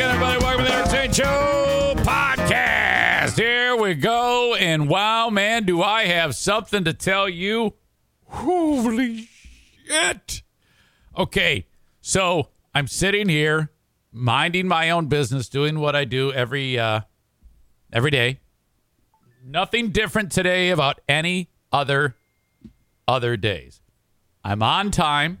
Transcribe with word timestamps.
everybody. 0.00 0.42
Welcome 0.42 0.64
to 0.64 0.70
the 0.70 0.76
Eric 0.76 0.90
Zane 0.90 1.12
Show 1.12 1.94
podcast. 1.98 3.36
Here 3.36 3.76
we 3.76 3.94
go. 3.94 4.54
And 4.54 4.88
wow, 4.88 5.28
man, 5.28 5.64
do 5.64 5.82
I 5.82 6.04
have 6.04 6.34
something 6.34 6.84
to 6.84 6.94
tell 6.94 7.28
you. 7.28 7.74
Holy 8.24 9.28
shit. 9.86 10.42
Okay, 11.18 11.66
so 12.00 12.48
I'm 12.74 12.86
sitting 12.86 13.28
here 13.28 13.70
minding 14.12 14.66
my 14.66 14.90
own 14.90 15.06
business, 15.06 15.48
doing 15.48 15.78
what 15.78 15.94
I 15.94 16.04
do 16.04 16.32
every 16.32 16.78
uh, 16.78 17.00
every 17.92 18.10
day. 18.10 18.40
Nothing 19.44 19.90
different 19.90 20.32
today 20.32 20.70
about 20.70 21.00
any 21.08 21.50
other 21.72 22.16
other 23.06 23.36
days. 23.36 23.80
I'm 24.44 24.62
on 24.62 24.90
time 24.90 25.40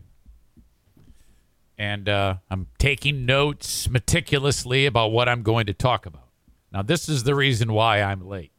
and 1.80 2.10
uh, 2.10 2.34
I'm 2.50 2.66
taking 2.76 3.24
notes 3.24 3.88
meticulously 3.88 4.84
about 4.84 5.12
what 5.12 5.30
I'm 5.30 5.42
going 5.42 5.64
to 5.64 5.72
talk 5.72 6.04
about. 6.04 6.28
Now, 6.70 6.82
this 6.82 7.08
is 7.08 7.24
the 7.24 7.34
reason 7.34 7.72
why 7.72 8.02
I'm 8.02 8.28
late. 8.28 8.52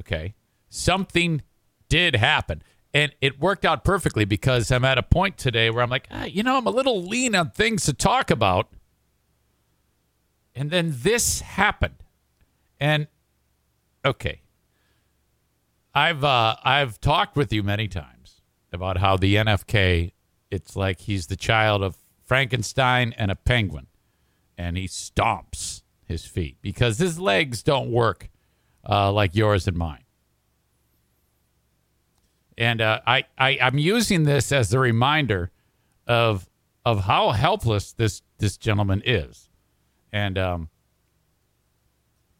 Okay. 0.00 0.34
Something 0.68 1.42
did 1.88 2.16
happen. 2.16 2.64
And 2.92 3.14
it 3.20 3.38
worked 3.38 3.64
out 3.64 3.84
perfectly 3.84 4.24
because 4.24 4.72
I'm 4.72 4.84
at 4.84 4.98
a 4.98 5.04
point 5.04 5.38
today 5.38 5.70
where 5.70 5.84
I'm 5.84 5.88
like, 5.88 6.08
ah, 6.10 6.24
you 6.24 6.42
know, 6.42 6.56
I'm 6.56 6.66
a 6.66 6.70
little 6.70 7.00
lean 7.00 7.36
on 7.36 7.50
things 7.50 7.84
to 7.84 7.92
talk 7.92 8.32
about. 8.32 8.66
And 10.52 10.72
then 10.72 10.92
this 10.92 11.42
happened. 11.42 12.02
And 12.80 13.06
okay. 14.04 14.40
I've 15.94 16.24
uh, 16.24 16.56
I've 16.64 17.00
talked 17.00 17.36
with 17.36 17.52
you 17.52 17.62
many 17.62 17.86
times 17.86 18.40
about 18.72 18.96
how 18.96 19.16
the 19.16 19.36
NFK 19.36 20.10
it's 20.50 20.76
like 20.76 21.00
he's 21.00 21.26
the 21.26 21.36
child 21.36 21.82
of 21.82 21.96
Frankenstein 22.24 23.14
and 23.16 23.30
a 23.30 23.36
penguin, 23.36 23.86
and 24.56 24.76
he 24.76 24.86
stomps 24.86 25.82
his 26.04 26.24
feet 26.24 26.58
because 26.60 26.98
his 26.98 27.18
legs 27.18 27.62
don't 27.62 27.90
work 27.90 28.28
uh, 28.88 29.12
like 29.12 29.34
yours 29.34 29.66
and 29.66 29.76
mine. 29.76 30.04
And 32.58 32.80
uh, 32.80 33.00
I, 33.06 33.24
I 33.38 33.58
I'm 33.62 33.78
using 33.78 34.24
this 34.24 34.52
as 34.52 34.72
a 34.74 34.78
reminder 34.78 35.50
of 36.06 36.48
of 36.84 37.04
how 37.04 37.30
helpless 37.30 37.92
this 37.92 38.22
this 38.38 38.56
gentleman 38.56 39.02
is, 39.04 39.48
and 40.12 40.36
um, 40.36 40.68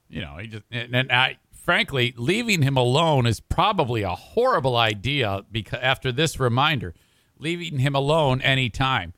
you 0.08 0.20
know, 0.20 0.36
he 0.38 0.48
just 0.48 0.64
and, 0.70 0.94
and 0.94 1.12
I 1.12 1.38
frankly 1.52 2.12
leaving 2.16 2.62
him 2.62 2.76
alone 2.76 3.26
is 3.26 3.40
probably 3.40 4.02
a 4.02 4.14
horrible 4.14 4.76
idea 4.76 5.44
because 5.50 5.78
after 5.82 6.10
this 6.10 6.40
reminder 6.40 6.94
leaving 7.40 7.78
him 7.78 7.94
alone 7.94 8.40
anytime 8.42 9.12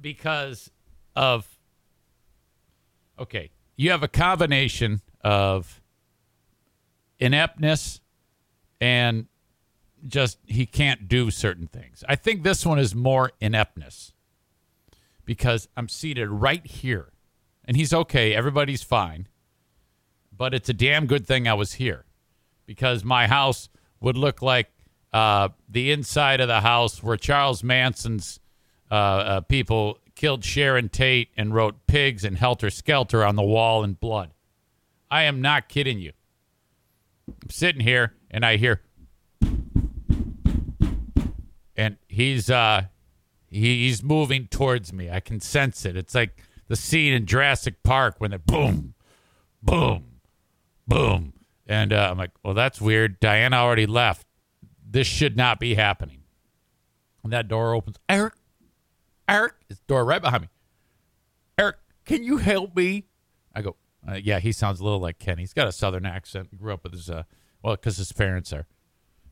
because 0.00 0.70
of 1.14 1.46
okay 3.18 3.50
you 3.76 3.90
have 3.90 4.02
a 4.02 4.08
combination 4.08 5.00
of 5.22 5.80
ineptness 7.18 8.00
and 8.80 9.26
just 10.06 10.38
he 10.46 10.64
can't 10.64 11.08
do 11.08 11.28
certain 11.28 11.66
things. 11.66 12.04
I 12.08 12.14
think 12.14 12.44
this 12.44 12.64
one 12.64 12.78
is 12.78 12.94
more 12.94 13.32
ineptness 13.40 14.12
because 15.28 15.68
i'm 15.76 15.90
seated 15.90 16.26
right 16.26 16.66
here 16.66 17.12
and 17.66 17.76
he's 17.76 17.92
okay 17.92 18.34
everybody's 18.34 18.82
fine 18.82 19.28
but 20.34 20.54
it's 20.54 20.70
a 20.70 20.72
damn 20.72 21.04
good 21.04 21.26
thing 21.26 21.46
i 21.46 21.52
was 21.52 21.74
here 21.74 22.06
because 22.64 23.04
my 23.04 23.26
house 23.26 23.68
would 24.00 24.16
look 24.16 24.40
like 24.40 24.70
uh, 25.12 25.48
the 25.68 25.90
inside 25.90 26.40
of 26.40 26.48
the 26.48 26.60
house 26.60 27.02
where 27.02 27.16
Charles 27.16 27.62
Manson's 27.62 28.40
uh, 28.90 28.94
uh, 28.94 29.40
people 29.42 29.98
killed 30.14 30.44
Sharon 30.44 30.88
Tate 30.88 31.30
and 31.36 31.54
wrote 31.54 31.86
pigs 31.86 32.24
and 32.24 32.36
helter 32.36 32.70
skelter 32.70 33.24
on 33.24 33.36
the 33.36 33.42
wall 33.42 33.84
in 33.84 33.94
blood. 33.94 34.32
I 35.10 35.22
am 35.22 35.40
not 35.40 35.68
kidding 35.68 35.98
you. 35.98 36.12
I'm 37.28 37.50
sitting 37.50 37.80
here 37.80 38.14
and 38.30 38.44
I 38.44 38.56
hear, 38.56 38.82
and 41.76 41.96
he's 42.08 42.50
uh, 42.50 42.84
he, 43.46 43.86
he's 43.86 44.02
moving 44.02 44.48
towards 44.48 44.92
me. 44.92 45.10
I 45.10 45.20
can 45.20 45.40
sense 45.40 45.86
it. 45.86 45.96
It's 45.96 46.14
like 46.14 46.42
the 46.68 46.76
scene 46.76 47.12
in 47.12 47.26
Jurassic 47.26 47.82
Park 47.82 48.16
when 48.18 48.30
they 48.30 48.36
boom, 48.38 48.94
boom, 49.62 50.04
boom, 50.86 51.32
and 51.66 51.92
uh, 51.92 52.08
I'm 52.10 52.18
like, 52.18 52.32
well, 52.42 52.54
that's 52.54 52.80
weird. 52.80 53.20
Diana 53.20 53.56
already 53.56 53.86
left 53.86 54.26
this 54.90 55.06
should 55.06 55.36
not 55.36 55.60
be 55.60 55.74
happening. 55.74 56.22
And 57.22 57.32
that 57.32 57.48
door 57.48 57.74
opens. 57.74 57.96
Eric, 58.08 58.34
Eric, 59.28 59.54
it's 59.68 59.80
door 59.80 60.04
right 60.04 60.22
behind 60.22 60.42
me. 60.42 60.48
Eric, 61.58 61.76
can 62.04 62.22
you 62.22 62.38
help 62.38 62.74
me? 62.74 63.04
I 63.54 63.62
go, 63.62 63.76
uh, 64.08 64.14
yeah, 64.14 64.38
he 64.38 64.52
sounds 64.52 64.80
a 64.80 64.84
little 64.84 65.00
like 65.00 65.18
Ken. 65.18 65.38
He's 65.38 65.52
got 65.52 65.68
a 65.68 65.72
southern 65.72 66.06
accent. 66.06 66.48
He 66.50 66.56
grew 66.56 66.72
up 66.72 66.84
with 66.84 66.92
his, 66.92 67.10
uh, 67.10 67.24
well, 67.62 67.74
because 67.74 67.98
his 67.98 68.12
parents 68.12 68.52
are, 68.52 68.66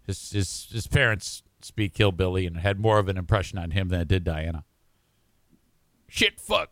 his, 0.07 0.31
his, 0.31 0.69
his 0.71 0.87
parents 0.87 1.43
speak 1.63 1.97
hillbilly 1.97 2.47
and 2.47 2.59
had 2.59 2.79
more 2.79 2.99
of 2.99 3.09
an 3.09 3.17
impression 3.17 3.59
on 3.59 3.71
him 3.71 3.89
than 3.89 4.01
it 4.01 4.09
did 4.09 4.25
Diana. 4.25 4.65
Shit, 6.09 6.41
fuck. 6.41 6.71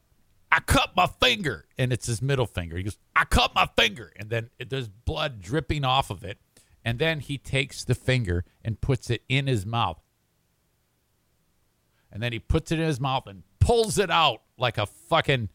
I 0.52 0.60
cut 0.60 0.94
my 0.94 1.06
finger. 1.06 1.66
And 1.78 1.92
it's 1.92 2.06
his 2.06 2.20
middle 2.20 2.46
finger. 2.46 2.76
He 2.76 2.82
goes, 2.82 2.98
I 3.16 3.24
cut 3.24 3.54
my 3.54 3.68
finger. 3.76 4.12
And 4.16 4.30
then 4.30 4.50
it, 4.58 4.70
there's 4.70 4.88
blood 4.88 5.40
dripping 5.40 5.84
off 5.84 6.10
of 6.10 6.22
it. 6.22 6.38
And 6.84 6.98
then 6.98 7.20
he 7.20 7.38
takes 7.38 7.84
the 7.84 7.94
finger 7.94 8.44
and 8.62 8.80
puts 8.80 9.08
it 9.08 9.22
in 9.28 9.46
his 9.46 9.64
mouth. 9.64 10.00
And 12.12 12.22
then 12.22 12.32
he 12.32 12.38
puts 12.38 12.70
it 12.70 12.78
in 12.78 12.86
his 12.86 13.00
mouth 13.00 13.26
and 13.26 13.42
pulls 13.58 13.98
it 13.98 14.10
out 14.10 14.42
like 14.58 14.78
a 14.78 14.86
fucking 14.86 15.48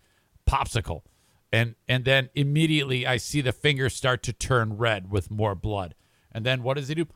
popsicle. 0.50 1.04
And 1.52 1.76
and 1.88 2.06
then 2.06 2.30
immediately 2.36 3.08
I 3.08 3.18
see 3.18 3.42
the 3.42 3.52
finger 3.52 3.90
start 3.90 4.24
to 4.24 4.34
turn 4.34 4.78
red 4.78 5.12
with 5.12 5.32
more 5.32 5.56
blood. 5.56 5.96
And 6.32 6.46
then 6.46 6.64
what 6.64 6.78
does 6.78 6.90
he 6.90 6.96
do? 6.96 7.08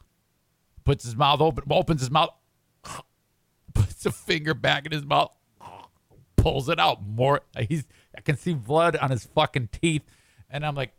Puts 0.86 1.04
his 1.04 1.16
mouth 1.16 1.42
open, 1.42 1.64
opens 1.70 2.02
his 2.02 2.12
mouth, 2.12 2.34
puts 3.74 4.06
a 4.06 4.12
finger 4.12 4.54
back 4.54 4.86
in 4.86 4.92
his 4.92 5.06
mouth, 5.06 5.36
pulls 6.36 6.70
it 6.70 6.80
out. 6.80 7.06
More 7.06 7.42
he's 7.68 7.86
I 8.16 8.22
can 8.22 8.38
see 8.38 8.54
blood 8.54 8.96
on 8.96 9.12
his 9.12 9.26
fucking 9.26 9.70
teeth. 9.72 10.04
And 10.50 10.66
I'm 10.66 10.76
like, 10.76 10.94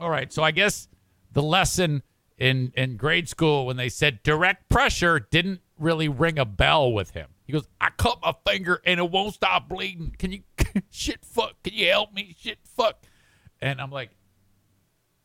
all 0.00 0.10
right, 0.10 0.32
so 0.32 0.42
I 0.42 0.50
guess 0.50 0.88
the 1.32 1.42
lesson 1.42 2.02
in 2.38 2.72
in 2.76 2.96
grade 2.96 3.28
school 3.28 3.66
when 3.66 3.76
they 3.76 3.88
said 3.88 4.22
direct 4.22 4.68
pressure 4.68 5.20
didn't 5.20 5.60
really 5.78 6.08
ring 6.08 6.38
a 6.38 6.44
bell 6.44 6.92
with 6.92 7.10
him. 7.10 7.28
He 7.44 7.52
goes, 7.52 7.68
"I 7.80 7.90
cut 7.96 8.18
my 8.22 8.34
finger 8.46 8.80
and 8.84 8.98
it 8.98 9.10
won't 9.10 9.34
stop 9.34 9.68
bleeding. 9.68 10.14
Can 10.18 10.32
you 10.32 10.42
shit 10.90 11.24
fuck? 11.24 11.62
Can 11.62 11.74
you 11.74 11.88
help 11.88 12.12
me? 12.12 12.36
Shit 12.38 12.58
fuck?" 12.64 13.02
And 13.60 13.80
I'm 13.80 13.90
like, 13.90 14.10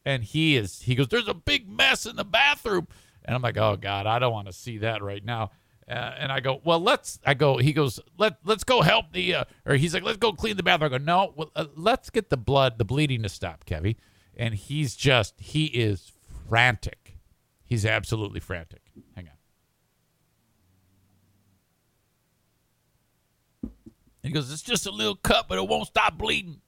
and 0.05 0.23
he 0.23 0.55
is. 0.55 0.81
He 0.81 0.95
goes, 0.95 1.07
"There's 1.07 1.27
a 1.27 1.33
big 1.33 1.69
mess 1.69 2.05
in 2.05 2.15
the 2.15 2.25
bathroom," 2.25 2.87
and 3.25 3.35
I'm 3.35 3.41
like, 3.41 3.57
"Oh 3.57 3.77
God, 3.77 4.05
I 4.05 4.19
don't 4.19 4.33
want 4.33 4.47
to 4.47 4.53
see 4.53 4.79
that 4.79 5.01
right 5.01 5.23
now." 5.23 5.51
Uh, 5.89 6.13
and 6.19 6.33
I 6.33 6.41
go, 6.41 6.59
well, 6.65 6.81
let's. 6.81 7.17
I 7.25 7.33
go. 7.33 7.55
He 7.55 7.71
goes, 7.71 7.97
let 8.17 8.39
let's 8.43 8.65
go 8.65 8.81
help 8.81 9.13
the. 9.13 9.35
Uh, 9.35 9.43
or 9.65 9.75
he's 9.75 9.93
like, 9.93 10.03
let's 10.03 10.17
go 10.17 10.33
clean 10.33 10.57
the 10.57 10.63
bathroom. 10.63 10.93
I 10.93 10.97
go, 10.97 11.01
no, 11.01 11.33
well, 11.33 11.49
uh, 11.55 11.67
let's 11.77 12.09
get 12.09 12.29
the 12.29 12.35
blood, 12.35 12.77
the 12.77 12.83
bleeding 12.83 13.23
to 13.23 13.29
stop, 13.29 13.63
Kevy 13.63 13.95
and 14.37 14.53
he's 14.53 14.95
just 14.95 15.39
he 15.39 15.65
is 15.65 16.11
frantic. 16.47 17.17
He's 17.65 17.85
absolutely 17.85 18.39
frantic. 18.39 18.81
Hang 19.15 19.29
on. 23.63 23.71
He 24.23 24.29
goes, 24.29 24.51
"It's 24.51 24.61
just 24.61 24.85
a 24.85 24.91
little 24.91 25.15
cut, 25.15 25.47
but 25.47 25.57
it 25.57 25.67
won't 25.67 25.87
stop 25.87 26.17
bleeding." 26.17 26.61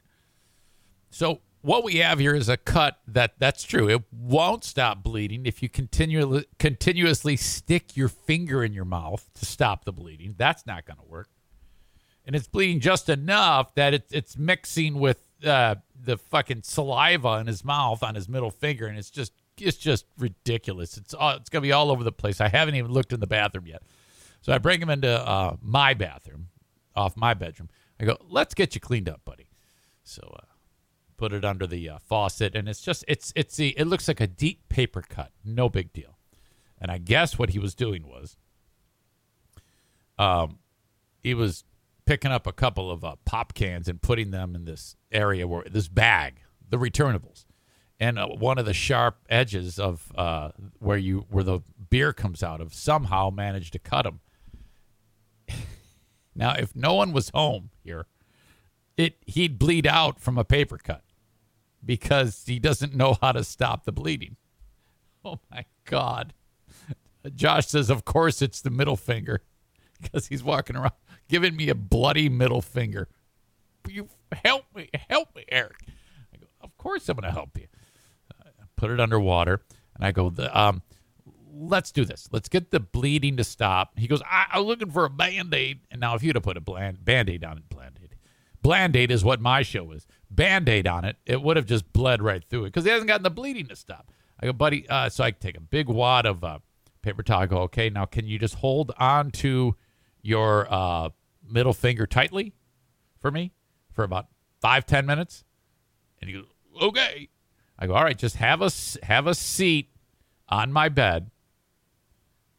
So 1.10 1.42
what 1.62 1.84
we 1.84 1.98
have 1.98 2.20
here 2.20 2.36
is 2.36 2.48
a 2.50 2.58
cut 2.58 3.00
that 3.08 3.34
that's 3.40 3.64
true. 3.64 3.90
It 3.90 4.04
won't 4.12 4.64
stop 4.64 5.04
bleeding 5.04 5.46
if 5.46 5.62
you 5.62 5.70
continually 5.70 6.46
continuously 6.58 7.36
stick 7.36 7.98
your 7.98 8.08
finger 8.10 8.64
in 8.64 8.74
your 8.74 8.86
mouth 8.86 9.30
to 9.36 9.46
stop 9.46 9.86
the 9.86 9.92
bleeding. 9.92 10.36
That's 10.38 10.66
not 10.66 10.86
going 10.86 10.98
to 10.98 11.06
work. 11.06 11.30
And 12.26 12.36
it's 12.36 12.48
bleeding 12.48 12.80
just 12.80 13.10
enough 13.10 13.76
that 13.76 13.94
it's 13.94 14.12
it's 14.12 14.38
mixing 14.38 15.00
with 15.00 15.22
uh, 15.46 15.76
the 16.02 16.18
fucking 16.18 16.64
saliva 16.64 17.38
in 17.40 17.48
his 17.48 17.64
mouth 17.64 18.04
on 18.04 18.16
his 18.16 18.28
middle 18.28 18.52
finger, 18.52 18.88
and 18.88 18.98
it's 18.98 19.10
just 19.10 19.34
it's 19.58 19.78
just 19.78 20.06
ridiculous. 20.18 20.98
It's 20.98 21.14
all, 21.14 21.36
it's 21.36 21.50
gonna 21.50 21.62
be 21.62 21.72
all 21.72 21.92
over 21.92 22.04
the 22.04 22.12
place. 22.12 22.42
I 22.42 22.48
haven't 22.48 22.76
even 22.76 22.92
looked 22.92 23.14
in 23.14 23.20
the 23.20 23.28
bathroom 23.28 23.68
yet, 23.68 23.84
so 24.42 24.54
I 24.54 24.58
bring 24.58 24.82
him 24.82 24.90
into 24.90 25.10
uh, 25.10 25.58
my 25.62 25.94
bathroom, 25.94 26.50
off 26.96 27.18
my 27.18 27.34
bedroom. 27.34 27.70
I 28.00 28.06
go, 28.06 28.18
let's 28.30 28.54
get 28.54 28.76
you 28.76 28.82
cleaned 28.82 29.10
up, 29.10 29.26
buddy. 29.26 29.50
So 30.04 30.22
uh, 30.40 30.46
put 31.18 31.34
it 31.34 31.44
under 31.44 31.68
the 31.68 31.90
uh, 31.90 32.00
faucet, 32.00 32.56
and 32.56 32.70
it's 32.70 32.82
just 32.82 33.04
it's 33.08 33.34
it's 33.36 33.58
the 33.58 33.78
it 33.78 33.86
looks 33.86 34.08
like 34.08 34.22
a 34.22 34.28
deep 34.28 34.70
paper 34.70 35.04
cut, 35.08 35.32
no 35.44 35.70
big 35.70 35.94
deal. 35.94 36.18
And 36.82 36.90
I 36.90 36.98
guess 36.98 37.38
what 37.38 37.50
he 37.50 37.60
was 37.60 37.76
doing 37.76 38.08
was, 38.08 38.38
um, 40.18 40.60
he 41.22 41.34
was 41.34 41.66
picking 42.10 42.32
up 42.32 42.48
a 42.48 42.52
couple 42.52 42.90
of 42.90 43.06
uh, 43.06 43.16
pop 43.24 43.54
cans 43.54 43.88
and 43.88 44.02
putting 44.02 44.32
them 44.32 44.56
in 44.56 44.66
this 44.66 44.96
area 45.12 45.48
where 45.48 45.64
this 45.70 45.88
bag, 45.88 46.42
the 46.68 46.76
returnables, 46.76 47.46
and 48.00 48.18
uh, 48.18 48.26
one 48.26 48.58
of 48.58 48.66
the 48.66 48.74
sharp 48.74 49.20
edges 49.30 49.78
of 49.78 50.12
uh, 50.16 50.50
where 50.80 50.98
you 50.98 51.28
where 51.30 51.44
the 51.44 51.60
beer 51.92 52.12
comes 52.12 52.42
out 52.42 52.62
of 52.62 52.74
somehow 52.74 53.30
managed 53.30 53.74
to 53.74 53.80
cut 53.80 54.06
them. 54.06 54.22
now, 56.36 56.56
if 56.56 56.76
no 56.76 56.96
one 56.96 57.14
was 57.14 57.30
home 57.30 57.70
here, 57.84 58.08
it 58.98 59.18
he'd 59.28 59.60
bleed 59.60 59.86
out 59.86 60.20
from 60.20 60.40
a 60.40 60.44
paper 60.44 60.80
cut 60.80 61.04
because 61.86 62.44
he 62.48 62.58
doesn't 62.58 62.96
know 62.96 63.18
how 63.22 63.34
to 63.34 63.44
stop 63.44 63.86
the 63.86 63.92
bleeding. 63.92 64.36
Oh 65.26 65.42
my 65.52 65.66
God. 65.84 66.34
Josh 67.36 67.68
says, 67.68 67.90
of 67.90 68.06
course 68.06 68.42
it's 68.42 68.62
the 68.62 68.70
middle 68.70 68.96
finger 68.96 69.42
because 70.02 70.28
he's 70.28 70.42
walking 70.42 70.78
around 70.78 70.94
giving 71.30 71.56
me 71.56 71.70
a 71.70 71.76
bloody 71.76 72.28
middle 72.28 72.62
finger. 72.62 73.08
You 73.88 74.10
help 74.44 74.66
me, 74.76 74.90
help 75.10 75.36
me, 75.36 75.46
Eric. 75.50 75.78
I 76.34 76.38
go, 76.38 76.48
of 76.62 76.78
course 76.78 77.08
I'm 77.08 77.16
going 77.16 77.32
to 77.32 77.32
help 77.32 77.58
you. 77.58 77.68
I 78.42 78.66
put 78.76 78.92
it 78.92 79.00
underwater 79.00 79.62
and 79.96 80.06
I 80.06 80.12
go, 80.12 80.30
the, 80.30 80.60
um, 80.60 80.82
let's 81.54 81.92
do 81.92 82.06
this. 82.06 82.28
Let's 82.32 82.50
get 82.50 82.72
the 82.72 82.80
bleeding 82.80 83.38
to 83.38 83.44
stop. 83.44 83.98
He 83.98 84.08
goes, 84.08 84.22
I, 84.30 84.46
am 84.54 84.64
looking 84.64 84.92
for 84.92 85.06
a 85.06 85.10
band 85.10 85.54
aid. 85.54 85.82
And 85.92 86.02
now, 86.02 86.16
if 86.16 86.24
you'd 86.24 86.36
have 86.36 86.44
put 86.44 86.58
a 86.58 86.62
band 86.62 87.30
aid 87.30 87.44
on 87.44 87.58
it, 87.58 87.70
band 87.70 88.00
aid, 88.02 88.16
bland 88.62 88.96
aid 88.96 89.12
is 89.12 89.24
what 89.24 89.42
my 89.42 89.62
show 89.62 89.92
is. 89.92 90.06
Band 90.30 90.70
aid 90.70 90.88
on 90.88 91.06
it, 91.06 91.18
it 91.26 91.42
would 91.42 91.58
have 91.58 91.66
just 91.66 91.92
bled 91.92 92.22
right 92.22 92.44
through 92.50 92.66
it 92.66 92.68
because 92.68 92.86
he 92.86 92.92
hasn't 92.92 93.08
gotten 93.08 93.24
the 93.24 93.30
bleeding 93.30 93.68
to 93.68 93.76
stop. 93.76 94.12
I 94.40 94.46
go, 94.46 94.54
buddy. 94.54 94.88
Uh, 94.88 95.10
so 95.10 95.24
I 95.24 95.32
take 95.32 95.58
a 95.58 95.62
big 95.62 95.88
wad 95.88 96.26
of 96.26 96.44
uh, 96.44 96.60
paper 97.02 97.24
towel. 97.24 97.42
I 97.42 97.46
go, 97.46 97.58
okay, 97.64 97.90
now 97.90 98.06
can 98.06 98.28
you 98.28 98.40
just 98.40 98.56
hold 98.56 98.92
on 98.98 99.32
to 99.32 99.76
your 100.22 100.72
uh, 100.72 101.10
middle 101.50 101.74
finger 101.74 102.06
tightly 102.06 102.54
for 103.20 103.32
me 103.32 103.54
for 103.92 104.04
about 104.04 104.28
five 104.62 104.86
ten 104.86 105.06
minutes? 105.06 105.44
And 106.22 106.30
he 106.30 106.36
goes, 106.36 106.46
okay. 106.82 107.30
I 107.78 107.88
go, 107.88 107.94
all 107.94 108.04
right, 108.04 108.18
just 108.18 108.36
have 108.38 108.62
a 108.62 108.70
have 109.04 109.28
a 109.28 109.34
seat 109.34 109.90
on 110.50 110.72
my 110.72 110.90
bed 110.90 111.32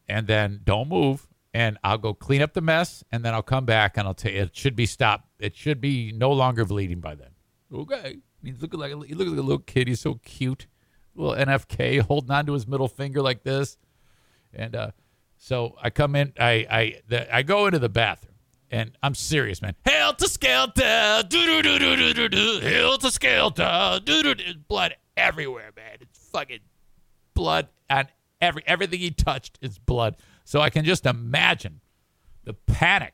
and 0.07 0.27
then 0.27 0.61
don't 0.63 0.89
move 0.89 1.27
and 1.53 1.77
I'll 1.83 1.97
go 1.97 2.13
clean 2.13 2.41
up 2.41 2.53
the 2.53 2.61
mess 2.61 3.03
and 3.11 3.23
then 3.23 3.33
I'll 3.33 3.41
come 3.41 3.65
back 3.65 3.97
and 3.97 4.07
I'll 4.07 4.13
tell 4.13 4.31
you 4.31 4.41
it 4.41 4.55
should 4.55 4.75
be 4.75 4.85
stopped. 4.85 5.27
It 5.39 5.55
should 5.55 5.81
be 5.81 6.11
no 6.11 6.31
longer 6.31 6.65
bleeding 6.65 6.99
by 7.01 7.15
then. 7.15 7.29
Okay. 7.73 8.17
He's 8.43 8.61
looking 8.61 8.79
like 8.79 8.91
he 8.91 9.13
looks 9.13 9.29
like 9.29 9.39
a 9.39 9.43
little 9.43 9.59
kid. 9.59 9.87
He's 9.87 9.99
so 9.99 10.15
cute. 10.23 10.67
Little 11.15 11.35
NFK 11.35 12.01
holding 12.07 12.31
on 12.31 12.45
to 12.47 12.53
his 12.53 12.67
middle 12.67 12.87
finger 12.87 13.21
like 13.21 13.43
this. 13.43 13.77
And 14.53 14.75
uh, 14.75 14.91
so 15.37 15.75
I 15.81 15.89
come 15.89 16.15
in, 16.15 16.33
I 16.39 16.65
I 16.69 17.01
the, 17.07 17.35
I 17.35 17.43
go 17.43 17.67
into 17.67 17.79
the 17.79 17.89
bathroom 17.89 18.30
and 18.71 18.97
I'm 19.03 19.13
serious, 19.13 19.61
man. 19.61 19.75
Helter 19.85 20.27
skelter, 20.27 21.23
do 21.27 21.45
do 21.45 21.61
do 21.61 21.77
do 21.77 21.95
do 21.95 22.13
do 22.13 22.29
do. 22.29 22.59
Helter 22.61 23.11
skelter, 23.11 23.99
do 24.03 24.23
do 24.23 24.33
do. 24.33 24.43
Blood 24.67 24.95
everywhere, 25.15 25.71
man. 25.75 25.97
It's 26.01 26.29
fucking 26.31 26.59
blood 27.35 27.67
on 27.89 28.07
Every 28.41 28.63
everything 28.65 28.99
he 28.99 29.11
touched 29.11 29.59
is 29.61 29.77
blood. 29.77 30.17
So 30.45 30.61
I 30.61 30.71
can 30.71 30.83
just 30.83 31.05
imagine 31.05 31.79
the 32.43 32.53
panic 32.53 33.13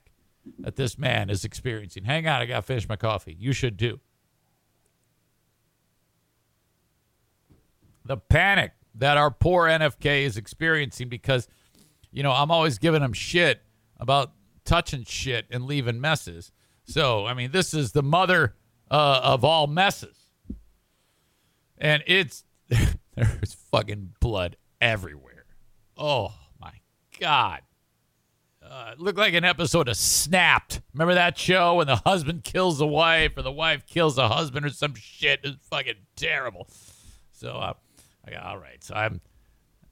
that 0.60 0.78
this 0.78 0.98
man 0.98 1.30
is 1.30 1.44
experiencing. 1.44 2.06
Hang 2.06 2.26
on, 2.28 2.42
I 2.42 2.46
got 2.46 2.56
to 2.56 2.62
finish 2.62 2.88
my 2.88 2.96
coffee. 2.96 3.36
You 3.38 3.52
should 3.52 3.78
too. 3.78 4.00
The 8.06 8.16
panic 8.16 8.72
that 8.96 9.18
our 9.18 9.30
poor 9.30 9.68
NFK 9.68 10.24
is 10.24 10.38
experiencing 10.38 11.10
because, 11.10 11.50
you 12.10 12.24
know, 12.24 12.32
I'm 12.32 12.50
always 12.50 12.78
giving 12.78 13.02
him 13.02 13.12
shit 13.12 13.62
about 14.00 14.32
touching 14.68 15.04
shit 15.04 15.48
and 15.50 15.66
leaving 15.66 16.00
messes. 16.00 16.52
So, 16.84 17.26
I 17.26 17.34
mean, 17.34 17.52
this 17.52 17.74
is 17.74 17.94
the 17.94 18.04
mother 18.04 18.56
uh, 18.92 19.22
of 19.24 19.44
all 19.44 19.66
messes. 19.66 20.16
And 21.78 22.04
it's, 22.06 22.44
there's 22.70 23.56
fucking 23.72 24.14
blood 24.20 24.58
everywhere. 24.80 25.46
Oh 25.98 26.34
my 26.60 26.74
god. 27.20 27.62
Uh, 28.62 28.92
it 28.94 29.00
looked 29.00 29.18
like 29.18 29.34
an 29.34 29.46
episode 29.46 29.88
of 29.88 29.96
Snapped. 29.96 30.82
Remember 30.94 31.14
that 31.14 31.38
show 31.38 31.76
when 31.76 31.88
the 31.88 31.96
husband 31.96 32.44
kills 32.44 32.80
the 32.80 32.88
wife 32.88 33.38
or 33.38 33.42
the 33.42 33.52
wife 33.52 33.86
kills 33.88 34.18
the 34.18 34.28
husband 34.28 34.66
or 34.66 34.70
some 34.70 34.94
shit? 34.96 35.40
It's 35.44 35.66
fucking 35.70 35.96
terrible. 36.18 36.68
So 37.32 37.52
uh, 37.52 37.74
I 38.26 38.32
got 38.32 38.44
all 38.44 38.58
right. 38.58 38.84
So 38.84 38.94
I'm, 38.94 39.22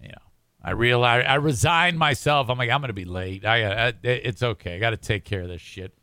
you 0.01 0.09
know, 0.09 0.21
I 0.65 0.71
realize 0.71 1.23
I 1.27 1.35
resign 1.35 1.95
myself. 1.95 2.49
I'm 2.49 2.57
like 2.57 2.71
I'm 2.71 2.81
gonna 2.81 2.91
be 2.91 3.05
late. 3.05 3.45
I, 3.45 3.63
uh, 3.63 3.91
I 4.03 4.07
it's 4.07 4.41
okay. 4.41 4.75
I 4.75 4.79
got 4.79 4.89
to 4.89 4.97
take 4.97 5.23
care 5.23 5.41
of 5.41 5.47
this 5.47 5.61
shit. 5.61 5.93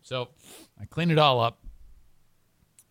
So 0.00 0.28
I 0.80 0.84
clean 0.84 1.10
it 1.10 1.18
all 1.18 1.40
up. 1.40 1.58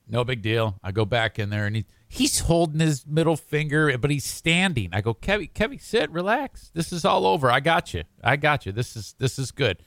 No 0.09 0.25
big 0.25 0.41
deal. 0.41 0.77
I 0.83 0.91
go 0.91 1.05
back 1.05 1.39
in 1.39 1.49
there 1.49 1.65
and 1.65 1.77
he 1.77 1.85
he's 2.09 2.39
holding 2.39 2.81
his 2.81 3.07
middle 3.07 3.37
finger, 3.37 3.97
but 3.97 4.11
he's 4.11 4.25
standing. 4.25 4.89
I 4.91 4.99
go, 4.99 5.13
Kevin, 5.13 5.47
Kevin, 5.53 5.79
sit, 5.79 6.11
relax. 6.11 6.69
This 6.73 6.91
is 6.91 7.05
all 7.05 7.25
over. 7.25 7.49
I 7.49 7.61
got 7.61 7.93
you. 7.93 8.03
I 8.21 8.35
got 8.35 8.65
you. 8.65 8.73
This 8.73 8.97
is 8.97 9.15
this 9.17 9.39
is 9.39 9.51
good. 9.51 9.83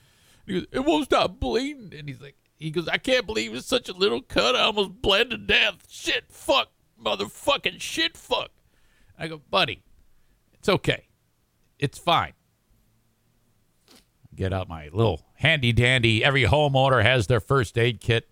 He 0.46 0.54
goes, 0.54 0.66
it 0.72 0.80
won't 0.80 1.04
stop 1.04 1.38
bleeding. 1.40 1.92
And 1.94 2.08
he's 2.08 2.22
like, 2.22 2.36
he 2.56 2.70
goes, 2.70 2.88
I 2.88 2.96
can't 2.96 3.26
believe 3.26 3.54
it's 3.54 3.66
such 3.66 3.90
a 3.90 3.94
little 3.94 4.22
cut. 4.22 4.56
I 4.56 4.62
almost 4.62 5.02
bled 5.02 5.28
to 5.28 5.36
death. 5.36 5.90
Shit, 5.90 6.24
fuck, 6.30 6.70
motherfucking 6.98 7.82
shit, 7.82 8.16
fuck. 8.16 8.50
I 9.18 9.28
go, 9.28 9.42
buddy, 9.50 9.82
it's 10.54 10.70
okay. 10.70 11.08
It's 11.84 11.98
fine. 11.98 12.32
Get 14.34 14.54
out 14.54 14.70
my 14.70 14.88
little 14.90 15.20
handy 15.34 15.70
dandy. 15.70 16.24
Every 16.24 16.44
homeowner 16.44 17.02
has 17.02 17.26
their 17.26 17.40
first 17.40 17.76
aid 17.76 18.00
kit, 18.00 18.26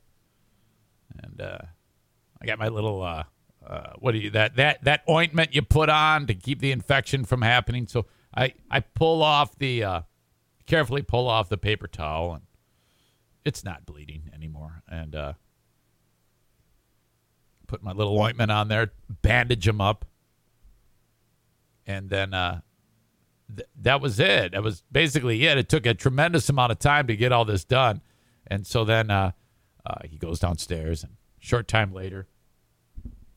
and 1.23 1.39
uh, 1.39 1.59
I 2.41 2.47
got 2.47 2.59
my 2.59 2.69
little 2.69 3.03
uh, 3.03 3.25
uh, 3.65 3.91
what 3.99 4.13
do 4.13 4.21
you 4.21 4.31
that 4.31 4.57
that 4.57 4.83
that 4.85 5.03
ointment 5.07 5.55
you 5.55 5.61
put 5.61 5.91
on 5.91 6.27
to 6.29 6.35
keep 6.35 6.61
the 6.61 6.73
infection 6.73 7.27
from 7.27 7.43
happening. 7.43 7.87
So 7.87 8.07
I 8.35 8.55
I 8.71 8.81
pull 8.81 9.23
off 9.23 9.59
the 9.59 9.85
uh, 9.85 10.01
carefully 10.65 11.03
pull 11.03 11.29
off 11.29 11.51
the 11.51 11.59
paper 11.59 11.87
towel 11.87 12.33
and 12.33 12.45
it's 13.45 13.63
not 13.63 13.85
bleeding 13.85 14.31
anymore. 14.35 14.83
And 14.89 15.15
uh, 15.15 15.33
put 17.67 17.83
my 17.83 17.93
little 17.93 18.19
ointment 18.19 18.51
on 18.51 18.69
there, 18.69 18.93
bandage 19.21 19.69
him 19.69 19.83
up, 19.83 20.07
and 21.87 22.09
then 22.09 22.33
uh, 22.33 22.63
th- 23.57 23.69
that 23.83 24.01
was 24.01 24.19
it. 24.21 24.53
That 24.53 24.63
was 24.63 24.83
basically 24.91 25.47
it. 25.47 25.59
It 25.59 25.69
took 25.69 25.87
a 25.87 25.95
tremendous 25.95 26.49
amount 26.49 26.73
of 26.73 26.79
time 26.79 27.07
to 27.07 27.17
get 27.17 27.33
all 27.33 27.45
this 27.45 27.65
done, 27.65 28.01
and 28.47 28.67
so 28.67 28.85
then 28.85 29.11
uh, 29.11 29.33
uh, 29.85 29.95
he 30.05 30.17
goes 30.17 30.39
downstairs, 30.41 31.03
and 31.03 31.17
short 31.39 31.69
time 31.69 31.93
later, 31.93 32.27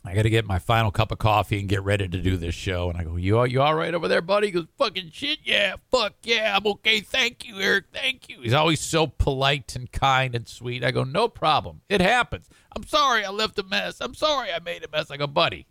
I 0.08 0.14
got 0.14 0.22
to 0.22 0.30
get 0.30 0.46
my 0.46 0.60
final 0.60 0.92
cup 0.92 1.12
of 1.12 1.18
coffee 1.18 1.60
and 1.60 1.68
get 1.68 1.82
ready 1.84 2.08
to 2.08 2.18
do 2.20 2.38
this 2.38 2.54
show. 2.54 2.90
And 2.92 2.98
I 3.00 3.04
go, 3.04 3.16
you, 3.16 3.44
you 3.46 3.60
all 3.62 3.74
right 3.74 3.92
over 3.94 4.08
there, 4.08 4.22
buddy? 4.22 4.48
He 4.48 4.52
goes, 4.52 4.68
fucking 4.78 5.10
shit, 5.12 5.40
yeah, 5.44 5.78
fuck 5.90 6.14
yeah, 6.22 6.56
I'm 6.56 6.68
okay. 6.68 7.00
Thank 7.00 7.44
you, 7.44 7.60
Eric. 7.60 7.86
Thank 7.92 8.30
you. 8.30 8.42
He's 8.42 8.54
always 8.54 8.80
so 8.80 9.08
polite 9.08 9.76
and 9.76 9.92
kind 9.92 10.36
and 10.36 10.48
sweet. 10.48 10.84
I 10.84 10.92
go, 10.92 11.04
no 11.04 11.28
problem. 11.28 11.82
It 11.90 12.02
happens. 12.02 12.48
I'm 12.76 12.86
sorry 12.86 13.26
I 13.26 13.32
left 13.32 13.58
a 13.58 13.64
mess. 13.64 14.00
I'm 14.00 14.14
sorry 14.14 14.54
I 14.54 14.60
made 14.60 14.84
a 14.84 14.88
mess. 14.90 15.10
I 15.10 15.18
go, 15.18 15.26
buddy, 15.26 15.66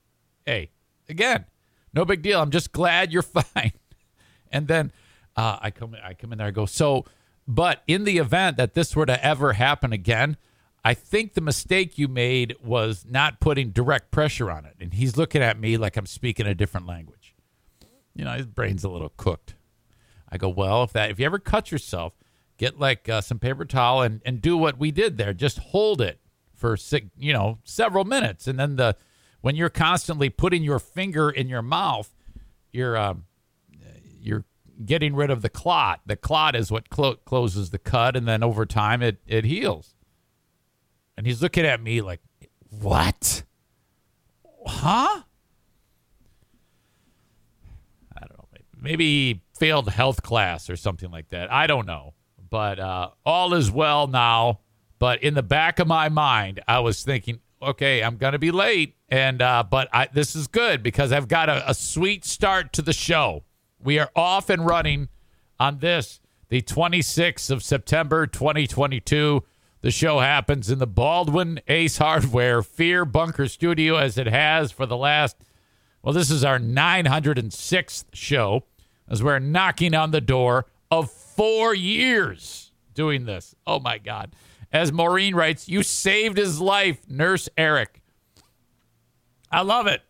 hey, 0.44 0.70
again, 1.08 1.44
no 1.92 2.04
big 2.04 2.22
deal. 2.22 2.40
I'm 2.40 2.50
just 2.50 2.72
glad 2.72 3.12
you're 3.12 3.22
fine. 3.22 3.72
And 4.54 4.68
then 4.68 4.92
uh, 5.36 5.58
I 5.60 5.70
come, 5.70 5.94
I 6.02 6.14
come 6.14 6.32
in 6.32 6.38
there. 6.38 6.46
I 6.46 6.52
go, 6.52 6.64
so, 6.64 7.04
but 7.46 7.82
in 7.86 8.04
the 8.04 8.18
event 8.18 8.56
that 8.56 8.74
this 8.74 8.96
were 8.96 9.04
to 9.04 9.22
ever 9.24 9.52
happen 9.52 9.92
again, 9.92 10.36
I 10.84 10.94
think 10.94 11.34
the 11.34 11.40
mistake 11.40 11.98
you 11.98 12.08
made 12.08 12.56
was 12.62 13.04
not 13.08 13.40
putting 13.40 13.70
direct 13.70 14.10
pressure 14.10 14.50
on 14.50 14.64
it. 14.64 14.76
And 14.80 14.94
he's 14.94 15.16
looking 15.16 15.42
at 15.42 15.58
me 15.58 15.76
like 15.76 15.96
I'm 15.96 16.06
speaking 16.06 16.46
a 16.46 16.54
different 16.54 16.86
language. 16.86 17.34
You 18.14 18.24
know, 18.24 18.32
his 18.32 18.46
brain's 18.46 18.84
a 18.84 18.88
little 18.88 19.12
cooked. 19.16 19.56
I 20.30 20.36
go, 20.36 20.48
well, 20.48 20.84
if 20.84 20.92
that 20.92 21.10
if 21.10 21.18
you 21.18 21.26
ever 21.26 21.38
cut 21.38 21.72
yourself, 21.72 22.14
get 22.58 22.78
like 22.78 23.08
uh, 23.08 23.20
some 23.20 23.38
paper 23.38 23.64
towel 23.64 24.02
and 24.02 24.20
and 24.24 24.40
do 24.40 24.56
what 24.56 24.78
we 24.78 24.90
did 24.90 25.16
there. 25.16 25.32
Just 25.32 25.58
hold 25.58 26.00
it 26.00 26.20
for 26.54 26.76
you 27.16 27.32
know 27.32 27.58
several 27.64 28.04
minutes, 28.04 28.46
and 28.46 28.58
then 28.58 28.76
the 28.76 28.96
when 29.40 29.56
you're 29.56 29.68
constantly 29.68 30.30
putting 30.30 30.62
your 30.62 30.78
finger 30.78 31.30
in 31.30 31.48
your 31.48 31.62
mouth, 31.62 32.14
you're 32.72 32.96
um, 32.96 33.24
you're 34.24 34.44
getting 34.84 35.14
rid 35.14 35.30
of 35.30 35.42
the 35.42 35.48
clot. 35.48 36.00
The 36.06 36.16
clot 36.16 36.56
is 36.56 36.70
what 36.70 36.90
clo- 36.90 37.16
closes 37.16 37.70
the 37.70 37.78
cut, 37.78 38.16
and 38.16 38.26
then 38.26 38.42
over 38.42 38.66
time 38.66 39.02
it 39.02 39.18
it 39.26 39.44
heals. 39.44 39.94
And 41.16 41.26
he's 41.26 41.42
looking 41.42 41.64
at 41.64 41.80
me 41.80 42.00
like, 42.00 42.20
what? 42.68 43.44
Huh? 44.66 45.22
I 48.16 48.20
don't 48.20 48.38
know. 48.38 48.48
Maybe 48.80 49.04
he 49.04 49.42
failed 49.56 49.88
health 49.90 50.22
class 50.22 50.68
or 50.68 50.76
something 50.76 51.10
like 51.10 51.28
that. 51.30 51.52
I 51.52 51.66
don't 51.66 51.86
know. 51.86 52.14
But 52.50 52.78
uh, 52.78 53.10
all 53.24 53.54
is 53.54 53.70
well 53.70 54.06
now. 54.06 54.60
But 54.98 55.22
in 55.22 55.34
the 55.34 55.42
back 55.42 55.78
of 55.78 55.86
my 55.86 56.08
mind, 56.08 56.60
I 56.66 56.80
was 56.80 57.02
thinking, 57.02 57.40
okay, 57.60 58.02
I'm 58.02 58.16
to 58.32 58.38
be 58.38 58.50
late. 58.50 58.96
And, 59.08 59.42
uh, 59.42 59.64
but 59.68 59.88
I, 59.92 60.08
this 60.12 60.34
is 60.34 60.46
good 60.46 60.82
because 60.82 61.12
I've 61.12 61.28
got 61.28 61.48
a, 61.48 61.70
a 61.70 61.74
sweet 61.74 62.24
start 62.24 62.72
to 62.74 62.82
the 62.82 62.92
show. 62.92 63.44
We 63.84 63.98
are 63.98 64.10
off 64.16 64.48
and 64.48 64.64
running 64.64 65.10
on 65.60 65.78
this, 65.80 66.18
the 66.48 66.62
26th 66.62 67.50
of 67.50 67.62
September, 67.62 68.26
2022. 68.26 69.44
The 69.82 69.90
show 69.90 70.20
happens 70.20 70.70
in 70.70 70.78
the 70.78 70.86
Baldwin 70.86 71.60
Ace 71.68 71.98
Hardware 71.98 72.62
Fear 72.62 73.04
Bunker 73.04 73.46
Studio 73.46 73.96
as 73.96 74.16
it 74.16 74.26
has 74.26 74.72
for 74.72 74.86
the 74.86 74.96
last, 74.96 75.36
well, 76.02 76.14
this 76.14 76.30
is 76.30 76.42
our 76.42 76.58
906th 76.58 78.06
show 78.14 78.64
as 79.06 79.22
we're 79.22 79.38
knocking 79.38 79.94
on 79.94 80.12
the 80.12 80.22
door 80.22 80.64
of 80.90 81.10
four 81.10 81.74
years. 81.74 82.72
doing 82.94 83.26
this. 83.26 83.54
Oh 83.66 83.80
my 83.80 83.98
God. 83.98 84.34
As 84.72 84.92
Maureen 84.92 85.34
writes, 85.34 85.68
you 85.68 85.82
saved 85.82 86.38
his 86.38 86.58
life, 86.58 87.00
Nurse 87.06 87.50
Eric. 87.58 88.00
I 89.50 89.60
love 89.60 89.86
it. 89.86 90.00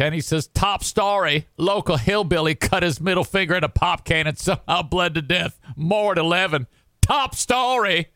Kenny 0.00 0.22
says, 0.22 0.46
top 0.46 0.82
story. 0.82 1.46
Local 1.58 1.98
hillbilly 1.98 2.54
cut 2.54 2.82
his 2.82 3.02
middle 3.02 3.22
finger 3.22 3.54
in 3.54 3.64
a 3.64 3.68
pop 3.68 4.02
can 4.06 4.26
and 4.26 4.38
somehow 4.38 4.80
bled 4.80 5.12
to 5.12 5.20
death. 5.20 5.60
More 5.76 6.12
at 6.12 6.16
11. 6.16 6.66
Top 7.02 7.34
story. 7.34 8.06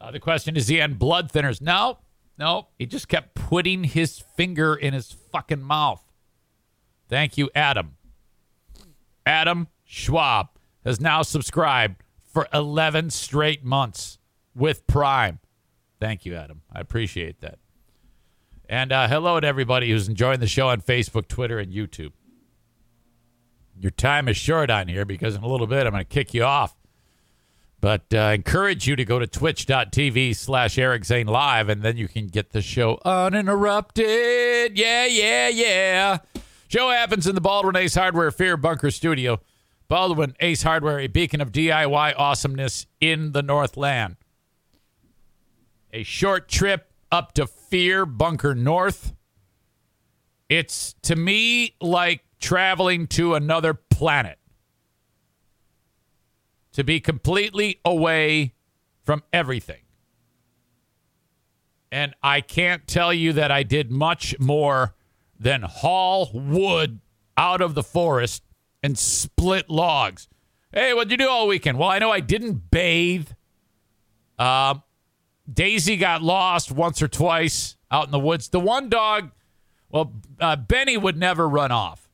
Uh, 0.00 0.12
the 0.12 0.20
question 0.20 0.54
is, 0.54 0.68
he 0.68 0.80
on 0.80 0.94
blood 0.94 1.32
thinners? 1.32 1.60
No, 1.60 1.98
no. 2.38 2.68
He 2.78 2.86
just 2.86 3.08
kept 3.08 3.34
putting 3.34 3.82
his 3.82 4.20
finger 4.20 4.76
in 4.76 4.94
his 4.94 5.10
fucking 5.10 5.64
mouth. 5.64 6.04
Thank 7.08 7.36
you, 7.36 7.50
Adam. 7.52 7.96
Adam 9.26 9.66
Schwab 9.82 10.50
has 10.84 11.00
now 11.00 11.22
subscribed 11.22 12.04
for 12.24 12.46
11 12.54 13.10
straight 13.10 13.64
months 13.64 14.18
with 14.54 14.86
Prime. 14.86 15.40
Thank 15.98 16.24
you, 16.24 16.36
Adam. 16.36 16.62
I 16.72 16.78
appreciate 16.78 17.40
that. 17.40 17.58
And 18.70 18.92
uh, 18.92 19.08
hello 19.08 19.40
to 19.40 19.44
everybody 19.44 19.90
who's 19.90 20.08
enjoying 20.08 20.38
the 20.38 20.46
show 20.46 20.68
on 20.68 20.80
Facebook, 20.80 21.26
Twitter, 21.26 21.58
and 21.58 21.72
YouTube. 21.72 22.12
Your 23.76 23.90
time 23.90 24.28
is 24.28 24.36
short 24.36 24.70
on 24.70 24.86
here 24.86 25.04
because 25.04 25.34
in 25.34 25.42
a 25.42 25.48
little 25.48 25.66
bit 25.66 25.88
I'm 25.88 25.92
going 25.92 26.04
to 26.04 26.08
kick 26.08 26.32
you 26.32 26.44
off. 26.44 26.76
But 27.80 28.04
uh, 28.14 28.18
I 28.18 28.32
encourage 28.34 28.86
you 28.86 28.94
to 28.94 29.04
go 29.04 29.18
to 29.18 29.26
twitch.tv 29.26 30.36
slash 30.36 30.78
Eric 30.78 31.04
Zane 31.04 31.26
Live, 31.26 31.68
and 31.68 31.82
then 31.82 31.96
you 31.96 32.06
can 32.06 32.28
get 32.28 32.52
the 32.52 32.62
show 32.62 33.00
uninterrupted. 33.04 34.78
Yeah, 34.78 35.04
yeah, 35.04 35.48
yeah. 35.48 36.18
Show 36.68 36.90
happens 36.90 37.26
in 37.26 37.34
the 37.34 37.40
Baldwin 37.40 37.74
Ace 37.74 37.96
Hardware 37.96 38.30
Fear 38.30 38.56
Bunker 38.56 38.92
Studio. 38.92 39.40
Baldwin 39.88 40.36
Ace 40.38 40.62
Hardware, 40.62 41.00
a 41.00 41.08
beacon 41.08 41.40
of 41.40 41.50
DIY 41.50 42.14
awesomeness 42.16 42.86
in 43.00 43.32
the 43.32 43.42
Northland. 43.42 44.16
A 45.92 46.04
short 46.04 46.48
trip 46.48 46.89
up 47.10 47.32
to 47.34 47.46
Fear 47.46 48.06
Bunker 48.06 48.54
North. 48.54 49.14
It's 50.48 50.94
to 51.02 51.16
me 51.16 51.74
like 51.80 52.24
traveling 52.40 53.06
to 53.08 53.34
another 53.34 53.74
planet. 53.74 54.38
To 56.72 56.84
be 56.84 57.00
completely 57.00 57.80
away 57.84 58.54
from 59.04 59.22
everything. 59.32 59.82
And 61.92 62.14
I 62.22 62.40
can't 62.40 62.86
tell 62.86 63.12
you 63.12 63.32
that 63.32 63.50
I 63.50 63.64
did 63.64 63.90
much 63.90 64.38
more 64.38 64.94
than 65.38 65.62
haul 65.62 66.30
wood 66.32 67.00
out 67.36 67.60
of 67.60 67.74
the 67.74 67.82
forest 67.82 68.44
and 68.82 68.98
split 68.98 69.68
logs. 69.68 70.28
Hey, 70.72 70.94
what'd 70.94 71.10
you 71.10 71.16
do 71.16 71.28
all 71.28 71.48
weekend? 71.48 71.78
Well, 71.78 71.88
I 71.88 71.98
know 71.98 72.12
I 72.12 72.20
didn't 72.20 72.70
bathe. 72.70 73.28
Um, 74.38 74.82
Daisy 75.52 75.96
got 75.96 76.22
lost 76.22 76.70
once 76.70 77.02
or 77.02 77.08
twice 77.08 77.76
out 77.90 78.04
in 78.06 78.10
the 78.10 78.18
woods. 78.18 78.48
The 78.48 78.60
one 78.60 78.88
dog, 78.88 79.30
well, 79.88 80.12
uh, 80.38 80.56
Benny 80.56 80.96
would 80.96 81.16
never 81.16 81.48
run 81.48 81.72
off. 81.72 82.08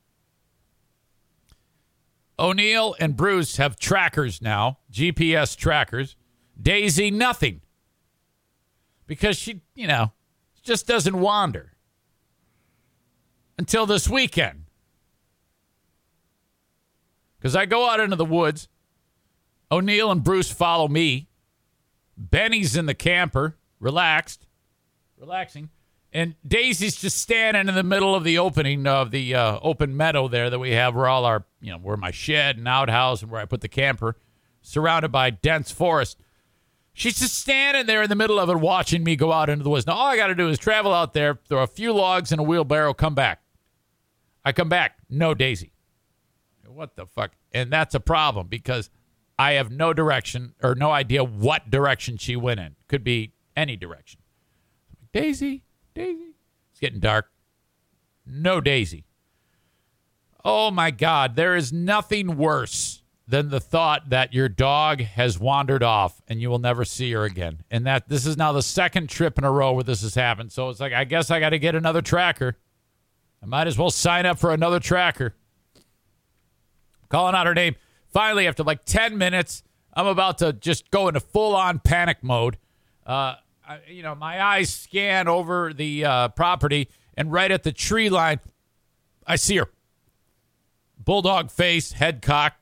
O'Neill 2.39 2.95
and 2.99 3.15
Bruce 3.15 3.57
have 3.57 3.77
trackers 3.77 4.41
now, 4.41 4.79
GPS 4.91 5.55
trackers. 5.55 6.15
Daisy, 6.59 7.11
nothing. 7.11 7.61
Because 9.07 9.37
she, 9.37 9.61
you 9.75 9.87
know, 9.87 10.11
just 10.63 10.87
doesn't 10.87 11.19
wander 11.19 11.73
until 13.57 13.85
this 13.85 14.07
weekend. 14.07 14.65
Because 17.37 17.55
I 17.55 17.65
go 17.65 17.89
out 17.89 17.99
into 17.99 18.15
the 18.15 18.25
woods. 18.25 18.67
O'Neill 19.71 20.11
and 20.11 20.23
Bruce 20.23 20.51
follow 20.51 20.87
me. 20.87 21.27
Benny's 22.17 22.75
in 22.75 22.87
the 22.87 22.93
camper, 22.93 23.57
relaxed, 23.79 24.47
relaxing. 25.17 25.69
And 26.11 26.35
Daisy's 26.45 26.95
just 26.95 27.21
standing 27.21 27.67
in 27.67 27.75
the 27.75 27.83
middle 27.83 28.15
of 28.15 28.23
the 28.23 28.37
opening 28.37 28.87
of 28.87 29.11
the 29.11 29.35
uh, 29.35 29.59
open 29.61 29.95
meadow 29.95 30.27
there 30.27 30.49
that 30.49 30.57
we 30.57 30.71
have 30.71 30.95
where 30.95 31.07
all 31.07 31.25
our, 31.25 31.45
you 31.61 31.71
know, 31.71 31.77
where 31.77 31.97
my 31.97 32.11
shed 32.11 32.57
and 32.57 32.67
outhouse 32.67 33.21
and 33.21 33.29
where 33.29 33.41
I 33.41 33.45
put 33.45 33.61
the 33.61 33.67
camper, 33.67 34.15
surrounded 34.61 35.11
by 35.11 35.29
dense 35.29 35.69
forest. 35.69 36.17
She's 36.93 37.19
just 37.19 37.37
standing 37.37 37.85
there 37.85 38.01
in 38.01 38.09
the 38.09 38.15
middle 38.15 38.39
of 38.39 38.49
it 38.49 38.55
watching 38.55 39.03
me 39.03 39.15
go 39.15 39.31
out 39.31 39.49
into 39.49 39.63
the 39.63 39.69
woods. 39.69 39.85
Now, 39.85 39.93
all 39.93 40.07
I 40.07 40.17
got 40.17 40.27
to 40.27 40.35
do 40.35 40.47
is 40.47 40.57
travel 40.57 40.93
out 40.93 41.13
there, 41.13 41.39
throw 41.47 41.61
a 41.61 41.67
few 41.67 41.93
logs 41.93 42.31
in 42.31 42.39
a 42.39 42.43
wheelbarrow, 42.43 42.93
come 42.93 43.13
back. 43.13 43.41
I 44.43 44.53
come 44.53 44.69
back, 44.69 44.97
no 45.09 45.33
Daisy. 45.33 45.73
What 46.65 46.95
the 46.95 47.05
fuck? 47.05 47.31
And 47.51 47.71
that's 47.71 47.95
a 47.95 47.99
problem 47.99 48.47
because 48.47 48.89
I 49.39 49.53
have 49.53 49.71
no 49.71 49.93
direction 49.93 50.53
or 50.63 50.75
no 50.75 50.91
idea 50.91 51.23
what 51.23 51.69
direction 51.69 52.17
she 52.17 52.35
went 52.35 52.59
in. 52.59 52.75
Could 52.87 53.03
be 53.03 53.33
any 53.55 53.75
direction. 53.75 54.19
Daisy, 55.13 55.63
Daisy. 55.93 56.35
It's 56.71 56.79
getting 56.79 56.99
dark. 56.99 57.31
No 58.25 58.61
Daisy. 58.61 59.05
Oh 60.43 60.71
my 60.71 60.91
God, 60.91 61.35
there 61.35 61.55
is 61.55 61.73
nothing 61.73 62.37
worse 62.37 63.03
than 63.27 63.49
the 63.49 63.59
thought 63.59 64.09
that 64.09 64.33
your 64.33 64.47
dog 64.47 65.01
has 65.01 65.37
wandered 65.37 65.83
off 65.83 66.21
and 66.27 66.41
you 66.41 66.49
will 66.49 66.59
never 66.59 66.85
see 66.85 67.11
her 67.11 67.25
again. 67.25 67.61
And 67.69 67.85
that 67.85 68.07
this 68.07 68.25
is 68.25 68.37
now 68.37 68.53
the 68.53 68.61
second 68.61 69.09
trip 69.09 69.37
in 69.37 69.43
a 69.43 69.51
row 69.51 69.73
where 69.73 69.83
this 69.83 70.01
has 70.01 70.15
happened. 70.15 70.51
So 70.51 70.69
it's 70.69 70.79
like, 70.79 70.93
I 70.93 71.03
guess 71.03 71.29
I 71.29 71.39
got 71.39 71.49
to 71.49 71.59
get 71.59 71.75
another 71.75 72.01
tracker. 72.01 72.57
I 73.43 73.45
might 73.45 73.67
as 73.67 73.77
well 73.77 73.91
sign 73.91 74.25
up 74.25 74.39
for 74.39 74.53
another 74.53 74.79
tracker. 74.79 75.35
Calling 77.09 77.35
out 77.35 77.47
her 77.47 77.53
name. 77.53 77.75
Finally, 78.17 78.47
after 78.47 78.63
like 78.63 78.83
10 78.83 79.15
minutes, 79.15 79.61
I'm 79.93 80.07
about 80.07 80.39
to 80.39 80.51
just 80.51 80.89
go 80.89 81.07
into 81.07 81.19
full 81.19 81.55
on 81.55 81.77
panic 81.77 82.23
mode. 82.23 82.57
Uh, 83.05 83.35
I, 83.63 83.79
you 83.91 84.01
know, 84.01 84.15
my 84.15 84.43
eyes 84.43 84.73
scan 84.73 85.27
over 85.27 85.71
the 85.71 86.03
uh, 86.03 86.29
property, 86.29 86.89
and 87.15 87.31
right 87.31 87.51
at 87.51 87.61
the 87.61 87.71
tree 87.71 88.09
line, 88.09 88.39
I 89.27 89.35
see 89.35 89.57
her. 89.57 89.69
Bulldog 90.97 91.51
face, 91.51 91.91
head 91.91 92.23
cock, 92.23 92.55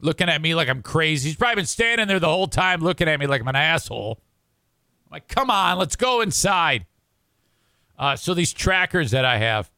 looking 0.00 0.28
at 0.28 0.42
me 0.42 0.52
like 0.56 0.68
I'm 0.68 0.82
crazy. 0.82 1.28
He's 1.28 1.36
probably 1.36 1.60
been 1.60 1.66
standing 1.66 2.08
there 2.08 2.18
the 2.18 2.26
whole 2.26 2.48
time 2.48 2.80
looking 2.80 3.06
at 3.06 3.20
me 3.20 3.28
like 3.28 3.40
I'm 3.40 3.46
an 3.46 3.54
asshole. 3.54 4.20
I'm 5.06 5.12
like, 5.12 5.28
come 5.28 5.48
on, 5.48 5.78
let's 5.78 5.94
go 5.94 6.22
inside. 6.22 6.86
Uh, 7.96 8.16
so 8.16 8.34
these 8.34 8.52
trackers 8.52 9.12
that 9.12 9.24
I 9.24 9.38
have 9.38 9.70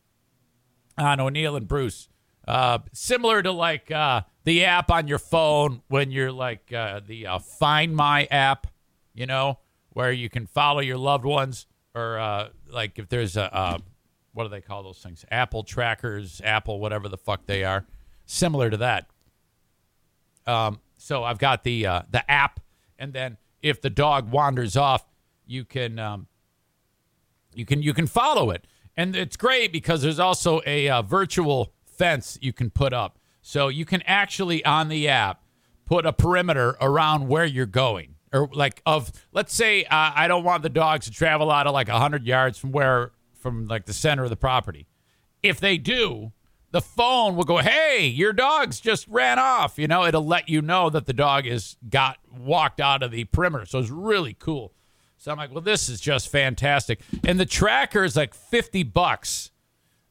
on 0.96 1.20
O'Neill 1.20 1.56
and 1.56 1.68
Bruce, 1.68 2.08
uh, 2.48 2.78
similar 2.94 3.42
to 3.42 3.52
like 3.52 3.90
uh, 3.90 4.22
the 4.44 4.64
app 4.64 4.90
on 4.90 5.08
your 5.08 5.18
phone 5.18 5.82
when 5.88 6.10
you're 6.10 6.32
like 6.32 6.72
uh, 6.72 7.00
the 7.06 7.26
uh, 7.26 7.38
Find 7.38 7.96
My 7.96 8.24
app, 8.30 8.66
you 9.14 9.26
know, 9.26 9.58
where 9.90 10.12
you 10.12 10.28
can 10.28 10.46
follow 10.46 10.80
your 10.80 10.98
loved 10.98 11.24
ones, 11.24 11.66
or 11.94 12.18
uh, 12.18 12.48
like 12.70 12.98
if 12.98 13.08
there's 13.08 13.36
a 13.36 13.80
what 14.34 14.44
do 14.44 14.50
they 14.50 14.60
call 14.60 14.82
those 14.82 14.98
things? 14.98 15.24
Apple 15.30 15.62
trackers, 15.62 16.42
Apple, 16.44 16.80
whatever 16.80 17.08
the 17.08 17.16
fuck 17.16 17.46
they 17.46 17.64
are, 17.64 17.86
similar 18.26 18.68
to 18.68 18.76
that. 18.78 19.06
Um, 20.46 20.80
so 20.98 21.24
I've 21.24 21.38
got 21.38 21.64
the 21.64 21.86
uh, 21.86 22.02
the 22.10 22.28
app, 22.30 22.60
and 22.98 23.12
then 23.12 23.38
if 23.62 23.80
the 23.80 23.90
dog 23.90 24.30
wanders 24.30 24.76
off, 24.76 25.06
you 25.46 25.64
can 25.64 25.98
um, 25.98 26.26
you 27.54 27.64
can 27.64 27.80
you 27.80 27.94
can 27.94 28.06
follow 28.06 28.50
it, 28.50 28.66
and 28.96 29.16
it's 29.16 29.36
great 29.36 29.72
because 29.72 30.02
there's 30.02 30.18
also 30.18 30.60
a 30.66 30.88
uh, 30.88 31.02
virtual 31.02 31.72
fence 31.86 32.36
you 32.42 32.52
can 32.52 32.70
put 32.70 32.92
up. 32.92 33.18
So 33.46 33.68
you 33.68 33.84
can 33.84 34.00
actually 34.06 34.64
on 34.64 34.88
the 34.88 35.06
app 35.06 35.42
put 35.84 36.06
a 36.06 36.14
perimeter 36.14 36.78
around 36.80 37.28
where 37.28 37.44
you're 37.44 37.66
going. 37.66 38.14
Or 38.32 38.48
like 38.54 38.80
of 38.86 39.12
let's 39.32 39.54
say 39.54 39.84
uh, 39.84 40.12
I 40.16 40.28
don't 40.28 40.44
want 40.44 40.62
the 40.62 40.70
dogs 40.70 41.04
to 41.04 41.12
travel 41.12 41.50
out 41.50 41.66
of 41.66 41.74
like 41.74 41.88
100 41.88 42.26
yards 42.26 42.58
from 42.58 42.72
where 42.72 43.12
from 43.38 43.66
like 43.66 43.84
the 43.84 43.92
center 43.92 44.24
of 44.24 44.30
the 44.30 44.36
property. 44.36 44.86
If 45.42 45.60
they 45.60 45.76
do, 45.76 46.32
the 46.70 46.80
phone 46.80 47.36
will 47.36 47.44
go, 47.44 47.58
"Hey, 47.58 48.06
your 48.06 48.32
dog's 48.32 48.80
just 48.80 49.06
ran 49.08 49.38
off." 49.38 49.78
You 49.78 49.88
know, 49.88 50.06
it'll 50.06 50.26
let 50.26 50.48
you 50.48 50.62
know 50.62 50.88
that 50.88 51.04
the 51.04 51.12
dog 51.12 51.46
is 51.46 51.76
got 51.86 52.16
walked 52.34 52.80
out 52.80 53.02
of 53.02 53.10
the 53.10 53.24
perimeter. 53.24 53.66
So 53.66 53.78
it's 53.78 53.90
really 53.90 54.32
cool. 54.32 54.72
So 55.18 55.30
I'm 55.30 55.36
like, 55.36 55.52
"Well, 55.52 55.60
this 55.60 55.90
is 55.90 56.00
just 56.00 56.30
fantastic." 56.30 57.02
And 57.24 57.38
the 57.38 57.44
tracker 57.44 58.04
is 58.04 58.16
like 58.16 58.32
50 58.32 58.84
bucks 58.84 59.50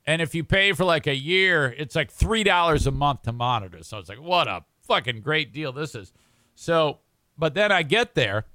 and 0.05 0.21
if 0.21 0.35
you 0.35 0.43
pay 0.43 0.73
for 0.73 0.83
like 0.83 1.07
a 1.07 1.15
year, 1.15 1.73
it's 1.77 1.95
like 1.95 2.13
$3 2.13 2.87
a 2.87 2.91
month 2.91 3.23
to 3.23 3.31
monitor. 3.31 3.83
So 3.83 3.97
it's 3.97 4.09
like, 4.09 4.21
what 4.21 4.47
a 4.47 4.63
fucking 4.87 5.21
great 5.21 5.53
deal 5.53 5.71
this 5.71 5.95
is. 5.95 6.11
So, 6.55 6.99
but 7.37 7.53
then 7.53 7.71
I 7.71 7.83
get 7.83 8.15
there 8.15 8.45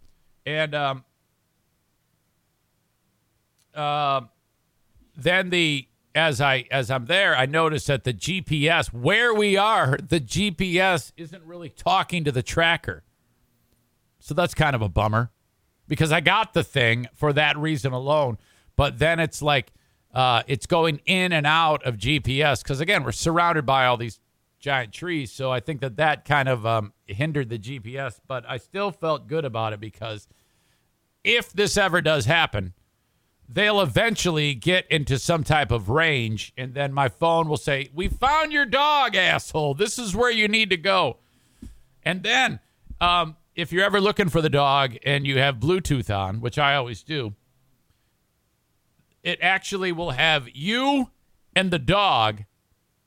and 0.45 0.75
um, 0.75 1.05
uh, 3.75 4.23
then 5.17 5.51
the 5.51 5.87
as 6.15 6.41
I 6.41 6.65
as 6.71 6.91
I'm 6.91 7.07
there, 7.07 7.37
I 7.37 7.47
notice 7.47 7.87
that 7.87 8.05
the 8.05 8.15
GPS 8.15 8.93
where 8.93 9.35
we 9.35 9.57
are, 9.57 9.99
the 9.99 10.21
GPS 10.21 11.13
isn't 11.17 11.45
really 11.45 11.69
talking 11.69 12.25
to 12.25 12.33
the 12.33 12.43
tracker. 12.43 13.05
So 14.21 14.35
that's 14.35 14.55
kind 14.55 14.75
of 14.75 14.83
a 14.83 14.89
bummer 14.89 15.31
because 15.87 16.13
I 16.13 16.21
got 16.21 16.55
the 16.55 16.65
thing 16.65 17.09
for 17.15 17.33
that 17.35 17.57
reason 17.57 17.93
alone. 17.93 18.39
But 18.75 18.99
then 18.99 19.21
it's 19.21 19.43
like 19.43 19.73
uh, 20.15 20.43
it's 20.47 20.67
going 20.67 21.01
in 21.07 21.33
and 21.33 21.47
out 21.47 21.85
of 21.85 21.97
GPS 21.97 22.63
because 22.63 22.81
again, 22.81 23.05
we're 23.05 23.13
surrounded 23.13 23.67
by 23.67 23.87
all 23.87 23.97
these 23.97 24.21
giant 24.59 24.93
trees. 24.93 25.33
So 25.33 25.53
I 25.53 25.61
think 25.61 25.81
that 25.81 25.97
that 25.97 26.25
kind 26.25 26.49
of 26.49 26.67
um, 26.67 26.93
hindered 27.07 27.49
the 27.49 27.59
GPS, 27.59 28.19
but 28.27 28.45
I 28.49 28.57
still 28.57 28.91
felt 28.91 29.29
good 29.29 29.45
about 29.45 29.73
it 29.73 29.81
because 29.81 30.27
if 31.25 31.53
this 31.53 31.77
ever 31.77 32.01
does 32.01 32.25
happen, 32.25 32.73
they'll 33.49 33.81
eventually 33.81 34.55
get 34.55 34.87
into 34.91 35.19
some 35.19 35.43
type 35.43 35.71
of 35.71 35.89
range, 35.89 36.53
and 36.57 36.75
then 36.75 36.93
my 36.93 37.09
phone 37.09 37.49
will 37.49 37.57
say, 37.57 37.89
We 37.95 38.09
found 38.09 38.53
your 38.53 38.67
dog, 38.67 39.15
asshole. 39.15 39.75
This 39.75 39.99
is 39.99 40.15
where 40.15 40.31
you 40.31 40.49
need 40.49 40.71
to 40.71 40.77
go. 40.77 41.19
And 42.03 42.23
then, 42.23 42.61
um, 43.01 43.37
if 43.55 43.73
you're 43.73 43.85
ever 43.85 44.01
looking 44.01 44.29
for 44.29 44.41
the 44.41 44.51
dog 44.51 44.97
and 45.05 45.27
you 45.27 45.39
have 45.39 45.57
Bluetooth 45.57 46.15
on, 46.15 46.41
which 46.41 46.59
I 46.59 46.77
always 46.77 47.03
do, 47.03 47.35
it 49.29 49.39
actually 49.43 49.93
will 49.93 50.13
have 50.13 50.49
you 50.55 51.11
and 51.55 51.71
the 51.71 51.79
dog. 51.79 52.45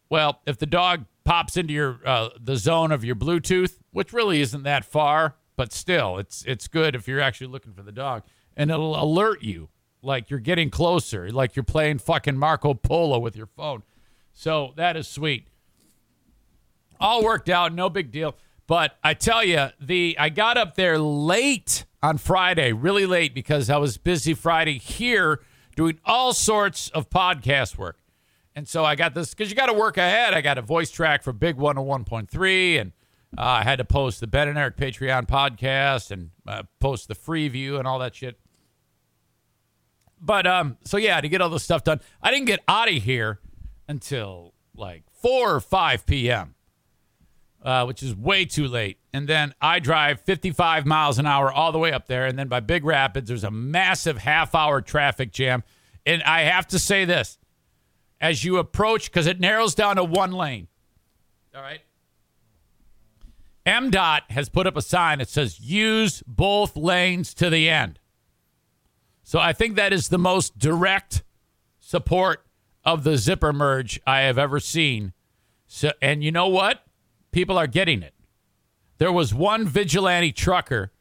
Well, 0.07 0.39
if 0.45 0.59
the 0.59 0.67
dog 0.67 1.05
pops 1.23 1.57
into 1.57 1.73
your 1.73 1.99
uh, 2.05 2.29
the 2.39 2.57
zone 2.57 2.91
of 2.91 3.03
your 3.03 3.15
Bluetooth, 3.15 3.79
which 3.89 4.13
really 4.13 4.39
isn't 4.39 4.61
that 4.61 4.85
far, 4.85 5.35
but 5.55 5.73
still, 5.73 6.19
it's 6.19 6.43
it's 6.45 6.67
good 6.67 6.95
if 6.95 7.07
you're 7.07 7.19
actually 7.19 7.47
looking 7.47 7.73
for 7.73 7.81
the 7.81 7.91
dog, 7.91 8.21
and 8.55 8.69
it'll 8.69 9.01
alert 9.01 9.41
you 9.41 9.69
like 10.03 10.29
you're 10.29 10.39
getting 10.39 10.69
closer, 10.69 11.31
like 11.31 11.55
you're 11.55 11.63
playing 11.63 11.97
fucking 11.97 12.37
Marco 12.37 12.75
Polo 12.75 13.17
with 13.17 13.35
your 13.35 13.47
phone. 13.47 13.81
So 14.31 14.73
that 14.75 14.95
is 14.95 15.07
sweet. 15.07 15.47
All 16.99 17.23
worked 17.23 17.49
out, 17.49 17.73
no 17.73 17.89
big 17.89 18.11
deal. 18.11 18.35
But 18.67 18.95
I 19.03 19.15
tell 19.15 19.43
you, 19.43 19.69
the 19.79 20.15
I 20.19 20.29
got 20.29 20.55
up 20.55 20.75
there 20.75 20.99
late 20.99 21.85
on 22.03 22.19
Friday, 22.19 22.73
really 22.73 23.07
late 23.07 23.33
because 23.33 23.71
I 23.71 23.77
was 23.77 23.97
busy 23.97 24.35
Friday 24.35 24.77
here 24.77 25.39
doing 25.75 25.99
all 26.05 26.33
sorts 26.33 26.89
of 26.89 27.09
podcast 27.09 27.77
work. 27.77 27.97
And 28.55 28.67
so 28.67 28.83
I 28.83 28.95
got 28.95 29.13
this 29.13 29.33
because 29.33 29.49
you 29.49 29.55
got 29.55 29.67
to 29.67 29.73
work 29.73 29.97
ahead. 29.97 30.33
I 30.33 30.41
got 30.41 30.57
a 30.57 30.61
voice 30.61 30.91
track 30.91 31.23
for 31.23 31.31
Big 31.31 31.57
101.3 31.57 32.81
and 32.81 32.91
uh, 33.37 33.41
I 33.41 33.63
had 33.63 33.77
to 33.77 33.85
post 33.85 34.19
the 34.19 34.27
Ben 34.27 34.49
and 34.49 34.57
Eric 34.57 34.75
Patreon 34.75 35.25
podcast 35.25 36.11
and 36.11 36.31
uh, 36.45 36.63
post 36.79 37.07
the 37.07 37.15
free 37.15 37.47
view 37.47 37.77
and 37.77 37.87
all 37.87 37.99
that 37.99 38.13
shit. 38.13 38.37
But 40.19 40.45
um, 40.45 40.77
so 40.83 40.97
yeah, 40.97 41.19
to 41.21 41.29
get 41.29 41.41
all 41.41 41.49
this 41.49 41.63
stuff 41.63 41.83
done, 41.83 42.01
I 42.21 42.29
didn't 42.29 42.45
get 42.45 42.59
out 42.67 42.89
of 42.89 42.95
here 42.95 43.39
until 43.87 44.53
like 44.75 45.03
four 45.11 45.55
or 45.55 45.59
five 45.59 46.05
p.m., 46.05 46.55
uh, 47.61 47.85
which 47.85 48.01
is 48.01 48.15
way 48.15 48.45
too 48.45 48.67
late. 48.67 48.97
And 49.13 49.27
then 49.27 49.53
I 49.61 49.79
drive 49.79 50.21
55 50.21 50.85
miles 50.85 51.19
an 51.19 51.25
hour 51.25 51.51
all 51.51 51.71
the 51.71 51.79
way 51.79 51.91
up 51.91 52.07
there, 52.07 52.25
and 52.25 52.37
then 52.37 52.47
by 52.47 52.59
Big 52.59 52.83
Rapids, 52.83 53.27
there's 53.27 53.43
a 53.43 53.51
massive 53.51 54.17
half-hour 54.19 54.81
traffic 54.81 55.31
jam. 55.31 55.63
And 56.05 56.23
I 56.23 56.41
have 56.41 56.67
to 56.67 56.79
say 56.79 57.05
this: 57.05 57.37
as 58.19 58.43
you 58.43 58.57
approach, 58.57 59.11
because 59.11 59.27
it 59.27 59.39
narrows 59.39 59.75
down 59.75 59.97
to 59.97 60.03
one 60.03 60.31
lane. 60.31 60.67
All 61.55 61.61
right. 61.61 61.81
MDOT 63.65 64.31
has 64.31 64.49
put 64.49 64.65
up 64.65 64.75
a 64.75 64.81
sign 64.81 65.19
that 65.19 65.29
says 65.29 65.59
use 65.59 66.23
both 66.25 66.75
lanes 66.75 67.33
to 67.35 67.49
the 67.49 67.69
end. 67.69 67.99
So 69.23 69.39
I 69.39 69.53
think 69.53 69.75
that 69.75 69.93
is 69.93 70.09
the 70.09 70.17
most 70.17 70.57
direct 70.57 71.23
support 71.79 72.43
of 72.83 73.03
the 73.03 73.17
zipper 73.17 73.53
merge 73.53 73.99
I 74.07 74.21
have 74.21 74.37
ever 74.37 74.59
seen. 74.59 75.13
So, 75.67 75.91
and 76.01 76.23
you 76.23 76.31
know 76.31 76.47
what? 76.47 76.83
People 77.31 77.57
are 77.57 77.67
getting 77.67 78.03
it. 78.03 78.13
There 78.97 79.11
was 79.11 79.33
one 79.33 79.67
vigilante 79.67 80.31
trucker 80.31 80.91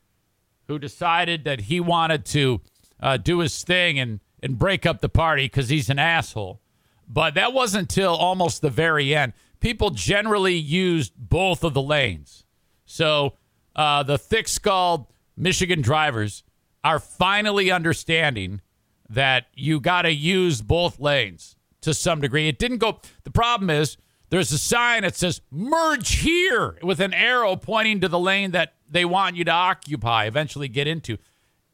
who 0.69 0.79
decided 0.79 1.45
that 1.45 1.63
he 1.63 1.81
wanted 1.81 2.25
to 2.25 2.61
uh, 3.01 3.17
do 3.17 3.41
his 3.41 3.63
thing 3.63 3.99
and, 3.99 4.21
and 4.43 4.59
break 4.59 4.87
up 4.87 5.01
the 5.01 5.09
party 5.09 5.47
because 5.47 5.69
he's 5.69 5.91
an 5.91 5.99
asshole. 5.99 6.61
But 7.09 7.35
that 7.35 7.53
wasn't 7.53 7.91
until 7.91 8.15
almost 8.15 8.63
the 8.63 8.71
very 8.71 9.15
end. 9.15 9.33
People 9.59 9.91
generally 9.91 10.55
used 10.55 11.13
both 11.17 11.65
of 11.65 11.75
the 11.75 11.83
lanes. 11.83 12.45
So 12.87 13.35
uh, 13.75 14.03
the 14.05 14.17
thick 14.17 14.49
skulled 14.49 15.07
Michigan 15.37 15.83
drivers 15.83 16.45
are 16.85 16.99
finally 16.99 17.71
understanding 17.71 18.61
that 19.09 19.47
you 19.54 19.81
got 19.81 20.02
to 20.02 20.13
use 20.13 20.63
both 20.63 21.00
lanes 21.00 21.57
to 21.81 21.93
some 21.93 22.21
degree. 22.21 22.49
It 22.49 22.59
didn't 22.59 22.78
go. 22.78 23.00
The 23.25 23.31
problem 23.31 23.71
is 23.71 23.97
there's 24.30 24.52
a 24.52 24.58
sign 24.58 25.02
that 25.02 25.16
says 25.16 25.40
merge 25.50 26.21
here 26.21 26.78
with 26.82 27.00
an 27.00 27.12
arrow 27.12 27.56
pointing 27.56 28.00
to 28.00 28.08
the 28.08 28.19
lane 28.19 28.52
that 28.52 28.75
they 28.88 29.04
want 29.04 29.36
you 29.36 29.45
to 29.45 29.50
occupy, 29.50 30.25
eventually 30.26 30.69
get 30.69 30.86
into. 30.86 31.19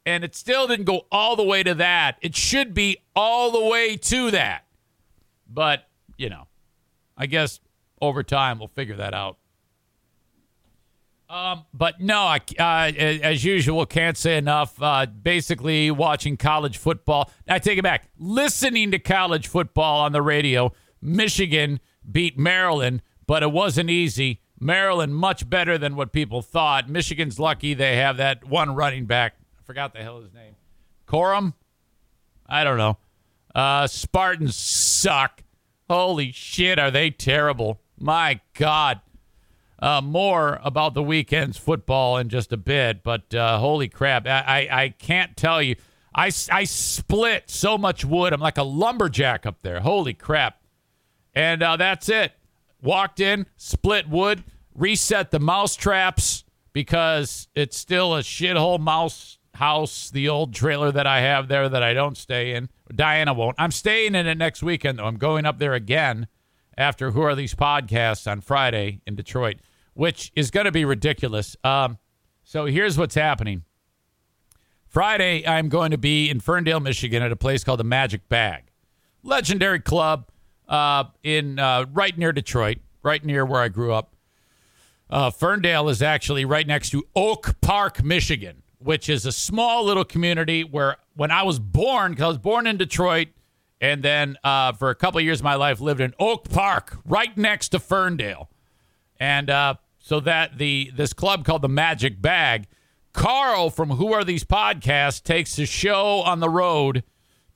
And 0.04 0.24
it 0.24 0.34
still 0.34 0.66
didn't 0.66 0.86
go 0.86 1.06
all 1.12 1.36
the 1.36 1.42
way 1.42 1.62
to 1.62 1.74
that. 1.74 2.16
It 2.22 2.34
should 2.34 2.74
be 2.74 2.98
all 3.14 3.50
the 3.50 3.64
way 3.64 3.96
to 3.96 4.30
that. 4.30 4.64
But, 5.48 5.86
you 6.16 6.30
know, 6.30 6.46
I 7.16 7.26
guess 7.26 7.60
over 8.00 8.22
time 8.22 8.58
we'll 8.58 8.68
figure 8.68 8.96
that 8.96 9.14
out. 9.14 9.38
Um, 11.28 11.64
but 11.74 12.00
no, 12.00 12.20
I, 12.20 12.40
uh, 12.58 12.92
as 12.96 13.44
usual, 13.44 13.84
can't 13.84 14.16
say 14.16 14.36
enough. 14.36 14.80
Uh, 14.80 15.06
basically, 15.06 15.90
watching 15.90 16.36
college 16.36 16.78
football. 16.78 17.30
I 17.48 17.58
take 17.58 17.78
it 17.78 17.82
back. 17.82 18.08
Listening 18.16 18.92
to 18.92 19.00
college 19.00 19.48
football 19.48 20.02
on 20.02 20.12
the 20.12 20.22
radio. 20.22 20.72
Michigan 21.02 21.80
beat 22.10 22.38
Maryland, 22.38 23.02
but 23.26 23.42
it 23.42 23.52
wasn't 23.52 23.90
easy. 23.90 24.40
Maryland 24.58 25.14
much 25.14 25.48
better 25.48 25.76
than 25.76 25.96
what 25.96 26.12
people 26.12 26.42
thought. 26.42 26.88
Michigan's 26.88 27.38
lucky 27.38 27.74
they 27.74 27.96
have 27.96 28.16
that 28.16 28.44
one 28.44 28.74
running 28.74 29.06
back. 29.06 29.34
I 29.58 29.62
forgot 29.64 29.92
the 29.92 30.02
hell 30.02 30.20
his 30.20 30.32
name. 30.32 30.56
Corum? 31.06 31.54
I 32.46 32.64
don't 32.64 32.78
know. 32.78 32.98
Uh, 33.54 33.86
Spartans 33.86 34.56
suck. 34.56 35.42
Holy 35.88 36.32
shit, 36.32 36.78
are 36.78 36.90
they 36.90 37.10
terrible? 37.10 37.80
My 37.98 38.40
God. 38.54 39.00
Uh, 39.78 40.00
more 40.00 40.58
about 40.64 40.94
the 40.94 41.02
weekend's 41.02 41.58
football 41.58 42.16
in 42.16 42.28
just 42.28 42.52
a 42.52 42.56
bit, 42.56 43.02
but 43.02 43.34
uh, 43.34 43.58
holy 43.58 43.88
crap, 43.88 44.26
I, 44.26 44.40
I, 44.70 44.82
I 44.82 44.88
can't 44.88 45.36
tell 45.36 45.60
you. 45.60 45.76
I, 46.14 46.30
I 46.50 46.64
split 46.64 47.50
so 47.50 47.76
much 47.76 48.02
wood. 48.04 48.32
I'm 48.32 48.40
like 48.40 48.56
a 48.56 48.62
lumberjack 48.62 49.44
up 49.44 49.60
there. 49.60 49.80
Holy 49.80 50.14
crap. 50.14 50.60
And 51.36 51.62
uh, 51.62 51.76
that's 51.76 52.08
it. 52.08 52.32
Walked 52.82 53.20
in, 53.20 53.46
split 53.56 54.08
wood, 54.08 54.42
reset 54.74 55.30
the 55.30 55.38
mouse 55.38 55.76
traps 55.76 56.44
because 56.72 57.48
it's 57.54 57.76
still 57.76 58.16
a 58.16 58.20
shithole 58.20 58.80
mouse 58.80 59.38
house, 59.54 60.10
the 60.10 60.28
old 60.28 60.54
trailer 60.54 60.90
that 60.92 61.06
I 61.06 61.20
have 61.20 61.48
there 61.48 61.68
that 61.68 61.82
I 61.82 61.94
don't 61.94 62.16
stay 62.16 62.54
in. 62.54 62.68
Diana 62.94 63.32
won't. 63.34 63.56
I'm 63.58 63.70
staying 63.70 64.14
in 64.14 64.26
it 64.26 64.36
next 64.36 64.62
weekend, 64.62 64.98
though. 64.98 65.04
I'm 65.04 65.16
going 65.16 65.46
up 65.46 65.58
there 65.58 65.74
again 65.74 66.26
after 66.76 67.10
Who 67.10 67.22
Are 67.22 67.34
These 67.34 67.54
Podcasts 67.54 68.30
on 68.30 68.40
Friday 68.40 69.00
in 69.06 69.14
Detroit, 69.14 69.56
which 69.94 70.32
is 70.36 70.50
going 70.50 70.66
to 70.66 70.72
be 70.72 70.84
ridiculous. 70.84 71.56
Um, 71.64 71.98
so 72.44 72.66
here's 72.66 72.98
what's 72.98 73.14
happening. 73.14 73.64
Friday, 74.86 75.46
I'm 75.46 75.68
going 75.68 75.90
to 75.90 75.98
be 75.98 76.30
in 76.30 76.40
Ferndale, 76.40 76.80
Michigan, 76.80 77.22
at 77.22 77.32
a 77.32 77.36
place 77.36 77.64
called 77.64 77.80
the 77.80 77.84
Magic 77.84 78.28
Bag, 78.28 78.64
legendary 79.22 79.80
club 79.80 80.30
uh, 80.68 81.04
in 81.22 81.58
uh, 81.58 81.86
right 81.92 82.16
near 82.16 82.32
Detroit, 82.32 82.78
right 83.02 83.24
near 83.24 83.44
where 83.44 83.60
I 83.60 83.68
grew 83.68 83.92
up. 83.92 84.14
Uh, 85.08 85.30
Ferndale 85.30 85.88
is 85.88 86.02
actually 86.02 86.44
right 86.44 86.66
next 86.66 86.90
to 86.90 87.06
Oak 87.14 87.60
Park, 87.60 88.02
Michigan, 88.02 88.62
which 88.78 89.08
is 89.08 89.24
a 89.24 89.32
small 89.32 89.84
little 89.84 90.04
community 90.04 90.64
where 90.64 90.96
when 91.14 91.30
I 91.30 91.44
was 91.44 91.58
born, 91.58 92.12
because 92.12 92.24
I 92.24 92.28
was 92.28 92.38
born 92.38 92.66
in 92.66 92.76
Detroit, 92.76 93.28
and 93.80 94.02
then 94.02 94.36
uh, 94.42 94.72
for 94.72 94.90
a 94.90 94.94
couple 94.94 95.18
of 95.18 95.24
years 95.24 95.40
of 95.40 95.44
my 95.44 95.54
life 95.54 95.80
lived 95.80 96.00
in 96.00 96.14
Oak 96.18 96.48
Park, 96.48 96.98
right 97.04 97.36
next 97.36 97.68
to 97.68 97.78
Ferndale, 97.78 98.50
and 99.20 99.48
uh, 99.48 99.74
so 99.98 100.20
that 100.20 100.58
the 100.58 100.90
this 100.94 101.12
club 101.12 101.44
called 101.44 101.62
the 101.62 101.68
Magic 101.68 102.20
Bag. 102.20 102.66
Carl 103.12 103.70
from 103.70 103.92
Who 103.92 104.12
Are 104.12 104.24
These 104.24 104.44
Podcasts 104.44 105.22
takes 105.22 105.56
the 105.56 105.64
show 105.64 106.20
on 106.20 106.40
the 106.40 106.50
road 106.50 107.02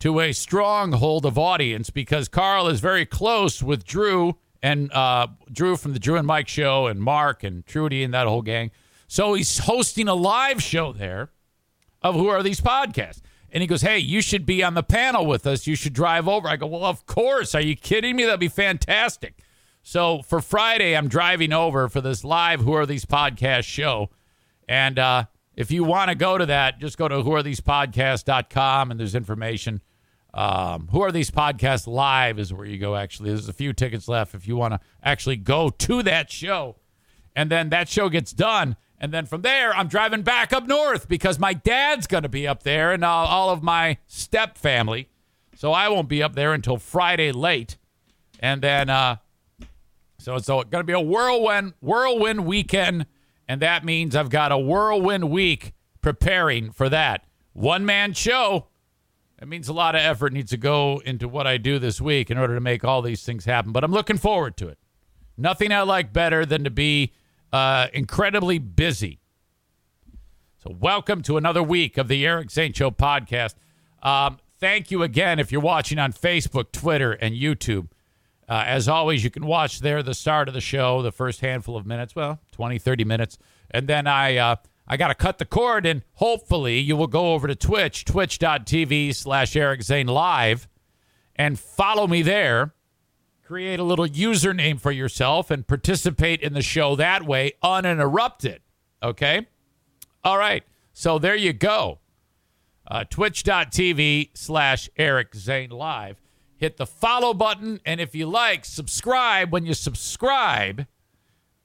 to 0.00 0.20
a 0.20 0.32
stronghold 0.32 1.24
of 1.24 1.38
audience 1.38 1.90
because 1.90 2.28
Carl 2.28 2.68
is 2.68 2.80
very 2.80 3.06
close 3.06 3.62
with 3.62 3.84
Drew 3.84 4.36
and 4.62 4.92
uh, 4.92 5.28
Drew 5.52 5.76
from 5.76 5.92
the 5.92 5.98
Drew 5.98 6.16
and 6.16 6.26
Mike 6.26 6.48
show 6.48 6.86
and 6.86 7.00
Mark 7.00 7.44
and 7.44 7.64
Trudy 7.66 8.02
and 8.02 8.12
that 8.12 8.26
whole 8.26 8.42
gang. 8.42 8.70
So 9.06 9.34
he's 9.34 9.58
hosting 9.58 10.08
a 10.08 10.14
live 10.14 10.62
show 10.62 10.92
there 10.92 11.30
of 12.02 12.14
Who 12.14 12.28
Are 12.28 12.42
These 12.42 12.60
Podcasts. 12.60 13.20
And 13.52 13.62
he 13.62 13.66
goes, 13.66 13.82
Hey, 13.82 13.98
you 13.98 14.20
should 14.20 14.46
be 14.46 14.62
on 14.62 14.74
the 14.74 14.82
panel 14.82 15.26
with 15.26 15.46
us. 15.46 15.66
You 15.66 15.74
should 15.74 15.92
drive 15.92 16.28
over. 16.28 16.48
I 16.48 16.56
go, 16.56 16.66
Well, 16.66 16.84
of 16.84 17.06
course. 17.06 17.54
Are 17.54 17.60
you 17.60 17.76
kidding 17.76 18.16
me? 18.16 18.24
That'd 18.24 18.40
be 18.40 18.48
fantastic. 18.48 19.38
So 19.82 20.22
for 20.22 20.40
Friday, 20.40 20.96
I'm 20.96 21.08
driving 21.08 21.52
over 21.52 21.88
for 21.88 22.00
this 22.00 22.22
live 22.22 22.60
Who 22.60 22.72
Are 22.72 22.86
These 22.86 23.04
Podcasts 23.04 23.64
show. 23.64 24.10
And 24.68 24.98
uh, 24.98 25.24
if 25.56 25.70
you 25.70 25.84
want 25.84 26.10
to 26.10 26.14
go 26.14 26.38
to 26.38 26.46
that, 26.46 26.78
just 26.78 26.96
go 26.96 27.08
to 27.08 27.16
whoarethesepodcasts.com 27.16 28.90
and 28.90 29.00
there's 29.00 29.14
information. 29.14 29.80
Um, 30.32 30.88
Who 30.92 31.02
Are 31.02 31.12
These 31.12 31.30
Podcasts 31.30 31.86
Live 31.86 32.38
is 32.38 32.52
where 32.52 32.66
you 32.66 32.78
go, 32.78 32.94
actually. 32.96 33.30
There's 33.30 33.48
a 33.48 33.52
few 33.52 33.72
tickets 33.72 34.06
left 34.08 34.34
if 34.34 34.46
you 34.46 34.56
want 34.56 34.74
to 34.74 34.80
actually 35.02 35.36
go 35.36 35.70
to 35.70 36.02
that 36.04 36.30
show. 36.30 36.76
And 37.34 37.50
then 37.50 37.70
that 37.70 37.88
show 37.88 38.08
gets 38.08 38.32
done. 38.32 38.76
And 38.98 39.12
then 39.12 39.26
from 39.26 39.42
there, 39.42 39.74
I'm 39.74 39.88
driving 39.88 40.22
back 40.22 40.52
up 40.52 40.66
north 40.66 41.08
because 41.08 41.38
my 41.38 41.52
dad's 41.54 42.06
going 42.06 42.22
to 42.22 42.28
be 42.28 42.46
up 42.46 42.62
there 42.62 42.92
and 42.92 43.04
uh, 43.04 43.08
all 43.08 43.50
of 43.50 43.62
my 43.62 43.98
step 44.06 44.58
family. 44.58 45.08
So 45.56 45.72
I 45.72 45.88
won't 45.88 46.08
be 46.08 46.22
up 46.22 46.34
there 46.34 46.52
until 46.52 46.76
Friday 46.76 47.32
late. 47.32 47.76
And 48.40 48.62
then 48.62 48.88
uh, 48.90 49.16
So 50.20 50.34
it's 50.34 50.48
going 50.48 50.70
to 50.70 50.84
be 50.84 50.92
a 50.92 51.00
whirlwind 51.00 51.72
whirlwind 51.80 52.44
weekend, 52.44 53.06
and 53.48 53.62
that 53.62 53.84
means 53.86 54.14
I've 54.14 54.28
got 54.28 54.52
a 54.52 54.58
whirlwind 54.58 55.30
week 55.30 55.72
preparing 56.02 56.72
for 56.72 56.88
that 56.90 57.24
one 57.54 57.86
man 57.86 58.12
show. 58.12 58.66
That 59.40 59.48
means 59.48 59.68
a 59.68 59.72
lot 59.72 59.94
of 59.94 60.02
effort 60.02 60.34
needs 60.34 60.50
to 60.50 60.58
go 60.58 61.00
into 61.02 61.26
what 61.26 61.46
I 61.46 61.56
do 61.56 61.78
this 61.78 61.98
week 61.98 62.30
in 62.30 62.36
order 62.36 62.54
to 62.54 62.60
make 62.60 62.84
all 62.84 63.00
these 63.00 63.24
things 63.24 63.46
happen. 63.46 63.72
But 63.72 63.82
I'm 63.82 63.90
looking 63.90 64.18
forward 64.18 64.58
to 64.58 64.68
it. 64.68 64.78
Nothing 65.38 65.72
I 65.72 65.80
like 65.80 66.12
better 66.12 66.44
than 66.44 66.62
to 66.64 66.70
be 66.70 67.14
uh, 67.50 67.86
incredibly 67.94 68.58
busy. 68.58 69.18
So, 70.62 70.76
welcome 70.78 71.22
to 71.22 71.38
another 71.38 71.62
week 71.62 71.96
of 71.96 72.08
the 72.08 72.26
Eric 72.26 72.50
Zane 72.50 72.74
Show 72.74 72.90
podcast. 72.90 73.54
Um, 74.02 74.36
thank 74.58 74.90
you 74.90 75.02
again 75.02 75.38
if 75.38 75.50
you're 75.50 75.62
watching 75.62 75.98
on 75.98 76.12
Facebook, 76.12 76.70
Twitter, 76.70 77.12
and 77.12 77.34
YouTube. 77.34 77.88
Uh, 78.46 78.64
as 78.66 78.88
always, 78.88 79.24
you 79.24 79.30
can 79.30 79.46
watch 79.46 79.80
there 79.80 80.02
the 80.02 80.12
start 80.12 80.48
of 80.48 80.54
the 80.54 80.60
show, 80.60 81.00
the 81.00 81.12
first 81.12 81.40
handful 81.40 81.78
of 81.78 81.86
minutes, 81.86 82.14
well, 82.14 82.40
20, 82.52 82.78
30 82.78 83.04
minutes. 83.04 83.38
And 83.70 83.88
then 83.88 84.06
I 84.06 84.36
uh, 84.36 84.56
I 84.90 84.96
got 84.96 85.06
to 85.06 85.14
cut 85.14 85.38
the 85.38 85.44
cord, 85.44 85.86
and 85.86 86.02
hopefully 86.14 86.80
you 86.80 86.96
will 86.96 87.06
go 87.06 87.32
over 87.32 87.46
to 87.46 87.54
Twitch, 87.54 88.04
twitch.tv 88.04 89.14
slash 89.14 89.54
Eric 89.54 89.82
Zane 89.84 90.08
Live, 90.08 90.66
and 91.36 91.56
follow 91.56 92.08
me 92.08 92.22
there. 92.22 92.74
Create 93.44 93.78
a 93.78 93.84
little 93.84 94.08
username 94.08 94.80
for 94.80 94.90
yourself 94.90 95.48
and 95.48 95.64
participate 95.64 96.40
in 96.40 96.54
the 96.54 96.60
show 96.60 96.96
that 96.96 97.24
way 97.24 97.52
uninterrupted. 97.62 98.62
Okay? 99.00 99.46
All 100.24 100.36
right. 100.36 100.64
So 100.92 101.20
there 101.20 101.36
you 101.36 101.52
go. 101.52 102.00
Uh, 102.84 103.04
Twitch.tv 103.04 104.30
slash 104.34 104.90
Eric 104.96 105.36
Zane 105.36 105.70
Live. 105.70 106.20
Hit 106.56 106.78
the 106.78 106.86
follow 106.86 107.32
button. 107.32 107.80
And 107.86 108.00
if 108.00 108.16
you 108.16 108.26
like, 108.26 108.64
subscribe. 108.64 109.52
When 109.52 109.64
you 109.64 109.74
subscribe, 109.74 110.88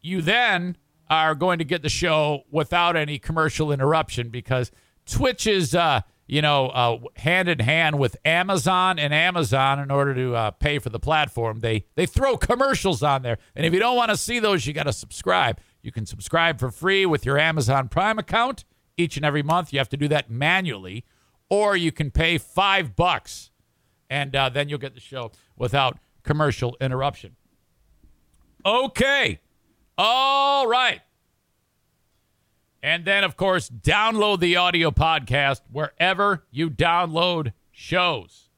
you 0.03 0.21
then 0.21 0.77
are 1.09 1.35
going 1.35 1.59
to 1.59 1.65
get 1.65 1.81
the 1.81 1.89
show 1.89 2.43
without 2.49 2.95
any 2.95 3.19
commercial 3.19 3.71
interruption 3.71 4.29
because 4.29 4.71
Twitch 5.05 5.45
is, 5.45 5.75
uh, 5.75 6.01
you 6.27 6.41
know, 6.41 6.67
uh, 6.67 6.97
hand 7.17 7.47
in 7.47 7.59
hand 7.59 7.99
with 7.99 8.17
Amazon 8.25 8.97
and 8.97 9.13
Amazon 9.13 9.79
in 9.79 9.91
order 9.91 10.15
to 10.15 10.35
uh, 10.35 10.51
pay 10.51 10.79
for 10.79 10.89
the 10.89 10.99
platform. 10.99 11.59
They 11.59 11.85
they 11.95 12.05
throw 12.05 12.37
commercials 12.37 13.03
on 13.03 13.21
there, 13.21 13.37
and 13.55 13.65
if 13.65 13.73
you 13.73 13.79
don't 13.79 13.95
want 13.95 14.11
to 14.11 14.17
see 14.17 14.39
those, 14.39 14.65
you 14.65 14.73
got 14.73 14.83
to 14.83 14.93
subscribe. 14.93 15.59
You 15.83 15.91
can 15.91 16.05
subscribe 16.05 16.59
for 16.59 16.71
free 16.71 17.05
with 17.05 17.25
your 17.25 17.37
Amazon 17.37 17.89
Prime 17.89 18.17
account 18.17 18.65
each 18.97 19.17
and 19.17 19.25
every 19.25 19.43
month. 19.43 19.71
You 19.71 19.79
have 19.79 19.89
to 19.89 19.97
do 19.97 20.07
that 20.07 20.31
manually, 20.31 21.05
or 21.49 21.77
you 21.77 21.91
can 21.91 22.09
pay 22.09 22.39
five 22.39 22.95
bucks, 22.95 23.51
and 24.09 24.35
uh, 24.35 24.49
then 24.49 24.67
you'll 24.69 24.79
get 24.79 24.95
the 24.95 24.99
show 24.99 25.31
without 25.55 25.99
commercial 26.23 26.75
interruption. 26.81 27.35
Okay. 28.65 29.39
All 29.97 30.67
right. 30.67 31.01
And 32.83 33.03
then, 33.05 33.23
of 33.23 33.35
course, 33.35 33.69
download 33.69 34.39
the 34.39 34.57
audio 34.57 34.91
podcast 34.91 35.61
wherever 35.71 36.43
you 36.51 36.69
download 36.69 37.53
shows. 37.71 38.49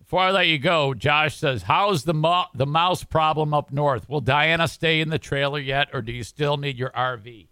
Before 0.00 0.22
I 0.22 0.30
let 0.32 0.48
you 0.48 0.58
go, 0.58 0.92
Josh 0.92 1.36
says, 1.36 1.62
"How's 1.62 2.02
the 2.02 2.14
mo- 2.14 2.48
the 2.52 2.66
mouse 2.66 3.04
problem 3.04 3.54
up 3.54 3.70
north? 3.70 4.08
Will 4.08 4.20
Diana 4.20 4.66
stay 4.66 5.00
in 5.00 5.08
the 5.08 5.20
trailer 5.20 5.60
yet, 5.60 5.88
or 5.92 6.02
do 6.02 6.10
you 6.10 6.24
still 6.24 6.56
need 6.56 6.76
your 6.76 6.90
RV?" 6.90 7.46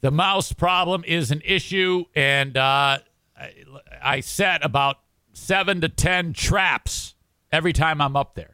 The 0.00 0.10
mouse 0.12 0.52
problem 0.52 1.02
is 1.04 1.32
an 1.32 1.42
issue, 1.44 2.04
and 2.14 2.56
uh, 2.56 2.98
I, 3.36 3.54
I 4.00 4.20
set 4.20 4.64
about 4.64 4.98
seven 5.32 5.80
to 5.80 5.88
ten 5.88 6.32
traps 6.32 7.16
every 7.50 7.72
time 7.72 8.00
I'm 8.00 8.16
up 8.16 8.36
there. 8.36 8.51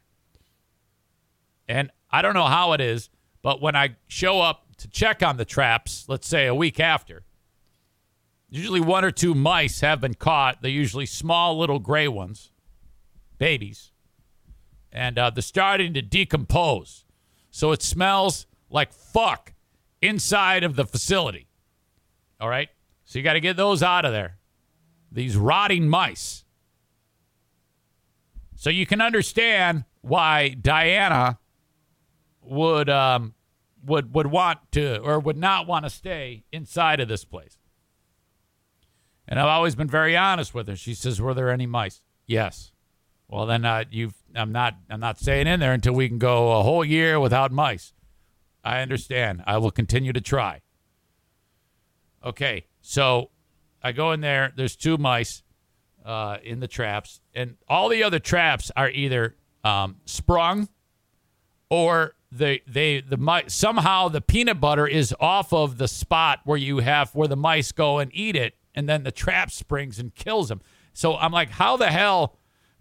And 1.69 1.91
I 2.11 2.23
don't 2.23 2.35
know 2.35 2.47
how 2.47 2.73
it 2.73 2.81
is, 2.81 3.11
but 3.43 3.61
when 3.61 3.77
I 3.77 3.97
show 4.07 4.41
up 4.41 4.65
to 4.79 4.89
check 4.89 5.23
on 5.23 5.37
the 5.37 5.45
traps, 5.45 6.07
let's 6.09 6.27
say 6.27 6.47
a 6.47 6.55
week 6.55 6.81
after, 6.81 7.25
usually 8.49 8.81
one 8.81 9.05
or 9.05 9.11
two 9.11 9.35
mice 9.35 9.81
have 9.81 10.01
been 10.01 10.15
caught. 10.15 10.63
They're 10.63 10.71
usually 10.71 11.07
small 11.07 11.59
little 11.59 11.79
gray 11.79 12.09
ones, 12.09 12.51
babies. 13.37 13.93
And 14.91 15.19
uh, 15.19 15.31
they're 15.31 15.43
starting 15.43 15.93
to 15.95 16.03
decompose. 16.03 17.05
So 17.51 17.73
it 17.73 17.83
smells 17.83 18.47
like 18.71 18.93
fuck 18.93 19.53
inside 20.01 20.65
of 20.65 20.77
the 20.77 20.87
facility. 20.87 21.49
All 22.41 22.49
right? 22.49 22.69
So 23.05 23.19
you 23.19 23.23
got 23.23 23.35
to 23.35 23.41
get 23.41 23.57
those 23.57 23.83
out 23.83 24.05
of 24.05 24.13
there. 24.13 24.39
These 25.13 25.37
rotting 25.37 25.89
mice. 25.89 26.45
So 28.57 28.71
you 28.71 28.87
can 28.87 29.01
understand 29.01 29.85
why 30.01 30.49
Diana 30.51 31.39
would 32.49 32.89
um, 32.89 33.35
would 33.85 34.15
would 34.15 34.27
want 34.27 34.59
to 34.73 34.99
or 34.99 35.19
would 35.19 35.37
not 35.37 35.67
want 35.67 35.85
to 35.85 35.91
stay 35.91 36.45
inside 36.53 37.01
of 37.01 37.09
this 37.09 37.25
place. 37.25 37.59
And 39.27 39.39
I've 39.39 39.47
always 39.47 39.75
been 39.75 39.89
very 39.89 40.17
honest 40.17 40.55
with 40.55 40.69
her. 40.69 40.77
She 40.77 40.95
says, 40.95 41.21
"Were 41.21 41.35
there 41.35 41.51
any 41.51 41.67
mice?" 41.67 42.03
Yes. 42.27 42.73
Well, 43.29 43.47
then 43.47 43.65
uh, 43.65 43.85
you've. 43.91 44.15
I'm 44.35 44.53
not. 44.53 44.77
I'm 44.89 45.01
not 45.01 45.19
staying 45.19 45.47
in 45.47 45.61
there 45.61 45.73
until 45.73 45.95
we 45.95 46.09
can 46.09 46.19
go 46.19 46.59
a 46.59 46.63
whole 46.63 46.85
year 46.85 47.21
without 47.21 47.53
mice. 47.53 47.93
I 48.65 48.81
understand. 48.81 49.43
I 49.47 49.59
will 49.59 49.71
continue 49.71 50.13
to 50.13 50.21
try. 50.21 50.63
Okay, 52.25 52.67
so 52.81 53.31
I 53.83 53.93
go 53.93 54.13
in 54.13 54.21
there. 54.21 54.53
There's 54.57 54.77
two 54.77 54.97
mice 54.97 55.43
uh, 56.05 56.39
in 56.43 56.61
the 56.61 56.69
traps, 56.69 57.21
and 57.35 57.57
all 57.69 57.89
the 57.89 58.03
other 58.03 58.19
traps 58.19 58.71
are 58.77 58.91
either 58.91 59.37
um, 59.63 59.97
sprung 60.07 60.69
or 61.71 62.15
they 62.31 62.63
they 62.67 63.01
the 63.01 63.17
mice 63.17 63.55
somehow 63.55 64.09
the 64.09 64.21
peanut 64.21 64.61
butter 64.61 64.87
is 64.87 65.15
off 65.19 65.53
of 65.53 65.79
the 65.79 65.89
spot 65.89 66.41
where 66.45 66.59
you 66.59 66.79
have 66.79 67.15
where 67.15 67.29
the 67.29 67.37
mice 67.37 67.73
go 67.73 67.99
and 67.99 68.11
eat 68.15 68.37
it, 68.37 68.55
and 68.75 68.89
then 68.89 69.03
the 69.03 69.13
trap 69.13 69.51
springs 69.51 69.99
and 69.99 70.15
kills 70.15 70.49
them. 70.49 70.61
So 70.93 71.17
I'm 71.17 71.33
like, 71.33 71.51
how 71.51 71.77
the 71.77 71.91
hell 71.91 72.37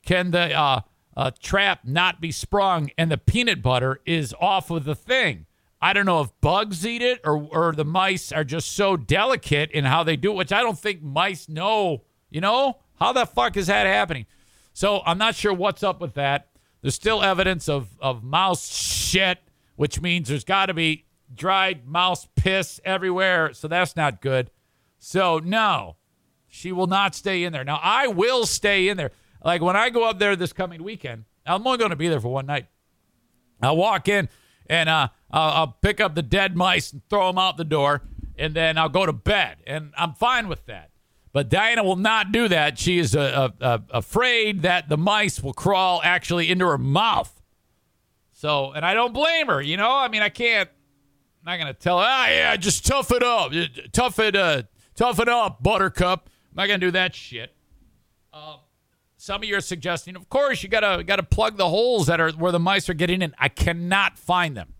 can 0.05 0.31
the 0.31 0.53
uh, 0.53 0.81
uh, 1.15 1.31
trap 1.41 1.81
not 1.83 2.19
be 2.19 2.31
sprung 2.31 2.91
and 2.97 3.11
the 3.11 3.17
peanut 3.17 3.61
butter 3.61 4.01
is 4.05 4.33
off 4.39 4.69
of 4.69 4.83
the 4.85 4.95
thing? 4.95 5.45
I 5.79 5.93
don't 5.93 6.05
know 6.07 6.21
if 6.21 6.31
bugs 6.41 6.85
eat 6.85 7.01
it 7.01 7.21
or 7.23 7.47
or 7.51 7.73
the 7.73 7.85
mice 7.85 8.31
are 8.31 8.43
just 8.43 8.71
so 8.71 8.97
delicate 8.97 9.71
in 9.71 9.85
how 9.85 10.03
they 10.03 10.15
do 10.17 10.31
it, 10.31 10.35
which 10.35 10.51
I 10.51 10.61
don't 10.61 10.79
think 10.79 11.01
mice 11.01 11.47
know. 11.47 12.03
You 12.29 12.41
know 12.41 12.79
how 12.99 13.13
the 13.13 13.25
fuck 13.25 13.55
is 13.55 13.67
that 13.67 13.85
happening? 13.85 14.25
So 14.73 15.01
I'm 15.05 15.17
not 15.17 15.35
sure 15.35 15.53
what's 15.53 15.83
up 15.83 16.01
with 16.01 16.15
that. 16.15 16.46
There's 16.81 16.95
still 16.95 17.23
evidence 17.23 17.67
of, 17.67 17.89
of 17.99 18.23
mouse 18.23 18.71
shit, 18.71 19.39
which 19.75 20.01
means 20.01 20.29
there's 20.29 20.43
got 20.43 20.67
to 20.67 20.73
be 20.73 21.05
dried 21.33 21.87
mouse 21.87 22.27
piss 22.35 22.79
everywhere. 22.85 23.53
So 23.53 23.67
that's 23.67 23.95
not 23.95 24.21
good. 24.21 24.51
So, 24.99 25.39
no, 25.39 25.97
she 26.47 26.71
will 26.71 26.87
not 26.87 27.15
stay 27.15 27.43
in 27.43 27.53
there. 27.53 27.63
Now, 27.63 27.79
I 27.81 28.07
will 28.07 28.45
stay 28.45 28.89
in 28.89 28.97
there. 28.97 29.11
Like 29.43 29.61
when 29.61 29.75
I 29.75 29.89
go 29.89 30.03
up 30.09 30.19
there 30.19 30.35
this 30.35 30.53
coming 30.53 30.83
weekend, 30.83 31.25
I'm 31.45 31.65
only 31.65 31.77
going 31.77 31.91
to 31.91 31.95
be 31.95 32.07
there 32.07 32.19
for 32.19 32.31
one 32.31 32.45
night. 32.45 32.67
I'll 33.61 33.77
walk 33.77 34.07
in 34.07 34.29
and 34.67 34.89
uh, 34.89 35.09
I'll, 35.31 35.51
I'll 35.51 35.77
pick 35.81 35.99
up 35.99 36.15
the 36.15 36.21
dead 36.21 36.55
mice 36.55 36.91
and 36.91 37.01
throw 37.09 37.27
them 37.27 37.37
out 37.37 37.57
the 37.57 37.63
door, 37.63 38.03
and 38.37 38.53
then 38.53 38.77
I'll 38.77 38.89
go 38.89 39.05
to 39.05 39.13
bed. 39.13 39.57
And 39.65 39.93
I'm 39.97 40.13
fine 40.13 40.47
with 40.47 40.65
that. 40.65 40.91
But 41.37 41.49
Diana 41.49 41.83
will 41.83 41.97
not 41.97 42.31
do 42.31 42.47
that. 42.47 42.79
She 42.79 42.97
is 42.97 43.15
uh, 43.15 43.49
uh, 43.61 43.77
afraid 43.91 44.63
that 44.63 44.89
the 44.89 44.97
mice 44.97 45.39
will 45.39 45.53
crawl 45.53 46.01
actually 46.03 46.49
into 46.49 46.65
her 46.65 46.79
mouth. 46.79 47.31
So, 48.31 48.71
and 48.71 48.83
I 48.83 48.95
don't 48.95 49.13
blame 49.13 49.45
her. 49.45 49.61
You 49.61 49.77
know, 49.77 49.95
I 49.95 50.07
mean, 50.07 50.23
I 50.23 50.29
can't. 50.29 50.67
I'm 50.67 51.51
not 51.51 51.59
gonna 51.59 51.75
tell 51.75 51.99
her. 51.99 52.05
Ah, 52.07 52.29
yeah, 52.29 52.55
just 52.55 52.87
tough 52.87 53.11
it 53.11 53.21
up, 53.21 53.51
tough 53.91 54.17
it, 54.17 54.35
uh, 54.35 54.63
tough 54.95 55.19
it 55.19 55.29
up, 55.29 55.61
Buttercup. 55.61 56.27
I'm 56.49 56.55
not 56.55 56.65
gonna 56.69 56.79
do 56.79 56.89
that 56.89 57.13
shit. 57.13 57.53
Uh, 58.33 58.55
some 59.17 59.43
of 59.43 59.47
you 59.47 59.57
are 59.57 59.61
suggesting, 59.61 60.15
of 60.15 60.29
course, 60.29 60.63
you 60.63 60.69
gotta 60.69 61.03
gotta 61.03 61.21
plug 61.21 61.57
the 61.57 61.69
holes 61.69 62.07
that 62.07 62.19
are 62.19 62.31
where 62.31 62.51
the 62.51 62.57
mice 62.57 62.89
are 62.89 62.95
getting 62.95 63.21
in. 63.21 63.35
I 63.37 63.49
cannot 63.49 64.17
find 64.17 64.57
them. 64.57 64.73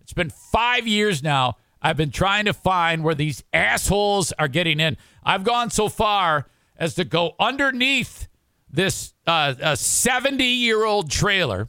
It's 0.00 0.12
been 0.12 0.30
five 0.30 0.88
years 0.88 1.22
now. 1.22 1.58
I've 1.82 1.96
been 1.96 2.10
trying 2.10 2.46
to 2.46 2.52
find 2.52 3.04
where 3.04 3.14
these 3.14 3.44
assholes 3.52 4.32
are 4.32 4.48
getting 4.48 4.80
in. 4.80 4.96
I've 5.22 5.44
gone 5.44 5.70
so 5.70 5.88
far 5.88 6.48
as 6.76 6.94
to 6.94 7.04
go 7.04 7.34
underneath 7.38 8.28
this 8.68 9.14
70 9.26 10.44
uh, 10.44 10.46
year 10.46 10.84
old 10.84 11.10
trailer 11.10 11.68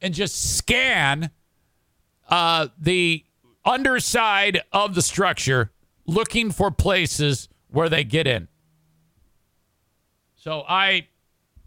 and 0.00 0.14
just 0.14 0.56
scan 0.56 1.30
uh, 2.28 2.68
the 2.78 3.24
underside 3.64 4.62
of 4.72 4.94
the 4.94 5.02
structure 5.02 5.72
looking 6.06 6.50
for 6.50 6.70
places 6.70 7.48
where 7.68 7.88
they 7.88 8.04
get 8.04 8.26
in. 8.26 8.48
So 10.36 10.64
I 10.68 11.08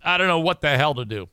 I 0.03 0.17
don't 0.17 0.27
know 0.27 0.39
what 0.39 0.61
the 0.61 0.77
hell 0.77 0.95
to 0.95 1.05
do. 1.05 1.27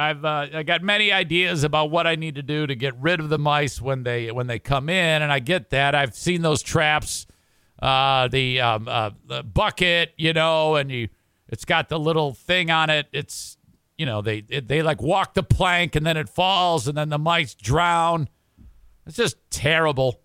I've 0.00 0.24
uh, 0.24 0.46
I 0.54 0.62
got 0.62 0.82
many 0.82 1.12
ideas 1.12 1.62
about 1.62 1.90
what 1.90 2.06
I 2.06 2.14
need 2.14 2.36
to 2.36 2.42
do 2.42 2.66
to 2.66 2.74
get 2.74 2.96
rid 2.98 3.20
of 3.20 3.28
the 3.28 3.38
mice 3.38 3.82
when 3.82 4.02
they 4.02 4.30
when 4.32 4.46
they 4.46 4.58
come 4.58 4.88
in, 4.88 5.22
and 5.22 5.30
I 5.30 5.40
get 5.40 5.70
that. 5.70 5.94
I've 5.94 6.14
seen 6.14 6.40
those 6.40 6.62
traps, 6.62 7.26
uh, 7.82 8.28
the, 8.28 8.60
um, 8.60 8.88
uh, 8.88 9.10
the 9.26 9.42
bucket, 9.42 10.14
you 10.16 10.32
know, 10.32 10.76
and 10.76 10.90
you 10.90 11.08
It's 11.48 11.66
got 11.66 11.88
the 11.90 11.98
little 11.98 12.32
thing 12.32 12.70
on 12.70 12.88
it. 12.88 13.08
It's 13.12 13.58
you 13.98 14.06
know 14.06 14.22
they 14.22 14.44
it, 14.48 14.68
they 14.68 14.82
like 14.82 15.02
walk 15.02 15.34
the 15.34 15.42
plank 15.42 15.94
and 15.96 16.06
then 16.06 16.16
it 16.16 16.28
falls 16.28 16.88
and 16.88 16.96
then 16.96 17.10
the 17.10 17.18
mice 17.18 17.54
drown. 17.54 18.28
It's 19.06 19.16
just 19.16 19.36
terrible. 19.50 20.20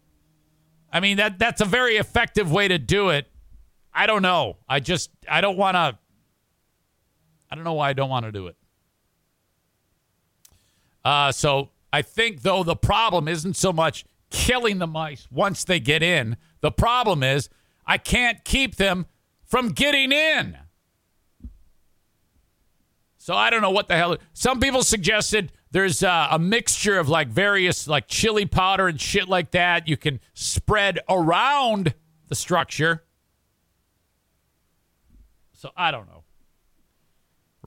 I 0.93 1.01
mean 1.01 1.17
that 1.17 1.37
that's 1.37 1.59
a 1.59 1.65
very 1.65 1.97
effective 1.97 2.49
way 2.49 2.69
to 2.69 2.77
do 2.77 3.09
it. 3.09 3.27
I 3.93 4.07
don't 4.07 4.21
know. 4.21 4.57
I 4.69 4.79
just 4.79 5.11
I 5.29 5.41
don't 5.41 5.57
want 5.57 5.75
to. 5.75 5.97
I 7.51 7.55
don't 7.55 7.65
know 7.65 7.73
why 7.73 7.89
I 7.89 7.93
don't 7.93 8.09
want 8.09 8.25
to 8.25 8.31
do 8.31 8.47
it. 8.47 8.55
Uh, 11.05 11.31
so 11.31 11.69
I 11.93 12.01
think 12.01 12.41
though 12.41 12.63
the 12.63 12.75
problem 12.75 13.27
isn't 13.27 13.55
so 13.55 13.71
much 13.71 14.03
killing 14.31 14.79
the 14.79 14.87
mice 14.87 15.27
once 15.31 15.63
they 15.63 15.79
get 15.79 16.01
in. 16.03 16.35
The 16.61 16.71
problem 16.71 17.21
is 17.21 17.47
I 17.85 17.99
can't 17.99 18.43
keep 18.43 18.75
them 18.75 19.05
from 19.45 19.69
getting 19.69 20.11
in. 20.11 20.57
So 23.17 23.33
I 23.35 23.49
don't 23.49 23.61
know 23.61 23.71
what 23.71 23.87
the 23.87 23.95
hell. 23.95 24.17
Some 24.33 24.59
people 24.59 24.83
suggested 24.83 25.51
there's 25.71 26.03
uh, 26.03 26.27
a 26.31 26.39
mixture 26.39 26.99
of 26.99 27.07
like 27.07 27.27
various 27.27 27.87
like 27.87 28.07
chili 28.07 28.45
powder 28.45 28.87
and 28.87 28.99
shit 28.99 29.29
like 29.29 29.51
that 29.51 29.87
you 29.87 29.97
can 29.97 30.19
spread 30.33 30.99
around 31.07 31.93
the 32.27 32.35
structure. 32.35 33.03
So 35.53 35.71
I 35.77 35.91
don't 35.91 36.07
know. 36.07 36.24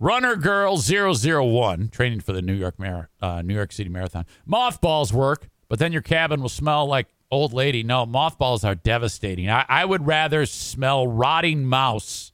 Runner 0.00 0.36
Girl 0.36 0.76
001, 0.76 1.88
training 1.88 2.20
for 2.20 2.32
the 2.32 2.42
New 2.42 2.52
York 2.54 2.78
Mar- 2.78 3.10
uh, 3.20 3.42
New 3.42 3.54
York 3.54 3.72
City 3.72 3.88
Marathon. 3.88 4.26
Mothballs 4.46 5.12
work, 5.12 5.48
but 5.68 5.78
then 5.78 5.92
your 5.92 6.02
cabin 6.02 6.40
will 6.40 6.48
smell 6.48 6.86
like 6.86 7.08
old 7.30 7.52
lady. 7.52 7.82
No, 7.82 8.06
mothballs 8.06 8.64
are 8.64 8.74
devastating. 8.74 9.50
I, 9.50 9.64
I 9.68 9.84
would 9.84 10.06
rather 10.06 10.46
smell 10.46 11.06
rotting 11.06 11.64
mouse 11.64 12.32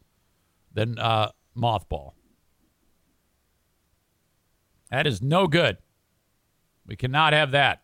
than 0.72 0.98
uh, 0.98 1.30
mothball. 1.56 2.12
That 4.90 5.06
is 5.06 5.22
no 5.22 5.46
good. 5.46 5.78
We 6.86 6.96
cannot 6.96 7.32
have 7.32 7.52
that. 7.52 7.83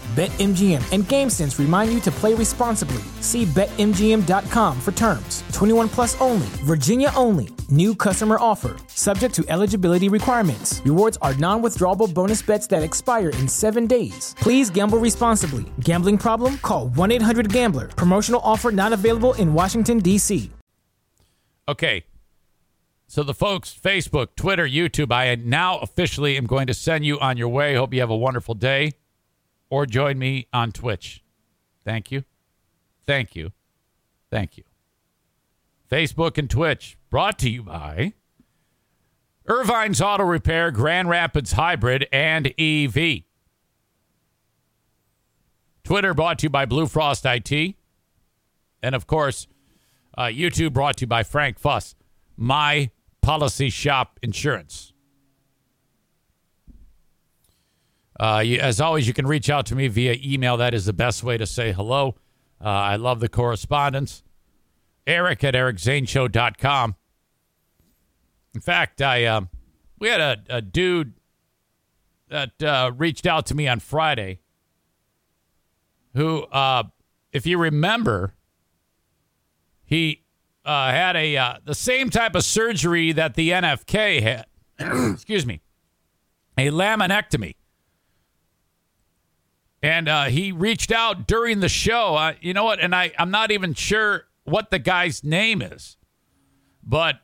BetMGM 0.11 0.83
and 0.91 1.03
GameSense 1.05 1.57
remind 1.57 1.93
you 1.93 2.01
to 2.01 2.11
play 2.11 2.33
responsibly. 2.33 3.01
See 3.21 3.45
BetMGM.com 3.45 4.81
for 4.81 4.91
terms. 4.91 5.41
21 5.53 5.87
plus 5.87 6.19
only, 6.19 6.47
Virginia 6.65 7.13
only. 7.15 7.47
New 7.69 7.95
customer 7.95 8.37
offer, 8.37 8.75
subject 8.87 9.33
to 9.35 9.45
eligibility 9.47 10.09
requirements. 10.09 10.81
Rewards 10.83 11.17
are 11.21 11.33
non 11.35 11.61
withdrawable 11.61 12.13
bonus 12.13 12.41
bets 12.41 12.67
that 12.67 12.83
expire 12.83 13.29
in 13.29 13.47
seven 13.47 13.87
days. 13.87 14.35
Please 14.41 14.69
gamble 14.69 14.97
responsibly. 14.97 15.63
Gambling 15.79 16.17
problem? 16.17 16.57
Call 16.57 16.89
1 16.89 17.11
800 17.13 17.53
Gambler. 17.53 17.87
Promotional 17.87 18.41
offer 18.43 18.69
not 18.69 18.91
available 18.91 19.33
in 19.35 19.53
Washington, 19.53 19.99
D.C. 19.99 20.51
Okay. 21.69 22.03
So 23.07 23.23
the 23.23 23.33
folks, 23.33 23.73
Facebook, 23.81 24.35
Twitter, 24.35 24.67
YouTube, 24.67 25.13
I 25.13 25.35
now 25.35 25.77
officially 25.79 26.35
am 26.35 26.47
going 26.47 26.67
to 26.67 26.73
send 26.73 27.05
you 27.05 27.17
on 27.19 27.37
your 27.37 27.47
way. 27.47 27.75
Hope 27.75 27.93
you 27.93 28.01
have 28.01 28.09
a 28.09 28.17
wonderful 28.17 28.55
day. 28.55 28.91
Or 29.71 29.87
join 29.87 30.19
me 30.19 30.47
on 30.53 30.73
Twitch. 30.73 31.23
Thank 31.83 32.11
you. 32.11 32.25
Thank 33.07 33.35
you. 33.35 33.53
Thank 34.29 34.57
you. 34.57 34.63
Facebook 35.89 36.37
and 36.37 36.49
Twitch 36.49 36.97
brought 37.09 37.39
to 37.39 37.49
you 37.49 37.63
by 37.63 38.13
Ervine's 39.47 40.01
Auto 40.01 40.23
Repair, 40.23 40.71
Grand 40.71 41.09
Rapids 41.09 41.53
Hybrid, 41.53 42.05
and 42.11 42.53
EV. 42.59 43.23
Twitter 45.83 46.13
brought 46.13 46.39
to 46.39 46.43
you 46.45 46.49
by 46.49 46.65
Blue 46.65 46.85
Frost 46.85 47.25
IT. 47.25 47.75
And 48.83 48.93
of 48.93 49.07
course, 49.07 49.47
uh, 50.17 50.23
YouTube 50.23 50.73
brought 50.73 50.97
to 50.97 51.03
you 51.03 51.07
by 51.07 51.23
Frank 51.23 51.59
Fuss, 51.59 51.95
My 52.35 52.91
Policy 53.21 53.69
Shop 53.69 54.19
Insurance. 54.21 54.90
Uh, 58.21 58.39
you, 58.39 58.59
as 58.59 58.79
always, 58.79 59.07
you 59.07 59.13
can 59.15 59.25
reach 59.25 59.49
out 59.49 59.65
to 59.65 59.75
me 59.75 59.87
via 59.87 60.15
email. 60.23 60.55
That 60.55 60.75
is 60.75 60.85
the 60.85 60.93
best 60.93 61.23
way 61.23 61.39
to 61.39 61.47
say 61.47 61.71
hello. 61.71 62.15
Uh, 62.63 62.67
I 62.67 62.95
love 62.97 63.19
the 63.19 63.27
correspondence. 63.27 64.21
Eric 65.07 65.43
at 65.43 65.55
ericzaneshow.com. 65.55 66.95
In 68.53 68.61
fact, 68.61 69.01
I 69.01 69.25
um, 69.25 69.49
we 69.97 70.07
had 70.09 70.21
a, 70.21 70.37
a 70.49 70.61
dude 70.61 71.13
that 72.29 72.61
uh, 72.61 72.91
reached 72.95 73.25
out 73.25 73.47
to 73.47 73.55
me 73.55 73.67
on 73.67 73.79
Friday 73.79 74.39
who, 76.13 76.43
uh, 76.43 76.83
if 77.31 77.47
you 77.47 77.57
remember, 77.57 78.35
he 79.83 80.21
uh, 80.63 80.91
had 80.91 81.15
a 81.15 81.37
uh, 81.37 81.55
the 81.65 81.73
same 81.73 82.11
type 82.11 82.35
of 82.35 82.43
surgery 82.43 83.13
that 83.13 83.33
the 83.33 83.49
NFK 83.49 84.21
had. 84.21 84.45
Excuse 85.11 85.47
me, 85.47 85.61
a 86.55 86.67
laminectomy. 86.67 87.55
And 89.83 90.07
uh, 90.07 90.25
he 90.25 90.51
reached 90.51 90.91
out 90.91 91.27
during 91.27 91.59
the 91.59 91.69
show. 91.69 92.15
Uh, 92.15 92.33
you 92.39 92.53
know 92.53 92.63
what? 92.63 92.79
And 92.79 92.93
I, 92.93 93.11
I'm 93.17 93.31
not 93.31 93.51
even 93.51 93.73
sure 93.73 94.25
what 94.43 94.69
the 94.69 94.79
guy's 94.79 95.23
name 95.23 95.61
is, 95.61 95.97
but 96.83 97.19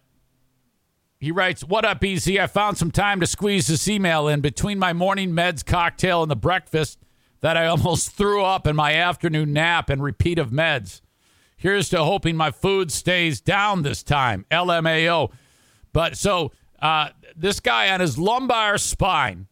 he 1.20 1.32
writes, 1.32 1.64
What 1.64 1.86
up, 1.86 2.04
EZ? 2.04 2.28
I 2.30 2.48
found 2.48 2.78
some 2.78 2.92
time 2.92 3.20
to 3.20 3.28
squeeze 3.28 3.68
this 3.68 3.88
email 3.88 4.28
in 4.28 4.42
between 4.42 4.80
my 4.80 4.94
morning 4.94 5.32
meds 5.32 5.66
cocktail 5.66 6.22
and 6.22 6.32
the 6.32 6.36
breakfast 6.36 7.00
that 7.42 7.58
I 7.58 7.68
almost 7.68 8.12
threw 8.12 8.44
up 8.44 8.68
in 8.68 8.76
my 8.76 8.94
afternoon 8.94 9.54
nap 9.54 9.90
and 9.90 10.02
repeat 10.02 10.40
of 10.40 10.50
meds. 10.50 11.02
Here's 11.58 11.90
to 11.90 12.04
hoping 12.04 12.36
my 12.36 12.52
food 12.52 12.92
stays 12.92 13.42
down 13.42 13.82
this 13.82 14.04
time. 14.04 14.46
LMAO. 14.52 15.32
But 15.92 16.16
so 16.16 16.52
uh, 16.80 17.10
this 17.36 17.60
guy 17.60 17.90
on 17.90 18.00
his 18.00 18.20
lumbar 18.20 18.78
spine, 18.78 19.48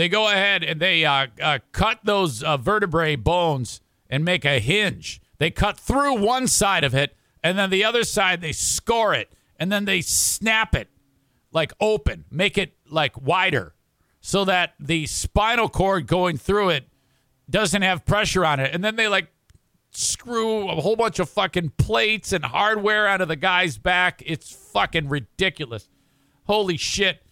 they 0.00 0.08
go 0.08 0.30
ahead 0.30 0.64
and 0.64 0.80
they 0.80 1.04
uh, 1.04 1.26
uh, 1.42 1.58
cut 1.72 2.00
those 2.04 2.42
uh, 2.42 2.56
vertebrae 2.56 3.16
bones 3.16 3.82
and 4.08 4.24
make 4.24 4.46
a 4.46 4.58
hinge. 4.58 5.20
They 5.36 5.50
cut 5.50 5.78
through 5.78 6.14
one 6.22 6.48
side 6.48 6.84
of 6.84 6.94
it, 6.94 7.14
and 7.44 7.58
then 7.58 7.68
the 7.68 7.84
other 7.84 8.04
side 8.04 8.40
they 8.40 8.52
score 8.52 9.12
it, 9.12 9.30
and 9.58 9.70
then 9.70 9.84
they 9.84 10.00
snap 10.00 10.74
it 10.74 10.88
like 11.52 11.74
open, 11.82 12.24
make 12.30 12.56
it 12.56 12.72
like 12.88 13.20
wider, 13.20 13.74
so 14.22 14.46
that 14.46 14.72
the 14.80 15.04
spinal 15.04 15.68
cord 15.68 16.06
going 16.06 16.38
through 16.38 16.70
it 16.70 16.88
doesn't 17.50 17.82
have 17.82 18.06
pressure 18.06 18.46
on 18.46 18.58
it. 18.58 18.74
And 18.74 18.82
then 18.82 18.96
they 18.96 19.06
like 19.06 19.28
screw 19.90 20.66
a 20.70 20.76
whole 20.76 20.96
bunch 20.96 21.18
of 21.18 21.28
fucking 21.28 21.72
plates 21.76 22.32
and 22.32 22.42
hardware 22.42 23.06
out 23.06 23.20
of 23.20 23.28
the 23.28 23.36
guy's 23.36 23.76
back. 23.76 24.22
It's 24.24 24.50
fucking 24.50 25.10
ridiculous. 25.10 25.90
Holy 26.44 26.78
shit. 26.78 27.22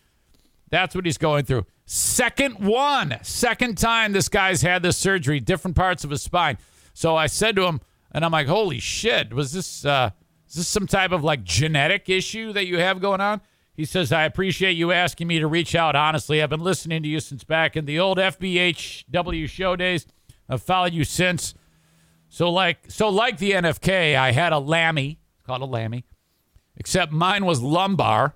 That's 0.69 0.95
what 0.95 1.07
he's 1.07 1.17
going 1.17 1.47
through. 1.47 1.65
Second 1.91 2.67
one, 2.67 3.17
second 3.23 3.79
time 3.79 4.13
this 4.13 4.29
guy's 4.29 4.61
had 4.61 4.83
this 4.83 4.99
surgery, 4.99 5.41
different 5.41 5.75
parts 5.75 6.05
of 6.05 6.11
his 6.11 6.21
spine. 6.21 6.59
So 6.93 7.17
I 7.17 7.29
said 7.29 7.57
to 7.57 7.65
him, 7.65 7.81
and 8.13 8.27
I'm 8.27 8.31
like, 8.31 8.47
holy 8.47 8.79
shit, 8.79 9.33
was 9.33 9.53
this 9.53 9.87
uh, 9.87 10.11
is 10.47 10.57
this 10.57 10.69
some 10.69 10.87
type 10.87 11.13
of 11.13 11.25
like 11.25 11.45
genetic 11.45 12.11
issue 12.11 12.53
that 12.53 12.67
you 12.67 12.79
have 12.79 13.01
going 13.01 13.23
on? 13.23 13.41
He 13.73 13.87
says, 13.87 14.13
I 14.13 14.25
appreciate 14.25 14.73
you 14.73 14.93
asking 14.93 15.29
me 15.29 15.39
to 15.39 15.47
reach 15.47 15.75
out. 15.75 15.97
Honestly, 15.97 16.43
I've 16.43 16.51
been 16.51 16.61
listening 16.61 17.03
to 17.05 17.09
you 17.09 17.21
since 17.21 17.43
back 17.43 17.75
in 17.75 17.87
the 17.87 17.99
old 17.99 18.19
FBHW 18.19 19.49
show 19.49 19.75
days. 19.75 20.07
I've 20.47 20.61
followed 20.61 20.93
you 20.93 21.05
since. 21.05 21.55
So 22.29 22.51
like 22.51 22.81
so 22.89 23.09
like 23.09 23.39
the 23.39 23.53
NFK, 23.53 24.15
I 24.15 24.33
had 24.33 24.53
a 24.53 24.59
lammy, 24.59 25.21
called 25.43 25.63
a 25.63 25.65
lammy, 25.65 26.05
except 26.77 27.13
mine 27.13 27.47
was 27.47 27.63
lumbar. 27.63 28.35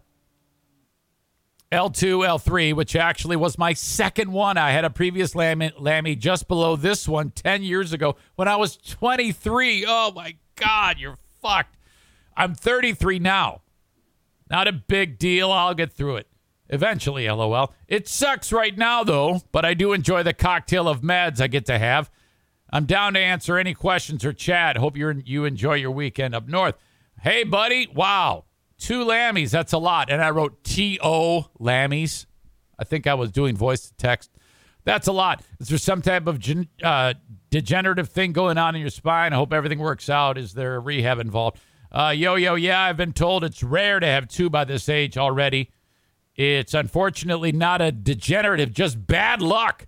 L2, 1.73 2.27
L3, 2.27 2.75
which 2.75 2.95
actually 2.95 3.37
was 3.37 3.57
my 3.57 3.73
second 3.73 4.31
one. 4.31 4.59
I 4.59 4.73
had 4.73 4.85
a 4.85 4.91
previous 4.91 5.35
lammy, 5.35 5.73
lammy 5.79 6.15
just 6.15 6.47
below 6.47 6.77
this 6.77 7.09
one 7.09 7.31
10 7.31 7.63
years 7.63 7.95
ago 7.95 8.17
when 8.37 8.47
I 8.47 8.57
was 8.57 8.77
23. 8.77 9.87
Oh 9.89 10.13
my 10.15 10.37
God, 10.55 10.99
you're 10.99 11.17
fucked. 11.41 11.79
I'm 12.37 12.55
33 12.55 13.19
now. 13.19 13.63
Not 14.51 14.69
a 14.69 14.73
big 14.73 15.19
deal. 15.19 15.51
I'll 15.51 15.75
get 15.75 15.93
through 15.93 16.17
it. 16.17 16.29
Eventually, 16.69 17.27
lol. 17.27 17.73
It 17.89 18.07
sucks 18.07 18.53
right 18.53 18.77
now, 18.77 19.03
though, 19.03 19.41
but 19.51 19.65
I 19.65 19.73
do 19.73 19.95
enjoy 19.95 20.23
the 20.23 20.35
cocktail 20.35 20.89
of 20.89 21.01
meds 21.01 21.41
I 21.41 21.47
get 21.47 21.65
to 21.67 21.79
have. 21.79 22.11
I'm 22.71 22.85
down 22.85 23.15
to 23.15 23.21
answer 23.21 23.59
any 23.59 23.73
questions 23.75 24.25
or 24.25 24.33
chat. 24.33 24.77
Hope 24.77 24.97
you 24.97 25.23
you 25.25 25.45
enjoy 25.47 25.75
your 25.75 25.91
weekend 25.91 26.35
up 26.35 26.49
north. 26.49 26.77
Hey, 27.21 27.45
buddy. 27.45 27.89
Wow. 27.95 28.45
Two 28.83 29.05
Lammies. 29.05 29.51
That's 29.51 29.73
a 29.73 29.79
lot. 29.79 30.11
And 30.11 30.21
I 30.21 30.31
wrote 30.31 30.65
T-O 30.65 31.49
Lammies. 31.61 32.27
I 32.77 32.83
think 32.83 33.07
I 33.07 33.15
was 33.15 33.31
doing 33.31 33.57
voice 33.57 33.87
to 33.87 33.95
text. 33.95 34.33
That's 34.83 35.07
a 35.07 35.13
lot. 35.13 35.41
Is 35.61 35.69
there 35.69 35.79
some 35.79 36.03
type 36.03 36.27
of 36.27 36.41
gen, 36.41 36.67
uh, 36.83 37.15
degenerative 37.49 38.09
thing 38.09 38.33
going 38.33 38.59
on 38.59 38.75
in 38.75 38.81
your 38.81 38.91
spine? 38.91 39.33
I 39.33 39.37
hope 39.37 39.53
everything 39.53 39.79
works 39.79 40.11
out. 40.11 40.37
Is 40.37 40.55
there 40.55 40.75
a 40.75 40.81
rehab 40.81 41.21
involved? 41.21 41.61
Uh, 41.93 42.13
yo, 42.17 42.35
yo, 42.35 42.57
yeah, 42.57 42.81
I've 42.81 42.97
been 42.97 43.13
told 43.13 43.45
it's 43.45 43.63
rare 43.63 44.01
to 44.01 44.07
have 44.07 44.27
two 44.27 44.51
by 44.51 44.65
this 44.65 44.89
age 44.89 45.17
already. 45.17 45.71
It's 46.35 46.75
unfortunately 46.75 47.53
not 47.53 47.81
a 47.81 47.93
degenerative, 47.93 48.73
just 48.73 49.07
bad 49.07 49.41
luck. 49.41 49.87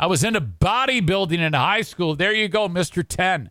I 0.00 0.06
was 0.06 0.24
into 0.24 0.40
bodybuilding 0.40 1.38
in 1.38 1.52
high 1.52 1.82
school. 1.82 2.16
There 2.16 2.32
you 2.32 2.48
go, 2.48 2.66
Mr. 2.66 3.06
10. 3.06 3.50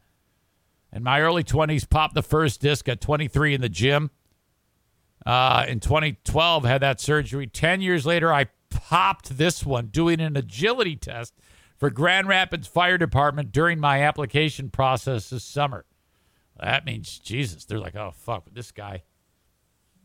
In 0.91 1.04
my 1.04 1.22
early 1.22 1.44
20s, 1.44 1.88
popped 1.88 2.15
the 2.15 2.24
first 2.24 2.62
disc 2.62 2.89
at 2.89 3.00
23 3.00 3.54
in 3.54 3.62
the 3.62 3.70
gym. 3.70 4.10
Uh, 5.26 5.66
in 5.68 5.80
2012, 5.80 6.66
had 6.66 6.82
that 6.82 7.00
surgery. 7.00 7.48
10 7.48 7.82
years 7.82 8.06
later, 8.06 8.34
I 8.34 8.48
popped 8.70 9.38
this 9.38 9.66
one 9.66 9.88
doing 9.88 10.20
an 10.20 10.36
agility 10.36 10.96
test 10.96 11.34
for 11.78 11.90
Grand 11.90 12.28
Rapids 12.28 12.68
Fire 12.68 12.98
Department 12.98 13.52
during 13.52 13.80
my 13.80 14.02
application 14.02 14.70
process 14.70 15.30
this 15.30 15.44
summer. 15.44 15.86
That 16.60 16.86
means 16.86 17.20
Jesus. 17.20 17.66
They're 17.66 17.80
like, 17.80 17.96
oh 17.96 18.12
fuck, 18.16 18.46
this 18.54 18.72
guy, 18.72 19.04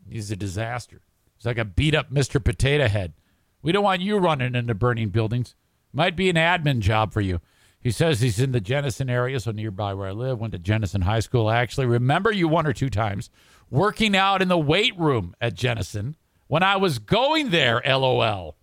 he's 0.09 0.31
a 0.31 0.35
disaster. 0.35 1.01
He's 1.37 1.45
like 1.45 1.57
a 1.57 1.65
beat 1.65 1.95
up 1.95 2.11
Mr. 2.11 2.43
Potato 2.43 2.87
Head. 2.87 3.13
We 3.61 3.71
don't 3.71 3.83
want 3.83 4.01
you 4.01 4.17
running 4.17 4.55
into 4.55 4.73
burning 4.73 5.09
buildings. 5.09 5.55
Might 5.93 6.15
be 6.15 6.29
an 6.29 6.35
admin 6.35 6.79
job 6.79 7.13
for 7.13 7.21
you. 7.21 7.41
He 7.79 7.91
says 7.91 8.21
he's 8.21 8.39
in 8.39 8.51
the 8.51 8.59
Jenison 8.59 9.09
area, 9.09 9.39
so 9.39 9.51
nearby 9.51 9.93
where 9.93 10.07
I 10.09 10.11
live. 10.11 10.39
Went 10.39 10.53
to 10.53 10.59
Jenison 10.59 11.01
High 11.01 11.19
School. 11.19 11.47
I 11.47 11.57
actually 11.57 11.85
remember 11.85 12.31
you 12.31 12.47
one 12.47 12.65
or 12.65 12.73
two 12.73 12.89
times 12.89 13.29
working 13.69 14.15
out 14.15 14.41
in 14.41 14.47
the 14.47 14.57
weight 14.57 14.97
room 14.97 15.35
at 15.41 15.53
Jenison 15.53 16.15
when 16.47 16.63
I 16.63 16.77
was 16.77 16.99
going 16.99 17.49
there. 17.49 17.81
LOL. 17.85 18.55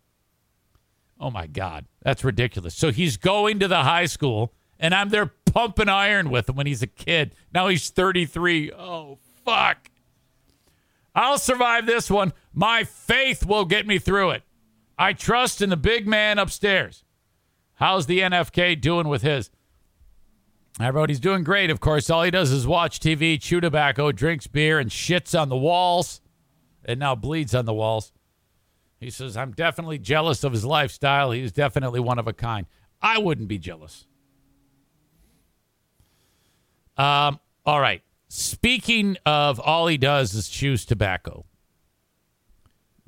Oh 1.20 1.30
my 1.30 1.46
God, 1.46 1.86
that's 2.02 2.24
ridiculous. 2.24 2.74
So 2.74 2.90
he's 2.90 3.16
going 3.16 3.58
to 3.60 3.68
the 3.68 3.82
high 3.82 4.06
school, 4.06 4.52
and 4.78 4.94
I'm 4.94 5.10
there 5.10 5.26
pumping 5.26 5.88
iron 5.88 6.30
with 6.30 6.48
him 6.48 6.56
when 6.56 6.66
he's 6.66 6.82
a 6.82 6.88
kid. 6.88 7.34
Now 7.52 7.68
he's 7.68 7.88
33. 7.90 8.72
Oh, 8.72 9.18
fuck. 9.44 9.90
I'll 11.14 11.38
survive 11.38 11.86
this 11.86 12.10
one. 12.10 12.32
My 12.52 12.82
faith 12.84 13.46
will 13.46 13.64
get 13.64 13.86
me 13.86 13.98
through 13.98 14.30
it. 14.30 14.42
I 14.98 15.12
trust 15.12 15.62
in 15.62 15.70
the 15.70 15.76
big 15.76 16.06
man 16.06 16.38
upstairs. 16.38 17.04
How's 17.74 18.06
the 18.06 18.20
NFK 18.20 18.80
doing 18.80 19.08
with 19.08 19.22
his? 19.22 19.50
He's 20.78 21.20
doing 21.20 21.44
great. 21.44 21.70
Of 21.70 21.80
course, 21.80 22.10
all 22.10 22.24
he 22.24 22.30
does 22.30 22.50
is 22.50 22.66
watch 22.66 22.98
TV, 22.98 23.40
chew 23.40 23.60
tobacco, 23.60 24.10
drinks 24.10 24.46
beer, 24.46 24.78
and 24.78 24.90
shits 24.90 25.38
on 25.38 25.48
the 25.48 25.56
walls, 25.56 26.20
and 26.84 26.98
now 26.98 27.14
bleeds 27.14 27.54
on 27.54 27.64
the 27.64 27.74
walls. 27.74 28.12
He 28.98 29.10
says, 29.10 29.36
I'm 29.36 29.52
definitely 29.52 29.98
jealous 29.98 30.42
of 30.44 30.52
his 30.52 30.64
lifestyle. 30.64 31.30
He's 31.30 31.52
definitely 31.52 32.00
one 32.00 32.18
of 32.18 32.26
a 32.26 32.32
kind. 32.32 32.66
I 33.00 33.18
wouldn't 33.18 33.48
be 33.48 33.58
jealous. 33.58 34.06
Um, 36.96 37.38
all 37.66 37.80
right. 37.80 38.02
Speaking 38.28 39.16
of 39.26 39.60
all 39.60 39.86
he 39.86 39.98
does 39.98 40.34
is 40.34 40.48
choose 40.48 40.84
tobacco, 40.84 41.44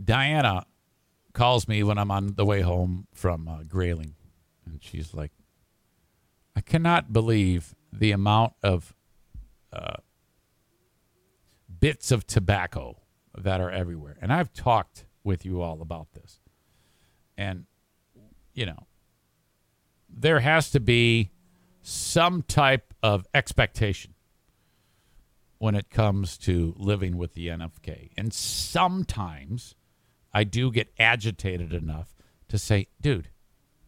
Diana 0.02 0.66
calls 1.33 1.66
me 1.66 1.83
when 1.83 1.98
I'm 1.98 2.11
on 2.11 2.35
the 2.35 2.44
way 2.44 2.61
home 2.61 3.07
from 3.12 3.48
uh, 3.48 3.62
Grayling, 3.66 4.14
and 4.66 4.83
she's 4.83 5.14
like, 5.14 5.33
I 6.57 6.62
cannot 6.62 7.12
believe 7.12 7.75
the 7.92 8.12
amount 8.12 8.55
of 8.62 8.95
uh, 9.73 9.97
bits 11.79 12.11
of 12.11 12.27
tobacco 12.27 13.03
that 13.37 13.61
are 13.61 13.71
everywhere. 13.71 14.16
And 14.23 14.33
I've 14.33 14.55
talked 14.55 15.05
with 15.23 15.45
you 15.45 15.61
all 15.61 15.83
about 15.83 16.12
this. 16.14 16.40
And, 17.37 17.66
you 18.55 18.64
know, 18.64 18.87
there 20.09 20.40
has 20.40 20.71
to 20.71 20.81
be 20.81 21.31
some 21.83 22.42
type 22.42 22.95
of 23.03 23.27
expectation 23.35 24.14
when 25.59 25.75
it 25.75 25.90
comes 25.90 26.38
to 26.38 26.75
living 26.79 27.19
with 27.19 27.35
the 27.35 27.49
NFK. 27.49 28.11
And 28.16 28.33
sometimes 28.33 29.75
I 30.33 30.45
do 30.45 30.71
get 30.71 30.88
agitated 30.99 31.75
enough 31.75 32.14
to 32.49 32.59
say, 32.59 32.88
dude, 33.01 33.29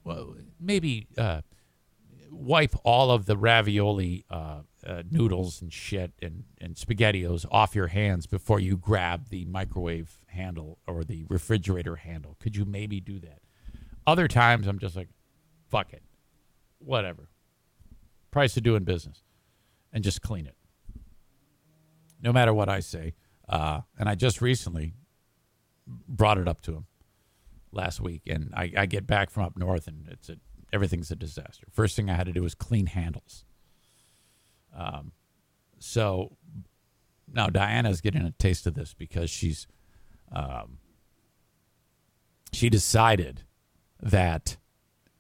well, 0.05 0.35
maybe 0.61 1.07
uh, 1.17 1.43
wipe 2.31 2.75
all 2.85 3.11
of 3.11 3.27
the 3.27 3.37
ravioli 3.37 4.25
uh, 4.31 4.61
uh, 4.87 5.03
noodles 5.11 5.61
and 5.63 5.73
shit 5.73 6.13
and, 6.23 6.45
and 6.61 6.77
spaghettios 6.77 7.45
off 7.51 7.75
your 7.75 7.89
hands 7.89 8.27
before 8.27 8.61
you 8.61 8.77
grab 8.77 9.29
the 9.29 9.45
microwave 9.47 10.21
handle 10.27 10.79
or 10.87 11.05
the 11.05 11.25
refrigerator 11.29 11.97
handle. 11.97 12.37
Could 12.41 12.57
you 12.57 12.65
maybe 12.65 13.01
do 13.01 13.19
that? 13.21 13.41
Other 14.07 14.29
times 14.29 14.67
I'm 14.67 14.79
just 14.79 14.97
like, 14.97 15.09
fuck 15.69 15.93
it. 15.93 16.03
Whatever 16.79 17.29
price 18.31 18.57
of 18.57 18.63
doing 18.63 18.85
business 18.85 19.23
and 19.93 20.05
just 20.05 20.23
clean 20.23 20.47
it. 20.47 20.55
No 22.23 22.33
matter 22.33 22.53
what 22.53 22.69
I 22.69 22.81
say. 22.81 23.15
Uh, 23.49 23.81
and 23.99 24.09
I 24.09 24.15
just 24.15 24.43
recently 24.43 24.95
brought 25.87 26.39
it 26.39 26.47
up 26.47 26.61
to 26.63 26.75
him 26.75 26.87
last 27.73 28.01
week. 28.01 28.23
And 28.27 28.53
I, 28.55 28.73
I 28.77 28.87
get 28.87 29.07
back 29.07 29.31
from 29.31 29.45
up 29.45 29.57
north 29.57 29.87
and 29.87 30.07
it's 30.11 30.29
a, 30.29 30.37
everything's 30.73 31.11
a 31.11 31.17
disaster. 31.17 31.67
First 31.71 31.97
thing 31.97 32.11
I 32.11 32.15
had 32.15 32.27
to 32.27 32.33
do 32.33 32.43
was 32.43 32.55
clean 32.55 32.87
handles. 32.87 33.45
Um, 34.77 35.13
so 35.79 36.37
now 37.33 37.49
Diana's 37.49 38.01
getting 38.01 38.23
a 38.23 38.33
taste 38.33 38.67
of 38.67 38.75
this 38.75 38.95
because 38.95 39.31
she's 39.31 39.67
um, 40.33 40.79
she 42.53 42.69
decided 42.69 43.43
that 44.01 44.57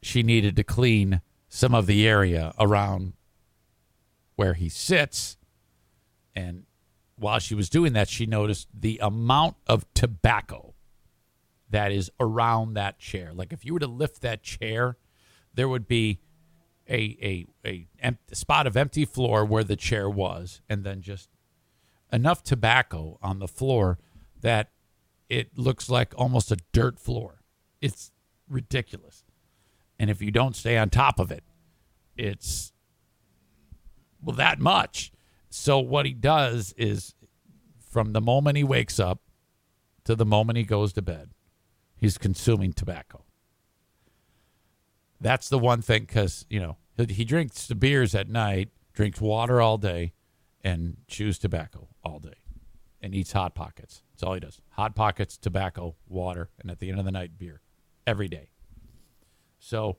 she 0.02 0.22
needed 0.22 0.56
to 0.56 0.64
clean 0.64 1.20
some 1.48 1.74
of 1.74 1.86
the 1.86 2.06
area 2.06 2.52
around 2.58 3.14
where 4.36 4.54
he 4.54 4.68
sits. 4.68 5.36
And 6.34 6.64
while 7.16 7.38
she 7.38 7.54
was 7.54 7.68
doing 7.68 7.94
that, 7.94 8.08
she 8.08 8.26
noticed 8.26 8.68
the 8.72 8.98
amount 9.02 9.56
of 9.66 9.84
tobacco 9.94 10.74
that 11.70 11.90
is 11.92 12.10
around 12.20 12.74
that 12.74 12.98
chair. 12.98 13.32
Like 13.34 13.52
if 13.52 13.64
you 13.64 13.72
were 13.72 13.80
to 13.80 13.86
lift 13.86 14.22
that 14.22 14.42
chair, 14.42 14.96
there 15.58 15.68
would 15.68 15.88
be 15.88 16.20
a 16.88 17.44
a 17.66 17.86
a, 18.00 18.16
spot 18.32 18.68
of 18.68 18.76
empty 18.76 19.04
floor 19.04 19.44
where 19.44 19.64
the 19.64 19.74
chair 19.74 20.08
was, 20.08 20.62
and 20.68 20.84
then 20.84 21.02
just 21.02 21.30
enough 22.12 22.44
tobacco 22.44 23.18
on 23.20 23.40
the 23.40 23.48
floor 23.48 23.98
that 24.40 24.70
it 25.28 25.58
looks 25.58 25.90
like 25.90 26.14
almost 26.16 26.52
a 26.52 26.58
dirt 26.72 27.00
floor. 27.00 27.42
It's 27.80 28.12
ridiculous. 28.48 29.24
And 29.98 30.10
if 30.10 30.22
you 30.22 30.30
don't 30.30 30.54
stay 30.54 30.78
on 30.78 30.90
top 30.90 31.18
of 31.18 31.32
it, 31.32 31.42
it's 32.16 32.72
well 34.22 34.36
that 34.36 34.60
much. 34.60 35.10
So 35.50 35.80
what 35.80 36.06
he 36.06 36.12
does 36.12 36.72
is 36.78 37.16
from 37.80 38.12
the 38.12 38.20
moment 38.20 38.56
he 38.56 38.62
wakes 38.62 39.00
up 39.00 39.22
to 40.04 40.14
the 40.14 40.24
moment 40.24 40.56
he 40.56 40.62
goes 40.62 40.92
to 40.92 41.02
bed, 41.02 41.30
he's 41.96 42.16
consuming 42.16 42.72
tobacco. 42.72 43.24
That's 45.20 45.48
the 45.48 45.58
one 45.58 45.82
thing 45.82 46.02
because, 46.02 46.46
you 46.48 46.60
know, 46.60 46.76
he 47.08 47.24
drinks 47.24 47.66
the 47.66 47.74
beers 47.74 48.14
at 48.14 48.28
night, 48.28 48.70
drinks 48.92 49.20
water 49.20 49.60
all 49.60 49.78
day, 49.78 50.12
and 50.62 50.96
chews 51.06 51.38
tobacco 51.38 51.88
all 52.04 52.18
day 52.18 52.34
and 53.00 53.14
eats 53.14 53.32
Hot 53.32 53.54
Pockets. 53.54 54.02
That's 54.12 54.22
all 54.22 54.34
he 54.34 54.40
does. 54.40 54.60
Hot 54.70 54.94
Pockets, 54.94 55.36
tobacco, 55.36 55.96
water, 56.08 56.50
and 56.60 56.70
at 56.70 56.80
the 56.80 56.90
end 56.90 56.98
of 56.98 57.04
the 57.04 57.12
night, 57.12 57.38
beer 57.38 57.60
every 58.06 58.28
day. 58.28 58.50
So, 59.58 59.98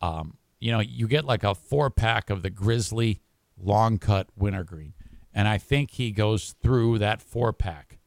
um, 0.00 0.36
you 0.60 0.72
know, 0.72 0.80
you 0.80 1.08
get 1.08 1.24
like 1.24 1.44
a 1.44 1.54
four 1.54 1.90
pack 1.90 2.30
of 2.30 2.42
the 2.42 2.50
Grizzly 2.50 3.22
long 3.56 3.98
cut 3.98 4.28
wintergreen. 4.36 4.94
And 5.34 5.46
I 5.46 5.58
think 5.58 5.92
he 5.92 6.10
goes 6.10 6.54
through 6.62 6.98
that 6.98 7.20
four 7.20 7.52
pack 7.52 7.98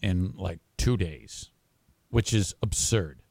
in 0.00 0.34
like 0.36 0.60
two 0.76 0.96
days, 0.96 1.50
which 2.10 2.32
is 2.32 2.54
absurd. 2.62 3.22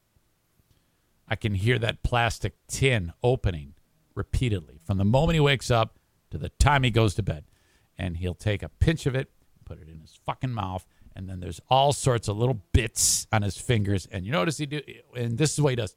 I 1.28 1.36
can 1.36 1.54
hear 1.54 1.78
that 1.78 2.02
plastic 2.02 2.54
tin 2.68 3.12
opening 3.22 3.74
repeatedly 4.14 4.80
from 4.84 4.98
the 4.98 5.04
moment 5.04 5.34
he 5.34 5.40
wakes 5.40 5.70
up 5.70 5.98
to 6.30 6.38
the 6.38 6.50
time 6.50 6.82
he 6.82 6.90
goes 6.90 7.14
to 7.14 7.22
bed. 7.22 7.44
And 7.96 8.16
he'll 8.16 8.34
take 8.34 8.62
a 8.62 8.68
pinch 8.68 9.06
of 9.06 9.14
it, 9.14 9.30
put 9.64 9.78
it 9.78 9.88
in 9.88 10.00
his 10.00 10.18
fucking 10.26 10.52
mouth, 10.52 10.84
and 11.14 11.28
then 11.28 11.38
there's 11.38 11.60
all 11.70 11.92
sorts 11.92 12.26
of 12.26 12.36
little 12.36 12.60
bits 12.72 13.28
on 13.32 13.42
his 13.42 13.56
fingers. 13.56 14.06
And 14.10 14.26
you 14.26 14.32
notice 14.32 14.58
he 14.58 14.66
do, 14.66 14.80
and 15.16 15.38
this 15.38 15.52
is 15.52 15.60
what 15.60 15.70
he 15.70 15.76
does 15.76 15.96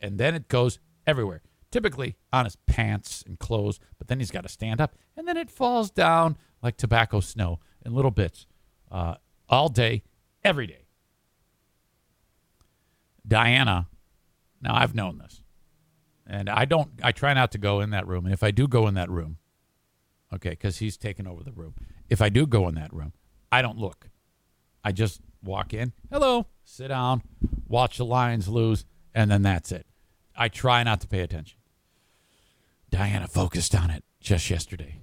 and 0.00 0.18
then 0.18 0.34
it 0.34 0.48
goes 0.48 0.78
everywhere. 1.06 1.42
Typically 1.70 2.16
on 2.32 2.44
his 2.46 2.56
pants 2.66 3.22
and 3.26 3.38
clothes, 3.38 3.78
but 3.98 4.08
then 4.08 4.18
he's 4.18 4.30
got 4.30 4.42
to 4.42 4.48
stand 4.48 4.80
up, 4.80 4.94
and 5.16 5.28
then 5.28 5.36
it 5.36 5.50
falls 5.50 5.90
down 5.90 6.38
like 6.62 6.76
tobacco 6.76 7.20
snow 7.20 7.60
in 7.84 7.94
little 7.94 8.10
bits 8.10 8.46
uh, 8.90 9.16
all 9.48 9.68
day, 9.68 10.02
every 10.42 10.66
day. 10.66 10.87
Diana, 13.28 13.88
now 14.62 14.74
I've 14.74 14.94
known 14.94 15.18
this, 15.18 15.42
and 16.26 16.48
I 16.48 16.64
don't, 16.64 16.90
I 17.02 17.12
try 17.12 17.34
not 17.34 17.52
to 17.52 17.58
go 17.58 17.80
in 17.80 17.90
that 17.90 18.06
room. 18.06 18.24
And 18.24 18.32
if 18.32 18.42
I 18.42 18.50
do 18.50 18.66
go 18.66 18.88
in 18.88 18.94
that 18.94 19.10
room, 19.10 19.36
okay, 20.34 20.50
because 20.50 20.78
he's 20.78 20.96
taken 20.96 21.26
over 21.26 21.44
the 21.44 21.52
room, 21.52 21.74
if 22.08 22.22
I 22.22 22.30
do 22.30 22.46
go 22.46 22.66
in 22.68 22.74
that 22.76 22.92
room, 22.92 23.12
I 23.52 23.60
don't 23.62 23.78
look. 23.78 24.08
I 24.82 24.92
just 24.92 25.20
walk 25.42 25.74
in, 25.74 25.92
hello, 26.10 26.46
sit 26.64 26.88
down, 26.88 27.22
watch 27.66 27.98
the 27.98 28.04
Lions 28.04 28.48
lose, 28.48 28.84
and 29.14 29.30
then 29.30 29.42
that's 29.42 29.70
it. 29.70 29.86
I 30.34 30.48
try 30.48 30.82
not 30.82 31.00
to 31.02 31.08
pay 31.08 31.20
attention. 31.20 31.58
Diana 32.90 33.26
focused 33.26 33.74
on 33.74 33.90
it 33.90 34.04
just 34.20 34.48
yesterday. 34.48 35.02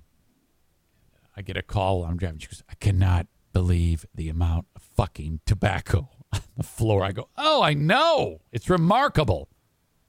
I 1.37 1.41
get 1.41 1.57
a 1.57 1.61
call 1.61 2.05
I'm 2.05 2.17
driving. 2.17 2.39
She 2.39 2.47
goes, 2.47 2.63
I 2.69 2.75
cannot 2.75 3.27
believe 3.53 4.05
the 4.15 4.29
amount 4.29 4.67
of 4.75 4.81
fucking 4.81 5.41
tobacco 5.45 6.09
the 6.57 6.63
floor. 6.63 7.03
I 7.03 7.11
go, 7.11 7.29
Oh, 7.37 7.61
I 7.61 7.73
know. 7.73 8.41
It's 8.51 8.69
remarkable. 8.69 9.49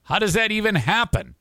How 0.03 0.19
does 0.19 0.33
that 0.33 0.51
even 0.51 0.75
happen? 0.75 1.35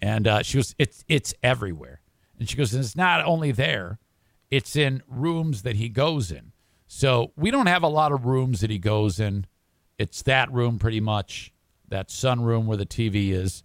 And 0.00 0.26
uh, 0.26 0.42
she 0.42 0.58
goes, 0.58 0.74
It's 0.78 1.04
it's 1.08 1.34
everywhere. 1.42 2.02
And 2.38 2.48
she 2.48 2.56
goes, 2.56 2.74
and 2.74 2.82
it's 2.82 2.96
not 2.96 3.24
only 3.24 3.52
there, 3.52 4.00
it's 4.50 4.74
in 4.74 5.02
rooms 5.06 5.62
that 5.62 5.76
he 5.76 5.88
goes 5.88 6.32
in. 6.32 6.52
So 6.88 7.32
we 7.36 7.50
don't 7.52 7.68
have 7.68 7.84
a 7.84 7.88
lot 7.88 8.10
of 8.10 8.26
rooms 8.26 8.60
that 8.62 8.70
he 8.70 8.78
goes 8.78 9.20
in. 9.20 9.46
It's 9.96 10.22
that 10.22 10.52
room 10.52 10.78
pretty 10.80 11.00
much, 11.00 11.52
that 11.88 12.08
sunroom 12.08 12.64
where 12.64 12.76
the 12.76 12.84
TV 12.84 13.30
is, 13.30 13.62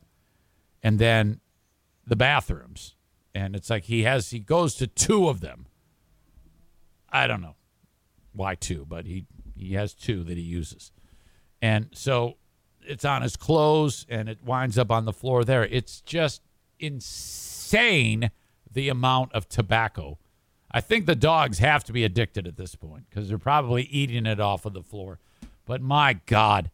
and 0.84 1.00
then 1.00 1.40
the 2.06 2.16
bathrooms. 2.16 2.96
And 3.34 3.56
it's 3.56 3.70
like 3.70 3.86
he 3.86 4.04
has 4.04 4.30
he 4.30 4.40
goes 4.40 4.76
to 4.76 4.86
two 4.86 5.28
of 5.28 5.42
them. 5.42 5.66
I 7.10 7.26
don't 7.26 7.42
know 7.42 7.56
why 8.32 8.56
two, 8.56 8.86
but 8.88 9.06
he 9.06 9.26
he 9.58 9.74
has 9.74 9.94
two 9.94 10.24
that 10.24 10.38
he 10.38 10.44
uses. 10.44 10.92
And 11.62 11.90
so 11.94 12.38
it's 12.86 13.06
on 13.06 13.22
his 13.22 13.36
clothes 13.36 14.06
and 14.10 14.30
it 14.30 14.44
winds 14.44 14.78
up 14.78 14.92
on 14.92 15.06
the 15.06 15.14
floor 15.14 15.44
there. 15.44 15.66
It's 15.66 16.02
just 16.02 16.42
insane 16.80 18.32
the 18.72 18.90
amount 18.90 19.34
of 19.34 19.50
tobacco. 19.50 20.20
I 20.72 20.82
think 20.82 21.06
the 21.06 21.16
dogs 21.16 21.60
have 21.60 21.84
to 21.86 21.94
be 21.94 22.04
addicted 22.04 22.48
at 22.48 22.58
this 22.58 22.76
point 22.76 23.06
because 23.10 23.30
they're 23.30 23.38
probably 23.38 23.84
eating 23.84 24.26
it 24.26 24.40
off 24.40 24.66
of 24.66 24.74
the 24.74 24.84
floor. 24.84 25.20
But 25.66 25.82
my 25.82 26.20
God. 26.26 26.72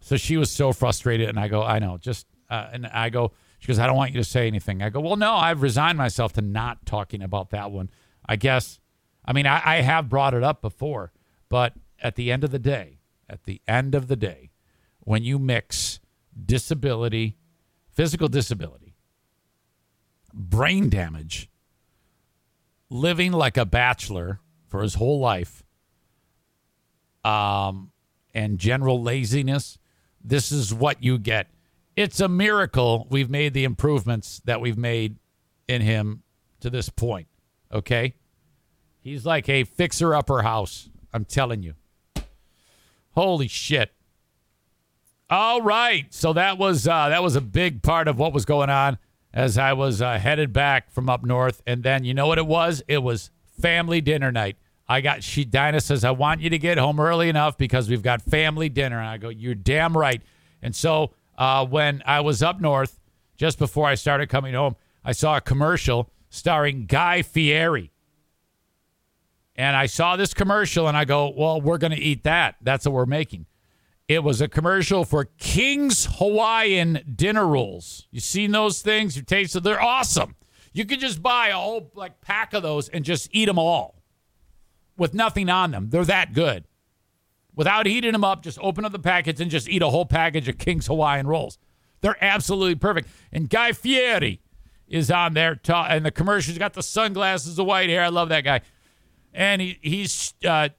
So 0.00 0.16
she 0.16 0.36
was 0.36 0.50
so 0.50 0.72
frustrated. 0.72 1.28
And 1.28 1.38
I 1.38 1.48
go, 1.48 1.62
I 1.62 1.78
know, 1.78 1.98
just, 1.98 2.26
uh, 2.50 2.68
and 2.72 2.86
I 2.86 3.08
go, 3.10 3.32
she 3.58 3.68
goes, 3.68 3.78
I 3.78 3.86
don't 3.86 3.96
want 3.96 4.12
you 4.12 4.20
to 4.20 4.28
say 4.28 4.46
anything. 4.46 4.82
I 4.82 4.90
go, 4.90 5.00
well, 5.00 5.16
no, 5.16 5.34
I've 5.34 5.62
resigned 5.62 5.96
myself 5.96 6.32
to 6.34 6.42
not 6.42 6.84
talking 6.84 7.22
about 7.22 7.50
that 7.50 7.70
one. 7.70 7.90
I 8.26 8.36
guess, 8.36 8.80
I 9.24 9.32
mean, 9.32 9.46
I, 9.46 9.62
I 9.64 9.76
have 9.82 10.08
brought 10.08 10.34
it 10.34 10.42
up 10.42 10.60
before, 10.60 11.12
but 11.48 11.72
at 12.02 12.16
the 12.16 12.30
end 12.30 12.44
of 12.44 12.50
the 12.50 12.58
day, 12.58 12.98
at 13.28 13.44
the 13.44 13.62
end 13.66 13.94
of 13.94 14.08
the 14.08 14.16
day, 14.16 14.50
when 15.00 15.24
you 15.24 15.38
mix 15.38 16.00
disability, 16.44 17.36
physical 17.90 18.28
disability, 18.28 18.94
brain 20.34 20.90
damage, 20.90 21.48
living 22.90 23.32
like 23.32 23.56
a 23.56 23.64
bachelor 23.64 24.40
for 24.66 24.82
his 24.82 24.94
whole 24.94 25.20
life, 25.20 25.62
um, 27.24 27.90
and 28.34 28.58
general 28.58 29.02
laziness, 29.02 29.78
this 30.22 30.52
is 30.52 30.74
what 30.74 31.02
you 31.02 31.18
get 31.18 31.48
it's 31.96 32.20
a 32.20 32.28
miracle 32.28 33.06
we've 33.10 33.30
made 33.30 33.54
the 33.54 33.64
improvements 33.64 34.40
that 34.44 34.60
we've 34.60 34.78
made 34.78 35.18
in 35.68 35.82
him 35.82 36.22
to 36.60 36.70
this 36.70 36.88
point. 36.88 37.28
Okay? 37.72 38.14
He's 39.00 39.26
like 39.26 39.48
a 39.48 39.64
fixer 39.64 40.14
upper 40.14 40.42
house. 40.42 40.88
I'm 41.12 41.24
telling 41.24 41.62
you. 41.62 41.74
Holy 43.12 43.48
shit. 43.48 43.92
All 45.30 45.62
right. 45.62 46.12
So 46.12 46.32
that 46.34 46.58
was 46.58 46.86
uh, 46.86 47.08
that 47.08 47.22
was 47.22 47.36
a 47.36 47.40
big 47.40 47.82
part 47.82 48.08
of 48.08 48.18
what 48.18 48.32
was 48.32 48.44
going 48.44 48.70
on 48.70 48.98
as 49.32 49.56
I 49.56 49.72
was 49.72 50.02
uh, 50.02 50.18
headed 50.18 50.52
back 50.52 50.90
from 50.90 51.08
up 51.08 51.24
north. 51.24 51.62
And 51.66 51.82
then 51.82 52.04
you 52.04 52.14
know 52.14 52.26
what 52.26 52.38
it 52.38 52.46
was? 52.46 52.82
It 52.88 53.02
was 53.02 53.30
family 53.60 54.00
dinner 54.00 54.30
night. 54.30 54.56
I 54.88 55.00
got 55.00 55.22
she 55.22 55.44
Diana 55.44 55.80
says, 55.80 56.04
I 56.04 56.10
want 56.10 56.40
you 56.40 56.50
to 56.50 56.58
get 56.58 56.76
home 56.76 57.00
early 57.00 57.28
enough 57.28 57.56
because 57.56 57.88
we've 57.88 58.02
got 58.02 58.20
family 58.20 58.68
dinner. 58.68 58.98
And 58.98 59.08
I 59.08 59.16
go, 59.16 59.28
You're 59.28 59.54
damn 59.54 59.96
right. 59.96 60.20
And 60.60 60.74
so 60.74 61.12
uh, 61.38 61.66
when 61.66 62.02
I 62.04 62.20
was 62.20 62.42
up 62.42 62.60
north, 62.60 63.00
just 63.36 63.58
before 63.58 63.86
I 63.86 63.94
started 63.94 64.28
coming 64.28 64.54
home, 64.54 64.76
I 65.04 65.12
saw 65.12 65.36
a 65.36 65.40
commercial 65.40 66.10
starring 66.30 66.86
Guy 66.86 67.22
Fieri. 67.22 67.91
And 69.54 69.76
I 69.76 69.86
saw 69.86 70.16
this 70.16 70.32
commercial 70.32 70.88
and 70.88 70.96
I 70.96 71.04
go, 71.04 71.32
well, 71.36 71.60
we're 71.60 71.78
going 71.78 71.92
to 71.92 72.00
eat 72.00 72.24
that. 72.24 72.56
That's 72.62 72.86
what 72.86 72.94
we're 72.94 73.06
making. 73.06 73.46
It 74.08 74.24
was 74.24 74.40
a 74.40 74.48
commercial 74.48 75.04
for 75.04 75.26
King's 75.38 76.06
Hawaiian 76.18 77.14
dinner 77.14 77.46
rolls. 77.46 78.08
You 78.10 78.20
seen 78.20 78.50
those 78.50 78.82
things? 78.82 79.16
You 79.16 79.22
tasted? 79.22 79.60
They're 79.60 79.80
awesome. 79.80 80.36
You 80.72 80.84
could 80.84 81.00
just 81.00 81.22
buy 81.22 81.48
a 81.48 81.56
whole 81.56 81.90
like 81.94 82.20
pack 82.20 82.54
of 82.54 82.62
those 82.62 82.88
and 82.88 83.04
just 83.04 83.28
eat 83.32 83.46
them 83.46 83.58
all 83.58 84.02
with 84.96 85.14
nothing 85.14 85.48
on 85.48 85.70
them. 85.70 85.90
They're 85.90 86.04
that 86.04 86.32
good 86.32 86.64
without 87.54 87.86
heating 87.86 88.12
them 88.12 88.24
up, 88.24 88.42
just 88.42 88.58
open 88.60 88.84
up 88.84 88.92
the 88.92 88.98
packets 88.98 89.40
and 89.40 89.50
just 89.50 89.68
eat 89.68 89.82
a 89.82 89.88
whole 89.90 90.06
package 90.06 90.48
of 90.48 90.58
King's 90.58 90.86
Hawaiian 90.86 91.26
rolls. 91.26 91.58
They're 92.00 92.22
absolutely 92.22 92.74
perfect. 92.76 93.08
And 93.30 93.48
Guy 93.48 93.72
Fieri 93.72 94.40
is 94.88 95.10
on 95.10 95.34
there, 95.34 95.54
ta- 95.54 95.86
and 95.88 96.04
the 96.04 96.10
commercial's 96.10 96.58
got 96.58 96.74
the 96.74 96.82
sunglasses, 96.82 97.56
the 97.56 97.64
white 97.64 97.90
hair. 97.90 98.02
I 98.02 98.08
love 98.08 98.28
that 98.30 98.42
guy. 98.42 98.60
And 99.32 99.62
he, 99.62 99.78
he's 99.80 100.34
uh, 100.46 100.70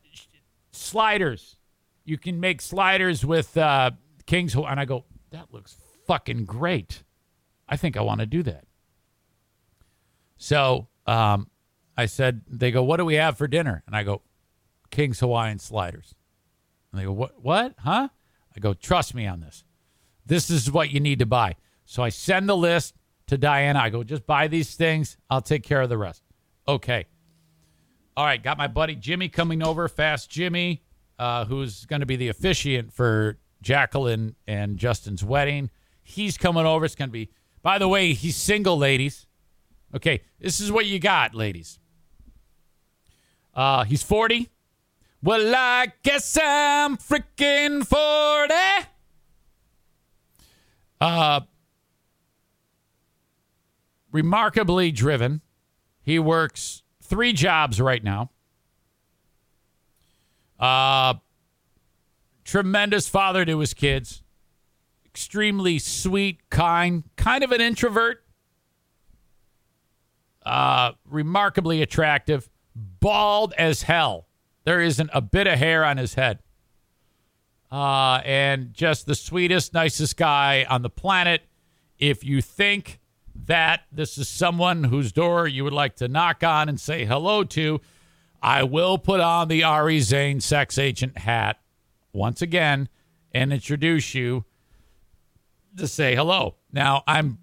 sliders. 0.71 1.57
You 2.05 2.17
can 2.17 2.39
make 2.39 2.61
sliders 2.61 3.25
with 3.25 3.57
uh, 3.57 3.91
King's. 4.25 4.55
And 4.55 4.79
I 4.79 4.85
go, 4.85 5.05
that 5.31 5.53
looks 5.53 5.77
fucking 6.07 6.45
great. 6.45 7.03
I 7.67 7.77
think 7.77 7.97
I 7.97 8.01
want 8.01 8.19
to 8.19 8.25
do 8.25 8.43
that. 8.43 8.65
So 10.37 10.87
um, 11.07 11.49
I 11.97 12.05
said, 12.05 12.41
they 12.47 12.71
go, 12.71 12.83
what 12.83 12.97
do 12.97 13.05
we 13.05 13.15
have 13.15 13.37
for 13.37 13.47
dinner? 13.47 13.83
And 13.87 13.95
I 13.95 14.03
go, 14.03 14.21
King's 14.91 15.19
Hawaiian 15.19 15.59
sliders. 15.59 16.13
And 16.91 17.01
they 17.01 17.05
go, 17.05 17.13
what? 17.13 17.41
What? 17.41 17.75
Huh? 17.79 18.09
I 18.55 18.59
go, 18.59 18.73
trust 18.73 19.15
me 19.15 19.25
on 19.25 19.39
this. 19.39 19.63
This 20.25 20.49
is 20.49 20.71
what 20.71 20.91
you 20.91 20.99
need 20.99 21.19
to 21.19 21.25
buy. 21.25 21.55
So 21.85 22.03
I 22.03 22.09
send 22.09 22.47
the 22.47 22.55
list 22.55 22.95
to 23.27 23.37
Diana. 23.37 23.79
I 23.79 23.89
go, 23.89 24.03
just 24.03 24.27
buy 24.27 24.47
these 24.47 24.75
things. 24.75 25.17
I'll 25.29 25.41
take 25.41 25.63
care 25.63 25.81
of 25.81 25.89
the 25.89 25.97
rest. 25.97 26.23
Okay. 26.67 27.07
All 28.15 28.25
right. 28.25 28.41
Got 28.41 28.57
my 28.57 28.67
buddy 28.67 28.95
Jimmy 28.95 29.29
coming 29.29 29.63
over, 29.63 29.87
Fast 29.87 30.29
Jimmy, 30.29 30.83
uh, 31.17 31.45
who's 31.45 31.85
going 31.85 32.01
to 32.01 32.05
be 32.05 32.15
the 32.15 32.29
officiant 32.29 32.93
for 32.93 33.37
Jacqueline 33.61 34.35
and 34.47 34.77
Justin's 34.77 35.23
wedding. 35.23 35.69
He's 36.03 36.37
coming 36.37 36.65
over. 36.65 36.85
It's 36.85 36.95
going 36.95 37.09
to 37.09 37.13
be, 37.13 37.29
by 37.61 37.79
the 37.79 37.87
way, 37.87 38.13
he's 38.13 38.35
single, 38.35 38.77
ladies. 38.77 39.25
Okay. 39.95 40.21
This 40.39 40.59
is 40.59 40.71
what 40.71 40.85
you 40.85 40.99
got, 40.99 41.33
ladies. 41.33 41.79
Uh, 43.53 43.83
he's 43.83 44.03
40. 44.03 44.49
Well, 45.21 45.53
I 45.55 45.93
guess 46.03 46.37
I'm 46.41 46.97
freaking 46.97 47.85
40. 47.87 48.53
Uh, 50.99 51.41
remarkably 54.11 54.91
driven. 54.91 55.41
He 56.01 56.19
works 56.19 56.82
three 57.13 57.31
jobs 57.31 57.79
right 57.79 58.03
now. 58.03 58.31
Uh, 60.59 61.13
tremendous 62.43 63.07
father 63.07 63.45
to 63.45 63.59
his 63.59 63.75
kids. 63.75 64.23
Extremely 65.05 65.77
sweet, 65.77 66.39
kind, 66.49 67.03
kind 67.15 67.43
of 67.43 67.51
an 67.51 67.61
introvert. 67.61 68.23
Uh, 70.43 70.93
remarkably 71.05 71.83
attractive. 71.83 72.49
Bald 72.75 73.53
as 73.59 73.83
hell. 73.83 74.25
There 74.63 74.81
isn't 74.81 75.11
a 75.13 75.21
bit 75.21 75.45
of 75.45 75.59
hair 75.59 75.85
on 75.85 75.97
his 75.97 76.15
head. 76.15 76.39
Uh, 77.71 78.21
and 78.25 78.73
just 78.73 79.05
the 79.05 79.13
sweetest, 79.13 79.71
nicest 79.71 80.17
guy 80.17 80.65
on 80.67 80.81
the 80.81 80.89
planet. 80.89 81.43
If 81.99 82.23
you 82.23 82.41
think 82.41 82.99
that 83.45 83.81
this 83.91 84.17
is 84.17 84.27
someone 84.27 84.85
whose 84.85 85.11
door 85.11 85.47
you 85.47 85.63
would 85.63 85.73
like 85.73 85.95
to 85.97 86.07
knock 86.07 86.43
on 86.43 86.69
and 86.69 86.79
say 86.79 87.05
hello 87.05 87.43
to, 87.43 87.81
I 88.41 88.63
will 88.63 88.97
put 88.97 89.19
on 89.19 89.47
the 89.47 89.63
Eric 89.63 90.01
Zane 90.01 90.41
sex 90.41 90.77
agent 90.77 91.17
hat 91.17 91.59
once 92.11 92.41
again 92.41 92.89
and 93.33 93.51
introduce 93.51 94.13
you 94.13 94.45
to 95.77 95.87
say 95.87 96.15
hello. 96.15 96.55
Now, 96.71 97.03
I'm 97.07 97.39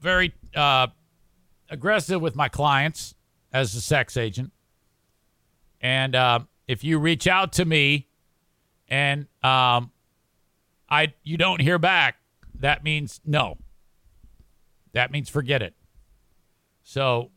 very 0.00 0.34
uh, 0.54 0.88
aggressive 1.70 2.20
with 2.20 2.34
my 2.34 2.48
clients 2.48 3.14
as 3.52 3.74
a 3.74 3.80
sex 3.80 4.16
agent. 4.16 4.52
And 5.80 6.14
uh, 6.14 6.40
if 6.66 6.84
you 6.84 6.98
reach 6.98 7.26
out 7.26 7.52
to 7.54 7.64
me 7.64 8.08
and 8.88 9.26
um, 9.42 9.90
I 10.88 11.14
you 11.22 11.36
don't 11.36 11.60
hear 11.60 11.78
back, 11.78 12.16
that 12.60 12.84
means 12.84 13.20
no. 13.24 13.58
That 14.92 15.10
means 15.10 15.28
forget 15.28 15.62
it. 15.62 15.74
So 16.82 17.30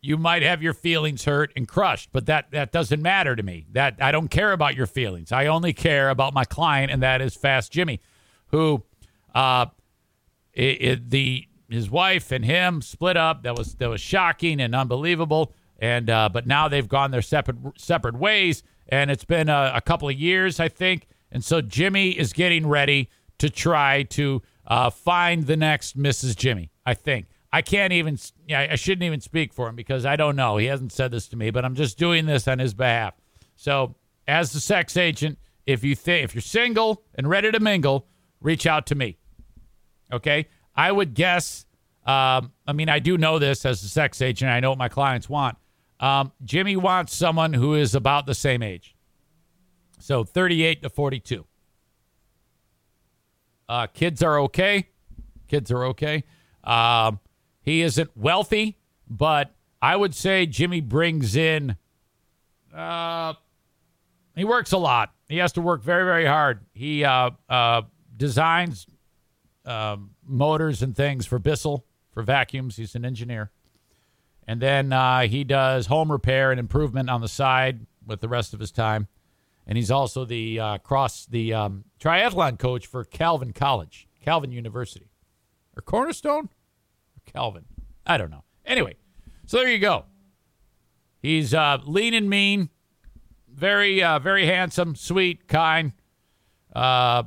you 0.00 0.16
might 0.16 0.42
have 0.42 0.62
your 0.62 0.74
feelings 0.74 1.24
hurt 1.24 1.52
and 1.56 1.66
crushed, 1.66 2.10
but 2.12 2.26
that 2.26 2.50
that 2.52 2.72
doesn't 2.72 3.02
matter 3.02 3.34
to 3.34 3.42
me. 3.42 3.66
That 3.72 3.96
I 4.00 4.12
don't 4.12 4.28
care 4.28 4.52
about 4.52 4.76
your 4.76 4.86
feelings. 4.86 5.32
I 5.32 5.46
only 5.46 5.72
care 5.72 6.10
about 6.10 6.34
my 6.34 6.44
client, 6.44 6.92
and 6.92 7.02
that 7.02 7.20
is 7.20 7.34
Fast 7.34 7.72
Jimmy, 7.72 8.00
who, 8.46 8.84
uh, 9.34 9.66
it, 10.52 10.82
it, 10.82 11.10
the 11.10 11.48
his 11.68 11.90
wife 11.90 12.32
and 12.32 12.44
him 12.44 12.80
split 12.80 13.16
up. 13.16 13.42
That 13.42 13.56
was 13.56 13.74
that 13.76 13.88
was 13.88 14.00
shocking 14.00 14.60
and 14.60 14.74
unbelievable. 14.74 15.52
And 15.80 16.10
uh, 16.10 16.28
but 16.32 16.46
now 16.46 16.68
they've 16.68 16.88
gone 16.88 17.10
their 17.10 17.22
separate 17.22 17.58
separate 17.76 18.16
ways, 18.16 18.62
and 18.88 19.10
it's 19.10 19.24
been 19.24 19.48
a, 19.48 19.72
a 19.74 19.80
couple 19.80 20.08
of 20.08 20.14
years, 20.14 20.60
I 20.60 20.68
think. 20.68 21.08
And 21.30 21.44
so 21.44 21.60
Jimmy 21.60 22.10
is 22.10 22.32
getting 22.32 22.66
ready 22.66 23.10
to 23.38 23.50
try 23.50 24.04
to 24.04 24.42
uh, 24.68 24.90
find 24.90 25.46
the 25.46 25.56
next 25.56 25.98
Mrs. 25.98 26.36
Jimmy. 26.36 26.70
I 26.86 26.94
think. 26.94 27.26
I 27.52 27.62
can't 27.62 27.92
even. 27.92 28.18
Yeah, 28.46 28.68
I 28.70 28.76
shouldn't 28.76 29.04
even 29.04 29.20
speak 29.20 29.52
for 29.52 29.68
him 29.68 29.74
because 29.74 30.04
I 30.04 30.16
don't 30.16 30.36
know. 30.36 30.58
He 30.58 30.66
hasn't 30.66 30.92
said 30.92 31.10
this 31.10 31.26
to 31.28 31.36
me, 31.36 31.50
but 31.50 31.64
I'm 31.64 31.74
just 31.74 31.98
doing 31.98 32.26
this 32.26 32.46
on 32.46 32.58
his 32.58 32.74
behalf. 32.74 33.14
So, 33.56 33.96
as 34.26 34.52
the 34.52 34.60
sex 34.60 34.96
agent, 34.96 35.38
if 35.66 35.82
you 35.82 35.96
think 35.96 36.24
if 36.24 36.34
you're 36.34 36.42
single 36.42 37.02
and 37.14 37.28
ready 37.28 37.50
to 37.50 37.58
mingle, 37.58 38.06
reach 38.40 38.66
out 38.66 38.86
to 38.86 38.94
me. 38.94 39.16
Okay, 40.12 40.48
I 40.76 40.92
would 40.92 41.14
guess. 41.14 41.64
Um, 42.04 42.52
I 42.66 42.72
mean, 42.74 42.88
I 42.88 43.00
do 43.00 43.18
know 43.18 43.38
this 43.38 43.66
as 43.66 43.82
a 43.82 43.88
sex 43.88 44.22
agent. 44.22 44.50
I 44.50 44.60
know 44.60 44.70
what 44.70 44.78
my 44.78 44.88
clients 44.88 45.28
want. 45.28 45.58
Um, 46.00 46.32
Jimmy 46.44 46.76
wants 46.76 47.14
someone 47.14 47.52
who 47.52 47.74
is 47.74 47.94
about 47.94 48.26
the 48.26 48.34
same 48.34 48.62
age. 48.62 48.94
So 49.98 50.24
38 50.24 50.82
to 50.82 50.90
42. 50.90 51.44
Uh, 53.68 53.86
kids 53.86 54.22
are 54.22 54.40
okay. 54.40 54.88
Kids 55.48 55.70
are 55.70 55.84
okay. 55.86 56.24
Um, 56.64 57.20
he 57.62 57.82
isn't 57.82 58.16
wealthy, 58.16 58.78
but 59.08 59.54
I 59.80 59.96
would 59.96 60.14
say 60.14 60.46
Jimmy 60.46 60.80
brings 60.80 61.36
in. 61.36 61.76
Uh, 62.74 63.34
he 64.34 64.44
works 64.44 64.72
a 64.72 64.78
lot. 64.78 65.12
He 65.28 65.38
has 65.38 65.52
to 65.52 65.60
work 65.60 65.82
very, 65.82 66.04
very 66.04 66.24
hard. 66.24 66.60
He 66.72 67.04
uh, 67.04 67.30
uh, 67.48 67.82
designs 68.16 68.86
um, 69.64 70.10
motors 70.26 70.82
and 70.82 70.96
things 70.96 71.26
for 71.26 71.38
Bissell 71.38 71.84
for 72.12 72.22
vacuums. 72.22 72.76
He's 72.76 72.94
an 72.94 73.04
engineer, 73.04 73.50
and 74.46 74.60
then 74.60 74.92
uh, 74.92 75.22
he 75.22 75.44
does 75.44 75.86
home 75.86 76.10
repair 76.10 76.50
and 76.50 76.58
improvement 76.58 77.10
on 77.10 77.20
the 77.20 77.28
side 77.28 77.86
with 78.06 78.20
the 78.20 78.28
rest 78.28 78.54
of 78.54 78.60
his 78.60 78.70
time. 78.70 79.08
And 79.68 79.76
he's 79.76 79.90
also 79.90 80.24
the 80.24 80.58
uh, 80.58 80.78
cross 80.78 81.26
the 81.26 81.52
um, 81.52 81.84
triathlon 82.00 82.58
coach 82.58 82.86
for 82.86 83.04
Calvin 83.04 83.52
College, 83.52 84.08
Calvin 84.24 84.50
University, 84.50 85.10
or 85.76 85.82
Cornerstone. 85.82 86.48
or 86.48 87.32
Calvin. 87.32 87.66
I 88.06 88.16
don't 88.16 88.30
know. 88.30 88.44
Anyway, 88.64 88.96
so 89.44 89.58
there 89.58 89.70
you 89.70 89.78
go. 89.78 90.06
He's 91.20 91.52
uh, 91.52 91.78
lean 91.84 92.14
and 92.14 92.30
mean, 92.30 92.70
very, 93.46 94.02
uh, 94.02 94.18
very 94.18 94.46
handsome, 94.46 94.94
sweet, 94.94 95.48
kind, 95.48 95.92
uh, 96.74 97.24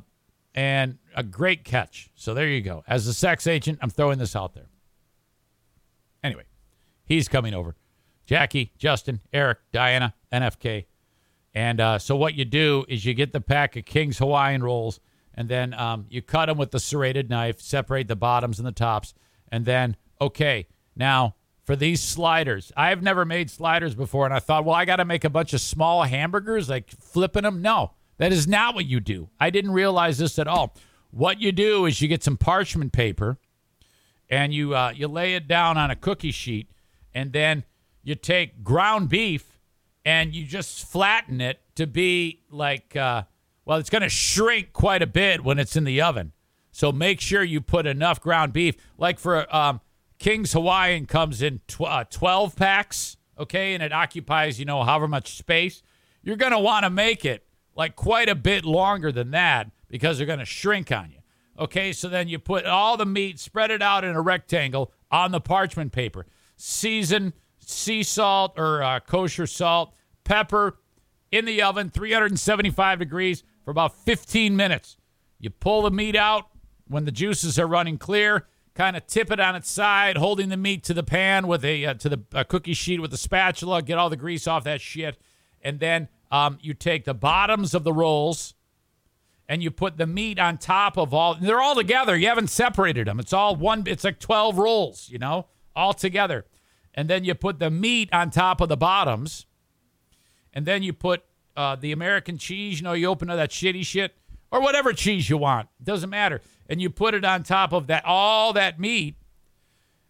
and 0.55 0.97
a 1.15 1.23
great 1.23 1.63
catch. 1.63 2.09
So 2.15 2.33
there 2.33 2.47
you 2.47 2.61
go. 2.61 2.83
As 2.87 3.05
a 3.05 3.13
sex 3.13 3.45
agent, 3.45 3.79
I'm 3.81 3.89
throwing 3.89 4.17
this 4.17 4.35
out 4.35 4.53
there. 4.53 4.69
Anyway, 6.23 6.45
he's 7.05 7.27
coming 7.27 7.53
over. 7.53 7.75
Jackie, 8.25 8.71
Justin, 8.77 9.19
Eric, 9.33 9.59
Diana, 9.71 10.13
NFK. 10.31 10.85
And 11.53 11.81
uh, 11.81 11.99
so 11.99 12.15
what 12.15 12.35
you 12.35 12.45
do 12.45 12.85
is 12.87 13.05
you 13.05 13.13
get 13.13 13.33
the 13.33 13.41
pack 13.41 13.75
of 13.75 13.85
King's 13.85 14.19
Hawaiian 14.19 14.63
rolls, 14.63 14.99
and 15.33 15.49
then 15.49 15.73
um, 15.73 16.05
you 16.09 16.21
cut 16.21 16.45
them 16.45 16.57
with 16.57 16.71
the 16.71 16.79
serrated 16.79 17.29
knife, 17.29 17.59
separate 17.59 18.07
the 18.07 18.15
bottoms 18.15 18.59
and 18.59 18.67
the 18.67 18.71
tops, 18.71 19.13
and 19.51 19.65
then, 19.65 19.97
okay, 20.21 20.67
now 20.95 21.35
for 21.63 21.75
these 21.75 22.01
sliders, 22.01 22.71
I've 22.75 23.03
never 23.03 23.25
made 23.25 23.49
sliders 23.49 23.95
before. 23.95 24.25
And 24.25 24.33
I 24.33 24.39
thought, 24.39 24.65
well, 24.65 24.75
I 24.75 24.85
got 24.85 24.97
to 24.97 25.05
make 25.05 25.23
a 25.23 25.29
bunch 25.29 25.53
of 25.53 25.61
small 25.61 26.03
hamburgers, 26.03 26.69
like 26.69 26.89
flipping 26.89 27.43
them. 27.43 27.61
No, 27.61 27.91
that 28.17 28.31
is 28.33 28.47
not 28.47 28.75
what 28.75 28.85
you 28.85 28.99
do. 28.99 29.29
I 29.39 29.49
didn't 29.49 29.71
realize 29.71 30.17
this 30.17 30.39
at 30.39 30.47
all. 30.47 30.75
What 31.11 31.39
you 31.39 31.51
do 31.51 31.85
is 31.85 32.01
you 32.01 32.07
get 32.07 32.23
some 32.23 32.37
parchment 32.37 32.93
paper 32.93 33.37
and 34.29 34.53
you 34.53 34.75
uh, 34.75 34.93
you 34.95 35.07
lay 35.07 35.35
it 35.35 35.47
down 35.47 35.77
on 35.77 35.91
a 35.91 35.95
cookie 35.95 36.31
sheet, 36.31 36.71
and 37.13 37.33
then 37.33 37.65
you 38.01 38.15
take 38.15 38.63
ground 38.63 39.09
beef 39.09 39.50
and 40.05 40.33
you 40.33 40.45
just 40.45 40.85
flatten 40.85 41.41
it 41.41 41.61
to 41.75 41.87
be 41.87 42.41
like, 42.49 42.95
uh, 42.95 43.23
well, 43.65 43.77
it's 43.77 43.89
going 43.89 44.01
to 44.01 44.09
shrink 44.09 44.73
quite 44.73 45.01
a 45.01 45.07
bit 45.07 45.43
when 45.43 45.59
it's 45.59 45.75
in 45.75 45.83
the 45.83 46.01
oven. 46.01 46.33
So 46.71 46.91
make 46.91 47.19
sure 47.19 47.43
you 47.43 47.61
put 47.61 47.85
enough 47.85 48.21
ground 48.21 48.53
beef. 48.53 48.75
Like 48.97 49.19
for 49.19 49.53
um, 49.55 49.81
King's 50.17 50.53
Hawaiian 50.53 51.05
comes 51.05 51.41
in 51.41 51.59
tw- 51.67 51.81
uh, 51.81 52.05
12 52.05 52.55
packs, 52.55 53.17
okay, 53.37 53.73
and 53.73 53.83
it 53.83 53.91
occupies, 53.91 54.59
you 54.59 54.65
know, 54.65 54.83
however 54.83 55.07
much 55.07 55.37
space. 55.37 55.83
You're 56.23 56.37
going 56.37 56.51
to 56.51 56.59
want 56.59 56.83
to 56.83 56.89
make 56.89 57.25
it 57.25 57.45
like 57.75 57.95
quite 57.95 58.29
a 58.29 58.35
bit 58.35 58.65
longer 58.65 59.11
than 59.11 59.31
that 59.31 59.71
because 59.89 60.17
they're 60.17 60.27
going 60.27 60.39
to 60.39 60.45
shrink 60.45 60.91
on 60.91 61.11
you. 61.11 61.17
Okay, 61.59 61.91
so 61.93 62.07
then 62.07 62.27
you 62.27 62.39
put 62.39 62.65
all 62.65 62.97
the 62.97 63.05
meat, 63.05 63.39
spread 63.39 63.71
it 63.71 63.81
out 63.81 64.03
in 64.03 64.15
a 64.15 64.21
rectangle 64.21 64.91
on 65.11 65.31
the 65.31 65.41
parchment 65.41 65.91
paper. 65.91 66.25
Season 66.55 67.33
sea 67.61 68.03
salt 68.03 68.53
or 68.57 68.81
uh, 68.83 68.99
kosher 68.99 69.47
salt, 69.47 69.93
pepper 70.23 70.77
in 71.31 71.45
the 71.45 71.61
oven, 71.61 71.89
375 71.89 72.99
degrees 72.99 73.43
for 73.63 73.71
about 73.71 73.95
15 74.03 74.55
minutes. 74.55 74.97
You 75.39 75.49
pull 75.49 75.83
the 75.83 75.91
meat 75.91 76.15
out, 76.15 76.45
when 76.87 77.05
the 77.05 77.11
juices 77.11 77.57
are 77.57 77.67
running 77.67 77.97
clear, 77.97 78.47
kind 78.75 78.95
of 78.95 79.07
tip 79.07 79.31
it 79.31 79.39
on 79.39 79.55
its 79.55 79.71
side, 79.71 80.17
holding 80.17 80.49
the 80.49 80.57
meat 80.57 80.83
to 80.83 80.93
the 80.93 81.03
pan 81.03 81.47
with 81.47 81.63
a 81.63 81.85
uh, 81.85 81.93
to 81.95 82.09
the 82.09 82.21
uh, 82.33 82.43
cookie 82.43 82.73
sheet 82.73 83.01
with 83.01 83.13
a 83.13 83.17
spatula, 83.17 83.81
get 83.81 83.97
all 83.97 84.09
the 84.09 84.17
grease 84.17 84.47
off 84.47 84.63
that 84.65 84.81
shit, 84.81 85.17
and 85.61 85.79
then 85.79 86.09
um, 86.31 86.57
you 86.61 86.73
take 86.73 87.05
the 87.05 87.13
bottoms 87.13 87.73
of 87.73 87.83
the 87.83 87.93
rolls 87.93 88.53
and 89.47 89.61
you 89.61 89.71
put 89.71 89.97
the 89.97 90.07
meat 90.07 90.39
on 90.39 90.57
top 90.57 90.97
of 90.97 91.13
all. 91.13 91.35
They're 91.35 91.61
all 91.61 91.75
together. 91.75 92.15
You 92.15 92.27
haven't 92.27 92.49
separated 92.49 93.07
them. 93.07 93.19
It's 93.19 93.33
all 93.33 93.55
one. 93.55 93.83
It's 93.87 94.03
like 94.03 94.19
twelve 94.19 94.57
rolls, 94.57 95.09
you 95.09 95.17
know, 95.17 95.47
all 95.75 95.93
together, 95.93 96.45
and 96.93 97.09
then 97.09 97.23
you 97.23 97.35
put 97.35 97.59
the 97.59 97.69
meat 97.69 98.09
on 98.13 98.29
top 98.29 98.61
of 98.61 98.69
the 98.69 98.77
bottoms, 98.77 99.45
and 100.53 100.65
then 100.65 100.83
you 100.83 100.93
put 100.93 101.23
uh, 101.55 101.75
the 101.75 101.91
American 101.91 102.37
cheese. 102.37 102.79
You 102.79 102.83
know, 102.85 102.93
you 102.93 103.07
open 103.07 103.29
up 103.29 103.37
that 103.37 103.51
shitty 103.51 103.85
shit 103.85 104.15
or 104.51 104.61
whatever 104.61 104.93
cheese 104.93 105.29
you 105.29 105.37
want. 105.37 105.69
It 105.79 105.85
doesn't 105.85 106.09
matter 106.09 106.41
and 106.71 106.81
you 106.81 106.89
put 106.89 107.13
it 107.13 107.25
on 107.25 107.43
top 107.43 107.73
of 107.73 107.87
that 107.87 108.05
all 108.05 108.53
that 108.53 108.79
meat, 108.79 109.17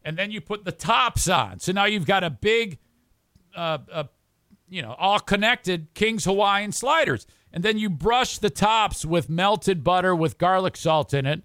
and 0.06 0.16
then 0.16 0.30
you 0.30 0.40
put 0.40 0.64
the 0.64 0.72
tops 0.72 1.28
on. 1.28 1.60
So 1.60 1.72
now 1.72 1.86
you've 1.86 2.06
got 2.06 2.24
a 2.24 2.30
big, 2.30 2.78
uh, 3.56 3.80
uh, 3.92 4.04
you 4.70 4.84
know, 4.84 4.94
all 5.00 5.20
connected 5.20 5.92
King's 5.96 6.26
Hawaiian 6.26 6.72
sliders, 6.72 7.26
and 7.52 7.64
then 7.64 7.80
you 7.80 7.90
brush 7.90 8.38
the 8.38 8.52
tops 8.52 9.04
with 9.04 9.28
melted 9.28 9.84
butter 9.84 10.16
with 10.16 10.38
garlic 10.38 10.78
salt 10.78 11.16
in 11.16 11.26
it, 11.26 11.42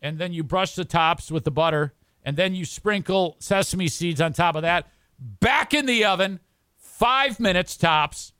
and 0.00 0.18
then 0.18 0.32
you 0.32 0.42
brush 0.42 0.74
the 0.74 0.84
tops 0.84 1.30
with 1.30 1.44
the 1.44 1.52
butter, 1.52 1.94
and 2.26 2.36
then 2.36 2.54
you 2.54 2.64
sprinkle 2.64 3.36
sesame 3.38 3.88
seeds 3.88 4.20
on 4.20 4.34
top 4.34 4.56
of 4.56 4.62
that. 4.62 4.88
Back 5.18 5.72
in 5.72 5.86
the 5.86 6.04
oven, 6.04 6.40
five 6.76 7.40
minutes 7.40 7.76
tops. 7.76 8.32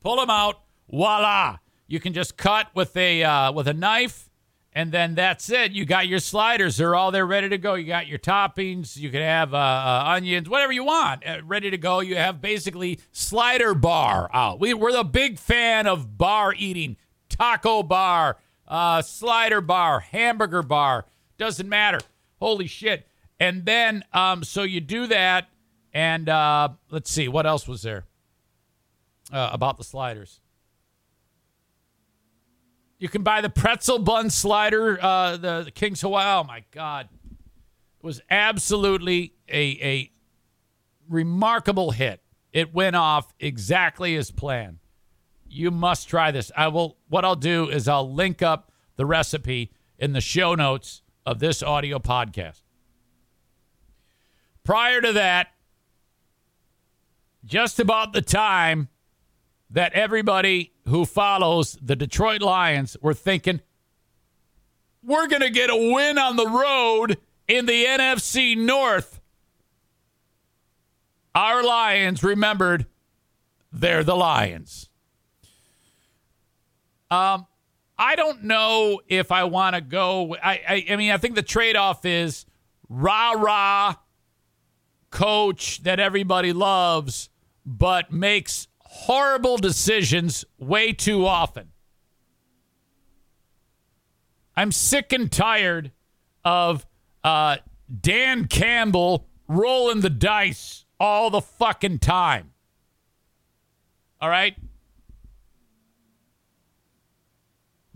Pull 0.00 0.16
them 0.16 0.30
out. 0.30 0.60
Voila! 0.88 1.58
You 1.88 2.00
can 2.00 2.12
just 2.12 2.36
cut 2.36 2.68
with 2.74 2.96
a 2.96 3.24
uh, 3.24 3.52
with 3.52 3.68
a 3.68 3.74
knife 3.74 4.30
and 4.72 4.92
then 4.92 5.14
that's 5.14 5.50
it. 5.50 5.72
You 5.72 5.84
got 5.86 6.06
your 6.06 6.18
sliders; 6.20 6.76
they're 6.76 6.94
all 6.94 7.10
there, 7.10 7.26
ready 7.26 7.48
to 7.48 7.58
go. 7.58 7.74
You 7.74 7.86
got 7.86 8.06
your 8.06 8.18
toppings. 8.18 8.96
You 8.96 9.10
can 9.10 9.22
have 9.22 9.52
uh, 9.52 9.56
uh, 9.56 10.04
onions, 10.06 10.48
whatever 10.48 10.72
you 10.72 10.84
want, 10.84 11.26
uh, 11.26 11.38
ready 11.44 11.70
to 11.70 11.78
go. 11.78 12.00
You 12.00 12.16
have 12.16 12.40
basically 12.40 13.00
slider 13.10 13.74
bar 13.74 14.30
out. 14.32 14.60
We, 14.60 14.74
we're 14.74 14.92
the 14.92 15.02
big 15.02 15.38
fan 15.38 15.86
of 15.86 16.18
bar 16.18 16.54
eating, 16.56 16.98
taco 17.30 17.82
bar, 17.82 18.36
uh, 18.68 19.02
slider 19.02 19.60
bar, 19.60 20.00
hamburger 20.00 20.62
bar. 20.62 21.06
Doesn't 21.38 21.68
matter. 21.68 22.00
Holy 22.38 22.66
shit! 22.66 23.06
And 23.38 23.64
then, 23.64 24.04
um, 24.12 24.44
so 24.44 24.62
you 24.62 24.80
do 24.80 25.06
that, 25.08 25.48
and 25.92 26.28
uh, 26.28 26.70
let's 26.90 27.10
see 27.10 27.28
what 27.28 27.46
else 27.46 27.68
was 27.68 27.82
there 27.82 28.04
uh, 29.32 29.50
about 29.52 29.76
the 29.76 29.84
sliders. 29.84 30.40
You 32.98 33.08
can 33.08 33.22
buy 33.22 33.42
the 33.42 33.50
pretzel 33.50 33.98
bun 33.98 34.30
slider, 34.30 34.98
uh, 35.02 35.36
the, 35.36 35.62
the 35.64 35.70
King's 35.70 36.00
Hawaii. 36.00 36.40
Oh 36.40 36.44
my 36.44 36.64
God, 36.70 37.08
it 37.30 38.04
was 38.04 38.22
absolutely 38.30 39.34
a 39.48 39.78
a 39.82 40.12
remarkable 41.08 41.90
hit. 41.90 42.22
It 42.52 42.72
went 42.72 42.96
off 42.96 43.34
exactly 43.38 44.16
as 44.16 44.30
planned. 44.30 44.78
You 45.46 45.70
must 45.70 46.08
try 46.08 46.30
this. 46.30 46.50
I 46.56 46.68
will. 46.68 46.96
What 47.08 47.24
I'll 47.24 47.36
do 47.36 47.68
is 47.68 47.86
I'll 47.86 48.10
link 48.10 48.40
up 48.40 48.72
the 48.96 49.04
recipe 49.04 49.72
in 49.98 50.12
the 50.12 50.22
show 50.22 50.54
notes 50.54 51.02
of 51.26 51.40
this 51.40 51.62
audio 51.62 51.98
podcast. 51.98 52.62
Prior 54.64 55.00
to 55.00 55.12
that, 55.12 55.48
just 57.44 57.78
about 57.78 58.12
the 58.12 58.22
time 58.22 58.88
that 59.70 59.92
everybody 59.92 60.72
who 60.88 61.04
follows 61.04 61.76
the 61.82 61.96
Detroit 61.96 62.40
Lions 62.40 62.96
were 63.02 63.14
thinking, 63.14 63.60
we're 65.02 65.26
going 65.26 65.42
to 65.42 65.50
get 65.50 65.70
a 65.70 65.76
win 65.76 66.18
on 66.18 66.36
the 66.36 66.48
road 66.48 67.18
in 67.48 67.66
the 67.66 67.84
NFC 67.84 68.56
North. 68.56 69.20
our 71.34 71.62
Lions 71.62 72.24
remembered 72.24 72.86
they're 73.72 74.02
the 74.02 74.16
Lions. 74.16 74.88
Um, 77.10 77.46
I 77.98 78.14
don't 78.14 78.44
know 78.44 79.00
if 79.08 79.32
I 79.32 79.44
want 79.44 79.74
to 79.74 79.80
go. 79.80 80.34
I, 80.36 80.60
I, 80.68 80.86
I 80.90 80.96
mean, 80.96 81.10
I 81.10 81.18
think 81.18 81.34
the 81.34 81.42
trade 81.42 81.76
off 81.76 82.04
is 82.04 82.44
rah 82.88 83.32
rah 83.32 83.96
coach 85.10 85.82
that 85.84 85.98
everybody 85.98 86.52
loves, 86.52 87.30
but 87.64 88.12
makes 88.12 88.68
horrible 88.80 89.56
decisions 89.56 90.44
way 90.58 90.92
too 90.92 91.26
often. 91.26 91.68
I'm 94.56 94.72
sick 94.72 95.12
and 95.12 95.30
tired 95.30 95.92
of 96.44 96.86
uh, 97.24 97.58
Dan 98.00 98.46
Campbell 98.46 99.26
rolling 99.48 100.00
the 100.00 100.10
dice 100.10 100.84
all 100.98 101.30
the 101.30 101.40
fucking 101.40 101.98
time. 101.98 102.52
All 104.20 104.30
right? 104.30 104.56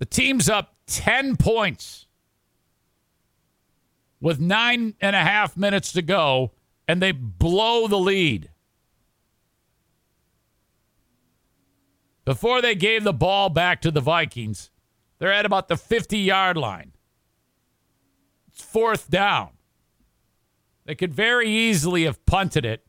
The 0.00 0.06
team's 0.06 0.48
up 0.48 0.76
10 0.86 1.36
points 1.36 2.06
with 4.18 4.40
nine 4.40 4.94
and 4.98 5.14
a 5.14 5.20
half 5.20 5.58
minutes 5.58 5.92
to 5.92 6.00
go, 6.00 6.52
and 6.88 7.02
they 7.02 7.12
blow 7.12 7.86
the 7.86 7.98
lead. 7.98 8.50
Before 12.24 12.62
they 12.62 12.74
gave 12.74 13.04
the 13.04 13.12
ball 13.12 13.50
back 13.50 13.82
to 13.82 13.90
the 13.90 14.00
Vikings, 14.00 14.70
they're 15.18 15.32
at 15.32 15.44
about 15.44 15.68
the 15.68 15.76
50 15.76 16.16
yard 16.16 16.56
line. 16.56 16.92
It's 18.48 18.64
fourth 18.64 19.10
down. 19.10 19.50
They 20.86 20.94
could 20.94 21.12
very 21.12 21.50
easily 21.50 22.04
have 22.04 22.24
punted 22.24 22.64
it. 22.64 22.86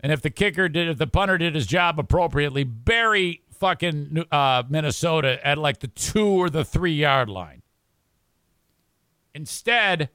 And 0.00 0.10
if 0.10 0.22
the 0.22 0.30
kicker 0.30 0.68
did, 0.68 0.88
if 0.88 0.98
the 0.98 1.06
punter 1.06 1.38
did 1.38 1.54
his 1.54 1.66
job 1.66 2.00
appropriately, 2.00 2.64
bury 2.64 3.42
fucking 3.56 4.24
uh, 4.30 4.62
Minnesota 4.68 5.44
at 5.46 5.58
like 5.58 5.80
the 5.80 5.88
two 5.88 6.26
or 6.26 6.50
the 6.50 6.64
three 6.64 6.94
yard 6.94 7.28
line. 7.28 7.62
Instead, 9.34 10.10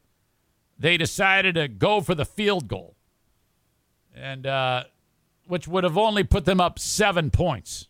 they 0.80 0.98
decided 0.98 1.56
to 1.56 1.68
go 1.68 2.02
for 2.02 2.16
the 2.16 2.26
field 2.26 2.68
goal, 2.68 2.96
and 4.16 4.48
uh, 4.48 4.86
which 5.48 5.68
would 5.68 5.84
have 5.84 5.98
only 5.98 6.24
put 6.24 6.46
them 6.46 6.60
up 6.60 6.80
seven 6.80 7.30
points. 7.30 7.88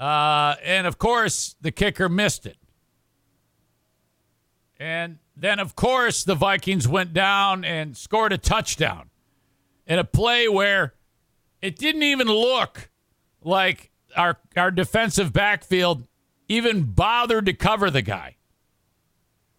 Uh, 0.00 0.56
and 0.64 0.86
of 0.86 0.98
course, 0.98 1.54
the 1.60 1.70
kicker 1.70 2.08
missed 2.08 2.46
it. 2.46 2.56
And 4.80 5.18
then, 5.36 5.60
of 5.60 5.76
course, 5.76 6.24
the 6.24 6.34
Vikings 6.34 6.88
went 6.88 7.12
down 7.12 7.64
and 7.64 7.96
scored 7.96 8.32
a 8.32 8.38
touchdown 8.38 9.10
in 9.86 9.98
a 9.98 10.04
play 10.04 10.48
where 10.48 10.94
it 11.62 11.76
didn't 11.76 12.02
even 12.02 12.26
look 12.26 12.90
like 13.40 13.90
our 14.16 14.38
our 14.56 14.70
defensive 14.70 15.32
backfield 15.32 16.06
even 16.48 16.82
bothered 16.82 17.46
to 17.46 17.54
cover 17.54 17.90
the 17.90 18.02
guy. 18.02 18.36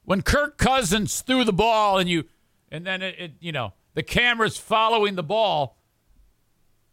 When 0.04 0.22
Kirk 0.22 0.58
Cousins 0.58 1.22
threw 1.22 1.43
the 1.43 1.54
ball 1.54 1.97
and 1.97 2.10
you 2.10 2.26
and 2.70 2.86
then 2.86 3.01
it, 3.01 3.16
it 3.18 3.32
you 3.39 3.51
know, 3.51 3.74
the 3.93 4.04
camera's 4.04 4.58
following 4.58 5.16
the 5.16 5.24
ball 5.24 5.78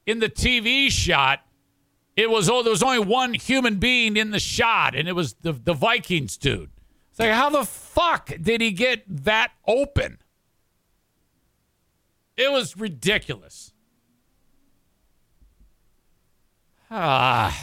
in 0.06 0.20
the 0.20 0.28
TV 0.28 0.90
shot, 0.90 1.40
it 2.16 2.30
was 2.30 2.48
oh 2.48 2.62
there 2.62 2.70
was 2.70 2.82
only 2.82 3.00
one 3.00 3.34
human 3.34 3.76
being 3.76 4.16
in 4.16 4.30
the 4.30 4.40
shot 4.40 4.94
and 4.94 5.08
it 5.08 5.14
was 5.14 5.34
the 5.42 5.52
the 5.52 5.74
Vikings 5.74 6.36
dude. 6.36 6.70
It's 7.10 7.18
like 7.18 7.32
how 7.32 7.50
the 7.50 7.64
fuck 7.64 8.32
did 8.40 8.60
he 8.60 8.70
get 8.70 9.02
that 9.08 9.52
open? 9.66 10.18
It 12.36 12.50
was 12.50 12.76
ridiculous. 12.76 13.69
Ah, 16.90 17.56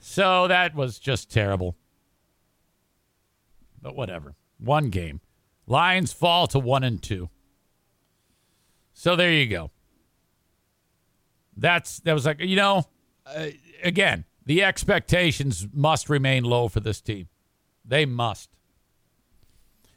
so 0.00 0.48
that 0.48 0.74
was 0.74 0.98
just 0.98 1.30
terrible. 1.30 1.76
But 3.80 3.94
whatever. 3.94 4.34
One 4.58 4.90
game. 4.90 5.20
Lions 5.66 6.12
fall 6.12 6.46
to 6.48 6.58
one 6.58 6.82
and 6.82 7.00
two. 7.00 7.30
So 8.92 9.16
there 9.16 9.32
you 9.32 9.46
go. 9.46 9.70
That's 11.56 12.00
that 12.00 12.12
was 12.12 12.26
like 12.26 12.40
you 12.40 12.56
know, 12.56 12.84
uh, 13.26 13.48
again, 13.82 14.24
the 14.44 14.62
expectations 14.62 15.66
must 15.72 16.08
remain 16.08 16.44
low 16.44 16.68
for 16.68 16.80
this 16.80 17.00
team. 17.00 17.28
They 17.84 18.06
must. 18.06 18.50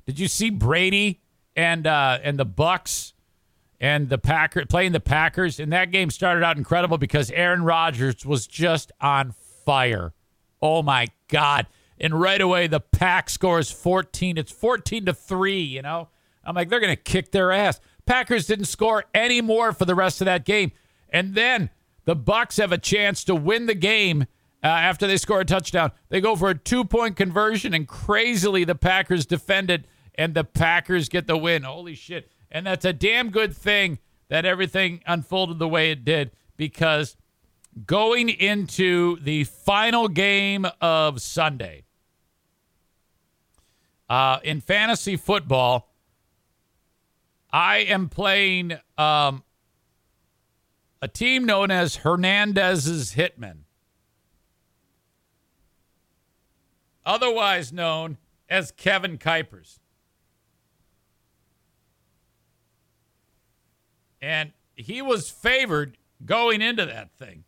Did 0.05 0.19
you 0.19 0.27
see 0.27 0.49
Brady 0.49 1.21
and 1.55 1.87
uh, 1.87 2.19
and 2.23 2.37
the 2.37 2.45
Bucs 2.45 3.13
and 3.79 4.09
the 4.09 4.17
Packers 4.17 4.65
playing 4.69 4.91
the 4.91 4.99
Packers? 4.99 5.59
And 5.59 5.71
that 5.73 5.91
game 5.91 6.09
started 6.09 6.43
out 6.43 6.57
incredible 6.57 6.97
because 6.97 7.31
Aaron 7.31 7.63
Rodgers 7.63 8.25
was 8.25 8.47
just 8.47 8.91
on 9.01 9.33
fire. 9.65 10.13
Oh 10.61 10.81
my 10.81 11.07
God. 11.27 11.67
And 11.99 12.19
right 12.19 12.41
away 12.41 12.67
the 12.67 12.79
pack 12.79 13.29
scores 13.29 13.71
14. 13.71 14.37
It's 14.37 14.51
14 14.51 15.05
to 15.05 15.13
3, 15.13 15.59
you 15.59 15.81
know. 15.81 16.09
I'm 16.43 16.55
like, 16.55 16.69
they're 16.69 16.79
gonna 16.79 16.95
kick 16.95 17.31
their 17.31 17.51
ass. 17.51 17.79
Packers 18.05 18.45
didn't 18.45 18.65
score 18.65 19.05
any 19.13 19.41
more 19.41 19.73
for 19.73 19.85
the 19.85 19.95
rest 19.95 20.21
of 20.21 20.25
that 20.25 20.45
game. 20.45 20.71
And 21.09 21.33
then 21.33 21.69
the 22.05 22.15
Bucs 22.15 22.57
have 22.57 22.71
a 22.71 22.77
chance 22.77 23.23
to 23.23 23.35
win 23.35 23.65
the 23.65 23.75
game 23.75 24.25
uh, 24.63 24.67
after 24.67 25.07
they 25.07 25.17
score 25.17 25.41
a 25.41 25.45
touchdown. 25.45 25.91
They 26.09 26.21
go 26.21 26.35
for 26.35 26.49
a 26.49 26.57
two-point 26.57 27.15
conversion, 27.15 27.73
and 27.73 27.87
crazily 27.87 28.63
the 28.63 28.75
Packers 28.75 29.25
defended, 29.25 29.87
and 30.15 30.33
the 30.33 30.43
Packers 30.43 31.09
get 31.09 31.27
the 31.27 31.37
win. 31.37 31.63
Holy 31.63 31.95
shit! 31.95 32.31
And 32.55 32.65
that's 32.65 32.85
a 32.85 32.93
damn 32.93 33.31
good 33.31 33.53
thing 33.53 33.99
that 34.29 34.45
everything 34.45 35.01
unfolded 35.05 35.59
the 35.59 35.67
way 35.67 35.91
it 35.91 36.05
did 36.05 36.31
because 36.55 37.17
going 37.85 38.29
into 38.29 39.19
the 39.19 39.43
final 39.43 40.07
game 40.07 40.65
of 40.79 41.21
Sunday 41.21 41.83
uh, 44.07 44.39
in 44.41 44.61
fantasy 44.61 45.17
football, 45.17 45.93
I 47.51 47.79
am 47.79 48.07
playing 48.07 48.77
um, 48.97 49.43
a 51.01 51.09
team 51.09 51.43
known 51.43 51.71
as 51.71 51.97
Hernandez's 51.97 53.15
Hitmen, 53.15 53.63
otherwise 57.05 57.73
known 57.73 58.15
as 58.47 58.71
Kevin 58.71 59.17
Kuipers. 59.17 59.79
And 64.25 64.53
he 64.75 65.03
was 65.03 65.29
favored 65.29 65.99
going 66.25 66.63
into 66.63 66.83
that 66.87 67.11
thing. 67.11 67.43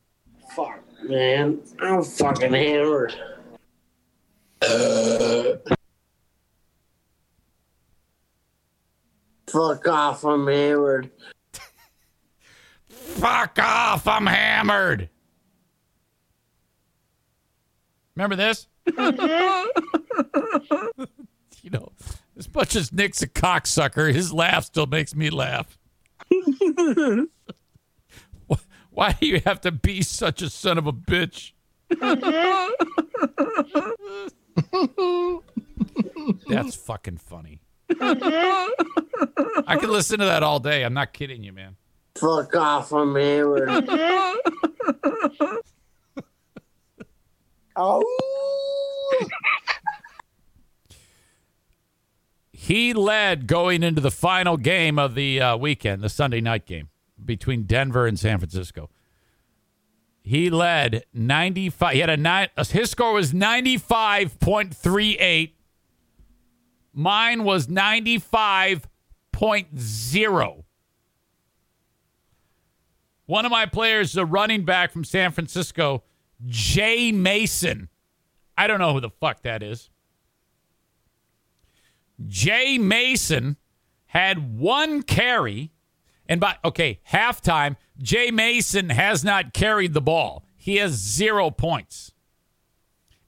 Fuck, 0.55 0.79
man. 1.01 1.59
I'm 1.79 2.03
fucking 2.03 2.53
hammered. 2.53 3.15
Fuck 9.47 9.87
off, 9.87 10.23
I'm 10.23 10.45
hammered. 10.45 11.09
Fuck 12.89 13.57
off, 13.57 14.07
I'm 14.07 14.27
hammered. 14.27 15.09
Remember 18.15 18.35
this? 18.35 18.67
you 18.85 18.93
know, 21.71 21.91
as 22.37 22.53
much 22.53 22.75
as 22.75 22.93
Nick's 22.93 23.23
a 23.23 23.27
cocksucker, 23.27 24.13
his 24.13 24.31
laugh 24.31 24.65
still 24.65 24.85
makes 24.85 25.15
me 25.15 25.31
laugh. 25.31 25.76
Wh- 26.77 28.53
Why 28.91 29.13
do 29.13 29.25
you 29.27 29.41
have 29.45 29.61
to 29.61 29.71
be 29.71 30.01
such 30.01 30.41
a 30.41 30.49
son 30.49 30.77
of 30.77 30.87
a 30.87 30.93
bitch? 30.93 31.51
That's 36.47 36.75
fucking 36.75 37.17
funny. 37.17 37.61
I 37.99 39.77
could 39.79 39.89
listen 39.89 40.19
to 40.19 40.25
that 40.25 40.43
all 40.43 40.59
day. 40.59 40.83
I'm 40.83 40.93
not 40.93 41.13
kidding 41.13 41.43
you, 41.43 41.53
man. 41.53 41.75
Fuck 42.15 42.55
off, 42.55 42.91
I'm 42.93 43.15
hammered. 43.15 43.69
oh. 47.75 48.03
He 52.67 52.91
led 52.91 53.47
going 53.47 53.81
into 53.81 54.01
the 54.01 54.11
final 54.11 54.57
game 54.57 54.99
of 54.99 55.15
the 55.15 55.39
uh, 55.39 55.55
weekend, 55.55 56.01
the 56.01 56.09
Sunday 56.09 56.41
night 56.41 56.65
game 56.65 56.89
between 57.23 57.63
Denver 57.63 58.05
and 58.05 58.19
San 58.19 58.39
Francisco. 58.39 58.89
He 60.21 60.49
led 60.49 61.05
95. 61.13 61.93
He 61.93 62.01
had 62.01 62.09
a 62.09 62.17
nine. 62.17 62.49
His 62.57 62.91
score 62.91 63.13
was 63.13 63.31
95.38. 63.31 65.53
Mine 66.91 67.45
was 67.45 67.67
95.0. 67.67 70.63
One 73.27 73.45
of 73.45 73.51
my 73.51 73.65
players 73.65 74.17
a 74.17 74.25
running 74.25 74.65
back 74.65 74.91
from 74.91 75.05
San 75.05 75.31
Francisco, 75.31 76.03
Jay 76.45 77.13
Mason. 77.13 77.87
I 78.57 78.67
don't 78.67 78.79
know 78.79 78.91
who 78.91 78.99
the 78.99 79.11
fuck 79.21 79.43
that 79.43 79.63
is. 79.63 79.89
Jay 82.25 82.77
Mason 82.77 83.57
had 84.07 84.57
one 84.57 85.03
carry 85.03 85.71
And 86.27 86.41
by 86.41 86.57
okay, 86.65 86.99
halftime, 87.11 87.75
Jay 88.01 88.31
Mason 88.31 88.89
has 88.89 89.23
not 89.23 89.53
carried 89.53 89.93
the 89.93 90.01
ball. 90.01 90.43
He 90.55 90.77
has 90.77 90.91
zero 90.93 91.51
points. 91.51 92.11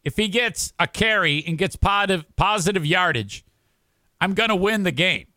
If 0.04 0.18
he 0.18 0.28
gets 0.28 0.74
a 0.80 0.88
carry 0.88 1.44
and 1.46 1.58
gets 1.58 1.76
positive 1.76 2.26
positive 2.36 2.86
yardage, 2.86 3.46
I'm 4.20 4.34
gonna 4.34 4.56
win 4.56 4.84
the 4.84 4.92
game. 4.92 5.28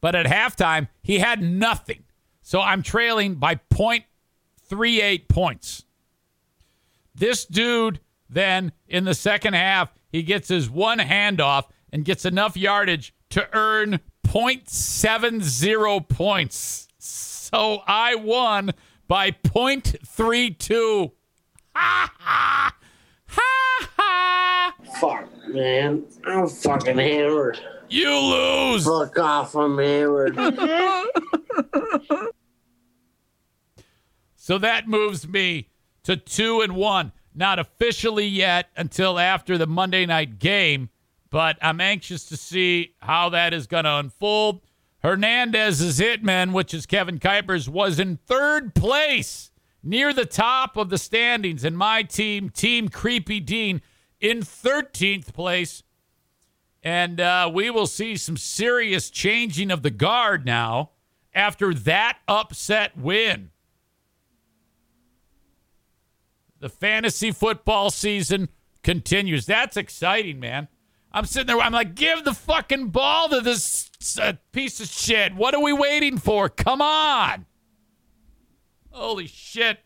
But 0.00 0.14
at 0.14 0.26
halftime, 0.26 0.88
he 1.02 1.18
had 1.18 1.42
nothing. 1.42 2.04
So 2.42 2.60
I'm 2.60 2.82
trailing 2.82 3.34
by 3.34 3.56
0.38 3.56 5.28
points. 5.28 5.84
This 7.14 7.44
dude 7.44 8.00
then 8.30 8.72
in 8.86 9.04
the 9.04 9.14
second 9.14 9.54
half, 9.54 9.92
he 10.08 10.22
gets 10.22 10.48
his 10.48 10.70
one 10.70 10.98
handoff 10.98 11.64
and 11.92 12.04
gets 12.04 12.24
enough 12.24 12.56
yardage 12.56 13.14
to 13.30 13.48
earn 13.54 14.00
0.70 14.26 16.08
points. 16.08 16.88
So 16.98 17.82
I 17.86 18.14
won 18.14 18.72
by 19.06 19.30
0.32. 19.30 21.12
Ha 21.74 22.12
ha! 22.18 22.74
Ha 23.26 23.88
ha! 23.96 24.74
Fuck, 25.00 25.48
man. 25.48 26.04
I'm 26.24 26.48
fucking 26.48 26.98
hammered. 26.98 27.58
You 27.88 28.10
lose! 28.10 28.84
Fuck 28.84 29.18
off, 29.18 29.54
I'm 29.54 29.78
hammered. 29.78 30.36
So 34.48 34.56
that 34.56 34.88
moves 34.88 35.28
me 35.28 35.68
to 36.04 36.16
two 36.16 36.62
and 36.62 36.74
one. 36.74 37.12
Not 37.34 37.58
officially 37.58 38.24
yet 38.24 38.70
until 38.78 39.18
after 39.18 39.58
the 39.58 39.66
Monday 39.66 40.06
night 40.06 40.38
game, 40.38 40.88
but 41.30 41.58
I'm 41.60 41.80
anxious 41.80 42.24
to 42.26 42.36
see 42.36 42.94
how 43.00 43.28
that 43.30 43.52
is 43.52 43.66
going 43.66 43.84
to 43.84 43.96
unfold. 43.96 44.62
Hernandez's 45.02 46.00
hitman, 46.00 46.52
which 46.52 46.74
is 46.74 46.86
Kevin 46.86 47.18
Kuiper's, 47.18 47.68
was 47.68 47.98
in 47.98 48.16
third 48.16 48.74
place 48.74 49.50
near 49.82 50.12
the 50.12 50.26
top 50.26 50.76
of 50.76 50.90
the 50.90 50.98
standings, 50.98 51.64
and 51.64 51.76
my 51.76 52.02
team, 52.02 52.50
Team 52.50 52.88
Creepy 52.88 53.40
Dean, 53.40 53.80
in 54.20 54.40
13th 54.40 55.32
place. 55.32 55.82
And 56.82 57.20
uh, 57.20 57.50
we 57.52 57.70
will 57.70 57.86
see 57.86 58.16
some 58.16 58.36
serious 58.36 59.10
changing 59.10 59.70
of 59.70 59.82
the 59.82 59.90
guard 59.90 60.44
now 60.44 60.90
after 61.34 61.74
that 61.74 62.18
upset 62.26 62.96
win. 62.96 63.50
The 66.60 66.68
fantasy 66.68 67.30
football 67.30 67.90
season 67.90 68.48
continues. 68.82 69.46
That's 69.46 69.76
exciting, 69.76 70.40
man. 70.40 70.68
I'm 71.18 71.24
sitting 71.24 71.48
there. 71.48 71.60
I'm 71.60 71.72
like, 71.72 71.96
give 71.96 72.22
the 72.22 72.32
fucking 72.32 72.90
ball 72.90 73.28
to 73.30 73.40
this 73.40 73.90
uh, 74.22 74.34
piece 74.52 74.78
of 74.78 74.86
shit. 74.86 75.34
What 75.34 75.52
are 75.52 75.60
we 75.60 75.72
waiting 75.72 76.16
for? 76.16 76.48
Come 76.48 76.80
on. 76.80 77.44
Holy 78.92 79.26
shit. 79.26 79.80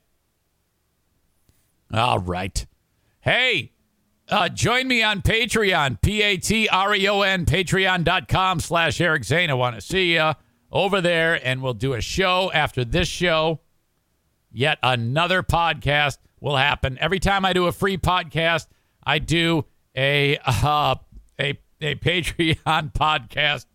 All 1.91 2.19
right. 2.19 2.67
Hey, 3.21 3.73
uh, 4.29 4.51
join 4.51 4.87
me 4.87 5.03
on 5.03 5.23
Patreon, 5.23 6.03
P-A-T-R-E-O-N, 6.03 7.47
patreon.com 7.47 8.61
slash 8.61 9.01
Eric 9.01 9.25
Zane. 9.25 9.49
I 9.49 9.55
want 9.55 9.77
to 9.77 9.81
see 9.81 10.13
you 10.13 10.33
over 10.71 11.01
there, 11.01 11.41
and 11.43 11.63
we'll 11.63 11.73
do 11.73 11.95
a 11.95 12.03
show 12.03 12.51
after 12.53 12.85
this 12.85 13.09
show. 13.09 13.61
Yet 14.51 14.79
another 14.83 15.43
podcast 15.43 16.19
will 16.41 16.59
happen. 16.59 16.99
Every 17.01 17.21
time 17.21 17.47
I 17.47 17.55
do 17.55 17.69
a 17.69 17.73
free 17.73 17.97
podcast, 17.97 18.67
I 19.03 19.19
do 19.19 19.65
a 19.97 20.37
uh, 20.45 20.97
a 21.85 21.93
a 21.93 21.95
Patreon 21.95 22.93
podcast. 22.95 23.67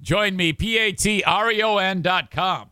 Join 0.00 0.36
me, 0.36 0.52
P-A-T-R-E-O-N 0.52 2.02
dot 2.02 2.30
com. 2.30 2.70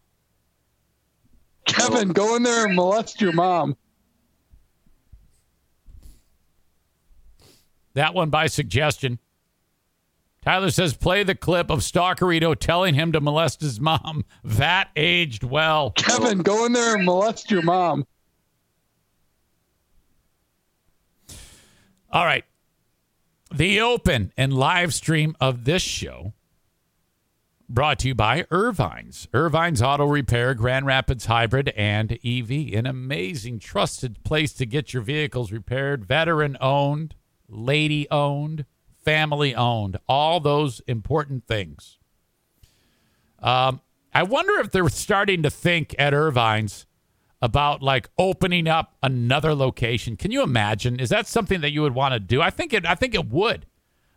Kevin, 1.66 2.08
go 2.08 2.34
in 2.36 2.42
there 2.42 2.66
and 2.66 2.74
molest 2.74 3.20
your 3.20 3.32
mom. 3.32 3.76
That 7.94 8.14
one 8.14 8.30
by 8.30 8.46
suggestion. 8.48 9.18
Tyler 10.42 10.70
says, 10.70 10.94
play 10.94 11.22
the 11.22 11.34
clip 11.34 11.70
of 11.70 11.80
Stalkerito 11.80 12.58
telling 12.58 12.94
him 12.94 13.12
to 13.12 13.20
molest 13.20 13.60
his 13.60 13.78
mom. 13.78 14.24
That 14.42 14.88
aged 14.96 15.44
well. 15.44 15.90
Kevin, 15.92 16.38
go 16.38 16.64
in 16.64 16.72
there 16.72 16.96
and 16.96 17.04
molest 17.04 17.50
your 17.50 17.62
mom. 17.62 18.06
All 22.10 22.24
right. 22.24 22.44
The 23.52 23.80
open 23.80 24.32
and 24.36 24.52
live 24.52 24.94
stream 24.94 25.36
of 25.40 25.64
this 25.64 25.82
show 25.82 26.34
brought 27.68 27.98
to 28.00 28.08
you 28.08 28.14
by 28.14 28.44
Ervine's. 28.44 29.26
Ervine's 29.34 29.82
Auto 29.82 30.06
Repair, 30.06 30.54
Grand 30.54 30.86
Rapids 30.86 31.26
Hybrid, 31.26 31.70
and 31.70 32.12
EV. 32.24 32.50
An 32.74 32.86
amazing, 32.86 33.58
trusted 33.58 34.22
place 34.22 34.52
to 34.52 34.66
get 34.66 34.92
your 34.92 35.02
vehicles 35.02 35.50
repaired. 35.50 36.04
Veteran 36.04 36.56
owned, 36.60 37.16
lady 37.48 38.08
owned, 38.08 38.66
family 39.04 39.52
owned. 39.52 39.98
All 40.08 40.38
those 40.38 40.80
important 40.86 41.48
things. 41.48 41.98
Um, 43.40 43.80
I 44.14 44.22
wonder 44.22 44.60
if 44.60 44.70
they're 44.70 44.88
starting 44.88 45.42
to 45.42 45.50
think 45.50 45.94
at 45.98 46.12
Ervine's 46.12 46.86
about 47.42 47.82
like 47.82 48.08
opening 48.18 48.68
up 48.68 48.96
another 49.02 49.54
location. 49.54 50.16
Can 50.16 50.30
you 50.30 50.42
imagine? 50.42 51.00
Is 51.00 51.08
that 51.08 51.26
something 51.26 51.60
that 51.62 51.72
you 51.72 51.82
would 51.82 51.94
want 51.94 52.12
to 52.14 52.20
do? 52.20 52.42
I 52.42 52.50
think 52.50 52.72
it 52.72 52.86
I 52.86 52.94
think 52.94 53.14
it 53.14 53.28
would. 53.28 53.66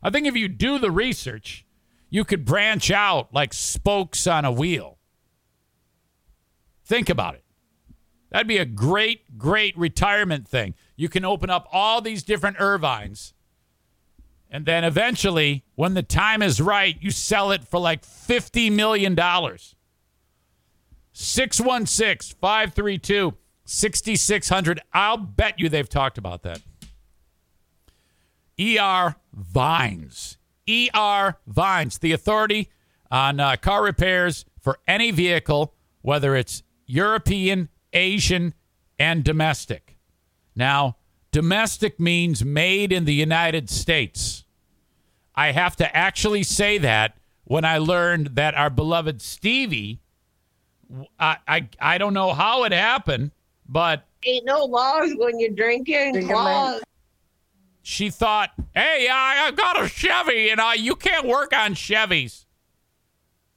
I 0.02 0.10
think 0.10 0.28
if 0.28 0.36
you 0.36 0.48
do 0.50 0.78
the 0.78 0.92
research, 0.92 1.66
you 2.10 2.26
could 2.26 2.46
branch 2.46 2.92
out 2.92 3.34
like 3.34 3.54
spokes 3.54 4.28
on 4.28 4.46
a 4.46 4.52
wheel. 4.52 4.98
Think 6.86 7.10
about 7.10 7.36
it. 7.36 7.44
That'd 8.30 8.48
be 8.48 8.58
a 8.58 8.66
great, 8.66 9.38
great 9.38 9.78
retirement 9.78 10.48
thing. 10.48 10.74
You 10.96 11.08
can 11.08 11.24
open 11.24 11.50
up 11.50 11.68
all 11.72 12.02
these 12.02 12.24
different 12.24 12.58
Ervines. 12.58 13.34
And 14.50 14.66
then 14.66 14.84
eventually, 14.84 15.64
when 15.76 15.94
the 15.94 16.04
time 16.04 16.42
is 16.42 16.60
right, 16.60 16.98
you 17.00 17.10
sell 17.10 17.52
it 17.52 17.64
for 17.64 17.80
like 17.80 18.04
$50 18.04 18.72
million. 18.72 19.16
616 21.14 22.36
532 22.42 23.36
6600. 23.66 24.82
I'll 24.94 25.18
bet 25.18 25.60
you 25.60 25.70
they've 25.70 25.88
talked 25.88 26.18
about 26.18 26.44
that. 26.44 26.62
ER 28.60 29.16
Vines. 29.34 30.38
ER 30.70 31.38
Vines, 31.48 31.98
the 32.00 32.12
authority 32.12 32.70
on 33.10 33.40
uh, 33.40 33.56
car 33.58 33.84
repairs 33.84 34.46
for 34.60 34.80
any 34.88 35.12
vehicle, 35.12 35.74
whether 36.02 36.36
it's 36.36 36.64
European, 36.86 37.70
Asian, 37.94 38.54
and 39.00 39.24
domestic. 39.24 39.98
Now, 40.56 40.98
domestic 41.32 42.00
means 42.00 42.44
made 42.46 42.92
in 42.92 43.06
the 43.06 43.14
United 43.14 43.70
States. 43.70 44.46
I 45.36 45.52
have 45.52 45.76
to 45.78 45.96
actually 45.96 46.44
say 46.44 46.78
that 46.78 47.18
when 47.44 47.66
I 47.66 47.78
learned 47.78 48.36
that 48.36 48.56
our 48.56 48.70
beloved 48.70 49.22
Stevie 49.22 50.03
I, 51.20 51.38
I 51.48 51.68
I 51.80 51.98
don't 51.98 52.14
know 52.14 52.34
how 52.34 52.64
it 52.66 52.72
happened, 52.72 53.32
but 53.68 54.06
Ain't 54.26 54.46
no 54.46 54.64
laws 54.66 55.12
when 55.18 55.40
you're 55.40 55.50
drinking. 55.52 56.28
Laws. 56.28 56.82
she 57.82 58.10
thought, 58.10 58.52
"Hey, 58.74 59.08
I, 59.12 59.48
I 59.48 59.52
got 59.52 59.82
a 59.82 59.88
Chevy, 59.88 60.50
and 60.50 60.62
I 60.62 60.76
you 60.76 60.96
can't 60.96 61.28
work 61.28 61.54
on 61.54 61.74
Chevys." 61.76 62.46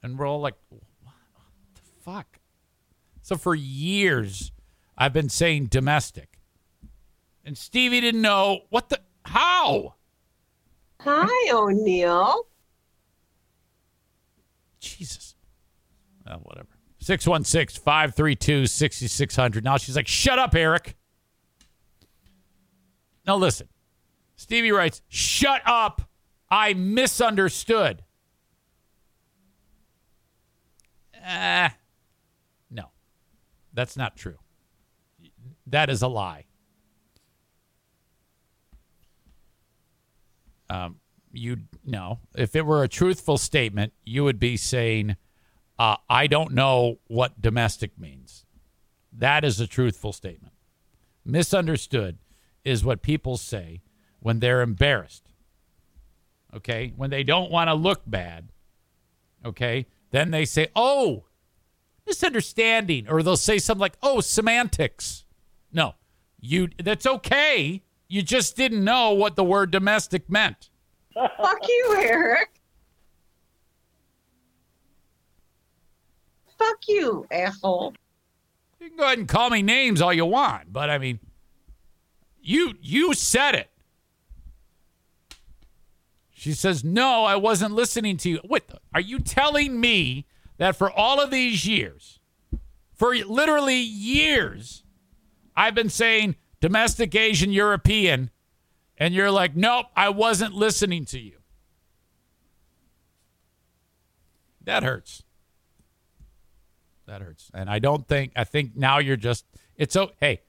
And 0.03 0.17
we're 0.17 0.27
all 0.27 0.41
like, 0.41 0.55
"What 0.69 0.81
the 1.75 1.81
fuck?" 2.03 2.39
So 3.21 3.37
for 3.37 3.55
years, 3.55 4.51
I've 4.97 5.13
been 5.13 5.29
saying 5.29 5.67
domestic, 5.67 6.39
and 7.45 7.57
Stevie 7.57 8.01
didn't 8.01 8.21
know 8.21 8.61
what 8.69 8.89
the 8.89 8.99
how. 9.25 9.95
Hi, 11.01 11.51
O'Neill. 11.53 12.47
Jesus. 14.79 15.35
Oh, 16.25 16.37
whatever. 16.43 16.76
616 17.07 17.81
532 17.81 18.67
6600. 18.67 19.63
Now 19.63 19.77
she's 19.77 19.95
like, 19.95 20.09
shut 20.09 20.37
up, 20.39 20.53
Eric. 20.53 20.97
Now 23.25 23.37
listen. 23.37 23.69
Stevie 24.35 24.73
writes, 24.73 25.01
shut 25.07 25.61
up. 25.65 26.01
I 26.51 26.73
misunderstood. 26.73 28.03
Ah, 31.25 31.73
no, 32.69 32.91
that's 33.73 33.95
not 33.95 34.17
true. 34.17 34.39
That 35.65 35.89
is 35.89 36.01
a 36.01 36.09
lie. 36.09 36.43
Um, 40.69 40.97
you 41.31 41.59
no. 41.85 42.19
If 42.35 42.53
it 42.53 42.65
were 42.65 42.83
a 42.83 42.89
truthful 42.89 43.37
statement, 43.37 43.93
you 44.03 44.25
would 44.25 44.39
be 44.39 44.57
saying, 44.57 45.15
uh, 45.79 45.97
I 46.09 46.27
don't 46.27 46.53
know 46.53 46.99
what 47.07 47.41
domestic 47.41 47.97
means. 47.99 48.45
That 49.11 49.43
is 49.43 49.59
a 49.59 49.67
truthful 49.67 50.13
statement. 50.13 50.53
Misunderstood 51.25 52.17
is 52.63 52.83
what 52.83 53.01
people 53.01 53.37
say 53.37 53.81
when 54.19 54.39
they're 54.39 54.61
embarrassed. 54.61 55.23
Okay? 56.53 56.93
When 56.95 57.09
they 57.09 57.23
don't 57.23 57.51
want 57.51 57.69
to 57.69 57.73
look 57.73 58.01
bad. 58.05 58.49
Okay? 59.45 59.87
Then 60.11 60.31
they 60.31 60.45
say, 60.45 60.67
oh, 60.75 61.25
misunderstanding, 62.07 63.07
or 63.07 63.21
they'll 63.21 63.37
say 63.37 63.59
something 63.59 63.81
like, 63.81 63.97
"Oh, 64.01 64.21
semantics." 64.21 65.25
No, 65.71 65.95
you. 66.39 66.69
That's 66.81 67.05
okay. 67.05 67.83
You 68.07 68.23
just 68.23 68.55
didn't 68.55 68.83
know 68.83 69.11
what 69.11 69.35
the 69.35 69.43
word 69.43 69.69
domestic 69.69 70.29
meant. 70.29 70.69
Fuck 71.13 71.67
you, 71.67 71.95
Eric. 71.97 72.56
Fuck 76.57 76.77
you, 76.87 77.25
asshole. 77.31 77.93
You 78.79 78.89
can 78.89 78.97
go 78.97 79.03
ahead 79.05 79.19
and 79.19 79.27
call 79.27 79.49
me 79.49 79.61
names 79.61 80.01
all 80.01 80.13
you 80.13 80.25
want, 80.25 80.71
but 80.71 80.89
I 80.89 80.97
mean, 80.97 81.19
you 82.41 82.73
you 82.81 83.13
said 83.13 83.55
it. 83.55 83.69
She 86.31 86.53
says, 86.53 86.83
"No, 86.83 87.25
I 87.25 87.35
wasn't 87.35 87.73
listening 87.73 88.17
to 88.17 88.29
you." 88.29 88.37
What 88.43 88.67
the- 88.67 88.79
are 88.93 89.01
you 89.01 89.19
telling 89.19 89.79
me 89.79 90.25
that 90.57 90.75
for 90.75 90.91
all 90.91 91.19
of 91.19 91.31
these 91.31 91.65
years, 91.65 92.19
for 92.93 93.15
literally 93.15 93.79
years, 93.79 94.83
I've 95.55 95.75
been 95.75 95.89
saying 95.89 96.35
domestic 96.61 97.15
Asian 97.15 97.51
European, 97.51 98.29
and 98.97 99.13
you're 99.13 99.31
like, 99.31 99.55
"Nope, 99.55 99.87
I 99.95 100.09
wasn't 100.09 100.53
listening 100.53 101.05
to 101.05 101.19
you." 101.19 101.41
That 104.61 104.83
hurts. 104.83 105.23
That 107.07 107.21
hurts. 107.21 107.49
And 107.53 107.69
I 107.69 107.79
don't 107.79 108.07
think 108.07 108.33
I 108.35 108.43
think 108.43 108.75
now 108.75 108.99
you're 108.99 109.15
just 109.15 109.45
it's 109.75 109.95
oh 109.95 110.11
hey, 110.19 110.41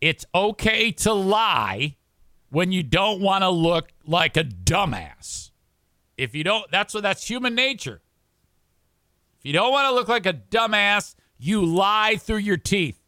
it's 0.00 0.26
okay 0.34 0.92
to 0.92 1.12
lie 1.12 1.96
when 2.50 2.70
you 2.70 2.82
don't 2.82 3.20
want 3.20 3.42
to 3.42 3.50
look 3.50 3.88
like 4.06 4.36
a 4.36 4.44
dumbass. 4.44 5.50
If 6.16 6.34
you 6.34 6.44
don't 6.44 6.70
that's 6.70 6.92
what 6.94 7.02
that's 7.02 7.28
human 7.28 7.54
nature. 7.54 8.02
If 9.38 9.46
you 9.46 9.52
don't 9.52 9.72
want 9.72 9.88
to 9.88 9.94
look 9.94 10.08
like 10.08 10.26
a 10.26 10.34
dumbass, 10.34 11.14
you 11.38 11.64
lie 11.64 12.16
through 12.16 12.38
your 12.38 12.56
teeth. 12.56 13.00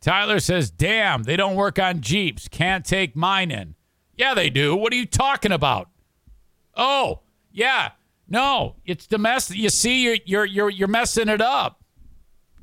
Tyler 0.00 0.40
says, 0.40 0.70
"Damn, 0.70 1.22
they 1.22 1.36
don't 1.36 1.54
work 1.54 1.78
on 1.78 2.00
Jeeps. 2.00 2.48
Can't 2.48 2.84
take 2.84 3.14
mine 3.14 3.52
in." 3.52 3.76
Yeah, 4.16 4.34
they 4.34 4.50
do. 4.50 4.74
What 4.74 4.92
are 4.92 4.96
you 4.96 5.06
talking 5.06 5.52
about? 5.52 5.88
Oh, 6.76 7.20
yeah. 7.52 7.92
No, 8.28 8.76
it's 8.84 9.06
domestic. 9.06 9.56
You 9.56 9.68
see, 9.68 10.02
you're 10.02 10.16
you're 10.24 10.44
you're 10.44 10.70
you're 10.70 10.88
messing 10.88 11.28
it 11.28 11.40
up. 11.40 11.81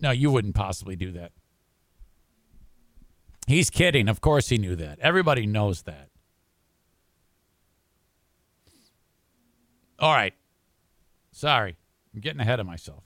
No, 0.02 0.12
you 0.12 0.32
wouldn't 0.32 0.56
possibly 0.56 0.96
do 0.96 1.12
that. 1.12 1.32
He's 3.48 3.70
kidding. 3.70 4.08
Of 4.08 4.22
course, 4.22 4.50
he 4.50 4.58
knew 4.58 4.76
that. 4.76 5.00
Everybody 5.00 5.46
knows 5.46 5.82
that. 5.84 6.10
All 9.98 10.14
right. 10.14 10.34
Sorry, 11.32 11.78
I'm 12.14 12.22
getting 12.22 12.42
ahead 12.42 12.60
of 12.60 12.66
myself. 12.66 13.04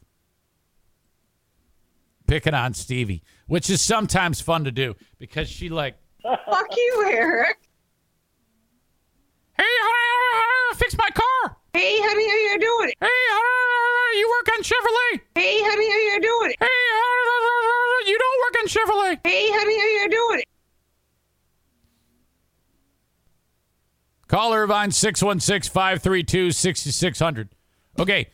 Picking 2.28 2.54
on 2.54 2.74
Stevie, 2.74 3.22
which 3.48 3.70
is 3.70 3.82
sometimes 3.82 4.42
fun 4.42 4.64
to 4.64 4.72
do 4.72 4.96
because 5.20 5.50
she 5.50 5.70
like, 5.70 5.96
Fuck 6.24 6.68
you, 6.76 7.06
Eric. 7.12 7.58
hey, 9.58 9.64
fix 10.76 10.96
my 10.98 11.10
car. 11.10 11.58
Hey, 11.74 11.98
honey, 12.00 12.28
how 12.28 12.54
you 12.54 12.60
doing? 12.60 12.94
Hey, 13.02 13.08
honey, 13.10 14.20
you 14.20 14.30
work 14.30 14.56
on 14.56 14.64
Chevrolet. 14.64 15.22
Hey, 15.34 15.58
honey, 15.64 15.90
how 15.90 16.16
you 16.16 16.22
doing? 16.22 16.54
Hey, 16.60 16.68
honey, 16.70 18.12
you 18.12 18.20
don't 18.20 18.40
work 18.46 18.56
on 18.62 18.68
Chevrolet. 18.68 19.20
Hey, 19.24 19.48
honey, 19.52 19.80
how 19.80 20.04
you 20.04 20.10
doing? 20.10 20.44
Call 24.28 24.54
Ervine 24.54 24.92
616 24.92 25.72
532 25.72 26.52
6600. 26.52 27.50
Okay. 28.00 28.28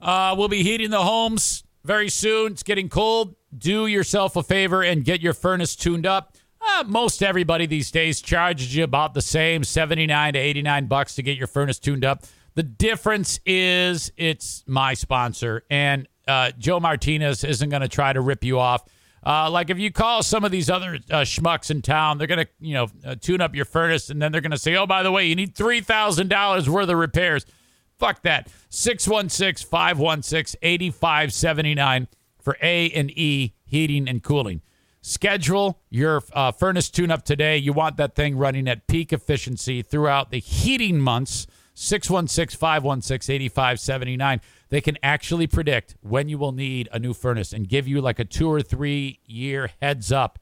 Uh, 0.00 0.34
we'll 0.38 0.48
be 0.48 0.62
heating 0.62 0.90
the 0.90 1.02
homes 1.02 1.64
very 1.84 2.08
soon. 2.08 2.52
It's 2.52 2.62
getting 2.62 2.88
cold. 2.88 3.34
Do 3.56 3.86
yourself 3.88 4.36
a 4.36 4.44
favor 4.44 4.82
and 4.82 5.04
get 5.04 5.20
your 5.20 5.34
furnace 5.34 5.74
tuned 5.74 6.06
up. 6.06 6.36
Uh, 6.60 6.84
most 6.86 7.22
everybody 7.22 7.66
these 7.66 7.90
days 7.90 8.20
charges 8.20 8.74
you 8.74 8.84
about 8.84 9.14
the 9.14 9.22
same 9.22 9.64
79 9.64 10.34
to 10.34 10.38
89 10.38 10.86
bucks 10.86 11.14
to 11.16 11.22
get 11.22 11.36
your 11.36 11.46
furnace 11.46 11.78
tuned 11.78 12.04
up. 12.04 12.24
The 12.54 12.62
difference 12.62 13.40
is 13.46 14.12
it's 14.16 14.64
my 14.66 14.94
sponsor, 14.94 15.64
and 15.70 16.08
uh, 16.26 16.52
Joe 16.58 16.80
Martinez 16.80 17.44
isn't 17.44 17.68
going 17.70 17.82
to 17.82 17.88
try 17.88 18.12
to 18.12 18.20
rip 18.20 18.44
you 18.44 18.58
off. 18.58 18.84
Uh, 19.24 19.50
like 19.50 19.68
if 19.70 19.78
you 19.78 19.92
call 19.92 20.22
some 20.22 20.44
of 20.44 20.50
these 20.50 20.70
other 20.70 20.94
uh, 21.10 21.20
schmucks 21.20 21.70
in 21.70 21.82
town, 21.82 22.16
they're 22.16 22.26
gonna 22.26 22.46
you 22.58 22.72
know 22.72 22.86
uh, 23.04 23.14
tune 23.14 23.42
up 23.42 23.54
your 23.54 23.66
furnace, 23.66 24.08
and 24.08 24.20
then 24.20 24.32
they're 24.32 24.40
gonna 24.40 24.56
say, 24.56 24.76
"Oh, 24.76 24.86
by 24.86 25.02
the 25.02 25.12
way, 25.12 25.26
you 25.26 25.34
need 25.34 25.54
three 25.54 25.82
thousand 25.82 26.28
dollars 26.28 26.70
worth 26.70 26.88
of 26.88 26.96
repairs." 26.96 27.44
Fuck 27.98 28.22
that. 28.22 28.48
616 28.70 29.68
516 29.68 30.58
8579 30.62 32.08
for 32.40 32.56
A 32.62 32.90
and 32.92 33.10
E 33.10 33.52
heating 33.66 34.08
and 34.08 34.22
cooling. 34.22 34.62
Schedule 35.02 35.80
your 35.90 36.22
uh, 36.32 36.50
furnace 36.50 36.88
tune 36.88 37.10
up 37.10 37.24
today. 37.24 37.58
You 37.58 37.74
want 37.74 37.98
that 37.98 38.14
thing 38.14 38.38
running 38.38 38.68
at 38.68 38.86
peak 38.86 39.12
efficiency 39.12 39.82
throughout 39.82 40.30
the 40.30 40.38
heating 40.38 40.98
months. 40.98 41.46
616 41.74 42.58
516 42.58 43.34
8579. 43.34 44.40
They 44.68 44.80
can 44.80 44.98
actually 45.02 45.46
predict 45.46 45.96
when 46.00 46.28
you 46.28 46.38
will 46.38 46.52
need 46.52 46.88
a 46.92 46.98
new 46.98 47.14
furnace 47.14 47.52
and 47.52 47.68
give 47.68 47.88
you 47.88 48.00
like 48.00 48.18
a 48.18 48.24
two 48.24 48.50
or 48.50 48.62
three 48.62 49.20
year 49.24 49.70
heads 49.80 50.12
up. 50.12 50.38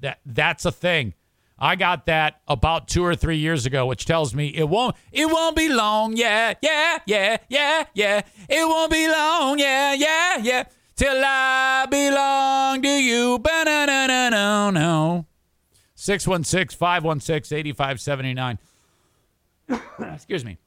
That 0.00 0.20
That's 0.24 0.64
a 0.64 0.72
thing. 0.72 1.14
I 1.58 1.74
got 1.74 2.06
that 2.06 2.40
about 2.46 2.86
two 2.86 3.04
or 3.04 3.16
three 3.16 3.38
years 3.38 3.66
ago, 3.66 3.86
which 3.86 4.04
tells 4.04 4.32
me 4.32 4.46
it 4.48 4.68
won't 4.68 4.94
it 5.10 5.26
won't 5.26 5.56
be 5.56 5.68
long, 5.68 6.16
yeah, 6.16 6.54
yeah, 6.62 6.98
yeah, 7.04 7.38
yeah, 7.48 7.84
yeah. 7.94 8.20
It 8.48 8.68
won't 8.68 8.92
be 8.92 9.08
long, 9.08 9.58
yeah, 9.58 9.92
yeah, 9.94 10.36
yeah. 10.38 10.64
Till 10.94 11.20
I 11.24 11.86
belong 11.90 12.82
to 12.82 12.88
you. 12.88 13.40
Ba-na-na-na-no, 13.40 14.70
no. 14.70 15.26
616-516-8579. 15.96 18.58
Excuse 19.98 20.44
me. 20.44 20.58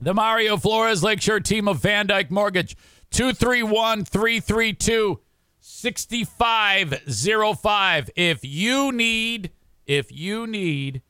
The 0.00 0.14
Mario 0.14 0.56
Flores 0.56 1.02
Lakeshore 1.02 1.40
team 1.40 1.66
of 1.68 1.80
VanDyk 1.80 2.30
Mortgage. 2.30 2.76
231 3.10 4.04
332 4.04 5.20
6505. 5.60 8.10
If 8.16 8.40
you 8.42 8.92
need, 8.92 9.50
if 9.86 10.12
you 10.12 10.46
need 10.46 11.02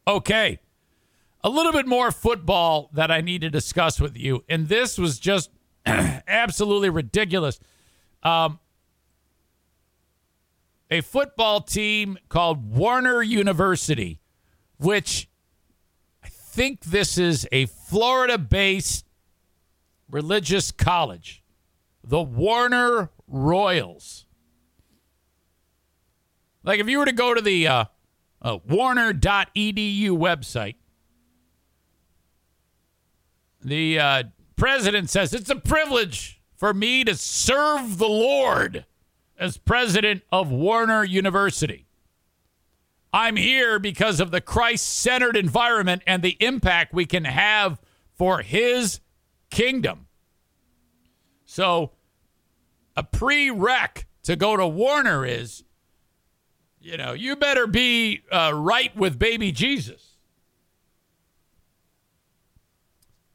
Okay. 0.06 0.60
A 1.43 1.50
little 1.50 1.72
bit 1.72 1.86
more 1.88 2.12
football 2.12 2.89
that 2.93 3.10
I 3.10 3.22
need 3.22 3.39
to 3.41 3.50
discuss 3.50 4.02
with 4.02 4.18
you. 4.18 4.43
And 4.50 4.68
this 4.68 4.98
was 4.98 5.20
just 5.20 5.52
absolutely 6.27 6.89
ridiculous. 6.89 7.59
Um, 8.23 8.59
a 10.89 11.01
football 11.01 11.61
team 11.61 12.17
called 12.29 12.75
Warner 12.75 13.21
University, 13.21 14.19
which 14.77 15.29
I 16.23 16.29
think 16.29 16.81
this 16.81 17.17
is 17.17 17.47
a 17.51 17.65
Florida 17.65 18.38
based 18.38 19.05
religious 20.09 20.71
college, 20.71 21.43
the 22.03 22.21
Warner 22.21 23.11
Royals. 23.27 24.25
Like 26.63 26.79
if 26.79 26.89
you 26.89 26.99
were 26.99 27.05
to 27.05 27.13
go 27.13 27.33
to 27.33 27.41
the 27.41 27.67
uh, 27.67 27.85
uh, 28.41 28.57
warner.edu 28.67 30.09
website, 30.09 30.75
the 33.63 33.99
uh, 33.99 34.23
president 34.58 35.10
says 35.10 35.34
it's 35.34 35.49
a 35.49 35.55
privilege 35.55 36.41
for 36.55 36.74
me 36.74 37.03
to 37.03 37.16
serve 37.16 37.97
the 37.97 38.10
Lord 38.10 38.86
as 39.39 39.58
president 39.58 40.24
of 40.32 40.51
Warner 40.51 41.03
University. 41.03 41.86
I'm 43.14 43.36
here 43.36 43.80
because 43.80 44.20
of 44.20 44.32
the 44.32 44.41
Christ 44.41 44.88
centered 44.88 45.38
environment 45.38 46.01
and 46.05 46.22
the 46.22 46.36
impact 46.39 46.93
we 46.93 47.05
can 47.05 47.24
have 47.26 47.80
for 48.16 48.41
his 48.41 48.99
kingdom. 49.49 50.08
So, 51.45 51.91
a 52.95 53.03
prereq 53.03 54.05
to 54.24 54.36
go 54.36 54.58
to 54.58 54.68
Warner 54.68 55.26
is, 55.26 55.64
you 56.82 56.97
know, 56.97 57.14
you 57.14 57.36
better 57.36 57.68
be 57.68 58.24
uh, 58.32 58.51
right 58.53 58.95
with 58.95 59.18
baby 59.18 59.51
Jesus. 59.51 60.18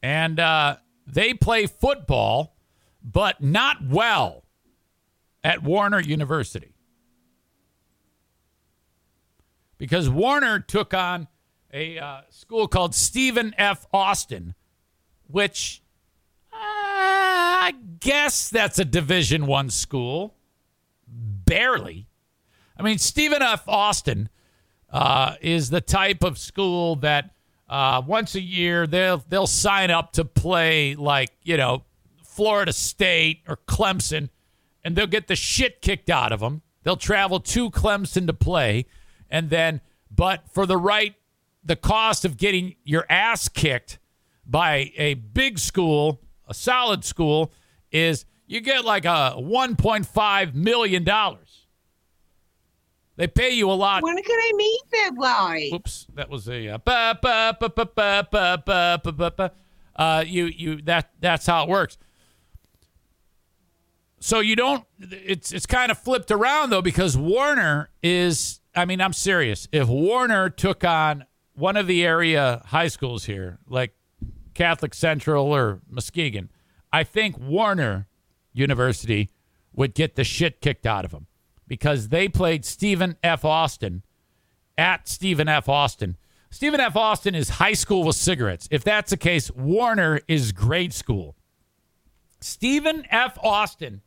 And 0.03 0.39
uh, 0.39 0.77
they 1.05 1.33
play 1.33 1.65
football, 1.67 2.55
but 3.03 3.41
not 3.41 3.77
well 3.87 4.43
at 5.43 5.63
Warner 5.63 5.99
University. 5.99 6.75
Because 9.77 10.09
Warner 10.09 10.59
took 10.59 10.93
on 10.93 11.27
a 11.73 11.99
uh, 11.99 12.21
school 12.29 12.67
called 12.67 12.95
Stephen 12.95 13.53
F. 13.57 13.85
Austin, 13.91 14.53
which 15.27 15.81
uh, 16.53 16.55
I 16.55 17.73
guess 17.99 18.49
that's 18.49 18.79
a 18.79 18.85
Division 18.85 19.45
One 19.47 19.69
school. 19.69 20.35
Barely. 21.07 22.07
I 22.77 22.83
mean, 22.83 22.97
Stephen 22.97 23.41
F. 23.41 23.67
Austin 23.67 24.29
uh, 24.89 25.35
is 25.41 25.69
the 25.69 25.81
type 25.81 26.23
of 26.23 26.37
school 26.37 26.95
that 26.97 27.32
uh, 27.73 28.03
once 28.05 28.35
a 28.35 28.39
year 28.39 28.85
they'll 28.85 29.17
they'll 29.29 29.47
sign 29.47 29.89
up 29.89 30.11
to 30.13 30.23
play 30.23 30.93
like 30.93 31.31
you 31.41 31.57
know 31.57 31.83
Florida 32.23 32.71
State 32.71 33.41
or 33.47 33.57
Clemson, 33.67 34.29
and 34.83 34.95
they'll 34.95 35.07
get 35.07 35.27
the 35.27 35.35
shit 35.35 35.81
kicked 35.81 36.07
out 36.07 36.31
of 36.31 36.39
them. 36.39 36.61
They'll 36.83 36.97
travel 36.97 37.39
to 37.39 37.71
Clemson 37.71 38.27
to 38.27 38.33
play, 38.33 38.85
and 39.27 39.49
then 39.49 39.81
but 40.11 40.47
for 40.51 40.67
the 40.67 40.77
right 40.77 41.15
the 41.63 41.75
cost 41.75 42.25
of 42.25 42.37
getting 42.37 42.75
your 42.83 43.07
ass 43.09 43.49
kicked 43.49 43.97
by 44.45 44.91
a 44.95 45.15
big 45.15 45.57
school, 45.57 46.21
a 46.47 46.53
solid 46.53 47.03
school, 47.03 47.51
is 47.91 48.25
you 48.45 48.61
get 48.61 48.85
like 48.85 49.05
a 49.05 49.33
$1.5 49.39 50.53
million. 50.53 51.07
They 53.15 53.27
pay 53.27 53.51
you 53.51 53.69
a 53.69 53.73
lot. 53.73 54.01
When 54.01 54.15
can 54.15 54.39
I 54.39 54.51
meet 54.55 54.81
that 54.91 55.11
guy? 55.19 55.69
Oops, 55.73 56.07
that 56.15 56.29
was 56.29 56.49
a 56.49 56.69
uh, 56.69 56.77
ba, 56.79 57.17
ba, 57.21 57.55
ba, 57.59 57.69
ba, 57.69 57.85
ba, 57.85 58.27
ba, 58.31 58.63
ba, 58.65 59.01
ba, 59.03 59.11
ba, 59.11 59.31
ba. 59.31 59.51
Uh, 59.95 60.23
you 60.25 60.45
you 60.45 60.81
that 60.83 61.11
that's 61.19 61.45
how 61.45 61.63
it 61.63 61.69
works. 61.69 61.97
So 64.19 64.39
you 64.39 64.55
don't. 64.55 64.85
It's 64.99 65.51
it's 65.51 65.67
kind 65.67 65.91
of 65.91 65.97
flipped 65.99 66.31
around 66.31 66.71
though 66.71 66.81
because 66.81 67.15
Warner 67.17 67.89
is. 68.01 68.59
I 68.75 68.85
mean, 68.85 69.01
I'm 69.01 69.13
serious. 69.13 69.67
If 69.71 69.87
Warner 69.87 70.49
took 70.49 70.83
on 70.83 71.25
one 71.53 71.77
of 71.77 71.85
the 71.85 72.03
area 72.03 72.63
high 72.65 72.87
schools 72.87 73.25
here, 73.25 73.59
like 73.67 73.93
Catholic 74.55 74.95
Central 74.95 75.53
or 75.53 75.81
Muskegon, 75.87 76.49
I 76.91 77.03
think 77.03 77.37
Warner 77.37 78.07
University 78.53 79.29
would 79.73 79.93
get 79.93 80.15
the 80.15 80.23
shit 80.23 80.61
kicked 80.61 80.87
out 80.87 81.05
of 81.05 81.11
them 81.11 81.27
because 81.67 82.09
they 82.09 82.27
played 82.27 82.65
Stephen 82.65 83.17
F. 83.23 83.45
Austin 83.45 84.03
at 84.77 85.07
Stephen 85.07 85.47
F. 85.47 85.69
Austin. 85.69 86.17
Stephen 86.49 86.79
F. 86.79 86.95
Austin 86.95 87.35
is 87.35 87.49
high 87.49 87.73
school 87.73 88.03
with 88.03 88.15
cigarettes. 88.15 88.67
If 88.69 88.83
that's 88.83 89.09
the 89.09 89.17
case, 89.17 89.49
Warner 89.51 90.19
is 90.27 90.51
grade 90.51 90.93
school. 90.93 91.35
Stephen 92.41 93.05
F. 93.09 93.37
Austin 93.41 94.01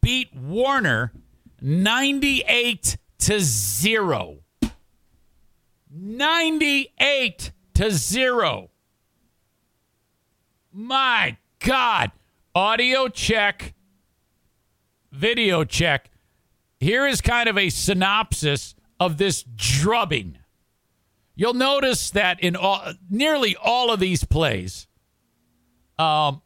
beat 0.00 0.34
Warner 0.34 1.12
98 1.60 2.96
to 3.18 3.40
0. 3.40 4.38
98 5.90 7.52
to 7.74 7.90
0. 7.90 8.70
My 10.72 11.36
God. 11.58 12.12
Audio 12.54 13.08
check, 13.08 13.72
video 15.10 15.64
check. 15.64 16.11
Here 16.82 17.06
is 17.06 17.20
kind 17.20 17.48
of 17.48 17.56
a 17.56 17.70
synopsis 17.70 18.74
of 18.98 19.16
this 19.16 19.44
drubbing. 19.54 20.38
You'll 21.36 21.54
notice 21.54 22.10
that 22.10 22.40
in 22.40 22.56
all, 22.56 22.94
nearly 23.08 23.54
all 23.54 23.92
of 23.92 24.00
these 24.00 24.24
plays, 24.24 24.88
um, 25.96 26.42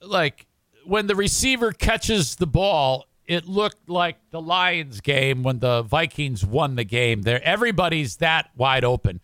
like 0.00 0.46
when 0.84 1.08
the 1.08 1.16
receiver 1.16 1.72
catches 1.72 2.36
the 2.36 2.46
ball, 2.46 3.06
it 3.26 3.48
looked 3.48 3.88
like 3.88 4.18
the 4.30 4.40
Lions 4.40 5.00
game 5.00 5.42
when 5.42 5.58
the 5.58 5.82
Vikings 5.82 6.46
won 6.46 6.76
the 6.76 6.84
game. 6.84 7.22
There, 7.22 7.42
everybody's 7.42 8.18
that 8.18 8.50
wide 8.54 8.84
open. 8.84 9.20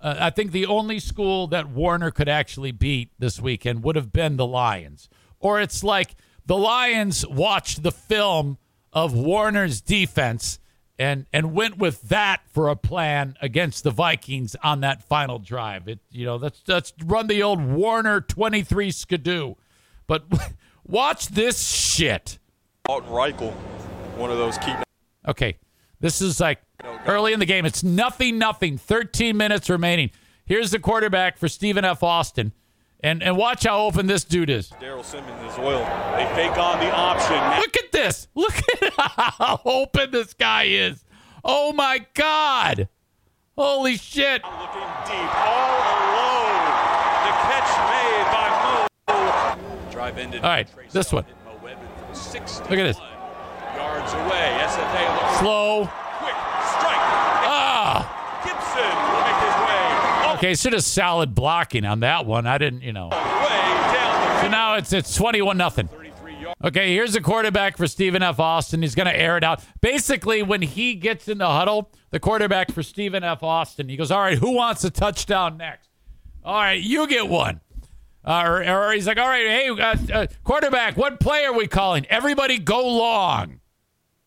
Uh, 0.00 0.14
I 0.20 0.30
think 0.30 0.52
the 0.52 0.66
only 0.66 1.00
school 1.00 1.48
that 1.48 1.68
Warner 1.68 2.12
could 2.12 2.28
actually 2.28 2.70
beat 2.70 3.10
this 3.18 3.40
weekend 3.40 3.82
would 3.82 3.96
have 3.96 4.12
been 4.12 4.36
the 4.36 4.46
Lions. 4.46 5.08
Or 5.40 5.60
it's 5.60 5.82
like 5.82 6.14
the 6.46 6.56
Lions 6.56 7.26
watched 7.26 7.82
the 7.82 7.90
film 7.90 8.58
of 9.04 9.14
Warner's 9.14 9.80
defense 9.80 10.58
and 10.98 11.26
and 11.32 11.54
went 11.54 11.78
with 11.78 12.02
that 12.08 12.40
for 12.48 12.68
a 12.68 12.74
plan 12.74 13.36
against 13.40 13.84
the 13.84 13.90
Vikings 13.90 14.56
on 14.62 14.80
that 14.80 15.02
final 15.02 15.38
drive. 15.38 15.86
It 15.86 16.00
you 16.10 16.26
know 16.26 16.36
let's 16.36 16.62
let's 16.66 16.92
run 17.04 17.28
the 17.28 17.42
old 17.42 17.64
Warner 17.64 18.20
twenty 18.20 18.62
three 18.62 18.90
skidoo, 18.90 19.54
but 20.06 20.24
watch 20.86 21.28
this 21.28 21.68
shit. 21.68 22.38
Alton 22.88 23.10
Reichel, 23.10 23.52
one 24.16 24.30
of 24.30 24.38
those 24.38 24.58
key. 24.58 24.74
Okay, 25.26 25.58
this 26.00 26.20
is 26.20 26.40
like 26.40 26.60
early 27.06 27.32
in 27.32 27.38
the 27.38 27.46
game. 27.46 27.64
It's 27.64 27.84
nothing, 27.84 28.38
nothing. 28.38 28.78
Thirteen 28.78 29.36
minutes 29.36 29.70
remaining. 29.70 30.10
Here's 30.44 30.70
the 30.72 30.78
quarterback 30.80 31.38
for 31.38 31.46
Stephen 31.46 31.84
F. 31.84 32.02
Austin, 32.02 32.52
and 33.00 33.22
and 33.22 33.36
watch 33.36 33.64
how 33.64 33.80
open 33.86 34.06
this 34.06 34.24
dude 34.24 34.50
is. 34.50 34.70
Daryl 34.80 35.04
Simmons 35.04 35.52
is 35.52 35.58
oil. 35.58 35.84
They 36.16 36.26
fake 36.34 36.56
on 36.58 36.80
the 36.80 36.90
option. 36.92 37.36
Look 37.60 37.76
at 37.76 37.92
this. 37.92 38.28
Look 38.34 38.54
at 38.82 38.92
how 38.98 39.60
open 39.64 40.10
this 40.10 40.34
guy 40.34 40.64
is. 40.64 41.04
Oh 41.44 41.72
my 41.72 42.04
God. 42.14 42.88
Holy 43.56 43.96
shit. 43.96 44.42
Looking 44.44 44.90
deep, 45.06 45.34
all 45.34 45.78
alone. 45.98 46.62
The 47.26 47.32
catch 47.46 47.70
made 47.90 48.26
by 48.30 48.48
Mo. 49.08 49.90
Drive 49.90 50.18
ended. 50.18 50.42
All 50.42 50.50
right, 50.50 50.68
this 50.90 51.12
one. 51.12 51.24
Mo 51.44 51.58
Webben 51.62 52.06
from 52.06 52.14
61 52.14 52.70
Look 52.70 52.78
at 52.78 52.84
this. 52.84 52.98
Yards 52.98 54.12
away. 54.14 54.58
SFA 54.62 55.38
Slow. 55.38 55.86
quick. 56.18 56.34
Strike. 56.70 57.02
Ah. 57.50 58.06
Gibson 58.44 58.94
will 59.10 59.22
make 59.26 59.40
his 59.42 59.56
Okay, 60.38 60.54
should 60.54 60.72
have 60.72 60.84
solid 60.84 61.34
blocking 61.34 61.84
on 61.84 62.00
that 62.00 62.24
one. 62.24 62.46
I 62.46 62.58
didn't, 62.58 62.82
you 62.82 62.92
know. 62.92 63.10
So 63.10 64.48
now 64.48 64.74
it's 64.76 64.92
it's 64.92 65.14
21 65.16 65.56
nothing. 65.56 65.88
Okay, 66.64 66.92
here's 66.92 67.14
a 67.16 67.20
quarterback 67.20 67.76
for 67.76 67.86
Stephen 67.86 68.22
F. 68.22 68.38
Austin. 68.40 68.82
He's 68.82 68.94
going 68.94 69.06
to 69.06 69.16
air 69.16 69.36
it 69.36 69.44
out. 69.44 69.62
Basically, 69.80 70.42
when 70.42 70.62
he 70.62 70.94
gets 70.94 71.28
in 71.28 71.38
the 71.38 71.46
huddle, 71.46 71.90
the 72.10 72.18
quarterback 72.20 72.72
for 72.72 72.82
Stephen 72.82 73.22
F. 73.22 73.42
Austin, 73.42 73.88
he 73.88 73.96
goes, 73.96 74.10
All 74.10 74.20
right, 74.20 74.38
who 74.38 74.52
wants 74.52 74.82
a 74.84 74.90
touchdown 74.90 75.56
next? 75.56 75.88
All 76.44 76.54
right, 76.54 76.80
you 76.80 77.06
get 77.08 77.28
one. 77.28 77.60
Uh, 78.24 78.42
or, 78.44 78.68
or 78.68 78.92
he's 78.92 79.06
like, 79.06 79.18
All 79.18 79.28
right, 79.28 79.46
hey, 79.46 79.68
uh, 79.70 79.96
uh, 80.20 80.26
quarterback, 80.44 80.96
what 80.96 81.18
play 81.20 81.44
are 81.44 81.52
we 81.52 81.66
calling? 81.66 82.06
Everybody 82.06 82.58
go 82.58 82.86
long. 82.86 83.60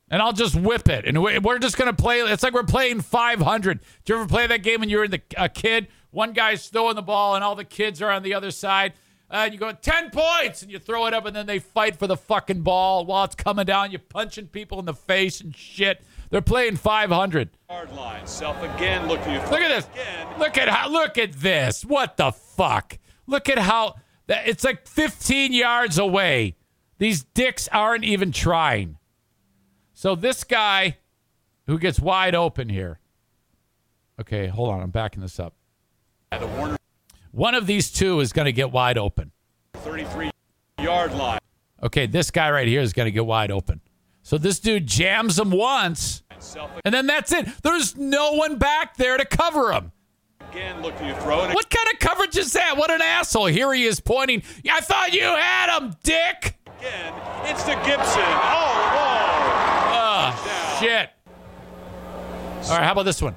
And 0.10 0.22
I'll 0.22 0.34
just 0.34 0.56
whip 0.56 0.90
it. 0.90 1.06
And 1.06 1.24
we- 1.24 1.40
we're 1.40 1.58
just 1.60 1.78
going 1.78 1.94
to 1.94 2.02
play. 2.02 2.20
It's 2.20 2.44
like 2.44 2.54
we're 2.54 2.64
playing 2.64 3.00
500. 3.00 3.80
Did 3.80 3.88
you 4.14 4.16
ever 4.20 4.28
play 4.28 4.46
that 4.46 4.62
game 4.62 4.82
when 4.82 4.90
you 4.90 4.98
were 4.98 5.08
the, 5.08 5.22
a 5.38 5.48
kid? 5.48 5.88
One 6.12 6.34
guy's 6.34 6.68
throwing 6.68 6.96
the 6.96 7.02
ball, 7.02 7.36
and 7.36 7.44
all 7.44 7.56
the 7.56 7.66
kids 7.66 8.02
are 8.02 8.12
on 8.12 8.22
the 8.24 8.34
other 8.34 8.52
side. 8.52 8.94
Uh, 9.32 9.44
and 9.46 9.54
you 9.54 9.60
go 9.60 9.72
10 9.72 10.10
points! 10.10 10.62
And 10.62 10.70
you 10.70 10.78
throw 10.78 11.06
it 11.06 11.14
up 11.14 11.26
and 11.26 11.34
then 11.34 11.46
they 11.46 11.60
fight 11.60 11.96
for 11.96 12.06
the 12.06 12.18
fucking 12.18 12.62
ball 12.62 13.06
while 13.06 13.24
it's 13.24 13.36
coming 13.36 13.66
down. 13.66 13.92
You're 13.92 14.00
punching 14.00 14.48
people 14.48 14.78
in 14.80 14.86
the 14.86 14.94
face 14.94 15.40
and 15.40 15.56
shit. 15.56 16.04
They're 16.30 16.42
playing 16.42 16.76
500 16.76 17.50
Yard 17.70 17.92
line. 17.94 18.28
Self 18.28 18.62
again 18.62 19.08
looking. 19.08 19.34
look 19.34 19.62
at 19.62 19.70
this. 19.70 19.88
Again. 19.94 20.28
look 20.40 20.58
at 20.58 20.68
how 20.68 20.90
look 20.90 21.18
at 21.18 21.34
this. 21.34 21.86
What 21.86 22.18
the 22.18 22.32
fuck? 22.32 22.98
Look 23.26 23.50
at 23.50 23.58
how 23.58 23.96
that 24.28 24.48
it's 24.48 24.64
like 24.64 24.88
15 24.88 25.54
yards 25.54 25.98
away. 25.98 26.56
These 26.98 27.24
dicks 27.24 27.68
aren't 27.70 28.04
even 28.04 28.32
trying. 28.32 28.98
So 29.94 30.16
this 30.16 30.44
guy 30.44 30.98
who 31.68 31.80
gets 31.80 32.00
wide 32.00 32.36
open 32.36 32.70
here. 32.70 33.00
Okay 34.20 34.48
hold 34.48 34.70
on. 34.70 34.82
I'm 34.82 34.92
backing 34.92 35.22
this 35.22 35.40
up 35.40 35.54
one 37.32 37.56
of 37.56 37.68
these 37.68 37.92
two 37.92 38.20
is 38.20 38.34
going 38.34 38.46
to 38.46 38.52
get 38.52 38.72
wide 38.72 38.98
open 38.98 39.32
33 39.76 40.30
yard 40.80 41.14
line. 41.14 41.40
Okay, 41.84 42.06
this 42.06 42.30
guy 42.32 42.52
right 42.52 42.68
here 42.68 42.82
is 42.82 42.94
going 42.94 43.06
to 43.08 43.12
get 43.12 43.26
wide 43.26 43.52
open. 43.52 43.82
So 44.24 44.38
this 44.38 44.60
dude 44.60 44.86
jams 44.86 45.40
him 45.40 45.50
once, 45.52 46.22
and 46.86 46.94
then 46.94 47.08
that's 47.08 47.32
it. 47.32 47.48
There's 47.64 47.96
no 47.98 48.34
one 48.34 48.58
back 48.60 48.96
there 48.98 49.18
to 49.18 49.26
cover 49.26 49.72
him. 49.72 49.92
again 50.52 50.82
looking 50.84 51.08
to 51.08 51.16
throw. 51.22 51.38
What 51.52 51.70
kind 51.72 51.88
of 51.94 52.00
coverage 52.00 52.38
is 52.38 52.54
that? 52.54 52.78
What 52.78 52.92
an 52.92 53.02
asshole. 53.02 53.48
Here 53.48 53.74
he 53.74 53.86
is 53.86 54.00
pointing. 54.00 54.44
"Yeah, 54.64 54.76
I 54.76 54.82
thought 54.82 55.12
you 55.14 55.22
had 55.24 55.76
him, 55.78 55.96
dick. 56.04 56.56
again, 56.78 57.14
it's 57.46 57.64
to 57.64 57.74
Gibson. 57.84 58.22
All 58.22 58.74
alone. 58.78 59.52
Ah, 59.94 60.78
shit. 60.80 61.10
All 62.70 62.78
right, 62.78 62.84
how 62.86 62.92
about 62.92 63.04
this 63.04 63.22
one? 63.22 63.36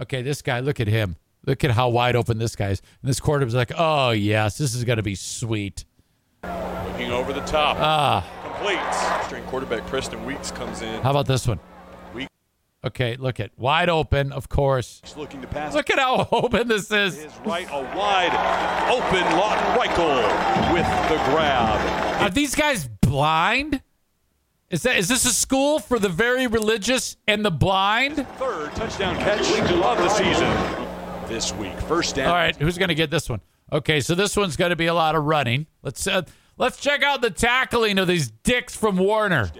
Okay, 0.00 0.22
this 0.22 0.42
guy, 0.42 0.60
look 0.60 0.80
at 0.80 0.88
him. 0.88 1.16
Look 1.48 1.64
at 1.64 1.70
how 1.70 1.88
wide 1.88 2.14
open 2.14 2.36
this 2.36 2.54
guy 2.54 2.68
is. 2.68 2.82
And 3.00 3.08
this 3.08 3.20
quarterback's 3.20 3.54
like, 3.54 3.72
oh, 3.74 4.10
yes, 4.10 4.58
this 4.58 4.74
is 4.74 4.84
going 4.84 4.98
to 4.98 5.02
be 5.02 5.14
sweet. 5.14 5.86
Looking 6.44 7.10
over 7.10 7.32
the 7.32 7.40
top. 7.40 7.78
Ah, 7.80 8.20
Complete. 8.44 9.24
String 9.24 9.42
quarterback 9.44 9.86
Preston 9.86 10.26
Weeks 10.26 10.50
comes 10.50 10.82
in. 10.82 11.02
how 11.02 11.10
about 11.10 11.26
this 11.26 11.48
one? 11.48 11.58
Weeks 12.12 12.28
Okay, 12.84 13.16
look 13.16 13.40
at 13.40 13.58
wide 13.58 13.88
open, 13.88 14.30
of 14.30 14.50
course. 14.50 15.00
looking 15.16 15.40
to 15.40 15.46
pass. 15.46 15.72
Look 15.72 15.88
at 15.88 15.98
how 15.98 16.28
open 16.32 16.68
this 16.68 16.90
is. 16.92 17.16
his 17.16 17.32
right, 17.46 17.66
a 17.70 17.80
wide 17.96 18.34
open. 18.92 19.22
Lawton 19.38 19.64
Reichel 19.78 20.72
with 20.74 20.84
the 21.08 21.16
grab. 21.30 22.20
Are 22.20 22.28
these 22.30 22.54
guys 22.54 22.90
blind? 23.00 23.80
Is 24.68 24.82
that 24.82 24.98
is 24.98 25.08
this 25.08 25.24
a 25.24 25.32
school 25.32 25.78
for 25.78 25.98
the 25.98 26.10
very 26.10 26.46
religious 26.46 27.16
and 27.26 27.42
the 27.42 27.50
blind? 27.50 28.16
Third 28.36 28.70
touchdown 28.74 29.16
catch 29.16 29.40
of 29.58 29.98
the 29.98 30.08
season 30.10 30.88
this 31.28 31.52
week. 31.54 31.78
First 31.82 32.16
down. 32.16 32.28
All 32.28 32.34
right, 32.34 32.56
who's 32.56 32.78
going 32.78 32.88
to 32.88 32.94
get 32.94 33.10
this 33.10 33.28
one? 33.28 33.40
Okay, 33.72 34.00
so 34.00 34.14
this 34.14 34.36
one's 34.36 34.56
going 34.56 34.70
to 34.70 34.76
be 34.76 34.86
a 34.86 34.94
lot 34.94 35.14
of 35.14 35.24
running. 35.24 35.66
Let's 35.82 36.06
uh, 36.06 36.22
let's 36.56 36.78
check 36.80 37.02
out 37.02 37.20
the 37.20 37.30
tackling 37.30 37.98
of 37.98 38.08
these 38.08 38.30
dicks 38.30 38.76
from 38.76 38.96
Warner. 38.96 39.50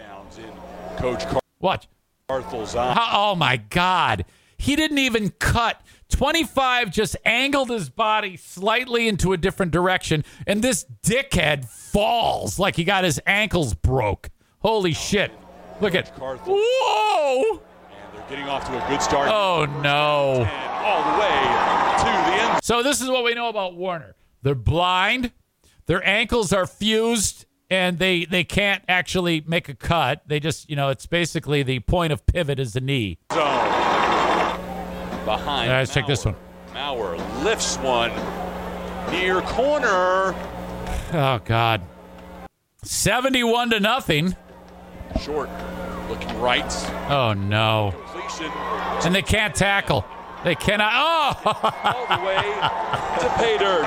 Coach 0.97 1.25
Watch. 1.61 1.89
Carthel's 2.29 2.77
eye. 2.77 2.93
How, 2.93 3.33
oh 3.33 3.35
my 3.35 3.57
God. 3.57 4.25
He 4.59 4.77
didn't 4.77 4.99
even 4.99 5.31
cut. 5.39 5.81
25 6.11 6.91
just 6.91 7.17
angled 7.25 7.71
his 7.71 7.91
body 7.91 8.37
slightly 8.37 9.09
into 9.09 9.33
a 9.33 9.37
different 9.37 9.73
direction, 9.73 10.25
and 10.47 10.63
this 10.63 10.87
dickhead 11.03 11.67
falls 11.67 12.59
like 12.59 12.77
he 12.77 12.85
got 12.85 13.05
his 13.05 13.21
ankles 13.27 13.75
broke. 13.75 14.31
Holy 14.61 14.93
shit. 14.93 15.31
Look 15.81 15.95
at. 15.95 16.09
Whoa! 16.19 17.63
Getting 18.29 18.49
off 18.49 18.67
to 18.67 18.85
a 18.85 18.89
good 18.89 19.01
start. 19.01 19.29
Oh 19.33 19.65
no. 19.83 20.45
And 20.45 20.71
all 20.85 21.03
the 21.13 21.19
way 21.19 21.29
to 21.99 22.05
the 22.05 22.43
end. 22.43 22.61
So 22.63 22.83
this 22.83 23.01
is 23.01 23.09
what 23.09 23.25
we 23.25 23.35
know 23.35 23.49
about 23.49 23.75
Warner. 23.75 24.15
They're 24.43 24.55
blind, 24.55 25.33
their 25.87 26.07
ankles 26.07 26.53
are 26.53 26.67
fused, 26.67 27.47
and 27.71 27.99
they 27.99 28.27
they 28.27 28.45
can't 28.45 28.85
actually 28.89 29.43
make 29.47 29.69
a 29.69 29.75
cut. 29.75 30.23
They 30.27 30.41
just, 30.41 30.69
you 30.69 30.77
know, 30.77 30.91
it's 30.91 31.07
basically 31.07 31.63
the 31.63 31.81
point 31.81 32.13
of 32.13 32.27
pivot 32.27 32.61
is 32.61 32.75
the 32.75 32.81
knee. 32.81 33.19
zone. 33.33 33.41
Behind. 35.25 35.71
All 35.71 35.75
right, 35.75 35.79
let's 35.81 35.93
check 35.93 36.07
this 36.07 36.25
one. 36.25 36.37
Mauer 36.73 37.17
lifts 37.43 37.77
one 37.79 38.11
near 39.11 39.41
corner. 39.43 40.35
Oh 41.13 41.41
God. 41.45 41.81
71 42.85 43.71
to 43.71 43.81
nothing. 43.81 44.37
Short. 45.21 45.51
Looking 46.09 46.41
right. 46.41 46.65
Oh 47.11 47.35
no. 47.35 47.95
Completion 48.29 48.53
And 49.05 49.15
they 49.15 49.23
can't 49.23 49.55
tackle. 49.55 50.05
They 50.45 50.55
cannot. 50.55 50.93
Oh. 50.95 51.51
all 51.85 52.19
the 52.19 52.25
way 52.25 52.37
to 53.21 53.35
pay 53.37 53.59
dirt. 53.59 53.83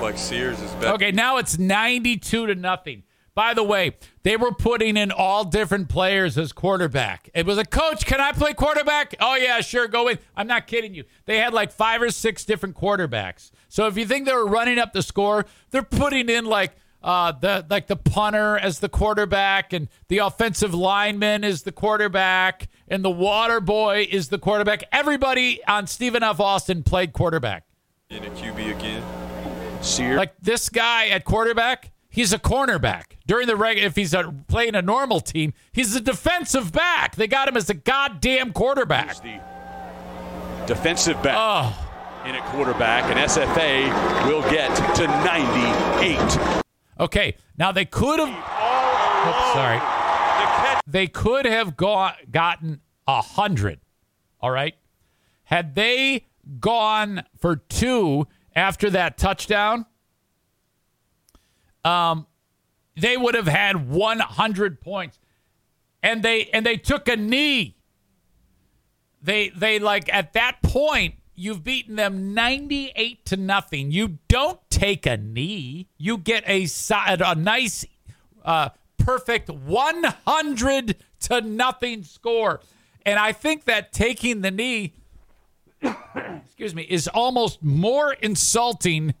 Like 0.00 0.16
Sears 0.18 0.60
is 0.60 0.70
better. 0.74 0.94
okay, 0.94 1.10
now 1.10 1.38
it's 1.38 1.58
92 1.58 2.46
to 2.46 2.54
nothing. 2.54 3.02
By 3.34 3.54
the 3.54 3.62
way, 3.62 3.92
they 4.24 4.36
were 4.36 4.52
putting 4.52 4.96
in 4.96 5.12
all 5.12 5.44
different 5.44 5.88
players 5.88 6.36
as 6.36 6.52
quarterback. 6.52 7.30
It 7.34 7.46
was 7.46 7.56
a 7.56 7.64
coach, 7.64 8.04
can 8.04 8.20
I 8.20 8.32
play 8.32 8.52
quarterback? 8.52 9.14
Oh 9.20 9.36
yeah, 9.36 9.60
sure, 9.60 9.86
go 9.86 10.08
in. 10.08 10.18
I'm 10.36 10.48
not 10.48 10.66
kidding 10.66 10.92
you. 10.94 11.04
They 11.24 11.38
had 11.38 11.54
like 11.54 11.70
five 11.70 12.02
or 12.02 12.10
six 12.10 12.44
different 12.44 12.74
quarterbacks. 12.76 13.50
So 13.68 13.86
if 13.86 13.96
you 13.96 14.06
think 14.06 14.26
they 14.26 14.32
were 14.32 14.46
running 14.48 14.78
up 14.78 14.92
the 14.92 15.02
score, 15.02 15.46
they're 15.70 15.82
putting 15.84 16.28
in 16.28 16.46
like 16.46 16.72
uh, 17.08 17.32
the 17.32 17.64
like 17.70 17.86
the 17.86 17.96
punter 17.96 18.58
as 18.58 18.80
the 18.80 18.88
quarterback, 18.90 19.72
and 19.72 19.88
the 20.08 20.18
offensive 20.18 20.74
lineman 20.74 21.42
is 21.42 21.62
the 21.62 21.72
quarterback, 21.72 22.68
and 22.86 23.02
the 23.02 23.10
water 23.10 23.60
boy 23.60 24.06
is 24.10 24.28
the 24.28 24.38
quarterback. 24.38 24.84
Everybody 24.92 25.64
on 25.66 25.86
Stephen 25.86 26.22
F. 26.22 26.38
Austin 26.38 26.82
played 26.82 27.14
quarterback. 27.14 27.64
In 28.10 28.24
a 28.24 28.30
QB 28.30 28.76
again. 28.78 29.02
Sear. 29.82 30.16
Like 30.18 30.34
this 30.42 30.68
guy 30.68 31.06
at 31.08 31.24
quarterback, 31.24 31.92
he's 32.10 32.32
a 32.34 32.38
cornerback. 32.38 33.04
During 33.26 33.46
the 33.46 33.56
reg, 33.56 33.78
if 33.78 33.96
he's 33.96 34.12
a, 34.12 34.34
playing 34.48 34.74
a 34.74 34.82
normal 34.82 35.20
team, 35.20 35.54
he's 35.72 35.96
a 35.96 36.00
defensive 36.00 36.72
back. 36.72 37.16
They 37.16 37.26
got 37.26 37.48
him 37.48 37.56
as 37.56 37.70
a 37.70 37.74
goddamn 37.74 38.52
quarterback. 38.52 39.16
the 39.22 39.40
defensive 40.66 41.22
back 41.22 41.36
Oh, 41.38 42.24
in 42.28 42.34
at 42.34 42.44
quarterback, 42.52 43.04
and 43.04 43.18
SFA 43.18 44.26
will 44.28 44.42
get 44.50 44.74
to 44.96 45.06
98. 45.06 46.62
Okay. 46.98 47.36
Now 47.56 47.72
they 47.72 47.84
could 47.84 48.18
have. 48.18 48.28
Oops, 48.28 49.52
sorry. 49.52 49.80
They 50.86 51.06
could 51.06 51.44
have 51.44 51.76
go- 51.76 52.10
gotten 52.30 52.80
a 53.06 53.20
hundred. 53.20 53.80
All 54.40 54.50
right. 54.50 54.74
Had 55.44 55.74
they 55.74 56.26
gone 56.60 57.24
for 57.38 57.56
two 57.56 58.26
after 58.54 58.90
that 58.90 59.18
touchdown, 59.18 59.86
um, 61.84 62.26
they 62.96 63.16
would 63.16 63.34
have 63.34 63.46
had 63.46 63.88
100 63.88 64.80
points, 64.80 65.18
and 66.02 66.22
they 66.22 66.46
and 66.52 66.64
they 66.66 66.76
took 66.76 67.08
a 67.08 67.16
knee. 67.16 67.76
They 69.22 69.50
they 69.50 69.78
like 69.78 70.12
at 70.12 70.32
that 70.34 70.62
point 70.62 71.14
you've 71.38 71.62
beaten 71.62 71.96
them 71.96 72.34
98 72.34 73.24
to 73.26 73.36
nothing. 73.36 73.90
You 73.92 74.18
don't 74.28 74.60
take 74.70 75.06
a 75.06 75.16
knee. 75.16 75.88
You 75.96 76.18
get 76.18 76.42
a 76.46 76.66
si- 76.66 76.94
a 77.06 77.34
nice 77.34 77.84
uh 78.44 78.70
perfect 78.98 79.48
100 79.48 80.96
to 81.20 81.40
nothing 81.40 82.02
score. 82.02 82.60
And 83.06 83.18
I 83.18 83.32
think 83.32 83.64
that 83.64 83.92
taking 83.92 84.40
the 84.40 84.50
knee 84.50 84.94
excuse 86.44 86.74
me 86.74 86.82
is 86.82 87.06
almost 87.08 87.62
more 87.62 88.12
insulting 88.14 89.14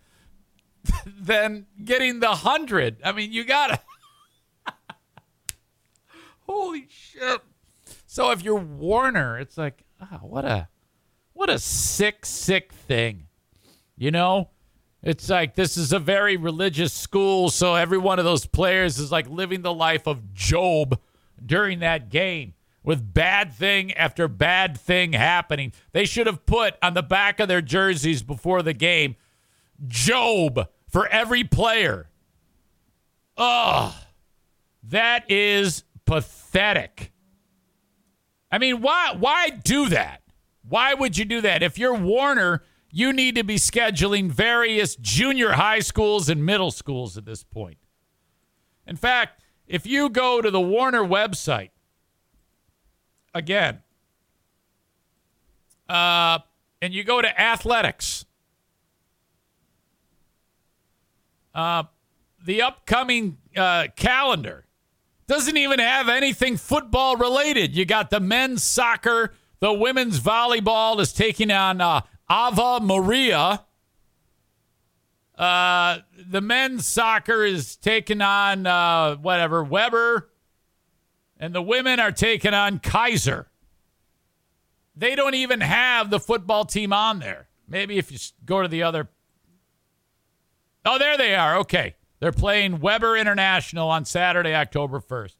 than 1.06 1.66
getting 1.84 2.20
the 2.20 2.28
100. 2.28 2.98
I 3.04 3.12
mean, 3.12 3.32
you 3.32 3.44
got 3.44 3.68
to 3.68 4.74
Holy 6.48 6.86
shit. 6.88 7.42
So 8.06 8.30
if 8.30 8.42
you're 8.42 8.56
Warner, 8.56 9.38
it's 9.38 9.56
like, 9.56 9.84
ah, 10.00 10.18
what 10.22 10.44
a 10.44 10.68
what 11.38 11.48
a 11.48 11.58
sick, 11.60 12.26
sick 12.26 12.72
thing. 12.72 13.28
You 13.96 14.10
know? 14.10 14.50
It's 15.04 15.28
like 15.28 15.54
this 15.54 15.76
is 15.76 15.92
a 15.92 16.00
very 16.00 16.36
religious 16.36 16.92
school, 16.92 17.48
so 17.48 17.76
every 17.76 17.98
one 17.98 18.18
of 18.18 18.24
those 18.24 18.44
players 18.44 18.98
is 18.98 19.12
like 19.12 19.30
living 19.30 19.62
the 19.62 19.72
life 19.72 20.08
of 20.08 20.34
Job 20.34 20.98
during 21.44 21.78
that 21.78 22.08
game 22.08 22.54
with 22.82 23.14
bad 23.14 23.52
thing 23.52 23.92
after 23.94 24.26
bad 24.26 24.76
thing 24.76 25.12
happening. 25.12 25.72
They 25.92 26.04
should 26.04 26.26
have 26.26 26.44
put 26.44 26.74
on 26.82 26.94
the 26.94 27.04
back 27.04 27.38
of 27.38 27.46
their 27.46 27.62
jerseys 27.62 28.24
before 28.24 28.62
the 28.62 28.72
game 28.72 29.14
Job 29.86 30.68
for 30.88 31.06
every 31.06 31.44
player. 31.44 32.10
Ugh. 33.36 33.94
That 34.82 35.30
is 35.30 35.84
pathetic. 36.04 37.12
I 38.50 38.58
mean, 38.58 38.80
why 38.80 39.14
why 39.16 39.50
do 39.50 39.90
that? 39.90 40.22
Why 40.68 40.94
would 40.94 41.16
you 41.16 41.24
do 41.24 41.40
that? 41.40 41.62
If 41.62 41.78
you're 41.78 41.94
Warner, 41.94 42.62
you 42.90 43.12
need 43.12 43.36
to 43.36 43.44
be 43.44 43.56
scheduling 43.56 44.30
various 44.30 44.96
junior 44.96 45.52
high 45.52 45.80
schools 45.80 46.28
and 46.28 46.44
middle 46.44 46.70
schools 46.70 47.16
at 47.16 47.24
this 47.24 47.42
point. 47.42 47.78
In 48.86 48.96
fact, 48.96 49.42
if 49.66 49.86
you 49.86 50.08
go 50.08 50.40
to 50.40 50.50
the 50.50 50.60
Warner 50.60 51.04
website, 51.04 51.70
again, 53.34 53.80
uh, 55.88 56.38
and 56.80 56.94
you 56.94 57.04
go 57.04 57.20
to 57.20 57.40
athletics, 57.40 58.24
uh, 61.54 61.84
the 62.44 62.62
upcoming 62.62 63.38
uh, 63.56 63.88
calendar 63.96 64.64
doesn't 65.26 65.56
even 65.56 65.78
have 65.78 66.08
anything 66.08 66.56
football 66.56 67.16
related. 67.16 67.76
You 67.76 67.84
got 67.84 68.10
the 68.10 68.20
men's 68.20 68.62
soccer, 68.62 69.34
the 69.60 69.72
women's 69.72 70.20
volleyball 70.20 71.00
is 71.00 71.12
taking 71.12 71.50
on 71.50 71.80
uh, 71.80 72.02
Ave 72.28 72.84
Maria. 72.84 73.64
Uh, 75.36 75.98
the 76.28 76.40
men's 76.40 76.86
soccer 76.86 77.44
is 77.44 77.76
taking 77.76 78.20
on 78.20 78.66
uh, 78.66 79.16
whatever 79.16 79.62
Webber, 79.62 80.30
and 81.38 81.54
the 81.54 81.62
women 81.62 82.00
are 82.00 82.12
taking 82.12 82.54
on 82.54 82.80
Keiser. 82.80 83.46
They 84.96 85.14
don't 85.14 85.34
even 85.34 85.60
have 85.60 86.10
the 86.10 86.18
football 86.18 86.64
team 86.64 86.92
on 86.92 87.20
there. 87.20 87.48
Maybe 87.68 87.98
if 87.98 88.10
you 88.10 88.18
go 88.44 88.62
to 88.62 88.68
the 88.68 88.82
other. 88.82 89.08
Oh, 90.84 90.98
there 90.98 91.16
they 91.16 91.36
are. 91.36 91.58
Okay. 91.58 91.94
They're 92.20 92.32
playing 92.32 92.80
Webber 92.80 93.16
International 93.16 93.88
on 93.90 94.04
Saturday, 94.04 94.54
October 94.54 95.00
1st. 95.00 95.36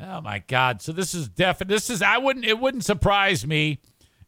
Oh 0.00 0.20
my 0.20 0.40
God. 0.46 0.80
So 0.80 0.92
this 0.92 1.14
is 1.14 1.28
definite. 1.28 1.68
This 1.68 1.90
is, 1.90 2.02
I 2.02 2.18
wouldn't, 2.18 2.44
it 2.44 2.58
wouldn't 2.58 2.84
surprise 2.84 3.46
me 3.46 3.80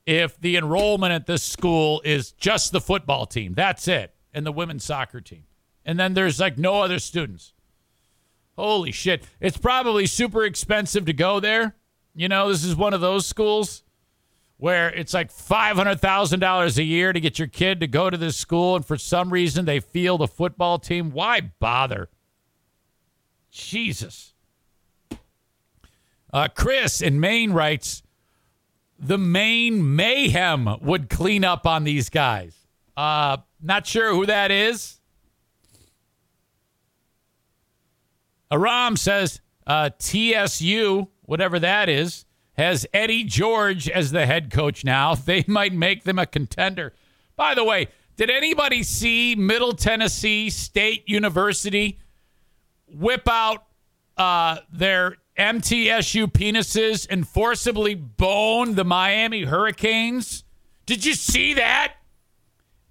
if 0.06 0.40
the 0.40 0.56
enrollment 0.56 1.12
at 1.12 1.26
this 1.26 1.42
school 1.42 2.02
is 2.04 2.32
just 2.32 2.72
the 2.72 2.80
football 2.80 3.26
team. 3.26 3.54
That's 3.54 3.86
it. 3.86 4.14
And 4.34 4.44
the 4.44 4.52
women's 4.52 4.84
soccer 4.84 5.20
team. 5.20 5.44
And 5.84 5.98
then 5.98 6.14
there's 6.14 6.40
like 6.40 6.58
no 6.58 6.82
other 6.82 6.98
students. 6.98 7.52
Holy 8.56 8.92
shit. 8.92 9.24
It's 9.40 9.56
probably 9.56 10.06
super 10.06 10.44
expensive 10.44 11.06
to 11.06 11.12
go 11.12 11.40
there. 11.40 11.76
You 12.14 12.28
know, 12.28 12.48
this 12.48 12.64
is 12.64 12.76
one 12.76 12.94
of 12.94 13.00
those 13.00 13.26
schools 13.26 13.84
where 14.56 14.90
it's 14.90 15.14
like 15.14 15.32
$500,000 15.32 16.78
a 16.78 16.82
year 16.82 17.12
to 17.12 17.20
get 17.20 17.38
your 17.38 17.48
kid 17.48 17.80
to 17.80 17.86
go 17.86 18.10
to 18.10 18.16
this 18.16 18.36
school. 18.36 18.76
And 18.76 18.84
for 18.84 18.98
some 18.98 19.32
reason, 19.32 19.64
they 19.64 19.80
feel 19.80 20.18
the 20.18 20.28
football 20.28 20.78
team. 20.78 21.12
Why 21.12 21.40
bother? 21.40 22.10
Jesus. 23.50 24.34
Uh, 26.32 26.48
Chris 26.48 27.00
in 27.00 27.18
Maine 27.20 27.52
writes 27.52 28.02
the 28.98 29.18
Maine 29.18 29.96
mayhem 29.96 30.68
would 30.80 31.08
clean 31.08 31.44
up 31.44 31.66
on 31.66 31.84
these 31.84 32.10
guys. 32.10 32.54
Uh, 32.96 33.38
Not 33.60 33.86
sure 33.86 34.12
who 34.14 34.26
that 34.26 34.50
is. 34.50 35.00
Aram 38.52 38.96
says 38.96 39.40
uh, 39.66 39.90
TSU, 39.98 41.08
whatever 41.22 41.58
that 41.58 41.88
is, 41.88 42.26
has 42.54 42.86
Eddie 42.92 43.24
George 43.24 43.88
as 43.88 44.10
the 44.10 44.26
head 44.26 44.50
coach 44.50 44.84
now. 44.84 45.14
They 45.24 45.44
might 45.46 45.72
make 45.72 46.04
them 46.04 46.18
a 46.18 46.26
contender. 46.26 46.92
By 47.36 47.54
the 47.54 47.64
way, 47.64 47.88
did 48.16 48.28
anybody 48.28 48.82
see 48.82 49.34
Middle 49.34 49.72
Tennessee 49.72 50.50
State 50.50 51.08
University 51.08 51.98
whip 52.92 53.26
out 53.28 53.64
uh, 54.16 54.58
their 54.70 55.16
MTSU 55.40 56.30
penises 56.30 57.06
and 57.08 57.26
forcibly 57.26 57.94
bone 57.94 58.74
the 58.74 58.84
Miami 58.84 59.44
Hurricanes? 59.44 60.44
Did 60.84 61.06
you 61.06 61.14
see 61.14 61.54
that? 61.54 61.94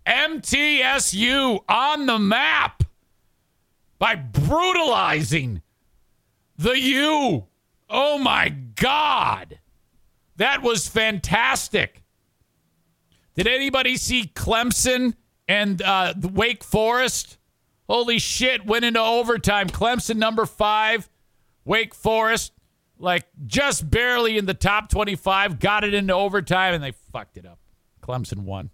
MTSU 0.07 1.59
on 1.69 2.07
the 2.07 2.17
map 2.17 2.83
by 3.99 4.15
brutalizing 4.15 5.61
the 6.57 6.79
U. 6.79 7.45
Oh 7.87 8.17
my 8.17 8.49
God. 8.49 9.59
That 10.37 10.63
was 10.63 10.87
fantastic. 10.87 12.01
Did 13.35 13.45
anybody 13.45 13.95
see 13.95 14.31
Clemson 14.33 15.13
and 15.47 15.83
uh, 15.83 16.15
Wake 16.19 16.63
Forest? 16.63 17.37
Holy 17.87 18.17
shit, 18.17 18.65
went 18.65 18.85
into 18.85 18.99
overtime. 19.01 19.69
Clemson 19.69 20.15
number 20.15 20.47
five, 20.47 21.09
Wake 21.69 21.93
Forest, 21.93 22.51
like 22.97 23.27
just 23.45 23.91
barely 23.91 24.39
in 24.39 24.47
the 24.47 24.55
top 24.55 24.89
25, 24.89 25.59
got 25.59 25.83
it 25.83 25.93
into 25.93 26.15
overtime, 26.15 26.73
and 26.73 26.83
they 26.83 26.93
fucked 27.13 27.37
it 27.37 27.45
up. 27.45 27.59
Clemson 28.01 28.39
won. 28.39 28.71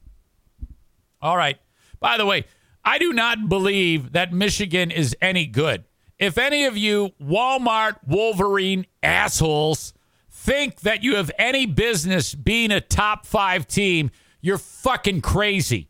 All 1.21 1.35
right. 1.35 1.57
By 1.99 2.17
the 2.17 2.25
way, 2.25 2.45
I 2.85 2.97
do 2.97 3.11
not 3.11 3.49
believe 3.49 4.13
that 4.13 4.31
Michigan 4.31 4.91
is 4.91 5.13
any 5.21 5.45
good. 5.45 5.83
If 6.17 6.37
any 6.37 6.63
of 6.63 6.77
you 6.77 7.11
Walmart 7.21 7.97
Wolverine 8.07 8.85
assholes 9.03 9.93
think 10.31 10.79
that 10.79 11.03
you 11.03 11.17
have 11.17 11.31
any 11.37 11.65
business 11.65 12.33
being 12.33 12.71
a 12.71 12.79
top 12.79 13.25
five 13.25 13.67
team, 13.67 14.09
you're 14.39 14.57
fucking 14.57 15.19
crazy. 15.19 15.89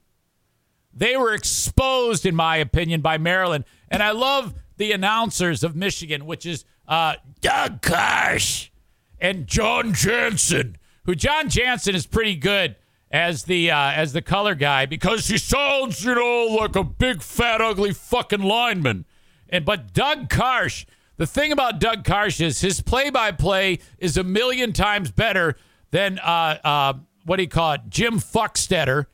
They 0.91 1.15
were 1.17 1.35
exposed, 1.35 2.25
in 2.25 2.35
my 2.35 2.57
opinion, 2.57 3.01
by 3.01 3.19
Maryland. 3.19 3.65
And 3.89 4.01
I 4.01 4.09
love 4.09 4.55
the 4.77 4.91
announcers 4.91 5.63
of 5.63 5.75
Michigan, 5.75 6.25
which 6.25 6.47
is 6.47 6.65
uh, 6.87 7.15
Doug 7.41 7.81
Karsch 7.81 8.69
and 9.19 9.47
Jon 9.47 9.93
Jansen, 9.93 10.77
who 11.05 11.15
Jon 11.15 11.49
Jansen 11.49 11.95
is 11.95 12.05
pretty 12.05 12.35
good 12.35 12.75
as 13.11 13.43
the 13.43 13.71
uh, 13.71 13.91
as 13.91 14.13
the 14.13 14.21
color 14.21 14.55
guy 14.55 14.85
because 14.85 15.27
he 15.27 15.37
sounds, 15.37 16.03
you 16.03 16.15
know, 16.15 16.47
like 16.59 16.75
a 16.75 16.83
big 16.83 17.21
fat 17.21 17.61
ugly 17.61 17.93
fucking 17.93 18.41
lineman. 18.41 19.05
And 19.49 19.63
but 19.63 19.93
Doug 19.93 20.29
Karsch, 20.29 20.85
the 21.17 21.27
thing 21.27 21.51
about 21.51 21.79
Doug 21.79 22.03
Karsch 22.03 22.41
is 22.41 22.61
his 22.61 22.81
play 22.81 23.09
by 23.09 23.31
play 23.31 23.79
is 23.99 24.17
a 24.17 24.23
million 24.23 24.73
times 24.73 25.11
better 25.11 25.55
than 25.91 26.19
uh, 26.19 26.57
uh, 26.63 26.93
what 27.25 27.37
do 27.37 27.43
you 27.43 27.49
call 27.49 27.73
it, 27.73 27.81
Jim 27.89 28.19
Fuckstetter. 28.19 29.07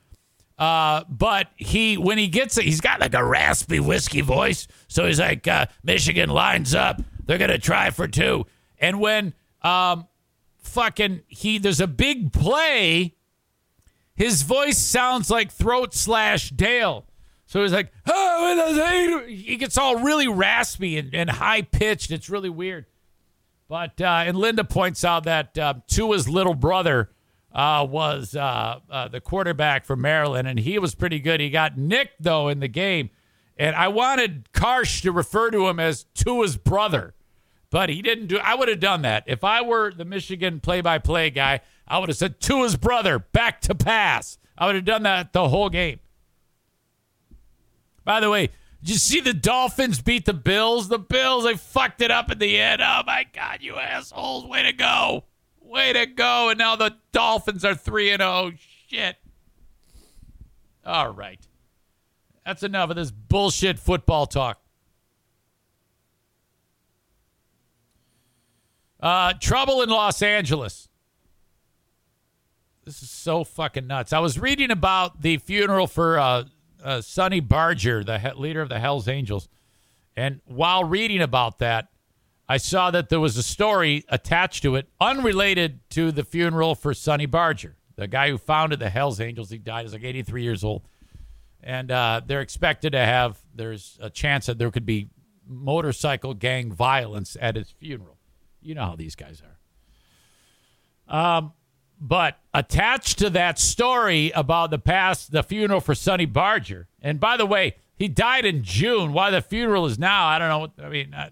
Uh, 0.58 1.04
but 1.10 1.48
he, 1.56 1.98
when 1.98 2.20
he 2.20 2.28
gets 2.28 2.56
it, 2.58 2.66
he's 2.66 2.82
got 2.82 3.00
like 3.00 3.16
a 3.16 3.24
raspy 3.24 3.80
whiskey 3.80 4.22
voice. 4.22 4.68
So 4.88 5.08
he's 5.08 5.20
like, 5.20 5.48
uh, 5.48 5.66
Michigan 5.84 6.30
lines 6.30 6.76
up. 6.76 7.02
They're 7.26 7.38
going 7.38 7.52
to 7.52 7.60
try 7.60 7.90
for 7.90 8.08
two. 8.08 8.46
And 8.80 9.00
when 9.00 9.34
um, 9.62 10.08
fucking 10.60 11.22
he, 11.28 11.58
there's 11.58 11.82
a 11.82 11.88
big 11.88 12.34
play, 12.34 13.16
his 14.16 14.42
voice 14.42 14.78
sounds 14.78 15.30
like 15.30 15.52
throat 15.52 15.94
slash 15.94 16.50
Dale. 16.50 17.06
So 17.46 17.62
he's 17.62 17.74
like, 17.74 17.92
oh, 18.08 19.26
he 19.28 19.58
gets 19.58 19.78
all 19.78 19.98
really 19.98 20.28
raspy 20.28 20.98
and, 20.98 21.14
and 21.14 21.30
high 21.30 21.62
pitched. 21.64 22.10
It's 22.12 22.30
really 22.30 22.50
weird. 22.50 22.86
But, 23.68 24.00
uh, 24.02 24.24
and 24.26 24.38
Linda 24.38 24.64
points 24.64 25.04
out 25.04 25.24
that 25.26 25.58
uh, 25.58 25.76
Tua's 25.88 26.28
little 26.30 26.54
brother 26.54 27.10
uh, 27.54 27.86
was 27.90 28.36
uh, 28.36 28.80
uh, 28.90 29.08
the 29.08 29.22
quarterback 29.22 29.86
for 29.86 29.96
Maryland, 29.96 30.48
and 30.48 30.60
he 30.60 30.80
was 30.80 30.96
pretty 30.96 31.20
good. 31.20 31.40
He 31.40 31.50
got 31.50 31.78
nicked, 31.78 32.22
though, 32.22 32.48
in 32.48 32.60
the 32.60 32.68
game. 32.68 33.10
And 33.58 33.76
I 33.76 33.90
wanted 33.90 34.52
Karsch 34.54 35.02
to 35.02 35.12
refer 35.12 35.52
to 35.52 35.68
him 35.68 35.80
as 35.80 36.06
Tua's 36.16 36.58
brother, 36.58 37.14
but 37.70 37.90
he 37.90 38.02
didn't 38.02 38.28
do 38.28 38.40
I 38.40 38.56
would 38.56 38.70
have 38.70 38.80
done 38.80 39.04
that. 39.04 39.24
If 39.28 39.44
I 39.44 39.62
were 39.62 39.92
the 39.92 40.06
Michigan 40.06 40.60
play 40.60 40.82
by 40.82 40.98
play 40.98 41.30
guy, 41.30 41.62
I 41.88 42.00
would 42.00 42.10
have 42.10 42.18
said 42.18 42.40
Tua's 42.40 42.76
brother, 42.76 43.20
back 43.20 43.62
to 43.62 43.76
pass. 43.76 44.38
I 44.58 44.66
would 44.66 44.76
have 44.76 44.86
done 44.86 45.04
that 45.04 45.34
the 45.34 45.50
whole 45.50 45.70
game. 45.70 46.00
By 48.04 48.20
the 48.20 48.30
way, 48.30 48.50
did 48.82 48.90
you 48.90 48.96
see 48.96 49.20
the 49.20 49.34
Dolphins 49.34 50.02
beat 50.02 50.26
the 50.26 50.34
Bills? 50.34 50.88
The 50.88 50.98
Bills, 50.98 51.44
they 51.44 51.56
fucked 51.56 52.02
it 52.02 52.10
up 52.10 52.32
in 52.32 52.40
the 52.40 52.60
end. 52.60 52.82
Oh 52.82 53.02
my 53.06 53.26
God, 53.32 53.60
you 53.62 53.76
assholes. 53.76 54.46
Way 54.46 54.64
to 54.64 54.74
go. 54.74 55.26
Way 55.60 55.94
to 55.94 56.08
go. 56.08 56.50
And 56.50 56.58
now 56.58 56.76
the 56.76 56.96
Dolphins 57.12 57.64
are 57.64 57.76
3 57.76 58.12
and 58.12 58.22
0. 58.22 58.52
Shit. 58.88 59.18
All 60.84 61.14
right. 61.14 61.40
That's 62.46 62.64
enough 62.64 62.90
of 62.90 62.96
this 62.96 63.12
bullshit 63.12 63.80
football 63.80 64.26
talk. 64.26 64.60
Uh, 69.00 69.34
trouble 69.40 69.82
in 69.82 69.90
Los 69.90 70.22
Angeles. 70.22 70.88
This 72.86 73.02
is 73.02 73.10
so 73.10 73.44
fucking 73.44 73.88
nuts. 73.88 74.14
I 74.14 74.20
was 74.20 74.40
reading 74.40 74.72
about 74.72 75.22
the 75.22 75.38
funeral 75.38 75.88
for 75.88 76.20
uh, 76.20 76.44
uh, 76.84 77.02
Sonny 77.02 77.40
Barger, 77.40 78.04
the 78.04 78.20
he- 78.20 78.32
leader 78.34 78.62
of 78.62 78.70
the 78.70 78.80
Hells 78.80 79.08
Angels. 79.08 79.50
And 80.16 80.42
while 80.46 80.84
reading 80.84 81.22
about 81.22 81.60
that, 81.60 81.90
I 82.50 82.58
saw 82.58 82.92
that 82.92 83.10
there 83.10 83.20
was 83.20 83.38
a 83.38 83.44
story 83.44 84.04
attached 84.10 84.64
to 84.64 84.76
it 84.76 84.90
unrelated 85.00 85.80
to 85.92 86.12
the 86.12 86.24
funeral 86.24 86.76
for 86.76 86.94
Sonny 86.94 87.26
Barger, 87.26 87.78
the 87.96 88.08
guy 88.08 88.30
who 88.30 88.38
founded 88.38 88.80
the 88.80 88.90
Hells 88.90 89.22
Angels. 89.22 89.50
He 89.50 89.58
died, 89.58 89.86
he's 89.86 89.94
like 89.94 90.04
83 90.04 90.44
years 90.44 90.64
old. 90.64 90.84
And 91.64 91.92
uh, 91.92 92.22
they're 92.26 92.42
expected 92.42 92.92
to 92.92 93.00
have, 93.00 93.40
there's 93.54 93.98
a 94.02 94.10
chance 94.10 94.48
that 94.48 94.58
there 94.58 94.72
could 94.72 94.86
be 94.86 95.10
motorcycle 95.48 96.34
gang 96.34 96.72
violence 96.72 97.38
at 97.40 97.56
his 97.56 97.70
funeral. 97.70 98.18
You 98.62 98.76
know 98.76 98.86
how 98.86 98.96
these 98.96 99.16
guys 99.16 99.42
are. 101.08 101.16
Um, 101.16 101.54
but 102.00 102.40
attached 102.54 103.20
to 103.20 103.30
that 103.32 103.60
story 103.60 104.32
about 104.32 104.72
the 104.72 104.80
past, 104.80 105.32
the 105.32 105.44
funeral 105.44 105.82
for 105.82 105.94
Sonny 105.94 106.26
Barger, 106.26 106.88
and 107.02 107.20
by 107.20 107.38
the 107.38 107.46
way, 107.46 107.76
he 107.96 108.08
died 108.08 108.46
in 108.46 108.64
June. 108.64 109.14
Why 109.14 109.30
the 109.30 109.42
funeral 109.42 109.86
is 109.86 110.00
now, 110.00 110.26
I 110.26 110.40
don't 110.40 110.50
know. 110.50 110.86
I 110.86 110.90
mean, 110.90 111.14
uh, 111.14 111.30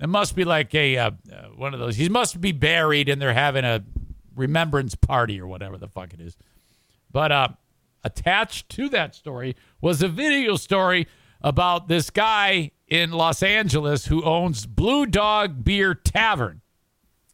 it 0.00 0.08
must 0.08 0.36
be 0.36 0.44
like 0.44 0.72
a 0.74 0.96
uh, 0.96 1.10
uh, 1.32 1.46
one 1.56 1.74
of 1.74 1.80
those. 1.80 1.96
He 1.96 2.08
must 2.08 2.40
be 2.40 2.52
buried, 2.52 3.08
and 3.08 3.20
they're 3.20 3.34
having 3.34 3.64
a 3.64 3.82
remembrance 4.36 4.94
party 4.94 5.40
or 5.40 5.48
whatever 5.48 5.78
the 5.78 5.88
fuck 5.88 6.12
it 6.12 6.20
is. 6.20 6.36
But 7.10 7.32
uh, 7.32 7.48
attached 8.04 8.68
to 8.70 8.88
that 8.90 9.14
story 9.14 9.56
was 9.80 10.02
a 10.02 10.08
video 10.08 10.56
story 10.56 11.06
about 11.40 11.88
this 11.88 12.10
guy 12.10 12.70
in 12.88 13.10
Los 13.10 13.42
Angeles 13.42 14.06
who 14.06 14.22
owns 14.22 14.66
Blue 14.66 15.06
Dog 15.06 15.64
Beer 15.64 15.94
Tavern, 15.94 16.60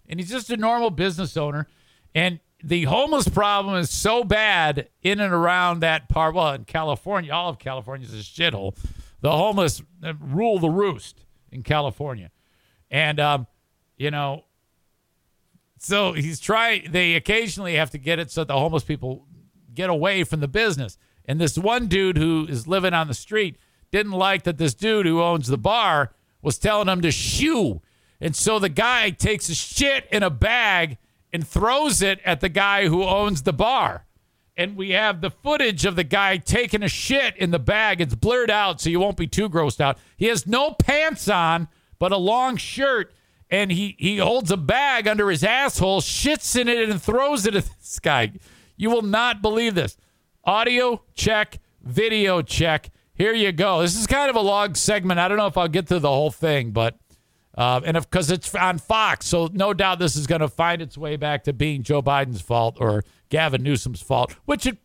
and 0.08 0.18
he's 0.18 0.30
just 0.30 0.50
a 0.50 0.56
normal 0.56 0.90
business 0.90 1.36
owner, 1.36 1.66
and 2.14 2.40
the 2.62 2.84
homeless 2.84 3.28
problem 3.28 3.76
is 3.76 3.90
so 3.90 4.22
bad 4.22 4.88
in 5.02 5.20
and 5.20 5.32
around 5.32 5.80
that 5.80 6.08
part. 6.08 6.34
Well, 6.34 6.54
in 6.54 6.64
California, 6.64 7.32
all 7.32 7.48
of 7.50 7.58
California 7.58 8.06
is 8.06 8.14
a 8.14 8.18
shithole. 8.18 8.76
The 9.20 9.32
homeless 9.32 9.82
uh, 10.02 10.14
rule 10.20 10.58
the 10.58 10.70
roost 10.70 11.24
in 11.50 11.62
California. 11.62 12.30
And, 12.90 13.18
um, 13.18 13.46
you 13.96 14.10
know, 14.10 14.44
so 15.78 16.12
he's 16.12 16.38
trying, 16.38 16.92
they 16.92 17.14
occasionally 17.14 17.74
have 17.74 17.90
to 17.90 17.98
get 17.98 18.18
it 18.18 18.30
so 18.30 18.44
the 18.44 18.54
homeless 18.54 18.84
people 18.84 19.26
get 19.74 19.90
away 19.90 20.24
from 20.24 20.40
the 20.40 20.48
business. 20.48 20.98
And 21.24 21.40
this 21.40 21.56
one 21.56 21.86
dude 21.86 22.18
who 22.18 22.46
is 22.48 22.66
living 22.66 22.94
on 22.94 23.08
the 23.08 23.14
street 23.14 23.56
didn't 23.90 24.12
like 24.12 24.42
that 24.44 24.58
this 24.58 24.74
dude 24.74 25.06
who 25.06 25.22
owns 25.22 25.48
the 25.48 25.58
bar 25.58 26.12
was 26.40 26.58
telling 26.58 26.88
him 26.88 27.02
to 27.02 27.10
shoo. 27.10 27.80
And 28.20 28.34
so 28.34 28.58
the 28.58 28.68
guy 28.68 29.10
takes 29.10 29.48
a 29.48 29.54
shit 29.54 30.06
in 30.10 30.22
a 30.22 30.30
bag 30.30 30.98
and 31.32 31.46
throws 31.46 32.02
it 32.02 32.20
at 32.24 32.40
the 32.40 32.48
guy 32.48 32.88
who 32.88 33.04
owns 33.04 33.42
the 33.42 33.52
bar. 33.52 34.06
And 34.56 34.76
we 34.76 34.90
have 34.90 35.20
the 35.20 35.30
footage 35.30 35.86
of 35.86 35.96
the 35.96 36.04
guy 36.04 36.36
taking 36.36 36.82
a 36.82 36.88
shit 36.88 37.36
in 37.36 37.52
the 37.52 37.58
bag. 37.58 38.00
It's 38.00 38.14
blurred 38.14 38.50
out 38.50 38.80
so 38.80 38.90
you 38.90 39.00
won't 39.00 39.16
be 39.16 39.26
too 39.26 39.48
grossed 39.48 39.80
out. 39.80 39.98
He 40.16 40.26
has 40.26 40.46
no 40.46 40.72
pants 40.72 41.28
on, 41.28 41.68
but 41.98 42.12
a 42.12 42.18
long 42.18 42.56
shirt. 42.56 43.12
And 43.48 43.72
he, 43.72 43.96
he 43.98 44.18
holds 44.18 44.50
a 44.50 44.56
bag 44.56 45.08
under 45.08 45.30
his 45.30 45.42
asshole, 45.42 46.00
shits 46.00 46.58
in 46.58 46.68
it, 46.68 46.88
and 46.88 47.00
throws 47.00 47.46
it 47.46 47.54
at 47.54 47.64
this 47.80 47.98
guy. 47.98 48.32
You 48.82 48.90
will 48.90 49.02
not 49.02 49.40
believe 49.42 49.76
this. 49.76 49.96
Audio 50.42 51.04
check, 51.14 51.60
video 51.84 52.42
check. 52.42 52.90
Here 53.14 53.32
you 53.32 53.52
go. 53.52 53.80
This 53.80 53.96
is 53.96 54.08
kind 54.08 54.28
of 54.28 54.34
a 54.34 54.40
long 54.40 54.74
segment. 54.74 55.20
I 55.20 55.28
don't 55.28 55.36
know 55.36 55.46
if 55.46 55.56
I'll 55.56 55.68
get 55.68 55.86
through 55.86 56.00
the 56.00 56.08
whole 56.08 56.32
thing, 56.32 56.72
but 56.72 56.96
uh, 57.56 57.80
and 57.84 57.94
because 57.96 58.28
it's 58.32 58.52
on 58.56 58.78
Fox, 58.78 59.26
so 59.26 59.48
no 59.52 59.72
doubt 59.72 60.00
this 60.00 60.16
is 60.16 60.26
going 60.26 60.40
to 60.40 60.48
find 60.48 60.82
its 60.82 60.98
way 60.98 61.14
back 61.14 61.44
to 61.44 61.52
being 61.52 61.84
Joe 61.84 62.02
Biden's 62.02 62.40
fault 62.40 62.76
or 62.80 63.04
Gavin 63.28 63.62
Newsom's 63.62 64.02
fault, 64.02 64.34
which 64.46 64.66
it 64.66 64.78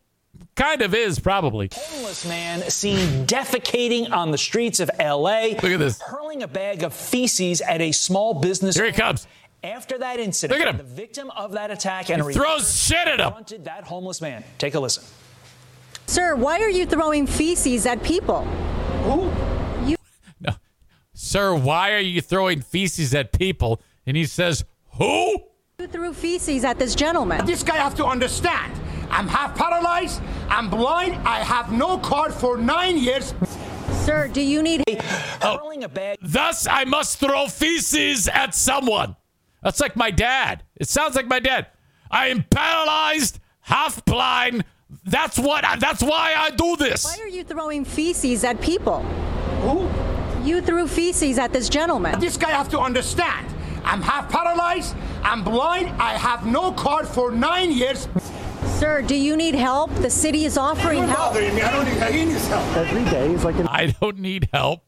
Kind 0.54 0.82
of 0.82 0.94
is, 0.94 1.18
probably. 1.18 1.68
homeless 1.72 2.24
man 2.24 2.60
seen 2.70 3.26
defecating 3.26 4.12
on 4.12 4.30
the 4.30 4.38
streets 4.38 4.78
of 4.78 4.88
LA. 5.00 5.48
Look 5.48 5.64
at 5.64 5.78
this. 5.80 6.00
Hurling 6.00 6.44
a 6.44 6.48
bag 6.48 6.84
of 6.84 6.94
feces 6.94 7.60
at 7.60 7.80
a 7.80 7.90
small 7.90 8.34
business. 8.34 8.76
Here 8.76 8.86
he 8.86 8.92
comes. 8.92 9.26
After 9.64 9.98
that 9.98 10.20
incident, 10.20 10.58
Look 10.60 10.66
at 10.68 10.72
him. 10.72 10.78
the 10.78 10.84
victim 10.94 11.30
of 11.36 11.52
that 11.52 11.70
attack 11.70 12.10
and 12.10 12.22
He 12.24 12.32
throws 12.32 12.80
shit 12.80 12.98
at 13.08 13.18
him. 13.18 13.26
confronted 13.26 13.64
that 13.64 13.84
homeless 13.84 14.20
man. 14.20 14.44
Take 14.58 14.74
a 14.74 14.80
listen. 14.80 15.02
Sir, 16.06 16.36
why 16.36 16.60
are 16.60 16.70
you 16.70 16.86
throwing 16.86 17.26
feces 17.26 17.84
at 17.84 18.02
people? 18.02 18.44
Who? 19.04 19.30
You. 19.88 19.96
No. 20.40 20.52
Sir, 21.12 21.54
why 21.54 21.92
are 21.92 21.98
you 22.00 22.20
throwing 22.20 22.60
feces 22.62 23.14
at 23.14 23.32
people? 23.32 23.80
And 24.06 24.16
he 24.16 24.24
says, 24.24 24.64
Who? 24.94 25.42
You 25.80 25.86
threw 25.88 26.12
feces 26.14 26.64
at 26.64 26.78
this 26.78 26.94
gentleman. 26.94 27.44
This 27.44 27.62
guy 27.62 27.76
has 27.76 27.94
to 27.94 28.06
understand. 28.06 28.72
I'm 29.10 29.26
half 29.28 29.56
paralyzed. 29.56 30.20
I'm 30.48 30.70
blind. 30.70 31.14
I 31.26 31.40
have 31.40 31.72
no 31.72 31.98
car 31.98 32.30
for 32.30 32.56
nine 32.56 32.96
years. 32.98 33.34
Sir, 34.04 34.28
do 34.28 34.40
you 34.40 34.62
need 34.62 34.82
oh. 35.42 35.58
Hurling 35.58 35.84
a 35.84 35.88
bag. 35.88 36.18
Thus, 36.22 36.66
I 36.66 36.84
must 36.84 37.18
throw 37.18 37.46
feces 37.48 38.28
at 38.28 38.54
someone. 38.54 39.16
That's 39.62 39.80
like 39.80 39.96
my 39.96 40.10
dad. 40.10 40.62
It 40.76 40.88
sounds 40.88 41.16
like 41.16 41.26
my 41.26 41.40
dad. 41.40 41.66
I 42.10 42.28
am 42.28 42.44
paralyzed, 42.50 43.40
half 43.60 44.04
blind. 44.04 44.64
That's 45.04 45.38
what. 45.38 45.64
I, 45.64 45.76
that's 45.76 46.02
why 46.02 46.34
I 46.36 46.50
do 46.50 46.76
this. 46.76 47.04
Why 47.04 47.22
are 47.22 47.28
you 47.28 47.44
throwing 47.44 47.84
feces 47.84 48.44
at 48.44 48.60
people? 48.60 49.02
Who? 49.62 49.88
You 50.46 50.62
threw 50.62 50.86
feces 50.86 51.38
at 51.38 51.52
this 51.52 51.68
gentleman. 51.68 52.18
This 52.20 52.36
guy 52.36 52.50
has 52.50 52.68
to 52.68 52.78
understand. 52.78 53.46
I'm 53.84 54.00
half 54.00 54.30
paralyzed. 54.30 54.94
I'm 55.22 55.42
blind. 55.44 55.88
I 56.00 56.12
have 56.16 56.46
no 56.46 56.72
car 56.72 57.04
for 57.04 57.30
nine 57.30 57.72
years. 57.72 58.08
Sir, 58.78 59.02
do 59.02 59.14
you 59.14 59.36
need 59.36 59.54
help? 59.54 59.92
The 59.96 60.10
city 60.10 60.44
is 60.44 60.56
offering 60.56 60.98
You're 60.98 61.06
help. 61.08 61.32
bothering 61.34 61.54
me. 61.54 61.62
I 61.62 61.72
don't 61.72 61.84
need 61.84 62.12
he 62.14 62.24
needs 62.24 62.46
help. 62.48 62.76
Every 62.76 63.04
day 63.04 63.32
is 63.32 63.44
like 63.44 63.56
an 63.56 63.66
I 63.68 63.94
don't 64.00 64.18
need 64.18 64.48
help. 64.52 64.82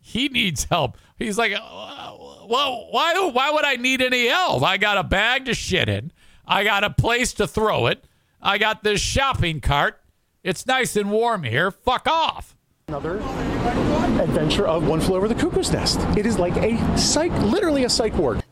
He 0.00 0.28
needs 0.28 0.64
help. 0.64 0.96
He's 1.18 1.36
like, 1.36 1.52
"Uh, 1.52 2.05
well, 2.48 2.88
why? 2.90 3.14
Why 3.32 3.50
would 3.50 3.64
I 3.64 3.76
need 3.76 4.02
any 4.02 4.26
help? 4.28 4.62
I 4.62 4.76
got 4.76 4.98
a 4.98 5.02
bag 5.04 5.46
to 5.46 5.54
shit 5.54 5.88
in. 5.88 6.12
I 6.46 6.64
got 6.64 6.84
a 6.84 6.90
place 6.90 7.32
to 7.34 7.46
throw 7.46 7.86
it. 7.86 8.04
I 8.40 8.58
got 8.58 8.82
this 8.82 9.00
shopping 9.00 9.60
cart. 9.60 10.00
It's 10.44 10.66
nice 10.66 10.94
and 10.96 11.10
warm 11.10 11.42
here. 11.42 11.70
Fuck 11.70 12.06
off. 12.06 12.56
another 12.88 13.16
adventure 14.22 14.66
of 14.66 14.86
One 14.86 15.00
Flew 15.00 15.16
Over 15.16 15.26
the 15.26 15.34
Cuckoo's 15.34 15.72
Nest. 15.72 15.98
It 16.16 16.24
is 16.24 16.38
like 16.38 16.56
a 16.56 16.98
psych, 16.98 17.32
literally 17.42 17.84
a 17.84 17.90
psych 17.90 18.14
ward. 18.14 18.44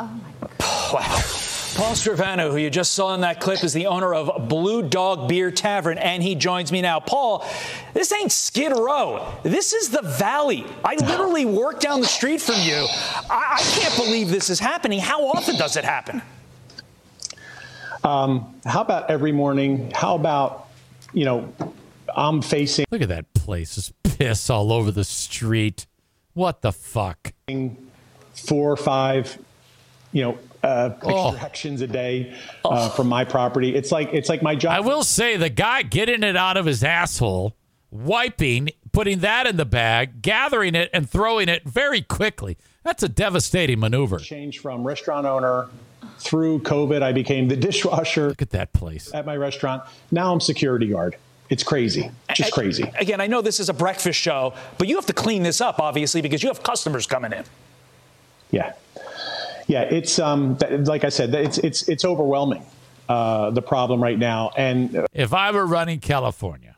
Oh 0.00 0.06
my 0.06 0.48
god. 0.58 0.94
Wow. 0.94 1.45
Paul 1.76 1.92
Scrivano, 1.92 2.50
who 2.50 2.56
you 2.56 2.70
just 2.70 2.94
saw 2.94 3.14
in 3.14 3.20
that 3.20 3.38
clip, 3.38 3.62
is 3.62 3.74
the 3.74 3.86
owner 3.86 4.14
of 4.14 4.48
Blue 4.48 4.82
Dog 4.82 5.28
Beer 5.28 5.50
Tavern, 5.50 5.98
and 5.98 6.22
he 6.22 6.34
joins 6.34 6.72
me 6.72 6.80
now. 6.80 7.00
Paul, 7.00 7.46
this 7.92 8.10
ain't 8.12 8.32
Skid 8.32 8.72
Row. 8.72 9.30
This 9.42 9.74
is 9.74 9.90
the 9.90 10.00
Valley. 10.00 10.64
I 10.82 10.94
literally 10.94 11.44
work 11.44 11.80
down 11.80 12.00
the 12.00 12.06
street 12.06 12.40
from 12.40 12.54
you. 12.62 12.86
I, 13.28 13.58
I 13.58 13.62
can't 13.78 13.94
believe 13.94 14.30
this 14.30 14.48
is 14.48 14.58
happening. 14.58 15.00
How 15.00 15.26
often 15.26 15.56
does 15.56 15.76
it 15.76 15.84
happen? 15.84 16.22
Um, 18.02 18.58
how 18.64 18.80
about 18.80 19.10
every 19.10 19.32
morning? 19.32 19.90
How 19.94 20.14
about, 20.14 20.68
you 21.12 21.26
know, 21.26 21.52
I'm 22.16 22.40
facing 22.40 22.86
Look 22.90 23.02
at 23.02 23.10
that 23.10 23.34
place. 23.34 23.76
There's 23.76 23.92
piss 24.16 24.48
all 24.48 24.72
over 24.72 24.90
the 24.90 25.04
street. 25.04 25.86
What 26.32 26.62
the 26.62 26.72
fuck? 26.72 27.34
four 28.32 28.72
or 28.72 28.76
five, 28.76 29.38
you 30.12 30.22
know, 30.22 30.38
uh, 30.66 30.94
Oh. 31.02 31.30
extractions 31.32 31.80
a 31.80 31.86
day 31.86 32.34
uh, 32.64 32.88
from 32.90 33.08
my 33.08 33.24
property. 33.24 33.74
It's 33.74 33.92
like 33.92 34.12
it's 34.12 34.28
like 34.28 34.42
my 34.42 34.54
job. 34.54 34.72
I 34.72 34.80
will 34.80 35.04
say 35.04 35.36
the 35.36 35.48
guy 35.50 35.82
getting 35.82 36.22
it 36.22 36.36
out 36.36 36.56
of 36.56 36.66
his 36.66 36.82
asshole, 36.84 37.54
wiping, 37.90 38.70
putting 38.92 39.20
that 39.20 39.46
in 39.46 39.56
the 39.56 39.64
bag, 39.64 40.22
gathering 40.22 40.74
it, 40.74 40.90
and 40.92 41.08
throwing 41.08 41.48
it 41.48 41.64
very 41.64 42.02
quickly. 42.02 42.56
That's 42.82 43.02
a 43.02 43.08
devastating 43.08 43.80
maneuver. 43.80 44.18
Change 44.18 44.58
from 44.60 44.86
restaurant 44.86 45.26
owner 45.26 45.66
through 46.18 46.60
COVID. 46.60 47.02
I 47.02 47.12
became 47.12 47.48
the 47.48 47.56
dishwasher 47.68 48.28
Look 48.28 48.42
at 48.42 48.50
that 48.50 48.72
place. 48.72 49.12
at 49.14 49.26
my 49.26 49.36
restaurant. 49.36 49.82
Now 50.10 50.32
I'm 50.32 50.40
security 50.40 50.88
guard. 50.88 51.16
It's 51.48 51.62
crazy, 51.62 52.10
just 52.34 52.52
crazy. 52.52 52.90
Again, 52.98 53.20
I 53.20 53.28
know 53.28 53.40
this 53.40 53.60
is 53.60 53.68
a 53.68 53.72
breakfast 53.74 54.18
show, 54.18 54.52
but 54.78 54.88
you 54.88 54.96
have 54.96 55.06
to 55.06 55.12
clean 55.12 55.44
this 55.44 55.60
up, 55.60 55.78
obviously, 55.78 56.20
because 56.20 56.42
you 56.42 56.48
have 56.48 56.64
customers 56.64 57.06
coming 57.06 57.32
in. 57.32 57.44
Yeah, 58.50 58.72
yeah. 59.66 59.82
It's 59.82 60.18
um, 60.18 60.58
like 60.70 61.04
I 61.04 61.08
said, 61.08 61.34
it's 61.34 61.58
it's 61.58 61.88
it's 61.88 62.04
overwhelming. 62.04 62.64
Uh, 63.08 63.50
the 63.50 63.62
problem 63.62 64.02
right 64.02 64.18
now, 64.18 64.50
and 64.56 64.96
uh, 64.96 65.06
If 65.12 65.32
I 65.32 65.52
were 65.52 65.64
running 65.64 66.00
California, 66.00 66.76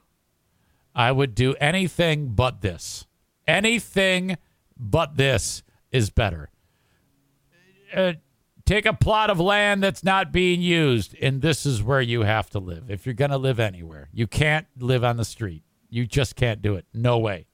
I 0.95 1.11
would 1.11 1.35
do 1.35 1.55
anything 1.55 2.35
but 2.35 2.61
this. 2.61 3.07
Anything 3.47 4.37
but 4.77 5.17
this 5.17 5.63
is 5.91 6.11
better. 6.11 6.51
Uh, 7.95 8.13
take 8.67 8.85
a 8.85 8.93
plot 8.93 9.31
of 9.31 9.41
land 9.41 9.83
that's 9.83 10.05
not 10.05 10.31
being 10.31 10.61
used, 10.61 11.17
and 11.23 11.41
this 11.41 11.65
is 11.65 11.83
where 11.83 12.03
you 12.03 12.23
have 12.23 12.51
to 12.51 12.59
live. 12.59 12.91
If 12.91 13.07
you're 13.07 13.15
going 13.15 13.31
to 13.31 13.39
live 13.39 13.59
anywhere, 13.59 14.11
you 14.13 14.27
can't 14.27 14.67
live 14.79 15.03
on 15.03 15.17
the 15.17 15.25
street. 15.25 15.63
You 15.89 16.07
just 16.07 16.37
can't 16.37 16.61
do 16.61 16.75
it. 16.75 16.85
No 16.93 17.19
way. 17.19 17.47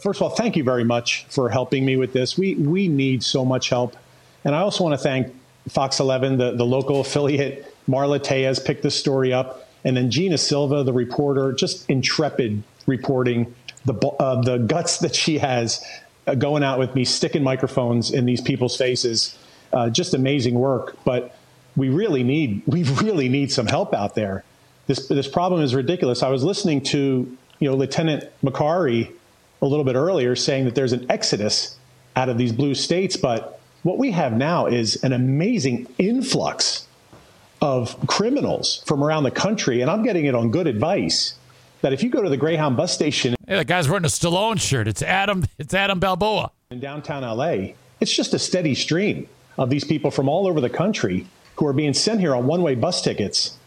first 0.00 0.20
of 0.20 0.22
all, 0.22 0.30
thank 0.30 0.56
you 0.56 0.62
very 0.62 0.84
much 0.84 1.24
for 1.28 1.48
helping 1.48 1.84
me 1.84 1.96
with 1.96 2.12
this. 2.12 2.38
We 2.38 2.54
we 2.54 2.86
need 2.86 3.24
so 3.24 3.44
much 3.44 3.68
help, 3.68 3.96
and 4.44 4.54
I 4.54 4.60
also 4.60 4.84
want 4.84 4.94
to 4.94 5.02
thank 5.02 5.34
Fox 5.68 6.00
11, 6.00 6.38
the 6.38 6.52
the 6.52 6.64
local 6.64 7.00
affiliate. 7.00 7.68
Marla 7.88 8.22
Tellez 8.22 8.60
picked 8.60 8.82
this 8.82 8.98
story 8.98 9.32
up, 9.32 9.68
and 9.84 9.96
then 9.96 10.10
Gina 10.10 10.38
Silva, 10.38 10.84
the 10.84 10.92
reporter, 10.92 11.52
just 11.52 11.88
intrepid 11.88 12.62
reporting 12.86 13.54
the 13.84 13.94
uh, 13.94 14.40
the 14.42 14.58
guts 14.58 14.98
that 14.98 15.14
she 15.14 15.38
has 15.38 15.84
uh, 16.26 16.34
going 16.34 16.62
out 16.62 16.78
with 16.78 16.94
me, 16.94 17.04
sticking 17.04 17.42
microphones 17.42 18.10
in 18.10 18.26
these 18.26 18.40
people's 18.40 18.76
faces. 18.76 19.36
Uh, 19.72 19.88
just 19.88 20.12
amazing 20.12 20.54
work, 20.54 20.96
but 21.04 21.34
we 21.76 21.88
really 21.88 22.22
need 22.22 22.62
we 22.66 22.82
really 22.84 23.28
need 23.28 23.50
some 23.50 23.66
help 23.66 23.94
out 23.94 24.14
there. 24.14 24.44
This 24.86 25.08
this 25.08 25.28
problem 25.28 25.62
is 25.62 25.74
ridiculous. 25.74 26.22
I 26.22 26.28
was 26.28 26.44
listening 26.44 26.82
to 26.84 27.36
you 27.58 27.70
know 27.70 27.76
Lieutenant 27.76 28.24
McCary 28.44 29.12
a 29.62 29.66
little 29.66 29.84
bit 29.84 29.94
earlier 29.94 30.36
saying 30.36 30.64
that 30.66 30.74
there's 30.74 30.92
an 30.92 31.06
exodus 31.10 31.76
out 32.16 32.28
of 32.28 32.36
these 32.36 32.52
blue 32.52 32.74
states, 32.74 33.16
but 33.16 33.60
what 33.82 33.98
we 33.98 34.10
have 34.12 34.32
now 34.32 34.66
is 34.66 35.02
an 35.02 35.12
amazing 35.12 35.86
influx 35.98 36.86
of 37.60 37.96
criminals 38.06 38.82
from 38.86 39.02
around 39.02 39.24
the 39.24 39.30
country, 39.30 39.80
and 39.80 39.90
I'm 39.90 40.02
getting 40.02 40.24
it 40.24 40.34
on 40.34 40.50
good 40.50 40.66
advice. 40.66 41.34
That 41.82 41.92
if 41.92 42.02
you 42.02 42.10
go 42.10 42.22
to 42.22 42.28
the 42.30 42.36
Greyhound 42.36 42.76
bus 42.76 42.92
station 42.92 43.34
Hey, 43.48 43.56
the 43.56 43.64
guy's 43.64 43.88
wearing 43.88 44.04
a 44.04 44.08
Stallone 44.08 44.60
shirt. 44.60 44.86
It's 44.86 45.02
Adam. 45.02 45.44
It's 45.58 45.74
Adam 45.74 45.98
Balboa. 45.98 46.52
in 46.70 46.78
downtown 46.78 47.22
LA, 47.22 47.74
it's 48.00 48.12
just 48.14 48.32
a 48.34 48.38
steady 48.38 48.74
stream 48.74 49.28
of 49.58 49.68
these 49.68 49.84
people 49.84 50.10
from 50.12 50.28
all 50.28 50.46
over 50.46 50.60
the 50.60 50.70
country 50.70 51.26
who 51.56 51.66
are 51.66 51.72
being 51.72 51.92
sent 51.92 52.20
here 52.20 52.34
on 52.36 52.46
one-way 52.46 52.76
bus 52.76 53.02
tickets 53.02 53.58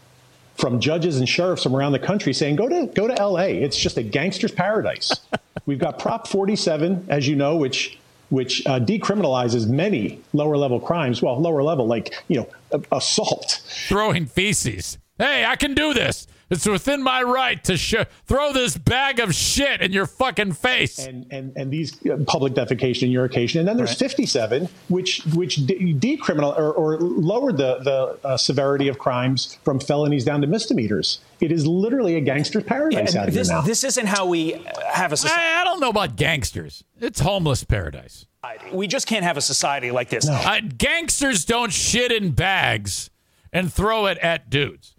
from 0.54 0.80
judges 0.80 1.18
and 1.18 1.28
sheriffs 1.28 1.62
from 1.62 1.76
around 1.76 1.92
the 1.92 1.98
country 1.98 2.32
saying, 2.32 2.56
"Go 2.56 2.68
to 2.68 2.86
go 2.86 3.06
to 3.06 3.14
LA. 3.22 3.48
It's 3.62 3.76
just 3.78 3.98
a 3.98 4.02
gangster's 4.02 4.52
paradise." 4.52 5.12
We've 5.66 5.78
got 5.78 5.98
Prop 5.98 6.26
47, 6.26 7.06
as 7.08 7.28
you 7.28 7.36
know, 7.36 7.56
which 7.56 7.98
which 8.30 8.66
uh, 8.66 8.80
decriminalizes 8.80 9.68
many 9.68 10.20
lower 10.32 10.56
level 10.56 10.80
crimes. 10.80 11.22
Well, 11.22 11.40
lower 11.40 11.62
level, 11.62 11.86
like 11.86 12.14
you 12.28 12.46
know, 12.72 12.82
assault. 12.92 13.62
throwing 13.88 14.26
feces. 14.26 14.98
Hey, 15.18 15.44
I 15.44 15.56
can 15.56 15.74
do 15.74 15.94
this. 15.94 16.26
It's 16.48 16.64
within 16.66 17.02
my 17.02 17.22
right 17.24 17.62
to 17.64 17.76
sh- 17.76 17.94
throw 18.24 18.52
this 18.52 18.76
bag 18.76 19.18
of 19.18 19.34
shit 19.34 19.80
in 19.82 19.92
your 19.92 20.06
fucking 20.06 20.52
face. 20.52 20.98
and 21.04 21.26
and 21.32 21.52
and 21.56 21.72
these 21.72 21.98
uh, 22.06 22.18
public 22.26 22.54
defecation 22.54 23.02
and 23.04 23.12
urication, 23.12 23.58
and 23.58 23.68
then 23.68 23.76
there's 23.76 23.94
57, 23.94 24.68
which 24.88 25.24
which 25.34 25.56
de- 25.66 25.92
decriminal 25.94 26.56
or, 26.56 26.72
or 26.72 26.98
lowered 26.98 27.56
the 27.56 27.78
the 27.80 28.18
uh, 28.26 28.36
severity 28.36 28.86
of 28.86 28.98
crimes 28.98 29.58
from 29.64 29.80
felonies 29.80 30.24
down 30.24 30.40
to 30.40 30.46
misdemeanors. 30.46 31.18
It 31.40 31.50
is 31.50 31.66
literally 31.66 32.14
a 32.16 32.20
gangster's 32.20 32.64
paradise 32.64 33.14
And 33.14 33.22
out 33.24 33.28
here 33.28 33.34
this, 33.38 33.48
now. 33.48 33.60
this 33.62 33.82
isn't 33.84 34.06
how 34.06 34.26
we 34.26 34.54
uh, 34.54 34.60
have 34.92 35.12
a 35.12 35.16
society. 35.16 35.42
I, 35.42 35.60
I 35.62 35.64
don't 35.64 35.80
know 35.80 35.90
about 35.90 36.16
gangsters. 36.16 36.84
It's 37.00 37.20
homeless 37.20 37.64
paradise. 37.64 38.26
We 38.72 38.86
just 38.86 39.06
can't 39.08 39.24
have 39.24 39.36
a 39.36 39.40
society 39.40 39.90
like 39.90 40.08
this. 40.08 40.28
Uh, 40.28 40.60
gangsters 40.78 41.44
don't 41.44 41.72
shit 41.72 42.12
in 42.12 42.30
bags 42.30 43.10
and 43.52 43.72
throw 43.72 44.06
it 44.06 44.18
at 44.18 44.48
dudes. 44.50 44.94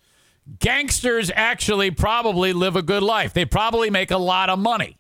Gangsters 0.60 1.30
actually 1.36 1.92
probably 1.92 2.54
live 2.54 2.76
a 2.76 2.82
good 2.82 3.04
life. 3.04 3.34
They 3.34 3.46
probably 3.46 3.90
make 3.90 4.12
a 4.12 4.18
lot 4.18 4.50
of 4.50 4.60
money. 4.60 4.98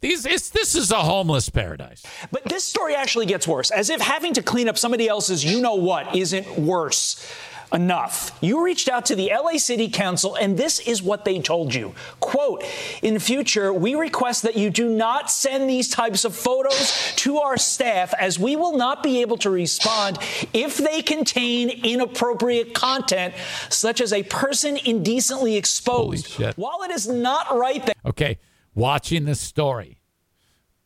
These, 0.00 0.22
this 0.22 0.74
is 0.76 0.92
a 0.92 1.02
homeless 1.02 1.48
paradise. 1.48 2.04
But 2.30 2.44
this 2.44 2.62
story 2.62 2.94
actually 2.94 3.26
gets 3.26 3.48
worse, 3.48 3.70
as 3.72 3.90
if 3.90 4.00
having 4.00 4.32
to 4.34 4.42
clean 4.42 4.68
up 4.68 4.78
somebody 4.78 5.08
else's 5.08 5.44
you 5.44 5.60
know 5.60 5.74
what 5.74 6.14
isn't 6.14 6.58
worse. 6.58 7.32
Enough. 7.72 8.36
You 8.40 8.64
reached 8.64 8.88
out 8.88 9.06
to 9.06 9.16
the 9.16 9.30
LA 9.32 9.58
City 9.58 9.88
Council, 9.88 10.34
and 10.34 10.56
this 10.56 10.78
is 10.80 11.02
what 11.02 11.24
they 11.24 11.40
told 11.40 11.74
you. 11.74 11.94
Quote, 12.20 12.64
in 13.02 13.18
future, 13.18 13.72
we 13.72 13.94
request 13.94 14.42
that 14.42 14.56
you 14.56 14.70
do 14.70 14.88
not 14.88 15.30
send 15.30 15.68
these 15.68 15.88
types 15.88 16.24
of 16.24 16.34
photos 16.34 17.12
to 17.16 17.38
our 17.38 17.56
staff 17.56 18.14
as 18.18 18.38
we 18.38 18.56
will 18.56 18.76
not 18.76 19.02
be 19.02 19.20
able 19.20 19.36
to 19.38 19.50
respond 19.50 20.18
if 20.52 20.76
they 20.76 21.02
contain 21.02 21.70
inappropriate 21.84 22.74
content, 22.74 23.34
such 23.68 24.00
as 24.00 24.12
a 24.12 24.22
person 24.24 24.76
indecently 24.84 25.56
exposed. 25.56 26.40
While 26.56 26.82
it 26.84 26.90
is 26.90 27.08
not 27.08 27.56
right 27.56 27.84
that 27.86 27.96
Okay, 28.04 28.38
watching 28.74 29.24
this 29.24 29.40
story 29.40 29.98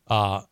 uh, 0.08 0.42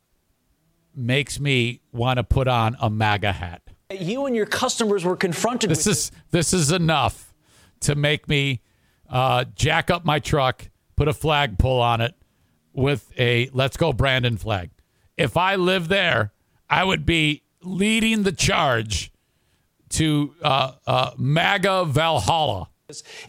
makes 0.94 1.40
me 1.40 1.80
want 1.92 2.18
to 2.18 2.24
put 2.24 2.46
on 2.48 2.76
a 2.80 2.88
MAGA 2.88 3.32
hat. 3.32 3.62
You 3.90 4.26
and 4.26 4.36
your 4.36 4.46
customers 4.46 5.04
were 5.04 5.16
confronted 5.16 5.70
This 5.70 5.86
with 5.86 5.96
is 5.96 6.12
this 6.30 6.52
is 6.52 6.72
enough 6.72 7.34
to 7.80 7.94
make 7.94 8.28
me 8.28 8.60
uh, 9.08 9.44
jack 9.54 9.90
up 9.90 10.04
my 10.04 10.18
truck, 10.18 10.68
put 10.96 11.08
a 11.08 11.12
flagpole 11.12 11.80
on 11.80 12.00
it 12.00 12.14
with 12.72 13.12
a 13.18 13.50
"Let's 13.52 13.76
Go 13.76 13.92
Brandon" 13.92 14.36
flag. 14.36 14.70
If 15.16 15.36
I 15.36 15.56
lived 15.56 15.88
there, 15.88 16.32
I 16.68 16.84
would 16.84 17.04
be 17.04 17.42
leading 17.62 18.22
the 18.22 18.32
charge 18.32 19.12
to 19.90 20.34
uh, 20.42 20.72
uh, 20.86 21.10
MAGA 21.18 21.86
Valhalla. 21.86 22.68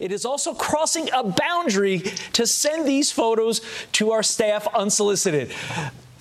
It 0.00 0.10
is 0.10 0.24
also 0.24 0.54
crossing 0.54 1.08
a 1.12 1.22
boundary 1.22 1.98
to 2.32 2.46
send 2.46 2.86
these 2.86 3.12
photos 3.12 3.60
to 3.92 4.10
our 4.10 4.22
staff 4.22 4.66
unsolicited. 4.74 5.52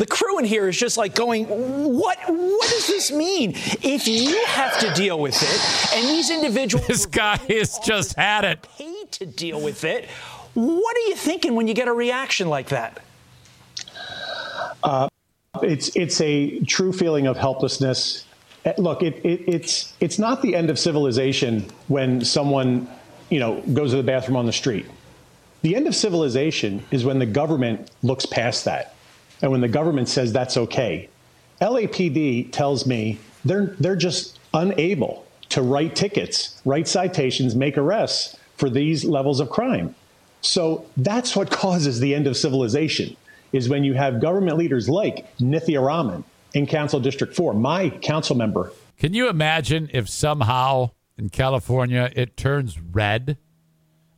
The 0.02 0.08
crew 0.08 0.40
in 0.40 0.46
here 0.46 0.68
is 0.68 0.80
just 0.80 0.98
like 0.98 1.14
going, 1.14 1.46
what? 1.46 2.18
What 2.28 2.70
does 2.72 2.88
this 2.88 3.12
mean? 3.12 3.52
If 3.84 4.08
you 4.08 4.44
have 4.48 4.80
to 4.80 4.92
deal 4.96 5.20
with 5.20 5.36
it, 5.40 5.96
and 5.96 6.08
these 6.10 6.32
individuals, 6.32 6.88
this 6.88 7.06
guy 7.06 7.38
has 7.38 7.78
just 7.78 8.16
had 8.16 8.44
it, 8.44 8.64
paid 8.64 9.12
to 9.12 9.28
deal 9.28 9.62
with 9.62 9.84
it. 9.84 10.10
What 10.56 10.98
are 10.98 11.02
you 11.02 11.16
thinking 11.16 11.54
when 11.54 11.68
you 11.68 11.76
get 11.76 11.88
a 11.88 11.94
reaction 11.94 12.50
like 12.50 12.70
that? 12.70 13.00
Uh, 14.82 15.08
it's 15.62 15.96
it's 15.96 16.20
a 16.20 16.60
true 16.62 16.92
feeling 16.92 17.28
of 17.28 17.38
helplessness. 17.38 18.26
Uh, 18.66 18.74
Look, 18.80 19.04
it, 19.04 19.24
it, 19.24 19.48
it's 19.48 19.94
it's 20.00 20.18
not 20.18 20.42
the 20.42 20.56
end 20.56 20.72
of 20.72 20.80
civilization 20.80 21.68
when 21.90 22.26
someone 22.26 22.90
you 23.30 23.40
know 23.40 23.62
goes 23.72 23.92
to 23.92 23.98
the 23.98 24.04
bathroom 24.04 24.36
on 24.36 24.48
the 24.48 24.52
street. 24.52 24.88
The 25.62 25.76
end 25.76 25.86
of 25.86 25.96
civilization 25.96 26.84
is 26.90 27.06
when 27.06 27.20
the 27.20 27.28
government 27.28 27.92
looks 28.02 28.26
past 28.26 28.66
that, 28.66 28.96
and 29.42 29.52
when 29.52 29.62
the 29.62 29.68
government 29.68 30.10
says 30.10 30.32
that's 30.32 30.58
okay. 30.58 31.10
LAPD 31.62 32.52
tells 32.52 32.86
me 32.86 33.20
they're 33.46 33.76
they're 33.80 33.96
just 33.96 34.40
unable 34.54 35.26
to 35.50 35.62
write 35.62 35.96
tickets, 35.96 36.62
write 36.66 36.88
citations, 36.88 37.56
make 37.56 37.78
arrests 37.78 38.38
for 38.56 38.70
these 38.70 39.04
levels 39.04 39.40
of 39.40 39.50
crime. 39.50 39.94
So 40.42 40.86
that's 40.98 41.36
what 41.36 41.52
causes 41.64 42.00
the 42.00 42.16
end 42.16 42.28
of 42.28 42.38
civilization 42.38 43.16
is 43.52 43.68
when 43.68 43.84
you 43.84 43.94
have 43.94 44.22
government 44.22 44.58
leaders 44.58 44.88
like 44.88 45.36
Nithya 45.38 45.86
Raman 45.86 46.24
in 46.54 46.66
Council 46.66 47.00
District 47.00 47.36
4, 47.36 47.54
my 47.54 47.90
council 47.90 48.36
member. 48.36 48.72
Can 48.98 49.14
you 49.14 49.28
imagine 49.30 49.90
if 49.94 50.08
somehow 50.08 50.92
in 51.18 51.30
California 51.30 52.12
it 52.16 52.38
turns 52.38 52.80
red? 52.80 53.38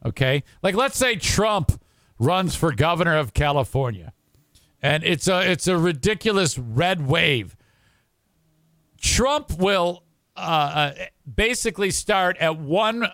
Okay? 0.06 0.44
Like 0.62 0.76
let's 0.76 0.98
say 0.98 1.16
Trump 1.16 1.82
runs 2.20 2.56
for 2.56 2.72
governor 2.74 3.18
of 3.18 3.34
California 3.34 4.14
and 4.84 5.04
it's 5.06 5.28
a 5.30 5.50
it's 5.50 5.68
a 5.68 5.78
ridiculous 5.78 6.60
red 6.60 7.08
wave. 7.08 7.56
Trump 9.00 9.58
will 9.58 10.04
uh, 10.36 10.40
uh, 10.40 10.94
basically 11.34 11.90
start 11.90 12.38
at 12.38 12.60
one 12.60 13.08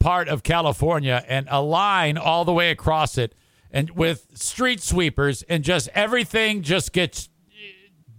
part 0.00 0.28
of 0.28 0.42
California 0.42 1.24
and 1.28 1.46
a 1.50 1.62
line 1.62 2.18
all 2.18 2.44
the 2.44 2.52
way 2.52 2.70
across 2.70 3.16
it 3.18 3.34
and 3.70 3.90
with 3.90 4.26
street 4.34 4.80
sweepers 4.80 5.42
and 5.42 5.62
just 5.62 5.88
everything 5.94 6.62
just 6.62 6.92
gets 6.92 7.28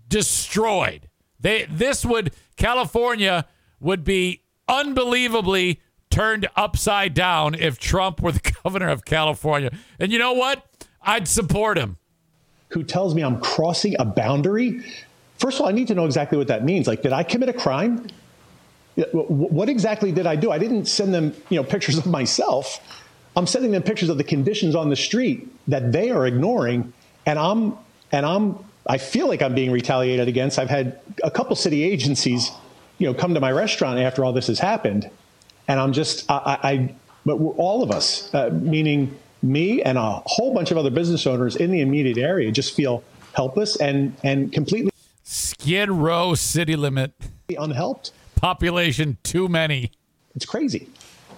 destroyed. 0.08 1.10
They 1.40 1.66
this 1.70 2.06
would 2.06 2.34
California 2.58 3.48
would 3.80 4.04
be 4.04 4.44
unbelievably 4.68 5.82
turned 6.12 6.48
upside 6.56 7.16
down 7.16 7.56
if 7.56 7.80
Trump 7.80 8.22
were 8.22 8.32
the 8.32 8.54
governor 8.64 8.90
of 8.90 9.04
California. 9.04 9.72
And 10.00 10.12
you 10.12 10.20
know 10.20 10.34
what? 10.34 10.64
I'd 11.02 11.28
support 11.28 11.78
him. 11.78 11.98
Who 12.74 12.84
tells 12.84 13.14
me 13.16 13.22
I'm 13.22 13.40
crossing 13.40 13.96
a 14.00 14.06
boundary? 14.06 14.82
First 15.38 15.58
of 15.58 15.62
all, 15.62 15.70
I 15.70 15.72
need 15.72 15.88
to 15.88 15.96
know 15.96 16.06
exactly 16.06 16.38
what 16.38 16.48
that 16.48 16.64
means. 16.64 16.88
Like, 16.88 17.02
did 17.02 17.14
I 17.14 17.24
commit 17.24 17.50
a 17.50 17.54
crime? 17.54 18.08
What 19.12 19.70
exactly 19.70 20.12
did 20.12 20.28
I 20.28 20.36
do? 20.36 20.52
I 20.52 20.58
didn't 20.58 20.86
send 20.86 21.14
them, 21.14 21.36
you 21.50 21.58
know, 21.58 21.64
pictures 21.64 21.98
of 21.98 22.06
myself. 22.06 22.80
I'm 23.36 23.48
sending 23.48 23.72
them 23.72 23.82
pictures 23.82 24.10
of 24.10 24.18
the 24.18 24.24
conditions 24.24 24.76
on 24.76 24.90
the 24.90 24.96
street 24.96 25.48
that 25.68 25.92
they 25.92 26.12
are 26.12 26.26
ignoring, 26.28 26.94
and 27.26 27.40
I'm 27.40 27.76
and 28.12 28.26
I'm 28.26 28.58
I 28.86 28.98
feel 28.98 29.28
like 29.28 29.42
I'm 29.42 29.56
being 29.56 29.72
retaliated 29.72 30.28
against. 30.28 30.60
I've 30.60 30.70
had 30.70 31.00
a 31.24 31.32
couple 31.32 31.56
city 31.56 31.84
agencies, 31.84 32.52
you 33.00 33.08
know, 33.08 33.14
come 33.14 33.34
to 33.34 33.40
my 33.40 33.52
restaurant 33.52 34.00
after 34.00 34.24
all 34.24 34.34
this 34.34 34.48
has 34.48 34.60
happened, 34.60 35.10
and 35.68 35.80
I'm 35.80 35.94
just 35.94 36.30
I, 36.30 36.60
I, 36.62 36.96
but 37.26 37.36
all 37.36 37.82
of 37.82 37.90
us, 37.90 38.34
uh, 38.34 38.50
meaning 38.52 39.18
me 39.44 39.84
and 39.84 39.98
a 39.98 40.22
whole 40.26 40.54
bunch 40.54 40.72
of 40.72 40.78
other 40.78 40.90
business 40.90 41.28
owners 41.28 41.56
in 41.56 41.72
the 41.72 41.82
immediate 41.82 42.18
area, 42.18 42.52
just 42.52 42.76
feel 42.76 43.04
helpless 43.34 43.76
and 43.76 44.16
and 44.24 44.54
completely 44.54 44.92
Skid 45.24 45.90
Row 45.90 46.36
city 46.36 46.76
limit 46.76 47.14
unhelped. 47.50 48.12
Population 48.36 49.18
too 49.24 49.48
many. 49.48 49.92
It's 50.36 50.46
crazy. 50.46 50.90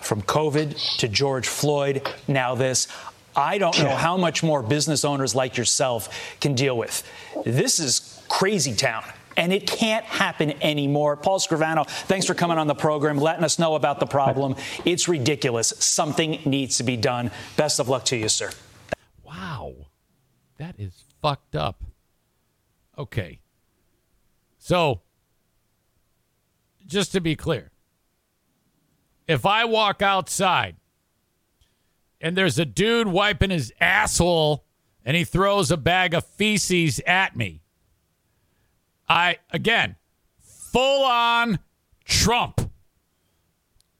From 0.02 0.22
COVID 0.22 0.98
to 1.00 1.08
George 1.08 1.48
Floyd, 1.48 2.08
now 2.28 2.56
this. 2.56 2.88
I 3.36 3.58
don't 3.58 3.78
know 3.80 3.96
how 3.96 4.16
much 4.16 4.44
more 4.44 4.64
business 4.64 5.04
owners 5.04 5.36
like 5.36 5.58
yourself 5.58 6.38
can 6.40 6.56
deal 6.56 6.78
with. 6.78 7.04
This 7.44 7.80
is 7.80 8.24
crazy 8.30 8.74
town. 8.74 9.04
And 9.38 9.52
it 9.52 9.68
can't 9.68 10.06
happen 10.06 10.54
anymore. 10.62 11.18
Paul 11.18 11.40
Scrivano, 11.40 11.88
thanks 11.88 12.26
for 12.26 12.34
coming 12.34 12.58
on 12.58 12.68
the 12.68 12.76
program, 12.76 13.18
letting 13.18 13.44
us 13.44 13.60
know 13.60 13.76
about 13.76 14.00
the 14.00 14.06
problem. 14.06 14.56
It's 14.86 15.08
ridiculous. 15.08 15.74
Something 15.80 16.40
needs 16.46 16.78
to 16.78 16.84
be 16.84 16.98
done. 16.98 17.32
Best 17.58 17.80
of 17.80 17.90
luck 17.90 18.06
to 18.06 18.18
you, 18.18 18.30
sir. 18.30 18.52
Wow. 19.24 19.74
That 20.58 20.76
is 20.80 21.04
fucked 21.22 21.56
up. 21.56 21.84
Okay. 22.98 23.40
So, 24.58 25.02
just 26.86 27.12
to 27.12 27.22
be 27.22 27.36
clear, 27.36 27.72
if 29.28 29.46
I 29.46 29.66
walk 29.66 30.02
outside 30.02 30.76
and 32.22 32.38
there's 32.38 32.58
a 32.58 32.66
dude 32.66 33.08
wiping 33.08 33.50
his 33.50 33.74
asshole 33.82 34.64
and 35.04 35.18
he 35.18 35.24
throws 35.24 35.72
a 35.72 35.78
bag 35.78 36.14
of 36.14 36.26
feces 36.26 37.02
at 37.06 37.36
me, 37.36 37.62
I, 39.08 39.38
again, 39.52 39.96
full 40.40 41.06
on 41.06 41.60
Trump. 42.04 42.72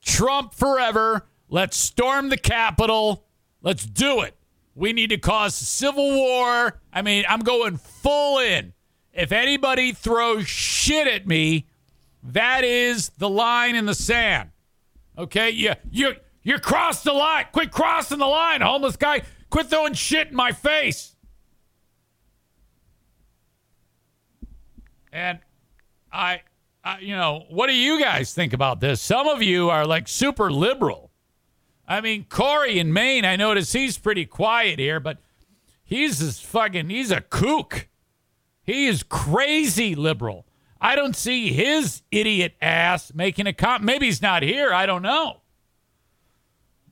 Trump 0.02 0.54
forever. 0.54 1.28
Let's 1.50 1.78
storm 1.78 2.30
the 2.30 2.38
Capitol. 2.38 3.26
Let's 3.62 3.86
do 3.86 4.22
it. 4.22 4.36
We 4.76 4.94
need 4.94 5.10
to 5.12 5.18
cause 5.18 5.56
civil 5.56 6.16
war. 6.16 6.80
I 6.92 7.02
mean, 7.02 7.24
I'm 7.28 7.40
going 7.40 7.78
full 7.78 8.40
in. 8.40 8.74
If 9.14 9.32
anybody 9.32 9.94
throws 9.94 10.48
shit 10.48 11.08
at 11.08 11.26
me, 11.26 11.68
that 12.22 12.64
is 12.64 13.10
the 13.18 13.30
line 13.30 13.76
in 13.76 13.86
the 13.86 13.96
sand. 13.96 14.50
Okay? 15.18 15.52
You 15.52 15.74
you 15.90 16.16
you 16.44 16.60
crossed 16.60 17.06
the 17.06 17.14
line. 17.14 17.46
Quit 17.54 17.72
crossing 17.72 18.20
the 18.20 18.26
line, 18.26 18.62
homeless 18.62 18.98
guy. 18.98 19.22
Quit 19.50 19.68
throwing 19.68 19.94
shit 19.94 20.30
in 20.30 20.36
my 20.36 20.52
face. 20.52 21.15
And 25.16 25.40
I, 26.12 26.42
I 26.84 27.00
you 27.00 27.16
know, 27.16 27.46
what 27.50 27.68
do 27.68 27.74
you 27.74 28.02
guys 28.02 28.34
think 28.34 28.52
about 28.52 28.82
this? 28.82 29.02
Some 29.02 29.30
of 29.30 29.42
you 29.42 29.70
are 29.70 29.88
like 29.88 30.10
super 30.10 30.52
liberal. 30.52 31.10
I 31.88 32.02
mean, 32.02 32.26
Corey 32.26 32.80
in 32.80 32.92
Maine, 32.92 33.24
I 33.24 33.38
notice 33.38 33.72
he's 33.72 33.98
pretty 33.98 34.26
quiet 34.26 34.78
here, 34.78 35.00
but 35.00 35.20
he's 35.86 36.20
this 36.20 36.42
fucking 36.42 36.90
he's 36.90 37.12
a 37.12 37.22
kook. 37.22 37.88
He 38.62 38.88
is 38.88 39.04
crazy 39.04 39.96
liberal. 39.96 40.46
I 40.82 40.98
don't 40.98 41.16
see 41.16 41.54
his 41.54 42.02
idiot 42.12 42.56
ass 42.62 43.14
making 43.14 43.48
a 43.48 43.54
comment. 43.54 43.84
Maybe 43.84 44.08
he's 44.08 44.22
not 44.22 44.44
here. 44.44 44.74
I 44.74 44.86
don't 44.86 45.02
know. 45.02 45.42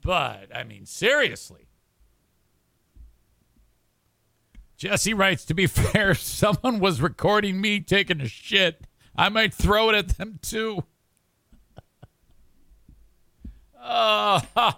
But, 0.02 0.48
I 0.54 0.64
mean, 0.64 0.86
seriously. 0.86 1.63
Jesse 4.84 5.14
writes 5.14 5.46
To 5.46 5.54
be 5.54 5.66
fair, 5.68 6.14
someone 6.14 6.78
was 6.78 7.00
recording 7.00 7.58
me 7.58 7.80
taking 7.80 8.20
a 8.20 8.28
shit, 8.28 8.86
I 9.16 9.30
might 9.30 9.54
throw 9.54 9.88
it 9.88 9.94
at 9.94 10.18
them 10.18 10.38
too. 10.42 10.84
uh, 13.82 14.42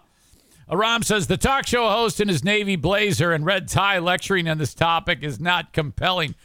Aram 0.70 1.02
says 1.02 1.26
the 1.26 1.36
talk 1.36 1.66
show 1.66 1.88
host 1.88 2.20
in 2.20 2.28
his 2.28 2.44
navy 2.44 2.76
blazer 2.76 3.32
and 3.32 3.44
red 3.44 3.66
tie 3.66 3.98
lecturing 3.98 4.46
on 4.48 4.58
this 4.58 4.74
topic 4.74 5.24
is 5.24 5.40
not 5.40 5.72
compelling. 5.72 6.36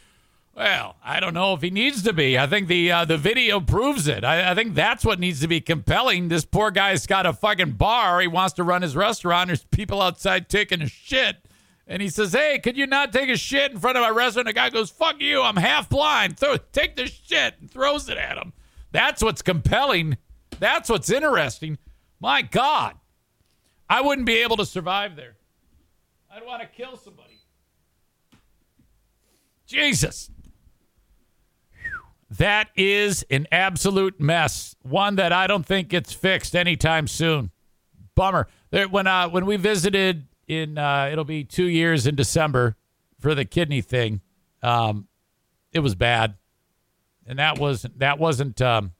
Well, 0.55 0.95
I 1.03 1.19
don't 1.19 1.35
know 1.35 1.53
if 1.53 1.61
he 1.61 1.69
needs 1.69 2.01
to 2.01 2.13
be. 2.13 2.39
I 2.39 2.47
think 2.47 2.67
the 2.67 2.91
uh, 2.91 3.05
the 3.05 3.17
video 3.19 3.59
proves 3.59 4.07
it. 4.07 4.23
I, 4.23 4.51
I 4.51 4.55
think 4.55 4.73
that's 4.73 5.05
what 5.05 5.19
needs 5.19 5.39
to 5.41 5.47
be 5.47 5.61
compelling. 5.61 6.29
This 6.29 6.45
poor 6.45 6.71
guy's 6.71 7.05
got 7.05 7.27
a 7.27 7.33
fucking 7.33 7.73
bar. 7.73 8.21
He 8.21 8.27
wants 8.27 8.53
to 8.55 8.63
run 8.63 8.81
his 8.81 8.95
restaurant. 8.95 9.49
There's 9.49 9.65
people 9.65 10.01
outside 10.01 10.49
taking 10.49 10.81
a 10.81 10.88
shit. 10.88 11.38
And 11.91 12.01
he 12.01 12.07
says, 12.07 12.31
Hey, 12.31 12.57
could 12.57 12.77
you 12.77 12.88
not 12.88 13.11
take 13.11 13.30
a 13.30 13.35
shit 13.35 13.73
in 13.73 13.77
front 13.77 13.97
of 13.97 14.01
my 14.01 14.09
restaurant? 14.09 14.47
The 14.47 14.53
guy 14.53 14.69
goes, 14.69 14.89
Fuck 14.89 15.19
you. 15.19 15.41
I'm 15.41 15.57
half 15.57 15.89
blind. 15.89 16.39
Throw, 16.39 16.55
take 16.55 16.95
the 16.95 17.07
shit 17.07 17.55
and 17.59 17.69
throws 17.69 18.07
it 18.07 18.18
at 18.18 18.38
him. 18.38 18.53
That's 18.93 19.22
what's 19.22 19.41
compelling. 19.41 20.18
That's 20.57 20.89
what's 20.89 21.09
interesting. 21.09 21.77
My 22.22 22.43
God. 22.43 22.95
I 23.89 23.99
wouldn't 23.99 24.26
be 24.26 24.38
able 24.38 24.55
to 24.55 24.65
survive 24.65 25.18
there. 25.18 25.35
I'd 26.34 26.45
want 26.45 26.61
to 26.61 26.68
kill 26.69 26.95
somebody. 26.95 27.39
Jesus. 29.68 30.31
That 32.30 32.69
is 32.77 33.26
an 33.30 33.47
absolute 33.51 34.18
mess. 34.18 34.77
One 34.81 35.18
that 35.18 35.34
I 35.34 35.45
don't 35.45 35.65
think 35.65 35.89
gets 35.89 36.13
fixed 36.13 36.55
anytime 36.55 37.09
soon. 37.09 37.51
Bummer. 38.15 38.47
There, 38.69 38.88
when 38.88 39.07
uh, 39.07 39.27
when 39.27 39.45
we 39.45 39.57
visited 39.57 40.27
in 40.47 40.77
uh, 40.77 41.09
it'll 41.11 41.26
be 41.26 41.43
two 41.43 41.68
years 41.68 42.07
in 42.07 42.15
December 42.15 42.76
for 43.19 43.35
the 43.35 43.45
kidney 43.45 43.81
thing, 43.81 44.22
um, 44.63 45.07
it 45.72 45.80
was 45.80 45.95
bad, 45.95 46.35
and 47.26 47.39
that 47.39 47.59
was 47.59 47.85
that 47.97 48.19
wasn't 48.19 48.61
um, 48.61 48.93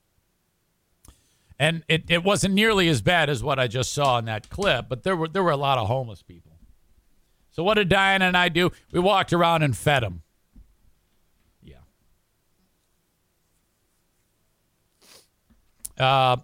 and 1.62 1.84
it, 1.88 2.06
it 2.10 2.24
wasn't 2.24 2.56
nearly 2.56 2.88
as 2.88 3.04
bad 3.04 3.30
as 3.30 3.44
what 3.44 3.60
I 3.60 3.68
just 3.68 3.94
saw 3.94 4.18
in 4.18 4.26
that 4.26 4.50
clip. 4.50 4.90
But 4.90 5.04
there 5.04 5.16
were 5.16 5.28
there 5.28 5.44
were 5.44 5.52
a 5.52 5.58
lot 5.58 5.78
of 5.78 5.88
homeless 5.88 6.24
people. 6.24 6.54
So 7.52 7.64
what 7.64 7.76
did 7.76 7.88
Diana 7.88 8.26
and 8.26 8.36
I 8.36 8.50
do? 8.50 8.72
We 8.92 9.00
walked 9.00 9.32
around 9.32 9.62
and 9.62 9.78
fed 9.78 10.02
them. 10.02 10.24
Yeah. 11.62 11.76
Uh, 16.00 16.38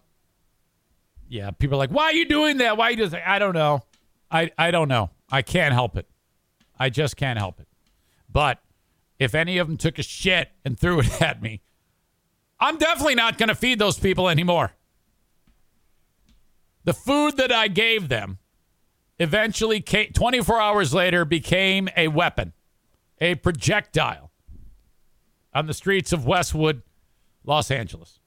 yeah, 1.30 1.49
people 1.52 1.78
are 1.78 1.80
like, 1.80 1.90
why 1.90 2.03
are 2.06 2.14
you 2.14 2.28
doing 2.28 2.57
that? 2.57 2.78
Why 2.78 2.90
are 2.90 2.91
you 2.91 2.98
just? 2.98 3.15
I 3.15 3.40
don't 3.40 3.56
know. 3.56 3.84
I 4.32 4.52
I 4.58 4.72
don't 4.72 4.88
know. 4.88 5.12
I 5.30 5.41
can't 5.41 5.74
help 5.74 5.98
it. 5.98 6.08
I 6.80 6.90
just 6.90 7.18
can't 7.18 7.40
help 7.40 7.60
it. 7.60 7.68
But 8.32 8.60
if 9.20 9.34
any 9.34 9.58
of 9.58 9.68
them 9.68 9.78
took 9.78 9.99
a 9.99 10.04
shit 10.04 10.49
and 10.64 10.80
threw 10.80 10.99
it 10.99 11.22
at 11.22 11.41
me, 11.41 11.62
I'm 12.60 12.78
definitely 12.78 13.16
not 13.16 13.38
going 13.38 13.49
to 13.49 13.56
feed 13.56 13.80
those 13.80 13.99
people 13.99 14.30
anymore. 14.30 14.74
The 16.84 16.94
food 16.94 17.38
that 17.38 17.52
I 17.52 17.68
gave 17.68 18.08
them 18.08 18.40
eventually, 19.20 19.82
came, 19.82 20.12
24 20.14 20.62
hours 20.62 20.94
later, 20.94 21.26
became 21.26 21.90
a 21.98 22.08
weapon, 22.08 22.54
a 23.20 23.36
projectile 23.36 24.32
on 25.54 25.66
the 25.66 25.74
streets 25.74 26.14
of 26.14 26.26
Westwood, 26.26 26.84
Los 27.44 27.70
Angeles. 27.72 28.20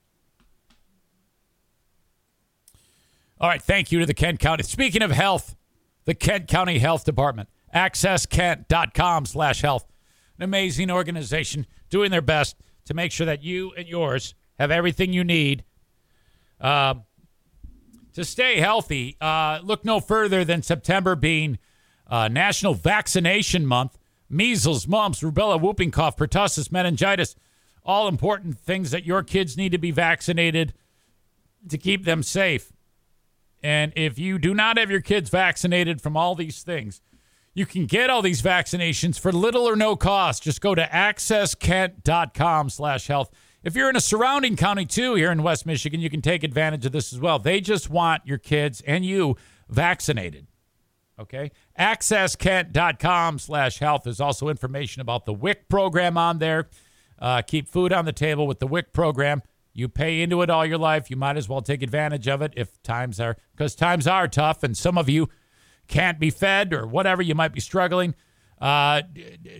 All 3.40 3.48
right, 3.48 3.62
thank 3.62 3.90
you 3.90 3.98
to 4.00 4.06
the 4.06 4.14
Kent 4.14 4.38
County. 4.40 4.62
Speaking 4.62 5.00
of 5.00 5.10
health, 5.10 5.56
the 6.04 6.14
Kent 6.14 6.48
County 6.48 6.78
Health 6.78 7.04
Department, 7.04 7.48
accesskent.com 7.74 9.26
slash 9.26 9.62
health. 9.62 9.86
An 10.38 10.44
amazing 10.44 10.90
organization 10.90 11.66
doing 11.90 12.10
their 12.10 12.22
best 12.22 12.56
to 12.86 12.94
make 12.94 13.12
sure 13.12 13.26
that 13.26 13.42
you 13.42 13.72
and 13.76 13.86
yours 13.86 14.34
have 14.58 14.70
everything 14.70 15.12
you 15.12 15.24
need 15.24 15.64
uh, 16.60 16.94
to 18.14 18.24
stay 18.24 18.60
healthy. 18.60 19.16
Uh, 19.20 19.60
look 19.62 19.84
no 19.84 20.00
further 20.00 20.44
than 20.44 20.62
September 20.62 21.14
being 21.14 21.58
uh, 22.06 22.28
National 22.28 22.74
Vaccination 22.74 23.66
Month. 23.66 23.96
Measles, 24.28 24.86
mumps, 24.86 25.22
rubella, 25.22 25.60
whooping 25.60 25.90
cough, 25.90 26.16
pertussis, 26.16 26.70
meningitis, 26.70 27.34
all 27.84 28.06
important 28.06 28.58
things 28.58 28.92
that 28.92 29.04
your 29.04 29.22
kids 29.22 29.56
need 29.56 29.72
to 29.72 29.78
be 29.78 29.90
vaccinated 29.90 30.72
to 31.68 31.76
keep 31.76 32.04
them 32.04 32.22
safe. 32.22 32.72
And 33.62 33.92
if 33.96 34.18
you 34.18 34.38
do 34.38 34.54
not 34.54 34.78
have 34.78 34.90
your 34.90 35.00
kids 35.00 35.30
vaccinated 35.30 36.00
from 36.00 36.16
all 36.16 36.34
these 36.34 36.62
things, 36.62 37.00
you 37.54 37.66
can 37.66 37.86
get 37.86 38.10
all 38.10 38.22
these 38.22 38.42
vaccinations 38.42 39.18
for 39.18 39.32
little 39.32 39.68
or 39.68 39.76
no 39.76 39.96
cost. 39.96 40.42
Just 40.42 40.60
go 40.60 40.74
to 40.74 40.82
accesskent.com 40.82 42.70
slash 42.70 43.06
health. 43.06 43.30
If 43.62 43.74
you're 43.74 43.90
in 43.90 43.96
a 43.96 44.00
surrounding 44.00 44.56
county 44.56 44.86
too 44.86 45.14
here 45.14 45.30
in 45.30 45.42
West 45.42 45.66
Michigan, 45.66 46.00
you 46.00 46.08
can 46.08 46.22
take 46.22 46.42
advantage 46.42 46.86
of 46.86 46.92
this 46.92 47.12
as 47.12 47.20
well. 47.20 47.38
They 47.38 47.60
just 47.60 47.90
want 47.90 48.26
your 48.26 48.38
kids 48.38 48.80
and 48.86 49.04
you 49.04 49.36
vaccinated. 49.68 50.46
Okay? 51.18 51.50
Accesskent.com 51.78 53.38
slash 53.38 53.78
health. 53.78 54.04
There's 54.04 54.20
also 54.20 54.48
information 54.48 55.02
about 55.02 55.26
the 55.26 55.34
WIC 55.34 55.68
program 55.68 56.16
on 56.16 56.38
there. 56.38 56.68
Uh, 57.18 57.42
keep 57.42 57.68
food 57.68 57.92
on 57.92 58.06
the 58.06 58.12
table 58.12 58.46
with 58.46 58.60
the 58.60 58.66
WIC 58.66 58.94
program. 58.94 59.42
You 59.72 59.88
pay 59.88 60.20
into 60.20 60.42
it 60.42 60.50
all 60.50 60.66
your 60.66 60.78
life. 60.78 61.10
You 61.10 61.16
might 61.16 61.36
as 61.36 61.48
well 61.48 61.62
take 61.62 61.82
advantage 61.82 62.28
of 62.28 62.42
it 62.42 62.52
if 62.56 62.82
times 62.82 63.20
are, 63.20 63.36
because 63.52 63.74
times 63.74 64.06
are 64.06 64.26
tough, 64.26 64.62
and 64.62 64.76
some 64.76 64.98
of 64.98 65.08
you 65.08 65.28
can't 65.86 66.18
be 66.18 66.30
fed 66.30 66.72
or 66.72 66.86
whatever. 66.86 67.22
You 67.22 67.34
might 67.34 67.52
be 67.52 67.60
struggling. 67.60 68.14
Uh, 68.60 69.02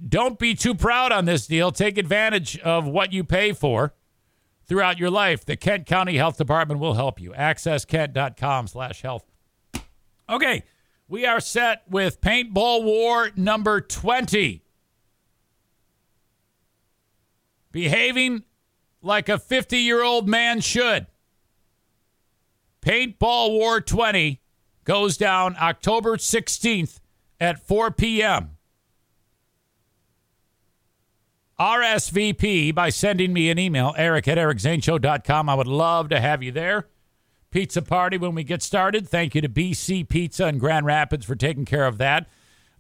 don't 0.06 0.38
be 0.38 0.54
too 0.54 0.74
proud 0.74 1.12
on 1.12 1.24
this 1.24 1.46
deal. 1.46 1.72
Take 1.72 1.96
advantage 1.96 2.58
of 2.58 2.86
what 2.86 3.12
you 3.12 3.24
pay 3.24 3.52
for 3.52 3.94
throughout 4.66 4.98
your 4.98 5.10
life. 5.10 5.44
The 5.44 5.56
Kent 5.56 5.86
County 5.86 6.16
Health 6.16 6.36
Department 6.36 6.80
will 6.80 6.94
help 6.94 7.20
you. 7.20 7.32
AccessKent.com 7.32 8.66
slash 8.66 9.02
health. 9.02 9.24
Okay, 10.28 10.64
we 11.08 11.26
are 11.26 11.40
set 11.40 11.82
with 11.88 12.20
Paintball 12.20 12.84
War 12.84 13.30
number 13.36 13.80
20. 13.80 14.62
Behaving 17.72 18.44
like 19.02 19.28
a 19.28 19.38
50 19.38 19.78
year 19.78 20.02
old 20.02 20.28
man 20.28 20.60
should. 20.60 21.06
Paintball 22.82 23.50
War 23.50 23.80
20 23.80 24.40
goes 24.84 25.16
down 25.16 25.56
October 25.60 26.16
16th 26.16 27.00
at 27.38 27.66
4 27.66 27.90
p.m. 27.90 28.56
RSVP 31.58 32.74
by 32.74 32.88
sending 32.88 33.34
me 33.34 33.50
an 33.50 33.58
email, 33.58 33.94
eric 33.98 34.26
at 34.28 34.38
ericzaneshow.com. 34.38 35.48
I 35.48 35.54
would 35.54 35.66
love 35.66 36.08
to 36.08 36.18
have 36.18 36.42
you 36.42 36.52
there. 36.52 36.88
Pizza 37.50 37.82
party 37.82 38.16
when 38.16 38.34
we 38.34 38.44
get 38.44 38.62
started. 38.62 39.06
Thank 39.06 39.34
you 39.34 39.42
to 39.42 39.48
BC 39.48 40.08
Pizza 40.08 40.46
in 40.46 40.56
Grand 40.56 40.86
Rapids 40.86 41.26
for 41.26 41.34
taking 41.34 41.66
care 41.66 41.84
of 41.84 41.98
that. 41.98 42.28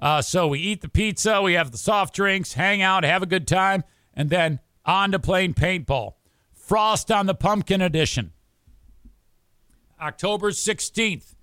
Uh, 0.00 0.22
so 0.22 0.48
we 0.48 0.60
eat 0.60 0.80
the 0.80 0.88
pizza, 0.88 1.42
we 1.42 1.52
have 1.52 1.72
the 1.72 1.78
soft 1.78 2.14
drinks, 2.14 2.54
hang 2.54 2.80
out, 2.80 3.04
have 3.04 3.22
a 3.22 3.26
good 3.26 3.46
time, 3.46 3.84
and 4.14 4.30
then 4.30 4.60
on 4.84 5.12
to 5.12 5.18
playing 5.18 5.54
paintball. 5.54 6.14
Frost 6.52 7.10
on 7.10 7.26
the 7.26 7.34
Pumpkin 7.34 7.80
Edition. 7.80 8.32
October 10.00 10.50
16th. 10.50 11.34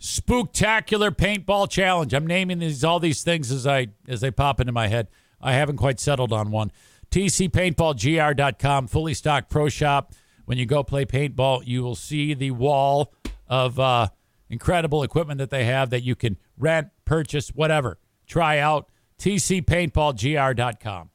Spooktacular 0.00 1.10
Paintball 1.10 1.70
Challenge. 1.70 2.12
I'm 2.12 2.26
naming 2.26 2.58
these 2.58 2.84
all 2.84 3.00
these 3.00 3.22
things 3.22 3.50
as 3.50 3.66
I 3.66 3.88
as 4.06 4.20
they 4.20 4.30
pop 4.30 4.60
into 4.60 4.72
my 4.72 4.88
head. 4.88 5.08
I 5.40 5.52
haven't 5.54 5.78
quite 5.78 5.98
settled 5.98 6.32
on 6.32 6.50
one. 6.50 6.70
TCPaintballGR.com, 7.10 8.88
fully 8.88 9.14
stocked 9.14 9.48
pro 9.48 9.68
shop. 9.68 10.12
When 10.44 10.58
you 10.58 10.66
go 10.66 10.84
play 10.84 11.04
paintball, 11.04 11.66
you 11.66 11.82
will 11.82 11.94
see 11.94 12.34
the 12.34 12.50
wall 12.52 13.12
of 13.48 13.80
uh, 13.80 14.08
incredible 14.48 15.02
equipment 15.02 15.38
that 15.38 15.50
they 15.50 15.64
have 15.64 15.90
that 15.90 16.02
you 16.02 16.14
can 16.14 16.36
rent, 16.58 16.88
purchase, 17.04 17.48
whatever. 17.48 17.98
Try 18.26 18.58
out 18.58 18.88
TCPaintballGR.com. 19.18 21.10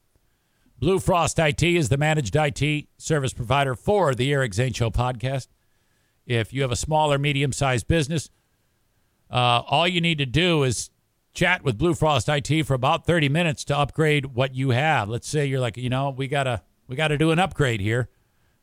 Blue 0.82 0.98
Frost 0.98 1.38
IT 1.38 1.62
is 1.62 1.90
the 1.90 1.96
managed 1.96 2.34
IT 2.34 2.88
service 2.98 3.32
provider 3.32 3.76
for 3.76 4.16
the 4.16 4.32
Eric 4.32 4.52
Zane 4.52 4.72
Show 4.72 4.90
podcast. 4.90 5.46
If 6.26 6.52
you 6.52 6.62
have 6.62 6.72
a 6.72 6.76
small 6.76 7.12
or 7.12 7.18
medium 7.18 7.52
sized 7.52 7.86
business, 7.86 8.30
uh, 9.30 9.62
all 9.68 9.86
you 9.86 10.00
need 10.00 10.18
to 10.18 10.26
do 10.26 10.64
is 10.64 10.90
chat 11.34 11.62
with 11.62 11.78
Blue 11.78 11.94
Frost 11.94 12.28
IT 12.28 12.64
for 12.66 12.74
about 12.74 13.06
30 13.06 13.28
minutes 13.28 13.62
to 13.66 13.78
upgrade 13.78 14.34
what 14.34 14.56
you 14.56 14.70
have. 14.70 15.08
Let's 15.08 15.28
say 15.28 15.46
you're 15.46 15.60
like, 15.60 15.76
you 15.76 15.88
know, 15.88 16.10
we 16.10 16.26
gotta 16.26 16.62
we 16.88 16.96
gotta 16.96 17.16
do 17.16 17.30
an 17.30 17.38
upgrade 17.38 17.80
here 17.80 18.08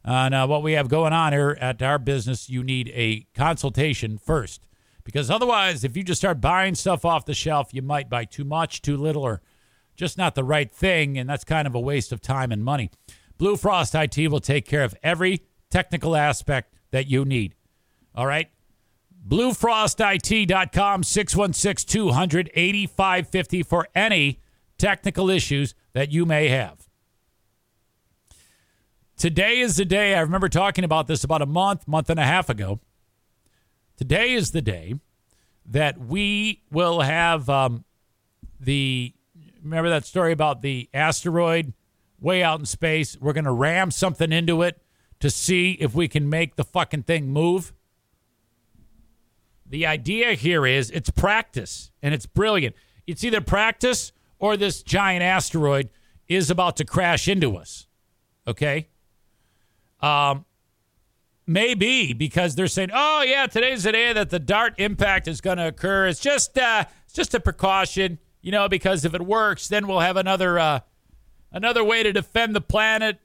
on 0.03 0.33
uh, 0.33 0.45
what 0.45 0.61
we 0.61 0.73
have 0.73 0.89
going 0.89 1.13
on 1.13 1.31
here 1.31 1.57
at 1.61 1.81
our 1.81 1.97
business. 1.97 2.49
You 2.49 2.65
need 2.65 2.91
a 2.93 3.27
consultation 3.33 4.17
first, 4.17 4.67
because 5.05 5.31
otherwise, 5.31 5.85
if 5.85 5.95
you 5.95 6.03
just 6.03 6.19
start 6.19 6.41
buying 6.41 6.75
stuff 6.75 7.05
off 7.05 7.23
the 7.23 7.33
shelf, 7.33 7.73
you 7.73 7.81
might 7.81 8.09
buy 8.09 8.25
too 8.25 8.43
much, 8.43 8.81
too 8.81 8.97
little, 8.97 9.23
or 9.23 9.41
just 9.99 10.17
not 10.17 10.33
the 10.33 10.45
right 10.45 10.71
thing, 10.71 11.17
and 11.17 11.29
that's 11.29 11.43
kind 11.43 11.67
of 11.67 11.75
a 11.75 11.79
waste 11.79 12.13
of 12.13 12.21
time 12.21 12.53
and 12.53 12.63
money. 12.63 12.89
Blue 13.37 13.57
Frost 13.57 13.93
IT 13.93 14.17
will 14.31 14.39
take 14.39 14.65
care 14.65 14.85
of 14.85 14.95
every 15.03 15.43
technical 15.69 16.15
aspect 16.15 16.73
that 16.91 17.07
you 17.07 17.25
need. 17.25 17.53
All 18.15 18.25
right? 18.25 18.49
BlueFrostIT.com 19.27 21.03
616 21.03 21.85
200 21.85 22.49
8550 22.53 23.63
for 23.63 23.87
any 23.93 24.39
technical 24.77 25.29
issues 25.29 25.75
that 25.91 26.13
you 26.13 26.25
may 26.25 26.47
have. 26.47 26.87
Today 29.17 29.59
is 29.59 29.75
the 29.75 29.83
day, 29.83 30.15
I 30.15 30.21
remember 30.21 30.47
talking 30.47 30.85
about 30.85 31.07
this 31.07 31.25
about 31.25 31.41
a 31.41 31.45
month, 31.45 31.89
month 31.89 32.09
and 32.09 32.19
a 32.19 32.25
half 32.25 32.49
ago. 32.49 32.79
Today 33.97 34.31
is 34.31 34.51
the 34.51 34.61
day 34.61 34.95
that 35.65 35.99
we 35.99 36.63
will 36.71 37.01
have 37.01 37.49
um, 37.49 37.83
the 38.61 39.13
remember 39.61 39.89
that 39.89 40.05
story 40.05 40.31
about 40.31 40.61
the 40.61 40.89
asteroid 40.93 41.73
way 42.19 42.43
out 42.43 42.59
in 42.59 42.65
space. 42.65 43.17
We're 43.19 43.33
going 43.33 43.45
to 43.45 43.51
ram 43.51 43.91
something 43.91 44.31
into 44.31 44.61
it 44.61 44.81
to 45.19 45.29
see 45.29 45.73
if 45.73 45.93
we 45.93 46.07
can 46.07 46.29
make 46.29 46.55
the 46.55 46.63
fucking 46.63 47.03
thing 47.03 47.29
move. 47.29 47.73
The 49.65 49.85
idea 49.85 50.33
here 50.33 50.65
is 50.65 50.89
it's 50.91 51.09
practice 51.09 51.91
and 52.01 52.13
it's 52.13 52.25
brilliant. 52.25 52.75
It's 53.05 53.23
either 53.23 53.41
practice 53.41 54.11
or 54.39 54.57
this 54.57 54.81
giant 54.81 55.23
asteroid 55.23 55.89
is 56.27 56.49
about 56.49 56.77
to 56.77 56.85
crash 56.85 57.27
into 57.27 57.55
us. 57.57 57.87
Okay? 58.47 58.87
Um 60.01 60.45
maybe 61.45 62.13
because 62.13 62.55
they're 62.55 62.67
saying, 62.67 62.89
"Oh 62.93 63.21
yeah, 63.23 63.47
today's 63.47 63.83
the 63.83 63.91
day 63.91 64.13
that 64.13 64.29
the 64.29 64.39
DART 64.39 64.75
impact 64.77 65.27
is 65.27 65.41
going 65.41 65.57
to 65.57 65.67
occur. 65.67 66.07
It's 66.07 66.19
just 66.19 66.57
uh 66.57 66.85
it's 67.05 67.13
just 67.13 67.33
a 67.33 67.39
precaution, 67.39 68.19
you 68.41 68.51
know, 68.51 68.69
because 68.69 69.05
if 69.05 69.13
it 69.13 69.21
works, 69.21 69.67
then 69.67 69.87
we'll 69.87 69.99
have 69.99 70.17
another 70.17 70.59
uh 70.59 70.79
another 71.51 71.83
way 71.83 72.03
to 72.03 72.13
defend 72.13 72.55
the 72.55 72.61
planet. 72.61 73.19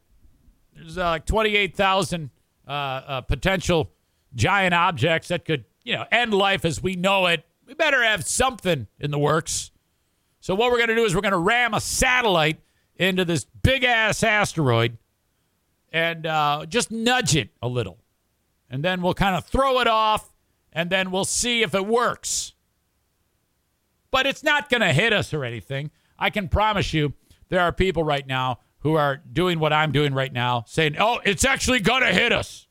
There's 0.74 0.98
uh, 0.98 1.04
like 1.04 1.26
28,000 1.26 2.30
uh, 2.66 2.70
uh, 2.70 3.20
potential 3.22 3.92
giant 4.34 4.74
objects 4.74 5.28
that 5.28 5.44
could, 5.44 5.64
you 5.84 5.94
know, 5.94 6.04
end 6.10 6.34
life 6.34 6.64
as 6.64 6.82
we 6.82 6.96
know 6.96 7.26
it. 7.26 7.44
We 7.66 7.74
better 7.74 8.02
have 8.02 8.26
something 8.26 8.88
in 8.98 9.10
the 9.10 9.18
works. 9.18 9.70
So 10.40 10.54
what 10.54 10.70
we're 10.70 10.78
going 10.78 10.88
to 10.88 10.96
do 10.96 11.04
is 11.04 11.14
we're 11.14 11.20
going 11.20 11.32
to 11.32 11.38
ram 11.38 11.74
a 11.74 11.80
satellite 11.80 12.60
into 12.96 13.24
this 13.24 13.44
big 13.44 13.84
ass 13.84 14.22
asteroid 14.22 14.98
and 15.92 16.26
uh, 16.26 16.66
just 16.68 16.90
nudge 16.90 17.36
it 17.36 17.50
a 17.62 17.68
little, 17.68 17.98
and 18.68 18.82
then 18.82 19.00
we'll 19.00 19.14
kind 19.14 19.36
of 19.36 19.44
throw 19.46 19.78
it 19.78 19.86
off, 19.86 20.34
and 20.72 20.90
then 20.90 21.12
we'll 21.12 21.24
see 21.24 21.62
if 21.62 21.72
it 21.72 21.86
works. 21.86 22.53
But 24.14 24.28
it's 24.28 24.44
not 24.44 24.70
going 24.70 24.80
to 24.80 24.92
hit 24.92 25.12
us 25.12 25.34
or 25.34 25.44
anything. 25.44 25.90
I 26.16 26.30
can 26.30 26.48
promise 26.48 26.94
you, 26.94 27.14
there 27.48 27.58
are 27.58 27.72
people 27.72 28.04
right 28.04 28.24
now 28.24 28.60
who 28.78 28.94
are 28.94 29.16
doing 29.16 29.58
what 29.58 29.72
I'm 29.72 29.90
doing 29.90 30.14
right 30.14 30.32
now, 30.32 30.62
saying, 30.68 30.94
"Oh, 31.00 31.18
it's 31.24 31.44
actually 31.44 31.80
going 31.80 32.02
to 32.02 32.12
hit 32.12 32.30
us. 32.30 32.68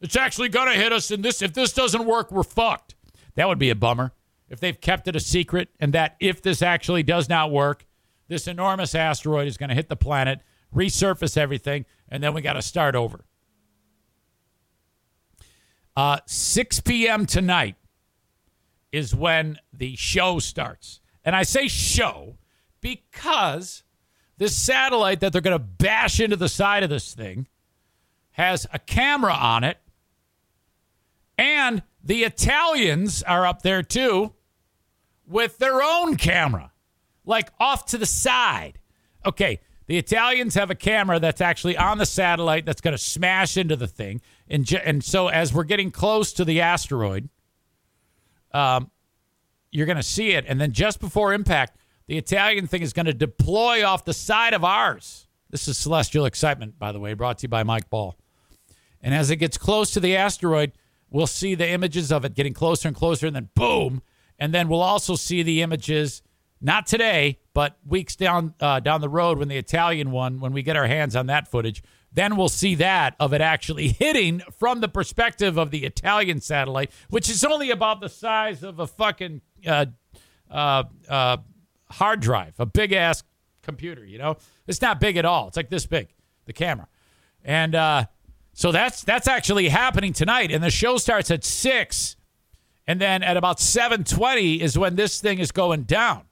It's 0.00 0.14
actually 0.14 0.48
going 0.48 0.72
to 0.72 0.78
hit 0.78 0.92
us, 0.92 1.10
and 1.10 1.24
this 1.24 1.42
if 1.42 1.54
this 1.54 1.72
doesn't 1.72 2.06
work, 2.06 2.30
we're 2.30 2.44
fucked." 2.44 2.94
That 3.34 3.48
would 3.48 3.58
be 3.58 3.70
a 3.70 3.74
bummer 3.74 4.12
if 4.48 4.60
they've 4.60 4.80
kept 4.80 5.08
it 5.08 5.16
a 5.16 5.20
secret, 5.20 5.70
and 5.80 5.92
that 5.92 6.14
if 6.20 6.40
this 6.40 6.62
actually 6.62 7.02
does 7.02 7.28
not 7.28 7.50
work, 7.50 7.84
this 8.28 8.46
enormous 8.46 8.94
asteroid 8.94 9.48
is 9.48 9.56
going 9.56 9.70
to 9.70 9.74
hit 9.74 9.88
the 9.88 9.96
planet, 9.96 10.38
resurface 10.72 11.36
everything, 11.36 11.84
and 12.08 12.22
then 12.22 12.32
we 12.32 12.42
got 12.42 12.52
to 12.52 12.62
start 12.62 12.94
over. 12.94 13.24
Uh, 15.96 16.18
6 16.26 16.78
p.m. 16.78 17.26
tonight 17.26 17.74
is 18.92 19.14
when 19.14 19.58
the 19.72 19.96
show 19.96 20.38
starts. 20.38 21.00
And 21.24 21.36
I 21.36 21.42
say 21.42 21.68
show 21.68 22.38
because 22.80 23.82
this 24.38 24.56
satellite 24.56 25.20
that 25.20 25.32
they're 25.32 25.42
going 25.42 25.58
to 25.58 25.58
bash 25.58 26.18
into 26.18 26.36
the 26.36 26.48
side 26.48 26.82
of 26.82 26.90
this 26.90 27.12
thing 27.14 27.46
has 28.32 28.66
a 28.72 28.78
camera 28.78 29.34
on 29.34 29.64
it. 29.64 29.78
And 31.36 31.82
the 32.02 32.24
Italians 32.24 33.22
are 33.22 33.46
up 33.46 33.62
there 33.62 33.82
too 33.82 34.32
with 35.26 35.58
their 35.58 35.82
own 35.82 36.16
camera, 36.16 36.72
like 37.24 37.50
off 37.60 37.86
to 37.86 37.98
the 37.98 38.06
side. 38.06 38.78
Okay, 39.24 39.60
the 39.86 39.98
Italians 39.98 40.54
have 40.54 40.70
a 40.70 40.74
camera 40.74 41.18
that's 41.18 41.40
actually 41.40 41.76
on 41.76 41.98
the 41.98 42.06
satellite 42.06 42.64
that's 42.64 42.80
going 42.80 42.92
to 42.92 42.98
smash 42.98 43.56
into 43.56 43.76
the 43.76 43.86
thing. 43.86 44.20
And, 44.48 44.70
and 44.84 45.04
so 45.04 45.28
as 45.28 45.52
we're 45.52 45.64
getting 45.64 45.90
close 45.90 46.32
to 46.34 46.44
the 46.44 46.60
asteroid, 46.60 47.28
um, 48.52 48.90
you're 49.70 49.86
going 49.86 49.96
to 49.96 50.02
see 50.02 50.32
it. 50.32 50.44
And 50.48 50.60
then 50.60 50.72
just 50.72 51.00
before 51.00 51.32
impact, 51.32 51.76
the 52.06 52.18
Italian 52.18 52.66
thing 52.66 52.82
is 52.82 52.92
going 52.92 53.06
to 53.06 53.14
deploy 53.14 53.86
off 53.86 54.04
the 54.04 54.14
side 54.14 54.54
of 54.54 54.64
ours. 54.64 55.28
This 55.50 55.68
is 55.68 55.78
Celestial 55.78 56.26
Excitement, 56.26 56.78
by 56.78 56.92
the 56.92 57.00
way, 57.00 57.14
brought 57.14 57.38
to 57.38 57.44
you 57.44 57.48
by 57.48 57.62
Mike 57.62 57.90
Ball. 57.90 58.16
And 59.00 59.14
as 59.14 59.30
it 59.30 59.36
gets 59.36 59.56
close 59.56 59.90
to 59.92 60.00
the 60.00 60.16
asteroid, 60.16 60.72
we'll 61.08 61.26
see 61.26 61.54
the 61.54 61.68
images 61.68 62.12
of 62.12 62.24
it 62.24 62.34
getting 62.34 62.54
closer 62.54 62.88
and 62.88 62.96
closer, 62.96 63.26
and 63.26 63.34
then 63.34 63.48
boom. 63.54 64.02
And 64.38 64.54
then 64.54 64.68
we'll 64.68 64.82
also 64.82 65.16
see 65.16 65.42
the 65.42 65.62
images, 65.62 66.22
not 66.60 66.86
today, 66.86 67.38
but 67.54 67.78
weeks 67.86 68.16
down 68.16 68.54
uh, 68.60 68.80
down 68.80 69.00
the 69.00 69.08
road 69.08 69.38
when 69.38 69.48
the 69.48 69.56
Italian 69.56 70.10
one, 70.10 70.40
when 70.40 70.52
we 70.52 70.62
get 70.62 70.76
our 70.76 70.86
hands 70.86 71.16
on 71.16 71.26
that 71.26 71.48
footage, 71.48 71.82
then 72.12 72.36
we'll 72.36 72.48
see 72.48 72.74
that 72.76 73.14
of 73.20 73.32
it 73.32 73.40
actually 73.40 73.88
hitting 73.98 74.42
from 74.58 74.80
the 74.80 74.88
perspective 74.88 75.56
of 75.56 75.70
the 75.70 75.84
Italian 75.84 76.40
satellite, 76.40 76.90
which 77.08 77.28
is 77.28 77.44
only 77.44 77.70
about 77.70 78.00
the 78.00 78.08
size 78.08 78.62
of 78.62 78.78
a 78.78 78.86
fucking 78.86 79.40
uh, 79.66 79.86
uh, 80.50 80.84
uh, 81.08 81.36
hard 81.90 82.20
drive, 82.20 82.54
a 82.58 82.66
big 82.66 82.92
ass 82.92 83.22
computer. 83.62 84.04
You 84.04 84.18
know, 84.18 84.36
it's 84.66 84.82
not 84.82 85.00
big 85.00 85.16
at 85.16 85.24
all. 85.24 85.48
It's 85.48 85.56
like 85.56 85.70
this 85.70 85.86
big, 85.86 86.08
the 86.46 86.52
camera, 86.52 86.88
and 87.44 87.74
uh, 87.74 88.04
so 88.52 88.72
that's 88.72 89.02
that's 89.02 89.28
actually 89.28 89.68
happening 89.68 90.12
tonight. 90.12 90.50
And 90.50 90.62
the 90.62 90.70
show 90.70 90.98
starts 90.98 91.30
at 91.30 91.44
six, 91.44 92.16
and 92.86 93.00
then 93.00 93.22
at 93.22 93.36
about 93.36 93.60
seven 93.60 94.04
twenty 94.04 94.60
is 94.60 94.76
when 94.76 94.96
this 94.96 95.20
thing 95.20 95.38
is 95.38 95.52
going 95.52 95.84
down. 95.84 96.24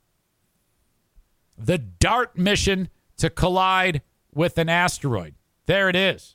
The 1.57 1.79
DART 1.79 2.37
mission 2.39 2.89
to 3.17 3.31
collide 3.31 4.03
with 4.33 4.59
an 4.59 4.69
asteroid. 4.69 5.35
There 5.69 5.89
it 5.91 5.97
is. 5.97 6.35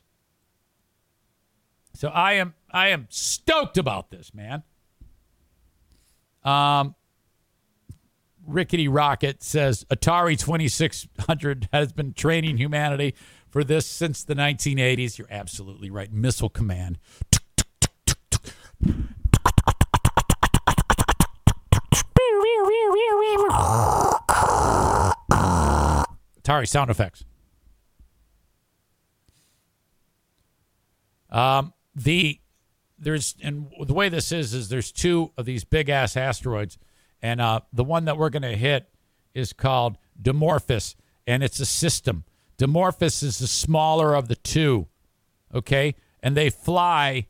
So 1.92 2.08
I 2.08 2.34
am 2.34 2.54
I 2.70 2.88
am 2.88 3.08
stoked 3.10 3.76
about 3.76 4.10
this, 4.10 4.32
man. 4.32 4.62
Um 6.44 6.94
Rickety 8.46 8.86
Rocket 8.86 9.42
says 9.42 9.84
Atari 9.90 10.38
2600 10.38 11.68
has 11.72 11.92
been 11.92 12.12
training 12.12 12.58
humanity 12.58 13.14
for 13.48 13.64
this 13.64 13.86
since 13.86 14.22
the 14.22 14.34
1980s. 14.34 15.18
You're 15.18 15.26
absolutely 15.28 15.90
right. 15.90 16.12
Missile 16.12 16.48
command. 16.48 16.98
Atari 26.40 26.68
sound 26.68 26.90
effects. 26.90 27.24
Um, 31.34 31.72
the 31.96 32.40
there's 32.96 33.34
and 33.42 33.66
the 33.80 33.92
way 33.92 34.08
this 34.08 34.30
is 34.30 34.54
is 34.54 34.68
there's 34.68 34.92
two 34.92 35.32
of 35.36 35.44
these 35.44 35.64
big 35.64 35.88
ass 35.88 36.16
asteroids, 36.16 36.78
and 37.20 37.40
uh, 37.40 37.60
the 37.72 37.84
one 37.84 38.04
that 38.04 38.16
we're 38.16 38.30
going 38.30 38.42
to 38.42 38.56
hit 38.56 38.88
is 39.34 39.52
called 39.52 39.98
Dimorphos, 40.20 40.94
and 41.26 41.42
it's 41.42 41.58
a 41.58 41.66
system. 41.66 42.24
Dimorphos 42.56 43.22
is 43.24 43.40
the 43.40 43.48
smaller 43.48 44.14
of 44.14 44.28
the 44.28 44.36
two, 44.36 44.86
okay, 45.52 45.96
and 46.22 46.36
they 46.36 46.48
fly. 46.48 47.26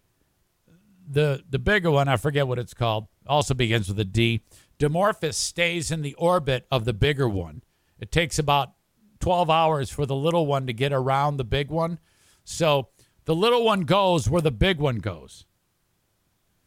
The 1.10 1.42
the 1.48 1.58
bigger 1.58 1.90
one, 1.90 2.06
I 2.08 2.18
forget 2.18 2.46
what 2.46 2.58
it's 2.58 2.74
called, 2.74 3.08
also 3.26 3.54
begins 3.54 3.88
with 3.88 3.98
a 3.98 4.04
D. 4.04 4.42
Dimorphos 4.78 5.34
stays 5.34 5.90
in 5.90 6.02
the 6.02 6.14
orbit 6.14 6.66
of 6.70 6.84
the 6.84 6.92
bigger 6.92 7.28
one. 7.28 7.62
It 7.98 8.12
takes 8.12 8.38
about 8.38 8.72
12 9.20 9.48
hours 9.48 9.90
for 9.90 10.04
the 10.04 10.16
little 10.16 10.46
one 10.46 10.66
to 10.66 10.72
get 10.72 10.92
around 10.92 11.36
the 11.36 11.44
big 11.44 11.70
one. 11.70 11.98
So 12.44 12.88
the 13.24 13.34
little 13.34 13.64
one 13.64 13.82
goes 13.82 14.28
where 14.28 14.42
the 14.42 14.50
big 14.50 14.78
one 14.78 14.98
goes. 14.98 15.46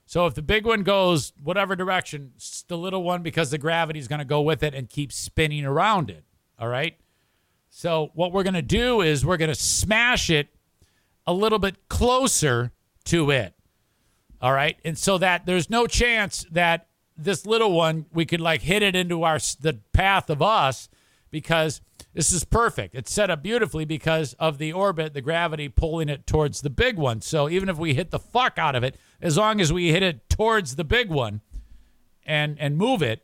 So 0.06 0.26
if 0.26 0.36
the 0.36 0.42
big 0.42 0.66
one 0.66 0.84
goes 0.84 1.34
whatever 1.44 1.76
direction, 1.76 2.32
the 2.68 2.78
little 2.78 3.04
one, 3.04 3.24
because 3.24 3.52
the 3.52 3.58
gravity 3.58 4.00
is 4.00 4.08
going 4.08 4.20
to 4.20 4.26
go 4.26 4.42
with 4.42 4.64
it 4.64 4.74
and 4.74 4.90
keep 4.90 5.12
spinning 5.12 5.66
around 5.66 6.10
it. 6.10 6.24
All 6.58 6.70
right. 6.70 6.98
So 7.70 8.12
what 8.14 8.32
we're 8.32 8.44
going 8.44 8.54
to 8.54 8.62
do 8.62 9.02
is 9.02 9.26
we're 9.26 9.38
going 9.38 9.50
to 9.50 9.56
smash 9.56 10.30
it 10.30 10.48
a 11.28 11.34
little 11.34 11.60
bit 11.60 11.90
closer 11.90 12.72
to 13.06 13.32
it. 13.32 13.54
All 14.42 14.54
right. 14.54 14.78
And 14.86 14.98
so 14.98 15.18
that 15.18 15.46
there's 15.46 15.70
no 15.70 15.88
chance 15.88 16.46
that 16.52 16.88
this 17.18 17.46
little 17.46 17.74
one, 17.74 18.06
we 18.14 18.26
could 18.26 18.42
like 18.42 18.62
hit 18.62 18.82
it 18.84 18.96
into 18.96 19.24
our, 19.24 19.40
the 19.60 19.80
path 19.92 20.30
of 20.30 20.42
us 20.42 20.88
because 21.32 21.82
this 22.14 22.32
is 22.32 22.44
perfect. 22.44 22.96
It's 22.96 23.12
set 23.12 23.30
up 23.30 23.44
beautifully 23.44 23.86
because 23.86 24.34
of 24.34 24.58
the 24.58 24.74
orbit, 24.74 25.14
the 25.14 25.22
gravity 25.22 25.70
pulling 25.70 26.10
it 26.10 26.26
towards 26.26 26.62
the 26.62 26.70
big 26.70 26.98
one. 26.98 27.22
So 27.22 27.50
even 27.50 27.70
if 27.70 27.78
we 27.78 27.94
hit 27.94 28.12
the 28.12 28.20
fuck 28.20 28.58
out 28.58 28.76
of 28.76 28.84
it, 28.84 28.96
as 29.22 29.38
long 29.38 29.62
as 29.62 29.72
we 29.72 29.92
hit 29.92 30.04
it 30.04 30.30
towards 30.30 30.76
the 30.76 30.84
big 30.84 31.10
one 31.10 31.42
and 32.26 32.58
and 32.60 32.78
move 32.78 33.02
it, 33.02 33.24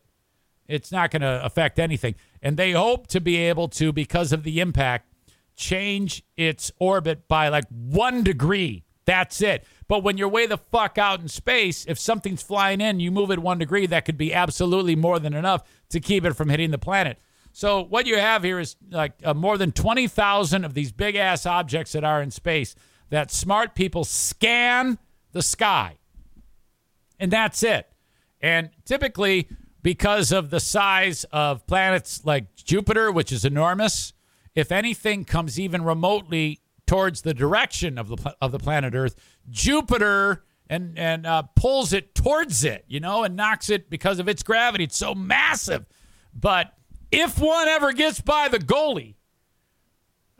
it's 0.68 0.91
not 0.91 1.11
going 1.11 1.22
to 1.22 1.43
affect 1.43 1.80
anything. 1.80 2.15
And 2.41 2.57
they 2.57 2.72
hope 2.72 3.07
to 3.07 3.19
be 3.19 3.38
able 3.38 3.68
to, 3.69 3.91
because 3.91 4.31
of 4.31 4.43
the 4.43 4.60
impact, 4.60 5.11
change 5.55 6.23
its 6.38 6.72
orbit 6.80 7.27
by 7.27 7.49
like 7.49 7.65
one 7.69 8.23
degree. 8.23 8.84
That's 9.05 9.41
it. 9.41 9.65
But 9.88 10.03
when 10.03 10.18
you're 10.18 10.30
way 10.30 10.45
the 10.45 10.57
fuck 10.57 10.97
out 10.97 11.19
in 11.19 11.27
space, 11.27 11.85
if 11.85 11.99
something's 11.99 12.41
flying 12.41 12.80
in, 12.80 12.99
you 12.99 13.11
move 13.11 13.31
it 13.31 13.39
one 13.39 13.57
degree, 13.57 13.85
that 13.88 14.05
could 14.05 14.18
be 14.18 14.34
absolutely 14.34 14.95
more 14.95 15.19
than 15.19 15.34
enough 15.34 15.64
to 15.89 15.99
keep 15.99 16.23
it 16.26 16.34
from 16.34 16.49
hitting 16.49 16.72
the 16.72 16.77
planet. 16.77 17.19
So 17.54 17.84
what 17.84 18.08
you 18.08 18.18
have 18.18 18.44
here 18.44 18.60
is 18.60 18.76
like 18.90 19.14
uh, 19.24 19.36
more 19.36 19.58
than 19.58 19.72
20,000 19.72 20.66
of 20.66 20.74
these 20.74 20.92
big 20.92 21.16
ass 21.16 21.46
objects 21.46 21.94
that 21.94 22.04
are 22.04 22.22
in 22.22 22.32
space 22.32 22.76
that 23.10 23.32
smart 23.32 23.76
people 23.76 24.04
scan 24.04 24.98
the 25.34 25.44
sky. 25.44 25.98
And 27.20 27.32
that's 27.32 27.62
it. 27.62 27.88
And 28.42 28.72
typically 28.86 29.48
because 29.84 30.32
of 30.32 30.50
the 30.50 30.60
size 30.60 31.26
of 31.26 31.66
planets 31.68 32.26
like 32.26 32.56
Jupiter, 32.56 33.12
which 33.12 33.32
is 33.32 33.46
enormous, 33.46 34.14
if 34.56 34.72
anything 34.72 35.24
comes 35.24 35.60
even 35.60 35.84
remotely 35.84 36.60
towards 36.88 37.22
the 37.22 37.36
direction 37.36 38.00
of 38.00 38.08
the 38.08 38.36
of 38.42 38.52
the 38.52 38.60
planet 38.60 38.96
Earth, 38.96 39.16
Jupiter 39.50 40.44
and 40.68 40.98
and 40.98 41.28
uh, 41.28 41.44
pulls 41.56 41.94
it 41.94 42.16
towards 42.16 42.64
it, 42.64 42.84
you 42.88 43.00
know, 43.00 43.24
and 43.24 43.36
knocks 43.36 43.70
it 43.70 43.92
because 43.92 44.18
of 44.20 44.28
its 44.28 44.42
gravity. 44.42 44.86
It's 44.86 44.98
so 44.98 45.14
massive. 45.14 45.86
But 46.34 46.74
if 47.14 47.40
one 47.40 47.68
ever 47.68 47.94
gets 47.94 48.19
by 48.19 48.48
the 48.48 48.57
goalie, 48.57 49.14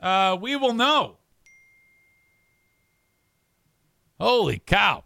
uh, 0.00 0.36
we 0.40 0.56
will 0.56 0.74
know. 0.74 1.18
Holy 4.20 4.58
cow! 4.58 5.04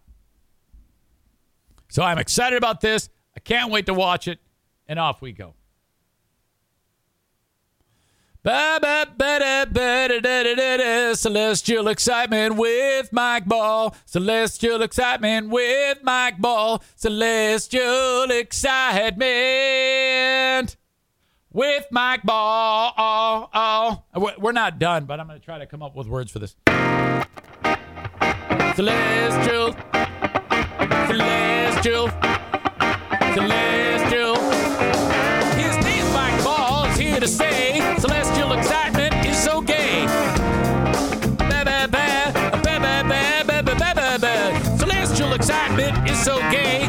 So 1.89 2.03
I'm 2.03 2.19
excited 2.19 2.57
about 2.57 2.81
this. 2.81 3.11
I 3.36 3.40
can't 3.40 3.70
wait 3.70 3.86
to 3.86 3.95
watch 3.95 4.28
it, 4.28 4.39
and 4.86 4.99
off 4.99 5.20
we 5.20 5.32
go. 5.32 5.55
Celestial 11.15 11.89
excitement 11.89 12.57
with 12.57 13.12
Mike 13.12 13.45
Ball. 13.47 13.95
Celestial 14.07 14.81
excitement 14.81 15.51
with 15.51 15.99
Mike 16.03 16.39
Ball. 16.39 16.82
Celestial 16.97 18.31
excitement 18.31 19.19
with 21.53 21.87
Mike 21.91 22.23
Ball. 22.23 22.93
Oh, 22.97 23.49
oh. 23.55 24.03
We- 24.20 24.33
We're 24.39 24.53
not 24.53 24.79
done, 24.79 25.05
but 25.07 25.20
I'm 25.20 25.27
going 25.27 25.39
to 25.39 25.45
try 25.45 25.59
to 25.59 25.66
come 25.66 25.83
up 25.83 25.95
with 25.97 26.07
words 26.07 26.31
for 26.31 26.39
this. 26.39 26.55
Celestial. 28.77 29.73
Celestial. 31.07 32.09
Celestial. 33.35 34.37
His 35.57 35.77
name's 35.85 36.12
Mike 36.12 36.45
Ball 36.45 36.85
is 36.87 36.97
here 36.99 37.20
to 37.20 37.27
say 37.29 37.81
celestial 37.99 38.53
excitement 38.53 39.15
is 39.27 39.37
so 39.43 39.61
gay. 39.61 40.07
Celestial 44.79 45.33
excitement 45.33 46.09
is 46.09 46.23
so 46.23 46.39
gay. 46.51 46.88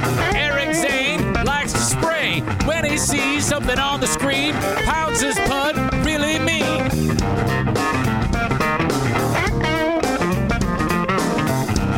Sees 2.99 3.45
something 3.45 3.79
on 3.79 4.01
the 4.01 4.07
screen. 4.07 4.53
Pounds 4.83 5.21
his 5.21 5.39
punt 5.39 5.77
really 6.05 6.37
mean. 6.37 6.87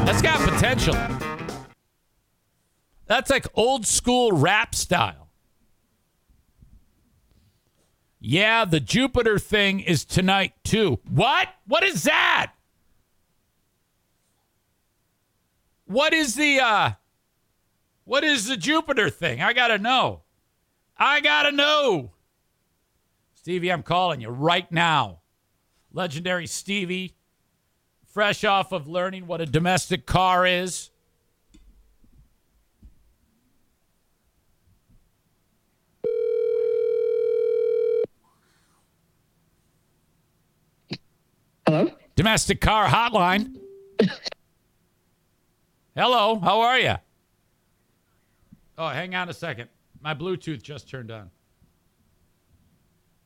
That's 0.05 0.21
got 0.21 0.39
potential. 0.47 0.95
That's 3.07 3.29
like 3.29 3.47
old 3.55 3.87
school 3.87 4.31
rap 4.31 4.75
style. 4.75 5.29
Yeah, 8.19 8.65
the 8.65 8.79
Jupiter 8.79 9.39
thing 9.39 9.79
is 9.79 10.05
tonight 10.05 10.53
too. 10.63 10.99
What? 11.09 11.47
What 11.65 11.83
is 11.83 12.03
that? 12.03 12.53
What 15.85 16.13
is 16.13 16.35
the 16.35 16.59
uh 16.59 16.91
what 18.03 18.23
is 18.23 18.47
the 18.47 18.57
Jupiter 18.57 19.09
thing? 19.09 19.41
I 19.41 19.53
got 19.53 19.69
to 19.69 19.79
know. 19.79 20.21
I 21.03 21.19
got 21.19 21.43
to 21.43 21.51
know. 21.51 22.11
Stevie, 23.33 23.71
I'm 23.71 23.81
calling 23.81 24.21
you 24.21 24.29
right 24.29 24.71
now. 24.71 25.21
Legendary 25.91 26.45
Stevie, 26.45 27.15
fresh 28.05 28.43
off 28.43 28.71
of 28.71 28.87
learning 28.87 29.25
what 29.25 29.41
a 29.41 29.47
domestic 29.47 30.05
car 30.05 30.45
is. 30.45 30.91
Hello? 41.65 41.89
Domestic 42.15 42.61
car 42.61 42.87
hotline. 42.87 43.55
Hello, 45.95 46.37
how 46.37 46.61
are 46.61 46.77
you? 46.77 46.93
Oh, 48.77 48.89
hang 48.89 49.15
on 49.15 49.29
a 49.29 49.33
second. 49.33 49.67
My 50.01 50.13
Bluetooth 50.13 50.61
just 50.61 50.89
turned 50.89 51.11
on. 51.11 51.29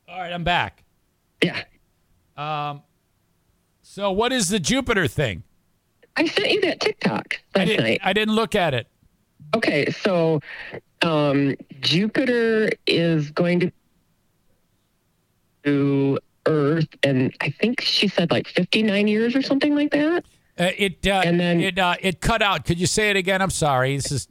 All 0.08 0.20
right, 0.20 0.32
I'm 0.34 0.44
back. 0.44 0.84
Yeah. 1.42 1.64
Um, 2.38 2.82
so 3.82 4.12
what 4.12 4.32
is 4.34 4.50
the 4.50 4.60
Jupiter 4.60 5.08
thing? 5.08 5.44
I 6.18 6.26
sent 6.26 6.52
you 6.52 6.62
that 6.62 6.80
TikTok 6.80 7.40
I 7.56 7.60
last 7.60 7.68
didn't, 7.68 7.86
night. 7.86 8.02
I 8.04 8.14
didn't 8.14 8.36
look 8.36 8.56
at 8.56 8.74
it. 8.74 8.88
Okay, 9.56 9.90
so 9.92 10.40
um, 11.02 11.56
Jupiter 11.82 12.70
is 12.88 13.32
going 13.32 13.60
to 13.62 13.72
to 15.64 16.20
Earth, 16.46 16.88
and 17.04 17.34
I 17.42 17.50
think 17.50 17.82
she 17.82 18.08
said 18.08 18.30
like 18.32 18.48
59 18.48 19.08
years 19.08 19.36
or 19.36 19.42
something 19.42 19.74
like 19.76 19.92
that. 19.92 20.24
Uh, 20.60 20.70
it 20.78 21.06
uh, 21.08 21.22
And 21.26 21.40
then- 21.40 21.60
it 21.60 21.80
uh, 21.80 21.96
it 22.02 22.22
cut 22.22 22.42
out. 22.42 22.66
Could 22.66 22.80
you 22.80 22.86
say 22.88 23.10
it 23.10 23.16
again? 23.18 23.42
I'm 23.42 23.50
sorry. 23.50 23.96
This 23.96 24.12
is 24.12 24.28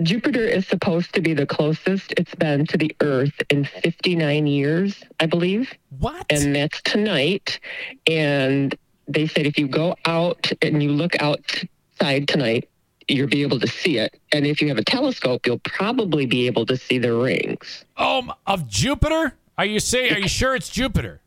Jupiter 0.00 0.44
is 0.44 0.66
supposed 0.66 1.14
to 1.14 1.20
be 1.20 1.34
the 1.34 1.46
closest 1.46 2.12
it's 2.16 2.34
been 2.34 2.66
to 2.66 2.78
the 2.78 2.94
Earth 3.00 3.42
in 3.50 3.64
59 3.64 4.46
years, 4.46 5.02
I 5.20 5.26
believe. 5.26 5.72
what? 5.98 6.26
And 6.30 6.54
that's 6.56 6.80
tonight. 6.82 7.60
And 8.06 8.74
they 9.06 9.26
said 9.26 9.46
if 9.46 9.58
you 9.58 9.68
go 9.68 9.96
out 10.04 10.50
and 10.62 10.82
you 10.82 10.90
look 10.90 11.20
outside 11.20 12.26
tonight, 12.28 12.68
you'll 13.08 13.28
be 13.28 13.42
able 13.42 13.60
to 13.60 13.66
see 13.66 13.98
it. 13.98 14.18
And 14.32 14.46
if 14.46 14.62
you 14.62 14.68
have 14.68 14.78
a 14.78 14.84
telescope, 14.84 15.46
you'll 15.46 15.58
probably 15.58 16.24
be 16.26 16.46
able 16.46 16.66
to 16.66 16.76
see 16.76 16.98
the 16.98 17.14
rings. 17.14 17.84
oh, 17.96 18.32
of 18.46 18.68
Jupiter? 18.68 19.34
Are 19.58 19.66
you 19.66 19.80
saying? 19.80 20.14
Are 20.14 20.18
you 20.18 20.28
sure 20.28 20.54
it's 20.54 20.70
Jupiter? 20.70 21.20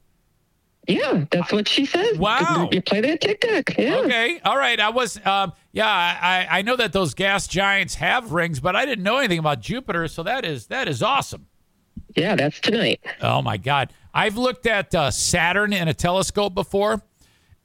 Yeah, 0.87 1.25
that's 1.31 1.51
what 1.51 1.67
she 1.67 1.85
says. 1.85 2.17
Wow. 2.17 2.69
You 2.71 2.81
play 2.81 3.01
that 3.01 3.21
TikTok. 3.21 3.77
Yeah. 3.77 3.95
Okay, 3.97 4.39
all 4.45 4.57
right. 4.57 4.79
I 4.79 4.89
was, 4.89 5.17
um, 5.25 5.53
yeah, 5.71 5.87
I 5.87 6.47
I 6.59 6.61
know 6.61 6.75
that 6.75 6.93
those 6.93 7.13
gas 7.13 7.47
giants 7.47 7.95
have 7.95 8.31
rings, 8.33 8.59
but 8.59 8.75
I 8.75 8.85
didn't 8.85 9.03
know 9.03 9.17
anything 9.17 9.39
about 9.39 9.61
Jupiter. 9.61 10.07
So 10.07 10.23
that 10.23 10.45
is 10.45 10.67
that 10.67 10.87
is 10.87 11.01
awesome. 11.01 11.47
Yeah, 12.15 12.35
that's 12.35 12.59
tonight. 12.59 13.01
Oh 13.21 13.41
my 13.41 13.57
God! 13.57 13.91
I've 14.13 14.37
looked 14.37 14.65
at 14.67 14.93
uh, 14.93 15.11
Saturn 15.11 15.73
in 15.73 15.87
a 15.87 15.93
telescope 15.93 16.53
before, 16.53 17.01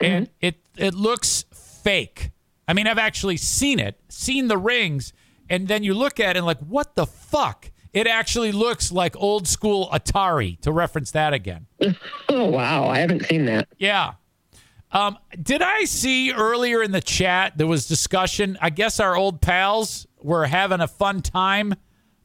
and 0.01 0.26
Mm-hmm. 0.26 0.32
it 0.40 0.56
it 0.76 0.94
looks 0.94 1.44
fake. 1.52 2.30
I 2.66 2.72
mean, 2.72 2.86
I've 2.86 2.98
actually 2.98 3.36
seen 3.36 3.78
it, 3.80 4.01
seen 4.09 4.48
the 4.48 4.56
rings, 4.59 5.12
and 5.48 5.68
then 5.68 5.82
you 5.82 5.92
look 5.94 6.20
at 6.20 6.36
it 6.36 6.38
and 6.38 6.47
like, 6.47 6.60
what 6.60 6.94
the 6.94 7.06
fuck? 7.06 7.69
It 7.92 8.06
actually 8.06 8.52
looks 8.52 8.92
like 8.92 9.16
old 9.16 9.48
school 9.48 9.88
Atari. 9.92 10.60
To 10.60 10.72
reference 10.72 11.10
that 11.12 11.32
again. 11.32 11.66
Oh, 12.28 12.46
wow. 12.48 12.88
I 12.88 12.98
haven't 12.98 13.26
seen 13.26 13.46
that. 13.46 13.66
Yeah. 13.76 14.12
Um, 14.92 15.18
did 15.42 15.62
I 15.62 15.82
see 15.84 16.32
earlier 16.32 16.80
in 16.80 16.92
the 16.92 17.00
chat 17.00 17.58
there 17.58 17.66
was 17.66 17.88
discussion? 17.88 18.56
I 18.60 18.70
guess 18.70 19.00
our 19.00 19.16
old 19.16 19.40
pals 19.40 20.06
were 20.22 20.46
having 20.46 20.80
a 20.80 20.86
fun 20.86 21.22
time 21.22 21.72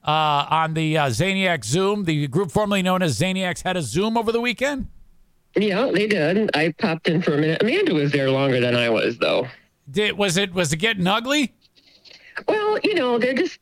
uh, 0.03 0.45
on 0.49 0.75
the 0.75 0.97
uh, 0.97 1.07
Zaniac 1.07 1.65
Zoom. 1.65 2.03
The 2.05 2.27
group 2.27 2.51
formerly 2.51 2.83
known 2.83 3.01
as 3.01 3.19
Zaniacs 3.19 3.63
had 3.63 3.77
a 3.77 3.81
Zoom 3.81 4.15
over 4.15 4.31
the 4.31 4.41
weekend. 4.41 4.87
Yeah, 5.55 5.89
they 5.91 6.05
did. 6.05 6.55
I 6.55 6.71
popped 6.73 7.07
in 7.07 7.21
for 7.23 7.33
a 7.33 7.37
minute. 7.37 7.63
Amanda 7.63 7.93
was 7.95 8.11
there 8.11 8.29
longer 8.29 8.59
than 8.59 8.75
I 8.75 8.89
was, 8.89 9.17
though. 9.17 9.47
Did 9.89 10.17
was 10.17 10.37
it 10.37 10.53
was 10.53 10.71
it 10.73 10.77
getting 10.77 11.07
ugly? 11.07 11.53
Well, 12.47 12.79
you 12.83 12.93
know, 12.95 13.17
they're 13.19 13.33
just, 13.33 13.59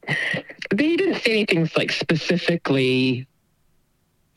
they 0.71 0.95
didn't 0.95 1.21
say 1.21 1.31
anything 1.31 1.69
like 1.77 1.91
specifically 1.91 3.27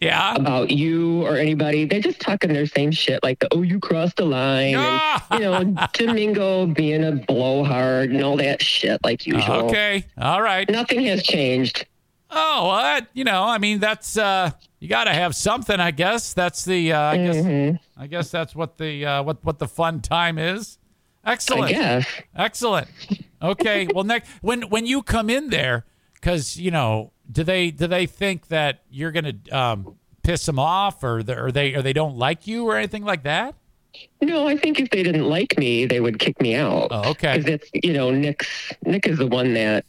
Yeah. 0.01 0.35
about 0.35 0.71
you 0.71 1.25
or 1.27 1.37
anybody. 1.37 1.85
They're 1.87 2.01
just 2.01 2.21
talking 2.21 2.53
their 2.53 2.67
same 2.67 2.91
shit, 2.93 3.23
like 3.23 3.39
the 3.39 3.49
oh, 3.53 3.63
you 3.63 3.81
crossed 3.81 4.17
the 4.17 4.27
line, 4.27 4.75
and, 4.75 5.13
you 5.33 5.39
know, 5.41 5.87
Domingo 5.95 6.67
being 6.67 7.03
a 7.05 7.13
blowhard 7.13 8.11
and 8.11 8.23
all 8.23 8.37
that 8.37 8.63
shit, 8.63 9.03
like 9.05 9.27
usual. 9.27 9.67
Okay. 9.67 10.05
All 10.19 10.43
right. 10.43 10.69
Nothing 10.71 11.05
has 11.07 11.23
changed. 11.23 11.87
Oh, 12.29 12.67
well, 12.69 12.83
that, 12.83 13.09
you 13.15 13.23
know, 13.25 13.45
I 13.45 13.59
mean, 13.59 13.79
that's 13.79 14.19
uh, 14.19 14.51
you 14.81 14.89
got 14.89 15.05
to 15.05 15.13
have 15.13 15.35
something. 15.37 15.79
I 15.79 15.93
guess 15.93 16.35
that's 16.35 16.65
the. 16.65 16.93
Uh, 16.93 17.01
I 17.01 17.17
guess. 17.17 17.79
I 17.97 18.07
guess 18.09 18.31
that's 18.31 18.55
what 18.55 18.77
the 18.79 19.07
uh, 19.07 19.23
what 19.23 19.43
what 19.45 19.59
the 19.61 19.69
fun 19.69 20.01
time 20.01 20.37
is. 20.37 20.77
Excellent. 21.27 22.07
Excellent. 22.35 22.89
Okay. 23.43 23.89
well, 23.93 24.05
next 24.13 24.31
when 24.41 24.63
when 24.63 24.87
you 24.87 25.03
come 25.03 25.29
in 25.29 25.51
there, 25.51 25.85
because 26.15 26.57
you 26.57 26.71
know, 26.71 27.13
do 27.31 27.43
they 27.45 27.71
do 27.71 27.87
they 27.87 28.07
think 28.07 28.49
that 28.49 28.83
you're 28.91 29.13
gonna 29.13 29.35
um, 29.51 29.97
piss 30.23 30.47
them 30.47 30.59
off, 30.59 31.03
or 31.03 31.23
the, 31.23 31.39
or 31.39 31.53
they 31.53 31.75
or 31.75 31.83
they 31.83 31.93
don't 31.93 32.17
like 32.17 32.47
you, 32.47 32.67
or 32.67 32.77
anything 32.77 33.05
like 33.05 33.25
that? 33.25 33.55
No, 34.21 34.47
I 34.47 34.57
think 34.57 34.79
if 34.79 34.91
they 34.91 35.03
didn't 35.03 35.29
like 35.29 35.59
me, 35.59 35.87
they 35.87 36.01
would 36.01 36.19
kick 36.19 36.41
me 36.41 36.55
out. 36.55 36.89
Oh, 36.91 37.11
okay. 37.11 37.39
Because 37.39 37.55
it's 37.55 37.71
you 37.75 37.93
know 37.93 38.11
Nick's 38.11 38.73
Nick 38.85 39.07
is 39.07 39.19
the 39.19 39.27
one 39.27 39.55
that 39.55 39.85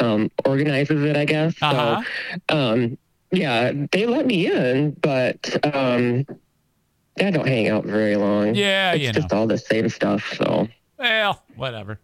um, 0.00 0.30
organizes 0.44 1.02
it, 1.02 1.16
I 1.16 1.24
guess. 1.24 1.54
Uh-huh. 1.62 2.02
So, 2.50 2.56
um, 2.56 2.98
yeah, 3.30 3.72
they 3.92 4.06
let 4.06 4.26
me 4.26 4.46
in, 4.46 4.92
but 5.00 5.56
um, 5.74 6.26
I 7.20 7.30
don't 7.30 7.46
hang 7.46 7.68
out 7.68 7.84
very 7.84 8.16
long. 8.16 8.54
Yeah, 8.54 8.92
it's 8.92 9.04
you 9.04 9.12
just 9.12 9.32
all 9.32 9.46
the 9.46 9.58
same 9.58 9.88
stuff. 9.88 10.34
So 10.36 10.68
Well, 10.98 11.42
whatever. 11.56 12.00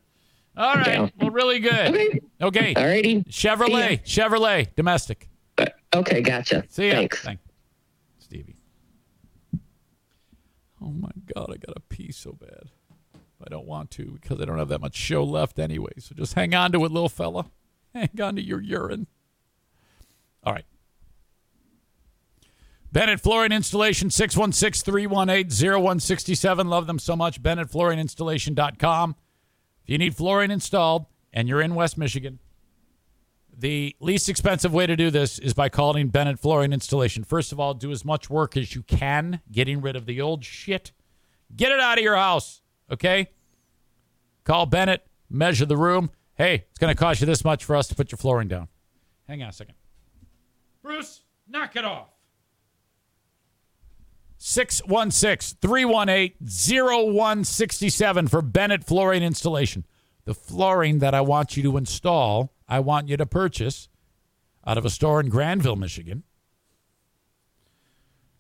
All 0.57 0.75
right. 0.75 0.87
Yeah. 0.89 1.09
Well, 1.21 1.31
really 1.31 1.61
good. 1.61 1.95
Okay. 1.95 2.21
Okay. 2.41 2.75
Alrighty. 2.75 3.27
Chevrolet. 3.29 4.03
Chevrolet. 4.05 4.75
Domestic. 4.75 5.29
Uh, 5.57 5.67
okay, 5.95 6.21
gotcha. 6.21 6.65
See 6.69 6.89
ya. 6.89 6.95
Thanks. 6.95 7.23
Thank- 7.23 7.41
Stevie. 8.19 8.57
Oh 10.83 10.91
my 10.91 11.11
God, 11.35 11.51
I 11.53 11.57
got 11.57 11.75
to 11.75 11.81
pee 11.89 12.13
so 12.13 12.33
bad. 12.33 12.71
I 13.45 13.49
don't 13.49 13.67
want 13.67 13.91
to 13.93 14.19
because 14.21 14.41
I 14.41 14.45
don't 14.45 14.59
have 14.59 14.69
that 14.69 14.81
much 14.81 14.95
show 14.97 15.25
left 15.25 15.59
anyway. 15.59 15.93
So 15.99 16.15
just 16.15 16.35
hang 16.35 16.55
on 16.55 16.73
to 16.73 16.85
it, 16.85 16.93
little 16.93 17.09
fella. 17.09 17.47
Hang 17.95 18.11
on 18.21 18.37
to 18.37 18.43
your 18.43 18.61
urine. 18.61 19.07
All 20.45 20.53
right. 20.53 20.65
Bennett 22.91 23.21
Flooring 23.21 23.53
Installation, 23.53 24.11
616 24.11 24.85
318 24.85 25.51
0167. 25.51 26.69
Love 26.69 26.87
them 26.87 26.99
so 26.99 27.15
much. 27.15 27.43
BennettFlooringInstallation.com. 27.43 29.17
If 29.83 29.91
you 29.91 29.99
need 29.99 30.17
flooring 30.17 30.51
installed 30.51 31.07
and 31.33 31.49
you're 31.49 31.61
in 31.61 31.75
West 31.75 31.99
Michigan, 31.99 32.39
the 33.57 33.97
least 34.01 34.29
expensive 34.29 34.73
way 34.73 34.87
to 34.87 34.97
do 34.97 35.11
this 35.11 35.39
is 35.39 35.53
by 35.53 35.69
calling 35.69 36.09
Bennett 36.09 36.39
Flooring 36.39 36.73
Installation. 36.73 37.25
First 37.25 37.53
of 37.53 37.59
all, 37.59 37.75
do 37.75 37.91
as 37.91 38.05
much 38.05 38.31
work 38.31 38.57
as 38.57 38.75
you 38.75 38.83
can 38.83 39.41
getting 39.51 39.81
rid 39.81 39.97
of 39.97 40.07
the 40.07 40.21
old 40.21 40.45
shit. 40.45 40.93
Get 41.55 41.73
it 41.73 41.81
out 41.81 41.99
of 41.99 42.05
your 42.05 42.17
house, 42.17 42.63
okay? 42.91 43.31
Call 44.45 44.67
Bennett, 44.67 45.07
measure 45.29 45.67
the 45.67 45.77
room. 45.77 46.11
Hey, 46.35 46.67
it's 46.71 46.79
going 46.79 46.95
to 46.95 46.99
cost 46.99 47.21
you 47.21 47.27
this 47.27 47.45
much 47.45 47.65
for 47.65 47.75
us 47.75 47.89
to 47.89 47.95
put 47.95 48.13
your 48.13 48.19
flooring 48.19 48.49
down. 48.49 48.69
Hang 49.27 49.43
on 49.43 49.49
a 49.49 49.53
second. 49.53 49.75
Bruce, 50.83 51.23
knock 51.49 51.75
it 51.77 51.85
off. 51.85 52.18
616 54.39 55.59
318 55.61 56.35
0167 57.13 58.29
for 58.29 58.41
Bennett 58.43 58.85
Flooring 58.85 59.23
Installation. 59.23 59.85
The 60.25 60.35
flooring 60.35 61.01
that 61.01 61.15
I 61.15 61.21
want 61.21 61.57
you 61.57 61.63
to 61.65 61.77
install, 61.77 62.53
I 62.69 62.81
want 62.81 63.09
you 63.09 63.17
to 63.17 63.27
purchase 63.27 63.89
out 64.67 64.79
of 64.79 64.85
a 64.85 64.91
store 64.91 65.21
in 65.21 65.29
Grandville, 65.29 65.77
Michigan 65.77 66.23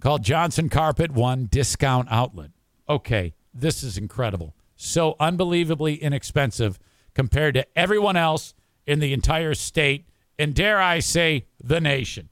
called 0.01 0.23
Johnson 0.23 0.69
Carpet 0.69 1.12
One 1.12 1.47
Discount 1.47 2.09
Outlet. 2.11 2.51
Okay, 2.89 3.35
this 3.53 3.83
is 3.83 3.99
incredible. 3.99 4.55
So 4.77 5.16
unbelievably 5.19 5.97
inexpensive 5.97 6.79
compared 7.15 7.55
to 7.55 7.66
everyone 7.77 8.16
else 8.16 8.55
in 8.87 9.01
the 9.01 9.12
entire 9.12 9.55
state 9.55 10.09
and, 10.39 10.55
dare 10.55 10.81
I 10.81 11.01
say, 11.01 11.47
the 11.62 11.81
nation. 11.81 12.29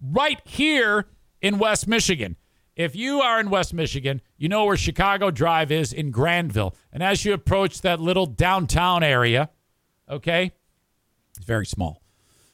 Right 0.00 0.40
here 0.44 1.06
in 1.40 1.58
West 1.58 1.88
Michigan. 1.88 2.36
If 2.78 2.94
you 2.94 3.20
are 3.20 3.40
in 3.40 3.50
West 3.50 3.74
Michigan, 3.74 4.22
you 4.36 4.48
know 4.48 4.64
where 4.64 4.76
Chicago 4.76 5.32
Drive 5.32 5.72
is 5.72 5.92
in 5.92 6.12
Grandville. 6.12 6.76
And 6.92 7.02
as 7.02 7.24
you 7.24 7.32
approach 7.32 7.80
that 7.80 7.98
little 7.98 8.24
downtown 8.24 9.02
area, 9.02 9.50
okay, 10.08 10.52
it's 11.36 11.44
very 11.44 11.66
small. 11.66 12.00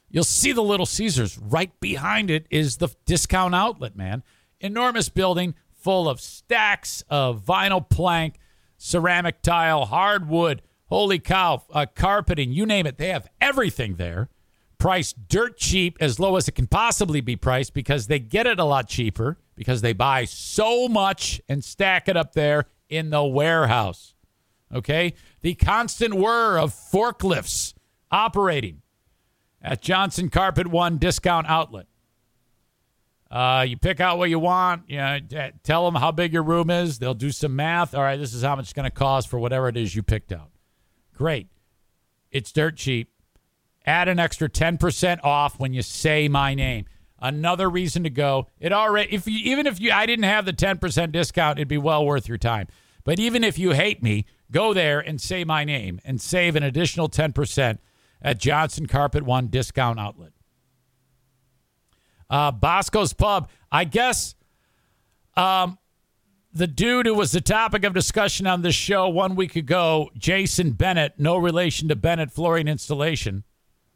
You'll 0.09 0.25
see 0.25 0.53
the 0.53 0.63
Little 0.63 0.87
Caesars. 0.87 1.37
Right 1.37 1.79
behind 1.79 2.31
it 2.31 2.47
is 2.51 2.79
the 2.79 2.89
discount 3.05 3.55
outlet, 3.55 3.97
man. 3.97 4.23
Enormous 4.61 5.11
building 5.11 5.55
full 5.75 6.09
of 6.09 6.23
stacks 6.23 7.05
of 7.11 7.45
vinyl 7.45 7.87
plank, 7.87 8.37
ceramic 8.79 9.43
tile, 9.43 9.85
hardwood, 9.85 10.63
holy 10.87 11.19
cow, 11.19 11.63
uh, 11.71 11.85
carpeting, 11.95 12.51
you 12.51 12.65
name 12.65 12.87
it. 12.87 12.97
They 12.97 13.09
have 13.09 13.29
everything 13.43 13.97
there. 13.97 14.31
Priced 14.79 15.29
dirt 15.29 15.59
cheap, 15.59 15.99
as 16.01 16.19
low 16.19 16.37
as 16.37 16.49
it 16.49 16.53
can 16.53 16.67
possibly 16.67 17.21
be 17.21 17.37
priced 17.37 17.75
because 17.75 18.07
they 18.07 18.19
get 18.19 18.47
it 18.47 18.59
a 18.59 18.65
lot 18.65 18.89
cheaper 18.89 19.37
because 19.57 19.81
they 19.81 19.93
buy 19.93 20.25
so 20.25 20.89
much 20.89 21.41
and 21.49 21.63
stack 21.63 22.09
it 22.09 22.17
up 22.17 22.33
there 22.33 22.67
in 22.89 23.11
the 23.11 23.25
warehouse. 23.25 24.15
Okay? 24.73 25.15
The 25.43 25.55
constant 25.55 26.15
whir 26.15 26.59
of 26.59 26.73
forklifts 26.73 27.75
operating 28.11 28.83
at 29.63 29.81
Johnson 29.81 30.29
Carpet 30.29 30.67
One 30.67 30.99
Discount 30.99 31.49
Outlet. 31.49 31.87
Uh, 33.31 33.65
you 33.67 33.77
pick 33.77 33.99
out 33.99 34.19
what 34.19 34.31
you 34.31 34.39
want. 34.39 34.85
You 34.89 34.99
know, 34.99 35.19
tell 35.65 35.85
them 35.85 36.01
how 36.01 36.13
big 36.13 36.33
your 36.33 36.45
room 36.45 36.71
is. 36.71 36.99
They'll 36.99 37.15
do 37.15 37.33
some 37.33 37.57
math. 37.57 37.95
All 37.95 38.03
right, 38.03 38.17
this 38.17 38.33
is 38.33 38.43
how 38.43 38.55
much 38.55 38.67
it's 38.67 38.73
going 38.73 38.89
to 38.89 38.95
cost 38.95 39.29
for 39.29 39.39
whatever 39.39 39.69
it 39.69 39.77
is 39.77 39.95
you 39.95 40.03
picked 40.03 40.31
out. 40.31 40.51
Great. 41.17 41.49
It's 42.31 42.53
dirt 42.53 42.77
cheap. 42.77 43.11
Add 43.87 44.09
an 44.09 44.19
extra 44.19 44.49
10% 44.49 45.21
off 45.25 45.59
when 45.59 45.75
you 45.75 45.83
say 45.83 46.29
my 46.29 46.55
name. 46.55 46.87
Another 47.21 47.71
reason 47.71 48.03
to 48.03 48.11
go. 48.11 48.49
It 48.59 48.73
already 48.73 49.15
if 49.15 49.27
you 49.27 49.39
even 49.39 49.67
if 49.67 49.81
you 49.81 49.93
I 49.93 50.07
didn't 50.07 50.25
have 50.25 50.45
the 50.45 50.53
10% 50.53 51.13
discount, 51.13 51.59
it'd 51.59 51.69
be 51.69 51.79
well 51.79 52.05
worth 52.05 52.29
your 52.29 52.39
time. 52.39 52.69
But 53.05 53.19
even 53.19 53.45
if 53.45 53.59
you 53.59 53.73
hate 53.73 54.03
me, 54.03 54.25
go 54.51 54.73
there 54.75 55.01
and 55.01 55.21
say 55.21 55.45
my 55.45 55.65
name 55.65 56.01
and 56.05 56.21
save 56.21 56.57
an 56.57 56.63
additional 56.63 57.09
10% 57.09 57.79
at 58.23 58.39
Johnson 58.39 58.87
Carpet 58.87 59.23
One 59.23 59.49
Discount 59.49 60.01
Outlet. 60.01 60.33
Uh, 62.31 62.51
Bosco's 62.51 63.13
Pub. 63.13 63.51
I 63.71 63.85
guess 63.85 64.35
um, 65.37 65.79
the 66.53 66.67
dude 66.67 67.07
who 67.07 67.15
was 67.15 67.33
the 67.33 67.41
topic 67.41 67.85
of 67.85 67.93
discussion 67.93 68.47
on 68.47 68.63
this 68.63 68.75
show 68.75 69.09
one 69.09 69.35
week 69.35 69.57
ago, 69.57 70.11
Jason 70.17 70.73
Bennett, 70.73 71.15
no 71.19 71.37
relation 71.37 71.89
to 71.89 71.97
Bennett 71.97 72.31
Flooring 72.31 72.69
Installation, 72.69 73.45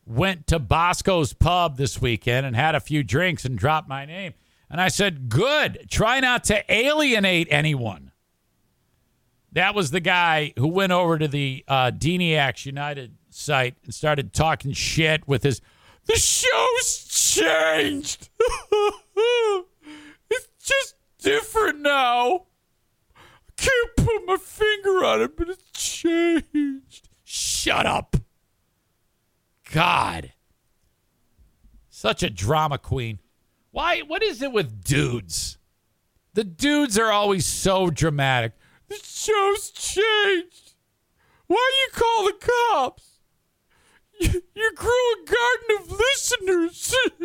went 0.08 0.46
to 0.48 0.58
Bosco's 0.58 1.32
Pub 1.32 1.76
this 1.76 2.00
weekend 2.00 2.46
and 2.46 2.56
had 2.56 2.74
a 2.74 2.80
few 2.80 3.02
drinks 3.02 3.44
and 3.44 3.58
dropped 3.58 3.88
my 3.88 4.04
name. 4.04 4.34
And 4.70 4.80
I 4.80 4.88
said, 4.88 5.28
good. 5.28 5.86
Try 5.90 6.20
not 6.20 6.44
to 6.44 6.64
alienate 6.72 7.48
anyone. 7.50 8.12
That 9.52 9.74
was 9.74 9.90
the 9.90 10.00
guy 10.00 10.52
who 10.58 10.68
went 10.68 10.92
over 10.92 11.18
to 11.18 11.28
the 11.28 11.64
uh, 11.66 11.90
Zaniacs 11.92 12.66
United 12.66 13.16
site 13.30 13.76
and 13.84 13.94
started 13.94 14.32
talking 14.32 14.72
shit 14.72 15.26
with 15.26 15.42
his 15.42 15.60
the 16.08 16.16
show's 16.16 17.04
changed. 17.04 18.30
it's 20.30 20.48
just 20.58 20.94
different 21.18 21.80
now. 21.80 22.46
I 23.14 23.52
can't 23.56 23.96
put 23.96 24.26
my 24.26 24.38
finger 24.38 25.04
on 25.04 25.20
it, 25.20 25.36
but 25.36 25.50
it's 25.50 25.70
changed. 25.72 27.08
Shut 27.24 27.84
up. 27.84 28.16
God. 29.72 30.32
Such 31.90 32.22
a 32.22 32.30
drama 32.30 32.78
queen. 32.78 33.18
Why? 33.70 34.00
What 34.00 34.22
is 34.22 34.42
it 34.42 34.52
with 34.52 34.84
dudes? 34.84 35.58
The 36.34 36.44
dudes 36.44 36.98
are 36.98 37.10
always 37.10 37.46
so 37.46 37.90
dramatic. 37.90 38.52
The 38.88 38.98
show's 39.02 39.70
changed. 39.70 40.74
Why 41.46 41.70
do 41.70 41.76
you 41.76 41.88
call 41.92 42.24
the 42.26 42.34
cops? 42.46 43.18
You, 44.20 44.42
you 44.54 44.72
grew 44.74 45.12
a 45.12 45.24
garden 45.26 45.76
of 45.80 45.90
listeners. 45.90 46.94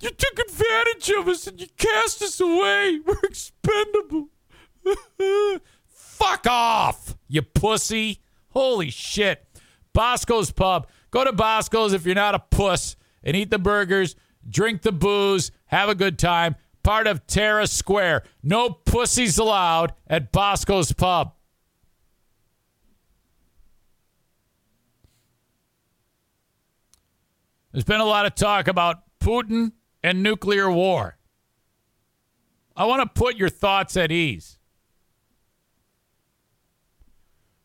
you 0.00 0.10
took 0.10 0.38
advantage 0.38 1.10
of 1.10 1.28
us 1.28 1.46
and 1.46 1.60
you 1.60 1.66
cast 1.76 2.22
us 2.22 2.40
away. 2.40 3.00
We're 3.06 3.18
expendable. 3.24 4.28
Fuck 5.88 6.46
off, 6.46 7.16
you 7.28 7.42
pussy. 7.42 8.22
Holy 8.58 8.90
shit. 8.90 9.46
Bosco's 9.92 10.50
Pub. 10.50 10.88
Go 11.12 11.22
to 11.22 11.32
Bosco's 11.32 11.92
if 11.92 12.04
you're 12.04 12.16
not 12.16 12.34
a 12.34 12.40
puss 12.40 12.96
and 13.22 13.36
eat 13.36 13.50
the 13.50 13.58
burgers, 13.58 14.16
drink 14.48 14.82
the 14.82 14.90
booze, 14.90 15.52
have 15.66 15.88
a 15.88 15.94
good 15.94 16.18
time. 16.18 16.56
Part 16.82 17.06
of 17.06 17.24
Terra 17.28 17.68
Square. 17.68 18.24
No 18.42 18.70
pussies 18.70 19.38
allowed 19.38 19.92
at 20.08 20.32
Bosco's 20.32 20.90
Pub. 20.90 21.34
There's 27.70 27.84
been 27.84 28.00
a 28.00 28.04
lot 28.04 28.26
of 28.26 28.34
talk 28.34 28.66
about 28.66 29.04
Putin 29.20 29.70
and 30.02 30.20
nuclear 30.20 30.68
war. 30.68 31.16
I 32.76 32.86
want 32.86 33.02
to 33.02 33.08
put 33.08 33.36
your 33.36 33.50
thoughts 33.50 33.96
at 33.96 34.10
ease. 34.10 34.57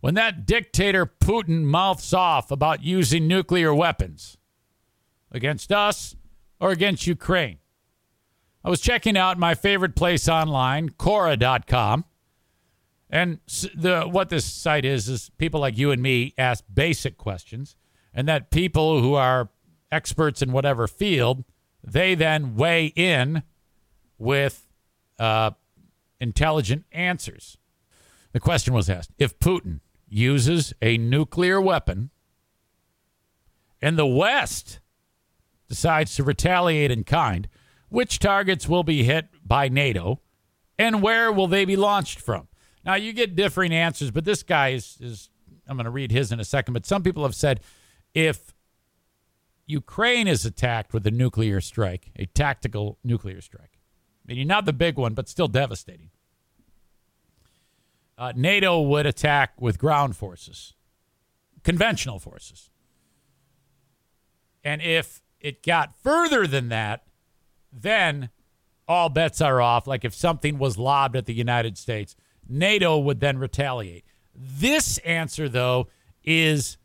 When 0.04 0.16
that 0.16 0.46
dictator 0.46 1.06
Putin 1.06 1.62
mouths 1.64 2.14
off 2.14 2.52
about 2.52 2.84
using 2.84 3.26
nuclear 3.26 3.74
weapons 3.74 4.38
against 5.32 5.72
us 5.72 6.18
or 6.60 6.72
against 6.72 7.08
Ukraine, 7.08 7.60
I 8.66 8.70
was 8.70 8.82
checking 8.82 9.16
out 9.16 9.40
my 9.40 9.56
favorite 9.56 9.96
place 9.96 10.28
online, 10.28 10.90
Quora.com. 10.90 12.04
And 13.10 13.40
the 13.74 14.02
what 14.02 14.28
this 14.28 14.44
site 14.44 14.84
is 14.84 15.08
is 15.08 15.32
people 15.38 15.62
like 15.62 15.78
you 15.78 15.90
and 15.92 16.02
me 16.02 16.34
ask 16.38 16.66
basic 16.74 17.18
questions, 17.18 17.78
and 18.14 18.28
that 18.28 18.52
people 18.52 19.00
who 19.00 19.14
are 19.14 19.52
experts 19.90 20.42
in 20.42 20.52
whatever 20.52 20.86
field, 20.86 21.46
they 21.82 22.14
then 22.14 22.56
weigh 22.56 22.88
in 22.88 23.44
with 24.18 24.68
uh, 25.18 25.52
intelligent 26.20 26.84
answers. 26.92 27.58
The 28.34 28.42
question 28.42 28.74
was 28.74 28.90
asked 28.90 29.12
if 29.18 29.40
Putin 29.40 29.80
uses 30.14 30.74
a 30.82 30.98
nuclear 30.98 31.60
weapon 31.60 32.12
and 33.82 33.98
the 33.98 34.06
West 34.06 34.80
decides 35.68 36.16
to 36.16 36.24
retaliate 36.24 36.92
in 36.92 37.04
kind, 37.04 37.50
which 37.90 38.20
targets 38.20 38.70
will 38.70 38.84
be 38.84 39.04
hit 39.04 39.28
by 39.46 39.68
NATO 39.68 40.22
and 40.78 41.02
where 41.02 41.32
will 41.32 41.48
they 41.48 41.66
be 41.66 41.76
launched 41.76 42.20
from? 42.20 42.48
Now, 42.86 42.96
you 42.96 43.14
get 43.14 43.36
differing 43.36 43.74
answers, 43.74 44.12
but 44.12 44.26
this 44.26 44.44
guy 44.44 44.70
is, 44.70 44.98
is 45.00 45.30
I'm 45.68 45.78
going 45.78 45.86
to 45.86 45.92
read 45.92 46.12
his 46.12 46.32
in 46.32 46.40
a 46.40 46.46
second, 46.46 46.74
but 46.74 46.86
some 46.86 47.04
people 47.04 47.24
have 47.24 47.36
said 47.36 47.62
if 48.14 48.54
Ukraine 49.66 50.28
is 50.28 50.46
attacked 50.46 50.94
with 50.94 51.08
a 51.08 51.12
nuclear 51.12 51.62
strike, 51.62 52.12
a 52.16 52.26
tactical 52.26 53.00
nuclear 53.04 53.42
strike, 53.42 53.80
meaning 54.26 54.48
not 54.48 54.66
the 54.66 54.74
big 54.74 54.98
one, 54.98 55.14
but 55.14 55.28
still 55.30 55.48
devastating. 55.48 56.10
Uh, 58.18 58.32
NATO 58.36 58.82
would 58.82 59.06
attack 59.06 59.60
with 59.60 59.80
ground 59.80 60.16
forces, 60.16 60.74
conventional 61.64 62.20
forces. 62.20 62.70
And 64.64 64.82
if 64.82 65.22
it 65.40 65.64
got 65.64 65.98
further 65.98 66.48
than 66.48 66.70
that, 66.70 67.04
then 67.72 68.30
all 68.88 69.10
bets 69.10 69.42
are 69.42 69.62
off. 69.62 69.88
Like 69.88 70.06
if 70.06 70.14
something 70.14 70.58
was 70.58 70.78
lobbed 70.78 71.16
at 71.16 71.26
the 71.26 71.34
United 71.34 71.78
States, 71.78 72.16
NATO 72.48 72.98
would 73.00 73.20
then 73.20 73.38
retaliate. 73.38 74.06
This 74.36 74.98
answer, 75.00 75.50
though, 75.50 75.88
is 76.24 76.78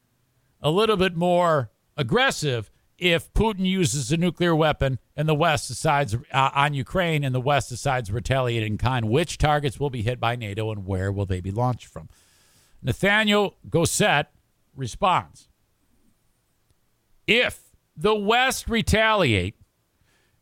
a 0.60 0.70
little 0.70 0.96
bit 0.96 1.16
more 1.16 1.70
aggressive 1.96 2.70
if 2.98 3.32
Putin 3.32 3.64
uses 3.64 4.10
a 4.10 4.16
nuclear 4.16 4.54
weapon 4.54 4.98
and 5.16 5.28
the 5.28 5.34
West 5.34 5.68
decides 5.68 6.14
uh, 6.14 6.50
on 6.54 6.74
Ukraine 6.74 7.24
and 7.24 7.34
the 7.34 7.40
West 7.40 7.68
decides 7.68 8.10
retaliate 8.10 8.64
in 8.64 8.76
kind. 8.76 9.08
Which 9.08 9.38
targets 9.38 9.78
will 9.78 9.90
be 9.90 10.02
hit 10.02 10.18
by 10.18 10.36
NATO 10.36 10.70
and 10.72 10.84
where 10.84 11.12
will 11.12 11.26
they 11.26 11.40
be 11.40 11.52
launched 11.52 11.86
from? 11.86 12.08
Nathaniel 12.82 13.56
Gosset 13.68 14.26
responds 14.74 15.48
If 17.26 17.60
the 17.96 18.14
West 18.14 18.68
retaliate, 18.68 19.56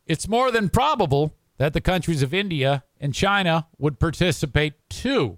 it's 0.05 0.27
more 0.27 0.51
than 0.51 0.69
probable 0.69 1.35
that 1.57 1.73
the 1.73 1.81
countries 1.81 2.23
of 2.23 2.33
India 2.33 2.83
and 2.99 3.13
China 3.13 3.67
would 3.77 3.99
participate 3.99 4.73
too. 4.89 5.37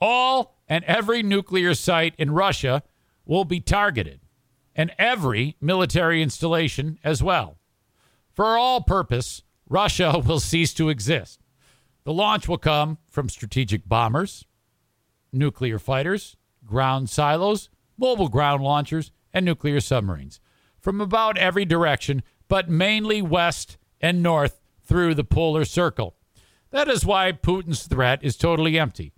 All 0.00 0.56
and 0.68 0.84
every 0.84 1.22
nuclear 1.22 1.74
site 1.74 2.14
in 2.18 2.30
Russia 2.30 2.82
will 3.24 3.44
be 3.44 3.60
targeted, 3.60 4.20
and 4.78 4.92
every 4.96 5.56
military 5.60 6.22
installation 6.22 7.00
as 7.02 7.20
well. 7.20 7.58
For 8.32 8.56
all 8.56 8.80
purpose, 8.80 9.42
Russia 9.68 10.18
will 10.26 10.40
cease 10.40 10.72
to 10.74 10.88
exist. 10.88 11.40
The 12.04 12.12
launch 12.12 12.48
will 12.48 12.58
come 12.58 12.98
from 13.10 13.28
strategic 13.28 13.86
bombers, 13.86 14.46
nuclear 15.32 15.80
fighters, 15.80 16.36
ground 16.64 17.10
silos, 17.10 17.68
mobile 17.98 18.28
ground 18.28 18.62
launchers, 18.62 19.10
and 19.34 19.44
nuclear 19.44 19.80
submarines 19.80 20.40
from 20.78 21.00
about 21.00 21.36
every 21.36 21.64
direction, 21.64 22.22
but 22.46 22.70
mainly 22.70 23.20
west 23.20 23.76
and 24.00 24.22
north 24.22 24.60
through 24.84 25.14
the 25.14 25.24
polar 25.24 25.64
circle. 25.64 26.14
That 26.70 26.88
is 26.88 27.04
why 27.04 27.32
Putin's 27.32 27.86
threat 27.86 28.20
is 28.22 28.36
totally 28.36 28.78
empty. 28.78 29.12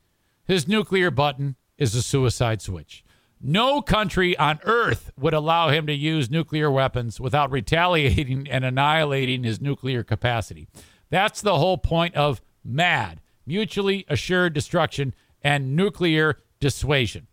His 0.47 0.67
nuclear 0.67 1.11
button 1.11 1.57
is 1.77 1.95
a 1.95 2.03
suicide 2.03 2.63
switch. 2.63 3.05
No 3.41 3.81
country 3.81 4.37
on 4.37 4.61
earth 4.65 5.11
would 5.19 5.33
allow 5.33 5.71
him 5.71 5.87
to 5.87 5.95
use 5.95 6.31
nuclear 6.31 6.71
weapons 6.71 7.19
without 7.19 7.51
retaliating 7.51 8.47
and 8.51 8.65
annihilating 8.65 9.45
his 9.45 9.61
nuclear 9.61 10.03
capacity. 10.03 10.69
That's 11.09 11.41
the 11.41 11.57
whole 11.57 11.79
point 11.79 12.15
of 12.15 12.41
MAD 12.63 13.21
mutually 13.47 14.05
assured 14.09 14.53
destruction 14.53 15.15
and 15.43 15.75
nuclear 15.75 16.39
dissuasion. 16.61 17.27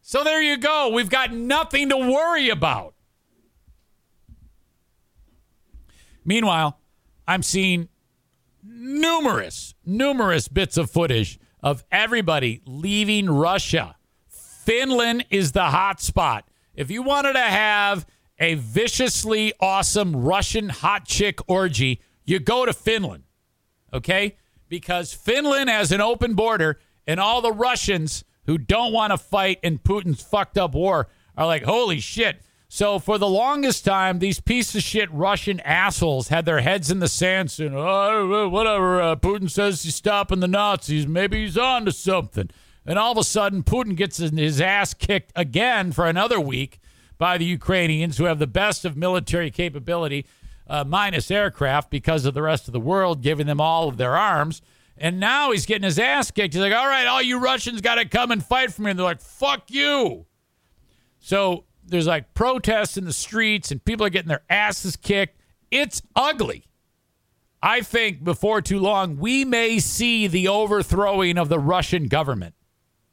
So 0.00 0.22
there 0.22 0.40
you 0.40 0.56
go. 0.56 0.90
We've 0.92 1.10
got 1.10 1.32
nothing 1.32 1.88
to 1.88 1.96
worry 1.96 2.48
about. 2.48 2.94
Meanwhile, 6.24 6.78
I'm 7.26 7.42
seeing 7.42 7.88
numerous, 8.62 9.74
numerous 9.84 10.46
bits 10.48 10.76
of 10.76 10.90
footage 10.90 11.40
of 11.60 11.84
everybody 11.90 12.62
leaving 12.66 13.28
Russia. 13.28 13.95
Finland 14.66 15.24
is 15.30 15.52
the 15.52 15.66
hot 15.66 16.00
spot. 16.00 16.44
If 16.74 16.90
you 16.90 17.02
wanted 17.02 17.34
to 17.34 17.38
have 17.38 18.04
a 18.38 18.54
viciously 18.54 19.52
awesome 19.60 20.14
Russian 20.16 20.68
hot 20.68 21.06
chick 21.06 21.38
orgy, 21.46 22.02
you 22.24 22.40
go 22.40 22.66
to 22.66 22.72
Finland. 22.72 23.22
Okay? 23.94 24.36
Because 24.68 25.14
Finland 25.14 25.70
has 25.70 25.92
an 25.92 26.00
open 26.00 26.34
border, 26.34 26.80
and 27.06 27.20
all 27.20 27.40
the 27.40 27.52
Russians 27.52 28.24
who 28.46 28.58
don't 28.58 28.92
want 28.92 29.12
to 29.12 29.16
fight 29.16 29.60
in 29.62 29.78
Putin's 29.78 30.22
fucked 30.22 30.58
up 30.58 30.74
war 30.74 31.08
are 31.36 31.46
like, 31.46 31.62
holy 31.62 32.00
shit. 32.00 32.42
So 32.68 32.98
for 32.98 33.16
the 33.16 33.28
longest 33.28 33.84
time, 33.84 34.18
these 34.18 34.40
piece 34.40 34.74
of 34.74 34.82
shit 34.82 35.10
Russian 35.12 35.60
assholes 35.60 36.28
had 36.28 36.44
their 36.44 36.60
heads 36.60 36.90
in 36.90 36.98
the 36.98 37.08
sand 37.08 37.52
saying, 37.52 37.74
oh, 37.76 38.48
whatever, 38.48 39.00
uh, 39.00 39.16
Putin 39.16 39.48
says 39.48 39.84
he's 39.84 39.94
stopping 39.94 40.40
the 40.40 40.48
Nazis. 40.48 41.06
Maybe 41.06 41.42
he's 41.42 41.56
on 41.56 41.84
to 41.84 41.92
something. 41.92 42.50
And 42.86 42.98
all 42.98 43.12
of 43.12 43.18
a 43.18 43.24
sudden, 43.24 43.62
Putin 43.64 43.96
gets 43.96 44.18
his 44.18 44.60
ass 44.60 44.94
kicked 44.94 45.32
again 45.34 45.92
for 45.92 46.06
another 46.06 46.38
week 46.38 46.78
by 47.18 47.36
the 47.36 47.44
Ukrainians, 47.44 48.18
who 48.18 48.24
have 48.24 48.38
the 48.38 48.46
best 48.46 48.84
of 48.84 48.96
military 48.96 49.50
capability, 49.50 50.26
uh, 50.68 50.84
minus 50.84 51.30
aircraft, 51.30 51.90
because 51.90 52.24
of 52.24 52.34
the 52.34 52.42
rest 52.42 52.68
of 52.68 52.72
the 52.72 52.80
world 52.80 53.22
giving 53.22 53.46
them 53.46 53.60
all 53.60 53.88
of 53.88 53.96
their 53.96 54.16
arms. 54.16 54.62
And 54.98 55.20
now 55.20 55.52
he's 55.52 55.66
getting 55.66 55.82
his 55.82 55.98
ass 55.98 56.30
kicked. 56.30 56.54
He's 56.54 56.62
like, 56.62 56.72
all 56.72 56.86
right, 56.86 57.06
all 57.06 57.20
you 57.20 57.38
Russians 57.38 57.80
got 57.80 57.96
to 57.96 58.04
come 58.06 58.30
and 58.30 58.44
fight 58.44 58.72
for 58.72 58.82
me. 58.82 58.90
And 58.90 58.98
they're 58.98 59.04
like, 59.04 59.20
fuck 59.20 59.70
you. 59.70 60.26
So 61.18 61.64
there's 61.84 62.06
like 62.06 62.34
protests 62.34 62.96
in 62.96 63.04
the 63.04 63.12
streets 63.12 63.70
and 63.70 63.84
people 63.84 64.06
are 64.06 64.10
getting 64.10 64.28
their 64.28 64.44
asses 64.48 64.96
kicked. 64.96 65.40
It's 65.70 66.02
ugly. 66.14 66.64
I 67.62 67.80
think 67.80 68.24
before 68.24 68.62
too 68.62 68.78
long 68.78 69.18
we 69.18 69.44
may 69.44 69.78
see 69.78 70.26
the 70.26 70.48
overthrowing 70.48 71.36
of 71.36 71.48
the 71.48 71.58
Russian 71.58 72.08
government. 72.08 72.54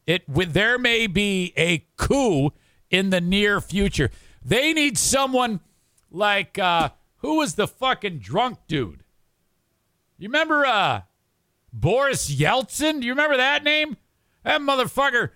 It 0.05 0.23
there 0.27 0.77
may 0.77 1.07
be 1.07 1.53
a 1.55 1.85
coup 1.97 2.51
in 2.89 3.09
the 3.09 3.21
near 3.21 3.61
future. 3.61 4.11
They 4.43 4.73
need 4.73 4.97
someone 4.97 5.61
like 6.11 6.59
uh, 6.59 6.89
who 7.17 7.37
was 7.37 7.55
the 7.55 7.67
fucking 7.67 8.19
drunk 8.19 8.59
dude? 8.67 9.03
You 10.17 10.27
remember 10.27 10.65
uh, 10.65 11.01
Boris 11.71 12.33
Yeltsin? 12.33 12.99
Do 12.99 13.07
you 13.07 13.13
remember 13.13 13.37
that 13.37 13.63
name? 13.63 13.97
That 14.43 14.61
motherfucker 14.61 15.29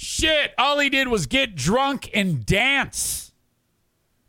Shit, 0.00 0.54
all 0.56 0.78
he 0.78 0.90
did 0.90 1.08
was 1.08 1.26
get 1.26 1.56
drunk 1.56 2.08
and 2.14 2.46
dance. 2.46 3.32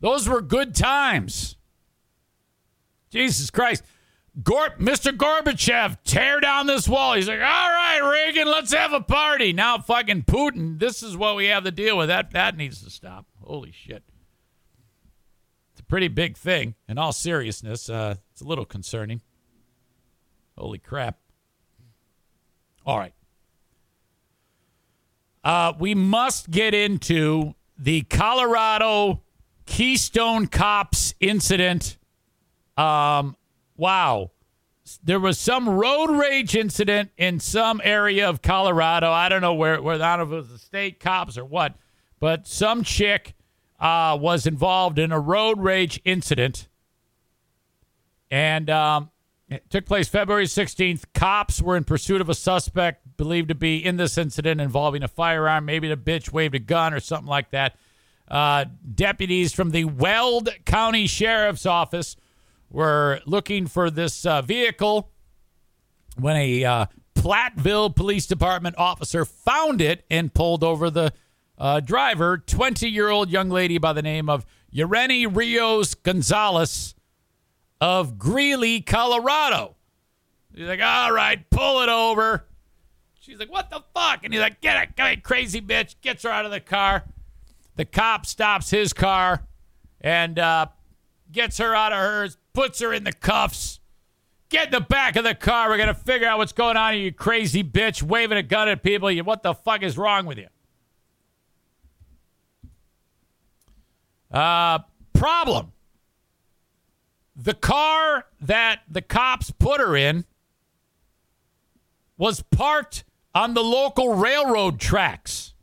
Those 0.00 0.28
were 0.28 0.40
good 0.40 0.74
times. 0.74 1.54
Jesus 3.10 3.50
Christ. 3.50 3.84
Gor- 4.42 4.76
Mr. 4.78 5.16
Gorbachev, 5.16 5.98
tear 6.04 6.40
down 6.40 6.66
this 6.66 6.88
wall. 6.88 7.14
He's 7.14 7.28
like, 7.28 7.40
all 7.40 7.70
right, 7.70 8.00
Reagan, 8.00 8.46
let's 8.46 8.72
have 8.72 8.92
a 8.92 9.00
party. 9.00 9.52
Now, 9.52 9.78
fucking 9.78 10.22
Putin, 10.22 10.78
this 10.78 11.02
is 11.02 11.16
what 11.16 11.36
we 11.36 11.46
have 11.46 11.64
to 11.64 11.70
deal 11.70 11.96
with. 11.96 12.08
That, 12.08 12.30
that 12.32 12.56
needs 12.56 12.82
to 12.84 12.90
stop. 12.90 13.26
Holy 13.42 13.72
shit. 13.72 14.04
It's 15.72 15.80
a 15.80 15.84
pretty 15.84 16.08
big 16.08 16.36
thing. 16.36 16.74
In 16.88 16.98
all 16.98 17.12
seriousness, 17.12 17.88
uh, 17.88 18.16
it's 18.32 18.40
a 18.40 18.46
little 18.46 18.64
concerning. 18.64 19.20
Holy 20.56 20.78
crap. 20.78 21.18
All 22.86 22.98
right. 22.98 23.14
Uh, 25.42 25.72
we 25.78 25.94
must 25.94 26.50
get 26.50 26.74
into 26.74 27.54
the 27.78 28.02
Colorado 28.02 29.22
Keystone 29.64 30.46
Cops 30.46 31.14
incident. 31.20 31.96
Um, 32.76 33.36
wow. 33.80 34.30
There 35.02 35.18
was 35.18 35.38
some 35.38 35.68
road 35.68 36.10
rage 36.10 36.54
incident 36.54 37.10
in 37.16 37.40
some 37.40 37.80
area 37.82 38.28
of 38.28 38.42
Colorado. 38.42 39.10
I 39.10 39.28
don't 39.28 39.40
know 39.40 39.54
where, 39.54 39.80
where 39.80 40.02
I 40.02 40.16
don't 40.16 40.30
know 40.30 40.36
if 40.36 40.44
it 40.44 40.50
was 40.50 40.52
the 40.52 40.58
state 40.58 41.00
cops 41.00 41.38
or 41.38 41.44
what, 41.44 41.74
but 42.18 42.46
some 42.46 42.84
chick 42.84 43.34
uh, 43.78 44.18
was 44.20 44.46
involved 44.46 44.98
in 44.98 45.12
a 45.12 45.18
road 45.18 45.60
rage 45.60 46.00
incident. 46.04 46.68
And 48.30 48.68
um, 48.68 49.10
it 49.48 49.70
took 49.70 49.86
place 49.86 50.08
February 50.08 50.46
16th. 50.46 51.04
Cops 51.14 51.62
were 51.62 51.76
in 51.76 51.84
pursuit 51.84 52.20
of 52.20 52.28
a 52.28 52.34
suspect 52.34 53.16
believed 53.16 53.48
to 53.48 53.54
be 53.54 53.84
in 53.84 53.96
this 53.96 54.18
incident 54.18 54.60
involving 54.60 55.02
a 55.02 55.08
firearm. 55.08 55.64
Maybe 55.64 55.88
the 55.88 55.96
bitch 55.96 56.32
waved 56.32 56.54
a 56.54 56.58
gun 56.58 56.92
or 56.92 57.00
something 57.00 57.28
like 57.28 57.50
that. 57.50 57.76
Uh, 58.28 58.66
deputies 58.94 59.52
from 59.52 59.70
the 59.70 59.84
Weld 59.84 60.50
County 60.64 61.06
Sheriff's 61.06 61.66
Office 61.66 62.16
were 62.70 63.20
looking 63.26 63.66
for 63.66 63.90
this 63.90 64.24
uh, 64.24 64.42
vehicle 64.42 65.10
when 66.16 66.36
a 66.36 66.64
uh, 66.64 66.86
Platteville 67.14 67.94
Police 67.94 68.26
Department 68.26 68.76
officer 68.78 69.24
found 69.24 69.80
it 69.80 70.04
and 70.10 70.32
pulled 70.32 70.64
over 70.64 70.90
the 70.90 71.12
uh, 71.58 71.80
driver, 71.80 72.38
20 72.38 72.88
year 72.88 73.08
old 73.08 73.30
young 73.30 73.50
lady 73.50 73.78
by 73.78 73.92
the 73.92 74.02
name 74.02 74.30
of 74.30 74.46
Yareni 74.72 75.28
Rios 75.30 75.94
Gonzalez 75.94 76.94
of 77.80 78.18
Greeley, 78.18 78.80
Colorado. 78.80 79.76
He's 80.54 80.66
like, 80.66 80.80
all 80.80 81.12
right, 81.12 81.48
pull 81.50 81.82
it 81.82 81.88
over. 81.88 82.46
She's 83.20 83.38
like, 83.38 83.50
what 83.50 83.70
the 83.70 83.82
fuck? 83.94 84.24
And 84.24 84.32
he's 84.32 84.40
like, 84.40 84.60
get 84.60 84.82
it, 84.82 84.96
get 84.96 85.12
it, 85.12 85.22
crazy 85.22 85.60
bitch. 85.60 85.96
Gets 86.00 86.22
her 86.22 86.30
out 86.30 86.44
of 86.44 86.50
the 86.50 86.60
car. 86.60 87.04
The 87.76 87.84
cop 87.84 88.26
stops 88.26 88.70
his 88.70 88.92
car 88.92 89.46
and 90.00 90.38
uh, 90.38 90.66
gets 91.30 91.58
her 91.58 91.74
out 91.74 91.92
of 91.92 91.98
hers, 91.98 92.36
puts 92.52 92.80
her 92.80 92.92
in 92.92 93.04
the 93.04 93.12
cuffs. 93.12 93.80
Get 94.48 94.66
in 94.66 94.72
the 94.72 94.80
back 94.80 95.16
of 95.16 95.24
the 95.24 95.34
car. 95.34 95.68
We're 95.68 95.76
going 95.76 95.88
to 95.88 95.94
figure 95.94 96.26
out 96.26 96.38
what's 96.38 96.52
going 96.52 96.76
on, 96.76 96.98
you 96.98 97.12
crazy 97.12 97.62
bitch, 97.62 98.02
waving 98.02 98.38
a 98.38 98.42
gun 98.42 98.68
at 98.68 98.82
people. 98.82 99.10
You, 99.10 99.22
what 99.22 99.42
the 99.42 99.54
fuck 99.54 99.82
is 99.82 99.96
wrong 99.96 100.26
with 100.26 100.38
you? 100.38 100.48
Uh, 104.30 104.80
problem 105.12 105.72
the 107.42 107.54
car 107.54 108.26
that 108.40 108.80
the 108.88 109.00
cops 109.00 109.50
put 109.50 109.80
her 109.80 109.96
in 109.96 110.24
was 112.18 112.42
parked 112.42 113.04
on 113.34 113.54
the 113.54 113.62
local 113.62 114.14
railroad 114.14 114.78
tracks. 114.78 115.54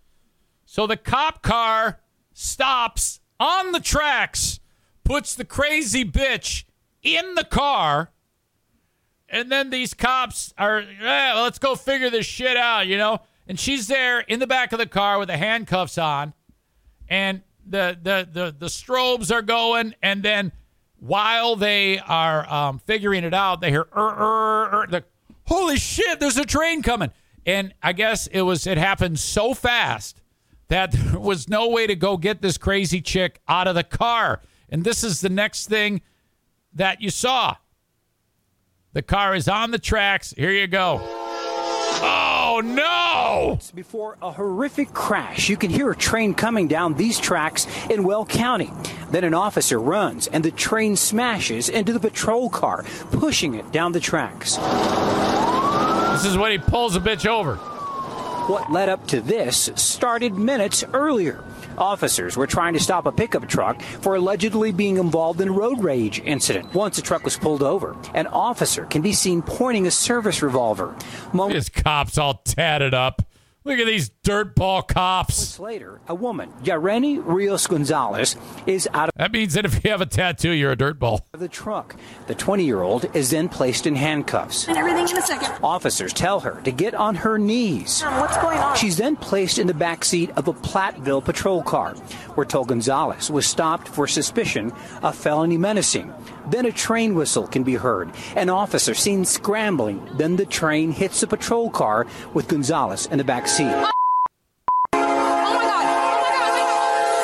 So 0.65 0.87
the 0.87 0.97
cop 0.97 1.43
car 1.43 1.99
stops 2.33 3.19
on 3.39 3.73
the 3.73 3.79
tracks, 3.79 4.59
puts 5.03 5.35
the 5.35 5.45
crazy 5.45 6.03
bitch 6.03 6.63
in 7.15 7.35
the 7.35 7.43
car, 7.43 8.11
and 9.29 9.51
then 9.51 9.69
these 9.69 9.93
cops 9.93 10.53
are, 10.57 10.79
eh, 10.79 11.33
let's 11.35 11.59
go 11.59 11.75
figure 11.75 12.09
this 12.09 12.25
shit 12.25 12.57
out, 12.57 12.87
you 12.87 12.97
know? 12.97 13.21
And 13.47 13.59
she's 13.59 13.87
there 13.87 14.19
in 14.19 14.39
the 14.39 14.47
back 14.47 14.73
of 14.73 14.79
the 14.79 14.85
car 14.85 15.19
with 15.19 15.29
the 15.29 15.37
handcuffs 15.37 15.97
on, 15.97 16.33
and 17.07 17.41
the 17.65 17.97
the 18.01 18.27
the, 18.29 18.55
the 18.57 18.65
strobes 18.65 19.33
are 19.33 19.41
going, 19.41 19.95
and 20.01 20.21
then 20.21 20.51
while 20.99 21.55
they 21.55 21.99
are 21.99 22.51
um, 22.51 22.79
figuring 22.79 23.23
it 23.23 23.33
out, 23.33 23.61
they 23.61 23.69
hear, 23.69 23.87
er, 23.95 23.99
er, 23.99 24.69
er, 24.73 24.87
the, 24.89 25.03
holy 25.45 25.77
shit, 25.77 26.19
there's 26.19 26.37
a 26.37 26.45
train 26.45 26.81
coming. 26.81 27.11
And 27.45 27.73
I 27.81 27.93
guess 27.93 28.27
it 28.27 28.41
was 28.41 28.67
it 28.67 28.77
happened 28.77 29.19
so 29.19 29.53
fast 29.53 30.21
that 30.67 30.91
there 30.91 31.19
was 31.19 31.47
no 31.47 31.69
way 31.69 31.87
to 31.87 31.95
go 31.95 32.17
get 32.17 32.41
this 32.41 32.57
crazy 32.57 33.01
chick 33.01 33.39
out 33.47 33.67
of 33.67 33.75
the 33.75 33.83
car. 33.83 34.41
And 34.69 34.83
this 34.83 35.03
is 35.03 35.21
the 35.21 35.29
next 35.29 35.67
thing 35.67 36.01
that 36.77 37.01
you 37.01 37.09
saw. 37.09 37.55
The 38.93 39.01
car 39.01 39.35
is 39.35 39.47
on 39.47 39.71
the 39.71 39.79
tracks. 39.79 40.33
Here 40.35 40.51
you 40.51 40.67
go. 40.67 41.01
Oh 41.99 42.61
no! 42.63 43.59
Before 43.75 44.17
a 44.21 44.31
horrific 44.31 44.93
crash, 44.93 45.49
you 45.49 45.57
can 45.57 45.69
hear 45.69 45.91
a 45.91 45.95
train 45.95 46.33
coming 46.33 46.67
down 46.67 46.93
these 46.93 47.19
tracks 47.19 47.67
in 47.89 48.03
Weld 48.03 48.29
County. 48.29 48.71
Then 49.11 49.23
an 49.23 49.33
officer 49.33 49.79
runs 49.79 50.27
and 50.27 50.43
the 50.43 50.51
train 50.51 50.95
smashes 50.95 51.69
into 51.69 51.93
the 51.93 51.99
patrol 51.99 52.49
car, 52.49 52.85
pushing 53.11 53.55
it 53.55 53.71
down 53.71 53.91
the 53.91 53.99
tracks. 53.99 54.55
This 56.13 56.25
is 56.25 56.37
when 56.37 56.51
he 56.51 56.57
pulls 56.57 56.95
a 56.95 56.99
bitch 56.99 57.27
over. 57.27 57.59
What 58.47 58.71
led 58.71 58.87
up 58.87 59.05
to 59.07 59.19
this 59.19 59.69
started 59.75 60.35
minutes 60.35 60.81
earlier. 60.93 61.43
Officers 61.77 62.37
were 62.37 62.47
trying 62.47 62.73
to 62.75 62.79
stop 62.79 63.05
a 63.05 63.11
pickup 63.11 63.49
truck 63.49 63.81
for 63.81 64.15
allegedly 64.15 64.71
being 64.71 64.95
involved 64.95 65.41
in 65.41 65.49
a 65.49 65.51
road 65.51 65.83
rage 65.83 66.21
incident. 66.21 66.73
Once 66.73 66.95
the 66.95 67.01
truck 67.01 67.25
was 67.25 67.35
pulled 67.35 67.61
over, 67.61 67.97
an 68.13 68.25
officer 68.27 68.85
can 68.85 69.01
be 69.01 69.11
seen 69.11 69.41
pointing 69.41 69.85
a 69.85 69.91
service 69.91 70.41
revolver. 70.41 70.95
His 71.49 71.67
cops 71.67 72.17
all 72.17 72.35
tatted 72.45 72.93
up. 72.93 73.21
Look 73.67 73.79
at 73.79 73.85
these 73.85 74.11
dirtball 74.23 74.87
cops. 74.87 75.39
Months 75.39 75.59
later, 75.59 75.99
a 76.07 76.15
woman, 76.15 76.53
Yareni 76.63 77.21
Rios 77.21 77.67
Gonzalez, 77.67 78.37
is 78.65 78.87
out 78.93 79.09
of 79.09 79.15
That 79.17 79.33
means 79.33 79.55
that 79.55 79.65
if 79.65 79.83
you 79.83 79.91
have 79.91 79.99
a 79.99 80.05
tattoo, 80.05 80.51
you're 80.51 80.71
a 80.71 80.77
dirtball. 80.77 81.19
the 81.33 81.49
truck. 81.49 81.97
The 82.27 82.35
20 82.35 82.63
year 82.63 82.81
old 82.81 83.13
is 83.13 83.29
then 83.31 83.49
placed 83.49 83.85
in 83.85 83.93
handcuffs. 83.93 84.69
And 84.69 84.77
everything 84.77 85.09
in 85.09 85.17
a 85.17 85.21
second. 85.21 85.53
Officers 85.61 86.13
tell 86.13 86.39
her 86.39 86.61
to 86.61 86.71
get 86.71 86.95
on 86.95 87.15
her 87.15 87.37
knees. 87.37 88.03
What's 88.03 88.37
going 88.37 88.57
on? 88.57 88.77
She's 88.77 88.95
then 88.95 89.17
placed 89.17 89.59
in 89.59 89.67
the 89.67 89.73
back 89.73 90.05
seat 90.05 90.29
of 90.37 90.47
a 90.47 90.53
Platteville 90.53 91.25
patrol 91.25 91.61
car. 91.61 91.93
We're 92.37 92.45
told 92.45 92.69
Gonzalez 92.69 93.29
was 93.29 93.45
stopped 93.45 93.89
for 93.89 94.07
suspicion 94.07 94.71
of 95.03 95.13
felony 95.13 95.57
menacing. 95.57 96.13
Then 96.47 96.65
a 96.65 96.71
train 96.71 97.15
whistle 97.15 97.47
can 97.47 97.63
be 97.63 97.75
heard. 97.75 98.11
An 98.35 98.49
officer 98.49 98.93
seen 98.93 99.25
scrambling. 99.25 100.07
Then 100.13 100.35
the 100.35 100.45
train 100.45 100.91
hits 100.91 101.21
a 101.23 101.27
patrol 101.27 101.69
car 101.69 102.07
with 102.33 102.47
Gonzalez 102.47 103.05
in 103.07 103.17
the 103.17 103.23
back 103.23 103.47
seat. 103.47 103.75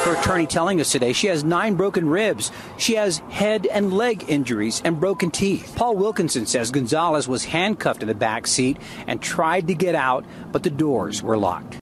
Her 0.03 0.19
attorney 0.19 0.47
telling 0.47 0.81
us 0.81 0.91
today 0.91 1.13
she 1.13 1.27
has 1.27 1.45
nine 1.45 1.75
broken 1.75 2.09
ribs. 2.09 2.51
She 2.77 2.95
has 2.95 3.19
head 3.29 3.65
and 3.67 3.93
leg 3.93 4.25
injuries 4.27 4.81
and 4.83 4.99
broken 4.99 5.31
teeth. 5.31 5.73
Paul 5.77 5.95
Wilkinson 5.95 6.45
says 6.45 6.71
Gonzalez 6.71 7.25
was 7.25 7.45
handcuffed 7.45 8.01
in 8.01 8.09
the 8.09 8.15
back 8.15 8.45
seat 8.45 8.75
and 9.07 9.21
tried 9.21 9.67
to 9.67 9.73
get 9.73 9.95
out, 9.95 10.25
but 10.51 10.63
the 10.63 10.69
doors 10.69 11.23
were 11.23 11.37
locked. 11.37 11.79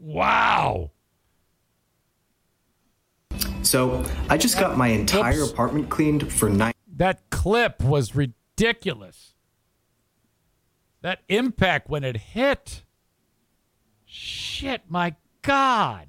Wow. 0.00 0.90
So 3.66 4.04
I 4.28 4.38
just 4.38 4.58
got 4.58 4.78
my 4.78 4.88
entire 4.88 5.42
apartment 5.42 5.90
cleaned 5.90 6.32
for 6.32 6.48
nine. 6.48 6.72
That 6.96 7.28
clip 7.30 7.82
was 7.82 8.14
ridiculous. 8.14 9.34
That 11.02 11.22
impact 11.28 11.88
when 11.88 12.04
it 12.04 12.16
hit. 12.16 12.84
Shit, 14.04 14.82
my 14.88 15.16
God. 15.42 16.08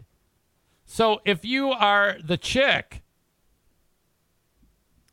So 0.85 1.19
if 1.25 1.43
you 1.43 1.71
are 1.71 2.17
the 2.23 2.38
chick, 2.38 3.01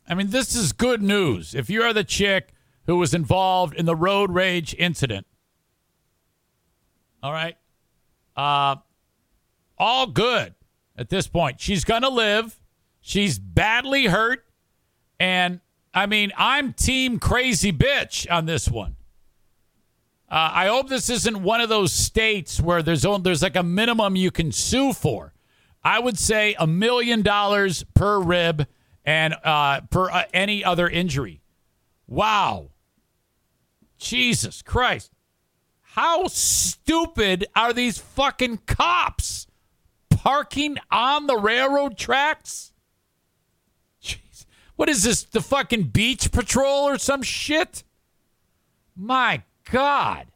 I 0.07 0.13
mean, 0.13 0.29
this 0.29 0.55
is 0.55 0.71
good 0.71 1.01
news. 1.01 1.55
If 1.55 1.69
you 1.69 1.81
are 1.81 1.93
the 1.93 2.03
chick 2.03 2.53
who 2.85 2.97
was 2.97 3.13
involved 3.13 3.73
in 3.73 3.87
the 3.87 3.95
road 3.95 4.31
rage 4.31 4.75
incident, 4.77 5.25
all 7.23 7.33
right, 7.33 7.57
uh, 8.37 8.75
all 9.79 10.05
good 10.07 10.53
at 10.97 11.09
this 11.09 11.27
point. 11.27 11.59
She's 11.59 11.83
going 11.83 12.01
to 12.01 12.09
live. 12.09 12.59
She's 13.01 13.37
badly 13.39 14.05
hurt. 14.05 14.45
And 15.19 15.59
I 15.93 16.05
mean, 16.05 16.31
I'm 16.37 16.73
team 16.73 17.19
crazy 17.19 17.71
bitch 17.71 18.29
on 18.31 18.45
this 18.45 18.67
one. 18.69 18.95
Uh, 20.29 20.51
I 20.53 20.67
hope 20.67 20.89
this 20.89 21.09
isn't 21.09 21.43
one 21.43 21.61
of 21.61 21.69
those 21.69 21.93
states 21.93 22.59
where 22.59 22.81
there's 22.81 23.05
only, 23.05 23.21
there's 23.21 23.43
like 23.43 23.55
a 23.55 23.63
minimum 23.63 24.15
you 24.15 24.31
can 24.31 24.51
sue 24.51 24.91
for. 24.91 25.33
I 25.83 25.99
would 25.99 26.17
say 26.17 26.55
a 26.57 26.65
million 26.65 27.21
dollars 27.21 27.85
per 27.93 28.19
rib 28.19 28.67
and 29.05 29.35
uh, 29.43 29.81
per 29.81 30.09
uh, 30.09 30.23
any 30.33 30.63
other 30.63 30.89
injury. 30.89 31.41
Wow. 32.07 32.71
Jesus 33.99 34.61
Christ. 34.63 35.11
How 35.81 36.27
stupid 36.27 37.45
are 37.55 37.71
these 37.71 37.99
fucking 37.99 38.61
cops 38.65 39.44
parking 40.25 40.77
on 40.89 41.27
the 41.27 41.37
railroad 41.37 41.97
tracks? 41.97 42.73
Jeez. 44.03 44.45
What 44.75 44.89
is 44.89 45.03
this? 45.03 45.23
The 45.23 45.41
fucking 45.41 45.83
beach 45.83 46.31
patrol 46.31 46.89
or 46.89 46.97
some 46.97 47.21
shit? 47.21 47.83
My 48.95 49.43
God. 49.71 50.27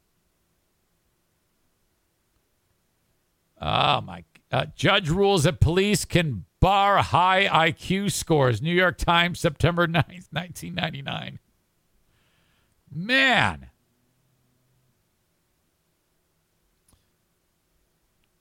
Oh, 3.59 4.01
my. 4.01 4.23
Uh, 4.51 4.65
judge 4.75 5.09
rules 5.09 5.43
that 5.43 5.59
police 5.59 6.05
can 6.05 6.45
bar 6.59 6.97
high 6.97 7.47
IQ 7.71 8.11
scores. 8.11 8.61
New 8.61 8.73
York 8.73 8.97
Times, 8.97 9.39
September 9.39 9.87
9th, 9.87 10.27
1999. 10.31 11.39
Man. 12.93 13.68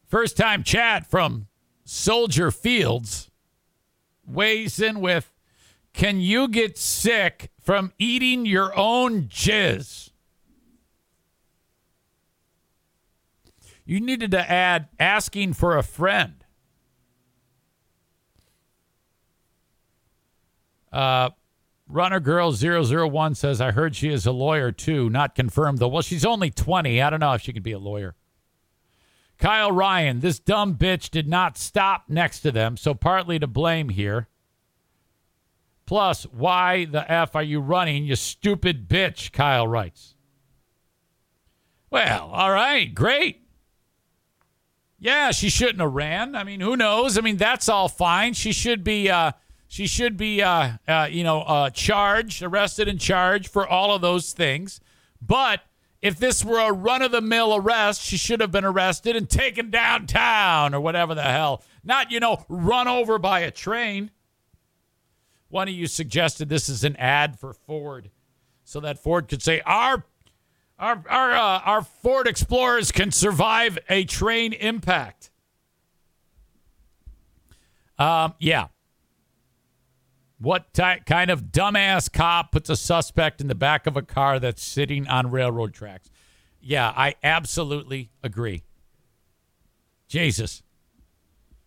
First 0.08 0.38
time 0.38 0.62
chat 0.62 1.06
from 1.06 1.48
Soldier 1.84 2.50
Fields 2.50 3.30
weighs 4.26 4.80
in 4.80 5.00
with 5.00 5.34
Can 5.92 6.18
you 6.20 6.48
get 6.48 6.78
sick 6.78 7.50
from 7.60 7.92
eating 7.98 8.46
your 8.46 8.76
own 8.76 9.24
jizz? 9.24 10.10
You 13.84 14.00
needed 14.00 14.30
to 14.30 14.50
add 14.50 14.88
asking 14.98 15.52
for 15.52 15.76
a 15.76 15.82
friend. 15.82 16.44
Uh, 20.90 21.30
Runner 21.86 22.20
Girl 22.20 22.52
001 22.52 23.34
says, 23.34 23.60
I 23.60 23.72
heard 23.72 23.94
she 23.94 24.10
is 24.10 24.24
a 24.24 24.32
lawyer 24.32 24.72
too. 24.72 25.10
Not 25.10 25.34
confirmed 25.34 25.78
though. 25.78 25.88
Well, 25.88 26.02
she's 26.02 26.24
only 26.24 26.50
20. 26.50 27.02
I 27.02 27.10
don't 27.10 27.20
know 27.20 27.34
if 27.34 27.42
she 27.42 27.52
can 27.52 27.62
be 27.62 27.72
a 27.72 27.78
lawyer. 27.78 28.14
Kyle 29.38 29.70
Ryan, 29.70 30.20
this 30.20 30.38
dumb 30.38 30.74
bitch 30.74 31.10
did 31.10 31.28
not 31.28 31.56
stop 31.56 32.04
next 32.08 32.40
to 32.40 32.50
them, 32.50 32.76
so 32.76 32.92
partly 32.92 33.38
to 33.38 33.46
blame 33.46 33.88
here. 33.88 34.28
Plus, 35.86 36.24
why 36.24 36.84
the 36.84 37.10
F 37.10 37.34
are 37.36 37.42
you 37.42 37.60
running, 37.60 38.04
you 38.04 38.16
stupid 38.16 38.88
bitch? 38.88 39.32
Kyle 39.32 39.66
writes. 39.66 40.16
Well, 41.88 42.28
all 42.32 42.50
right, 42.50 42.92
great. 42.94 43.42
Yeah, 44.98 45.30
she 45.30 45.48
shouldn't 45.48 45.80
have 45.80 45.94
ran. 45.94 46.34
I 46.34 46.42
mean, 46.42 46.60
who 46.60 46.76
knows? 46.76 47.16
I 47.16 47.20
mean, 47.20 47.36
that's 47.36 47.68
all 47.68 47.88
fine. 47.88 48.34
She 48.34 48.52
should 48.52 48.82
be, 48.82 49.08
uh, 49.08 49.32
she 49.68 49.86
should 49.86 50.16
be, 50.16 50.42
uh, 50.42 50.72
uh, 50.88 51.08
you 51.10 51.22
know, 51.22 51.42
uh, 51.42 51.70
charged, 51.70 52.42
arrested, 52.42 52.88
and 52.88 53.00
charged 53.00 53.48
for 53.48 53.66
all 53.66 53.94
of 53.94 54.02
those 54.02 54.32
things. 54.32 54.80
But 55.22 55.60
if 56.00 56.18
this 56.18 56.44
were 56.44 56.60
a 56.60 56.72
run 56.72 57.02
of 57.02 57.10
the 57.10 57.20
mill 57.20 57.54
arrest, 57.54 58.02
she 58.02 58.16
should 58.16 58.40
have 58.40 58.52
been 58.52 58.64
arrested 58.64 59.16
and 59.16 59.28
taken 59.28 59.70
downtown 59.70 60.74
or 60.74 60.80
whatever 60.80 61.14
the 61.14 61.22
hell. 61.22 61.62
Not, 61.82 62.10
you 62.10 62.20
know, 62.20 62.44
run 62.48 62.86
over 62.86 63.18
by 63.18 63.40
a 63.40 63.50
train. 63.50 64.10
One 65.48 65.68
of 65.68 65.74
you 65.74 65.86
suggested 65.86 66.48
this 66.48 66.68
is 66.68 66.84
an 66.84 66.94
ad 66.96 67.38
for 67.38 67.52
Ford 67.52 68.10
so 68.64 68.80
that 68.80 68.98
Ford 68.98 69.28
could 69.28 69.42
say, 69.42 69.60
our 69.62 70.04
our 70.78 71.02
our 71.08 71.32
uh, 71.32 71.60
our 71.64 71.82
Ford 71.82 72.28
Explorers 72.28 72.92
can 72.92 73.10
survive 73.10 73.78
a 73.88 74.04
train 74.04 74.52
impact. 74.52 75.30
Um, 77.98 78.34
yeah. 78.38 78.68
What 80.40 80.72
kind 80.72 81.30
of 81.30 81.46
dumbass 81.46 82.12
cop 82.12 82.52
puts 82.52 82.70
a 82.70 82.76
suspect 82.76 83.40
in 83.40 83.48
the 83.48 83.56
back 83.56 83.86
of 83.86 83.96
a 83.96 84.02
car 84.02 84.38
that's 84.38 84.62
sitting 84.62 85.08
on 85.08 85.30
railroad 85.30 85.74
tracks? 85.74 86.10
Yeah, 86.60 86.92
I 86.96 87.16
absolutely 87.24 88.10
agree. 88.22 88.62
Jesus. 90.08 90.62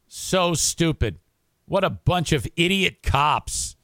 So 0.07 0.53
stupid. 0.53 1.19
What 1.65 1.83
a 1.83 1.89
bunch 1.89 2.31
of 2.31 2.47
idiot 2.55 3.03
cops. 3.03 3.75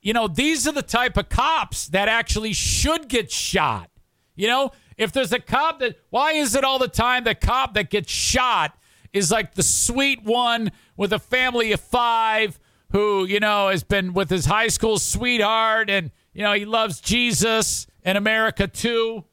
You 0.00 0.12
know, 0.12 0.26
these 0.26 0.66
are 0.66 0.72
the 0.72 0.82
type 0.82 1.16
of 1.16 1.28
cops 1.28 1.86
that 1.88 2.08
actually 2.08 2.52
should 2.52 3.08
get 3.08 3.30
shot. 3.30 3.90
You 4.34 4.48
know, 4.48 4.72
if 4.96 5.12
there's 5.12 5.32
a 5.32 5.38
cop 5.38 5.78
that, 5.80 5.96
why 6.10 6.32
is 6.32 6.54
it 6.54 6.64
all 6.64 6.78
the 6.78 6.88
time 6.88 7.24
the 7.24 7.34
cop 7.34 7.74
that 7.74 7.90
gets 7.90 8.10
shot 8.10 8.76
is 9.12 9.30
like 9.30 9.54
the 9.54 9.62
sweet 9.62 10.22
one 10.24 10.72
with 10.96 11.12
a 11.12 11.18
family 11.18 11.72
of 11.72 11.80
five 11.80 12.58
who, 12.92 13.24
you 13.24 13.40
know, 13.40 13.68
has 13.68 13.82
been 13.82 14.12
with 14.12 14.30
his 14.30 14.46
high 14.46 14.68
school 14.68 14.98
sweetheart 14.98 15.90
and, 15.90 16.10
you 16.32 16.42
know, 16.42 16.52
he 16.52 16.64
loves 16.64 17.00
Jesus 17.00 17.86
and 18.04 18.16
America 18.16 18.68
too. 18.68 19.24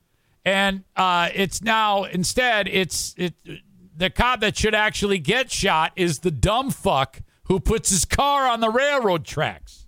And 0.45 0.83
uh, 0.95 1.29
it's 1.33 1.61
now, 1.61 2.05
instead, 2.05 2.67
it's 2.67 3.13
it, 3.17 3.33
the 3.95 4.09
cop 4.09 4.39
that 4.39 4.57
should 4.57 4.73
actually 4.73 5.19
get 5.19 5.51
shot 5.51 5.91
is 5.95 6.19
the 6.19 6.31
dumb 6.31 6.71
fuck 6.71 7.19
who 7.43 7.59
puts 7.59 7.89
his 7.89 8.05
car 8.05 8.47
on 8.47 8.61
the 8.61 8.69
railroad 8.69 9.25
tracks. 9.25 9.87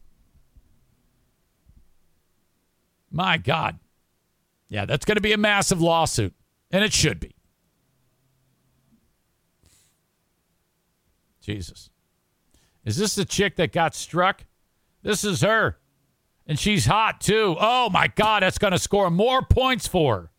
My 3.09 3.37
God. 3.37 3.79
Yeah, 4.67 4.85
that's 4.85 5.05
going 5.05 5.17
to 5.17 5.21
be 5.21 5.33
a 5.33 5.37
massive 5.37 5.81
lawsuit, 5.81 6.33
and 6.71 6.83
it 6.83 6.93
should 6.93 7.19
be. 7.19 7.35
Jesus. 11.41 11.89
Is 12.83 12.97
this 12.97 13.15
the 13.15 13.25
chick 13.25 13.55
that 13.57 13.71
got 13.71 13.93
struck? 13.95 14.45
This 15.03 15.23
is 15.23 15.41
her. 15.41 15.77
And 16.47 16.59
she's 16.59 16.85
hot 16.85 17.21
too. 17.21 17.55
Oh 17.59 17.89
my 17.89 18.07
God, 18.07 18.43
that's 18.43 18.57
going 18.57 18.73
to 18.73 18.79
score 18.79 19.09
more 19.09 19.41
points 19.41 19.87
for 19.87 20.15
her. 20.15 20.31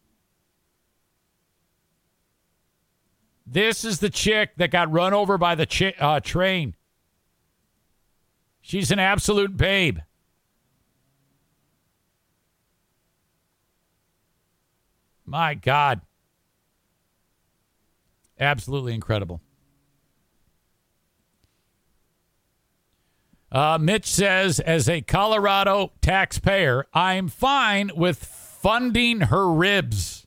This 3.46 3.84
is 3.84 4.00
the 4.00 4.10
chick 4.10 4.50
that 4.56 4.70
got 4.70 4.90
run 4.90 5.12
over 5.12 5.36
by 5.36 5.54
the 5.54 5.66
chi- 5.66 5.94
uh, 5.98 6.20
train. 6.20 6.74
She's 8.60 8.90
an 8.90 8.98
absolute 8.98 9.56
babe. 9.56 9.98
My 15.26 15.54
God. 15.54 16.00
Absolutely 18.38 18.94
incredible. 18.94 19.40
Uh, 23.52 23.76
Mitch 23.78 24.06
says, 24.06 24.60
as 24.60 24.88
a 24.88 25.02
Colorado 25.02 25.92
taxpayer, 26.00 26.86
I'm 26.94 27.28
fine 27.28 27.90
with 27.94 28.24
funding 28.24 29.20
her 29.20 29.52
ribs. 29.52 30.26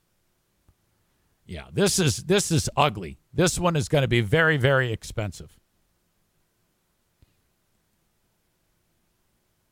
Yeah, 1.48 1.66
this 1.74 1.98
is 1.98 2.26
this 2.26 2.52
is 2.52 2.70
ugly. 2.78 3.18
This 3.34 3.58
one 3.58 3.76
is 3.76 3.90
going 3.90 4.04
to 4.04 4.08
be 4.08 4.22
very 4.22 4.58
very 4.58 4.92
expensive. 4.92 5.58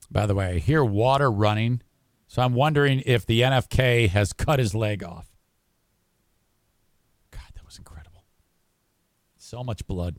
By 0.09 0.25
the 0.25 0.35
way, 0.35 0.55
I 0.55 0.59
hear 0.59 0.83
water 0.83 1.31
running, 1.31 1.81
so 2.27 2.41
I'm 2.41 2.53
wondering 2.53 3.03
if 3.05 3.25
the 3.25 3.41
NFK 3.41 4.09
has 4.09 4.33
cut 4.33 4.59
his 4.59 4.73
leg 4.73 5.03
off. 5.03 5.27
God, 7.31 7.41
that 7.55 7.65
was 7.65 7.77
incredible. 7.77 8.25
So 9.37 9.63
much 9.63 9.85
blood. 9.87 10.17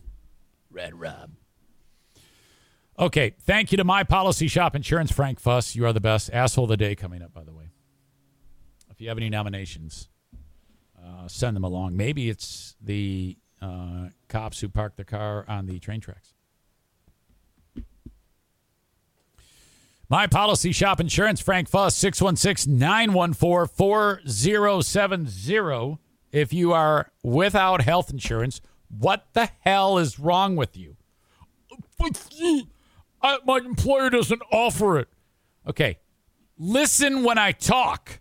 Red 0.70 0.94
Rob. 0.98 1.30
Okay, 2.96 3.34
thank 3.40 3.72
you 3.72 3.78
to 3.78 3.84
My 3.84 4.04
Policy 4.04 4.46
Shop 4.46 4.76
Insurance, 4.76 5.10
Frank 5.10 5.40
Fuss. 5.40 5.74
You 5.74 5.84
are 5.84 5.92
the 5.92 6.00
best. 6.00 6.30
Asshole 6.32 6.62
of 6.64 6.70
the 6.70 6.76
day 6.76 6.94
coming 6.94 7.22
up, 7.22 7.34
by 7.34 7.42
the 7.42 7.52
way. 7.52 7.70
If 8.88 9.00
you 9.00 9.08
have 9.08 9.18
any 9.18 9.28
nominations, 9.28 10.08
uh, 11.04 11.26
send 11.26 11.56
them 11.56 11.64
along. 11.64 11.96
Maybe 11.96 12.28
it's 12.28 12.76
the 12.80 13.36
uh, 13.60 14.10
cops 14.28 14.60
who 14.60 14.68
parked 14.68 14.96
the 14.96 15.04
car 15.04 15.44
on 15.48 15.66
the 15.66 15.80
train 15.80 16.00
tracks. 16.00 16.34
My 20.08 20.28
Policy 20.28 20.70
Shop 20.70 21.00
Insurance, 21.00 21.40
Frank 21.40 21.68
Fuss, 21.68 21.96
616 21.96 22.78
914 22.78 23.74
4070. 23.74 25.98
If 26.30 26.52
you 26.52 26.72
are 26.72 27.10
without 27.24 27.82
health 27.82 28.10
insurance, 28.10 28.60
what 28.88 29.26
the 29.32 29.50
hell 29.60 29.98
is 29.98 30.20
wrong 30.20 30.54
with 30.54 30.76
you? 30.76 30.96
I, 33.24 33.38
my 33.46 33.56
employer 33.56 34.10
doesn't 34.10 34.42
offer 34.52 34.98
it. 34.98 35.08
Okay. 35.66 35.98
Listen 36.58 37.24
when 37.24 37.38
I 37.38 37.52
talk. 37.52 38.20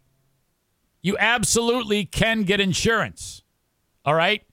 You 1.01 1.17
absolutely 1.19 2.05
can 2.05 2.43
get 2.43 2.61
insurance. 2.61 3.43
All 4.05 4.15
right? 4.15 4.43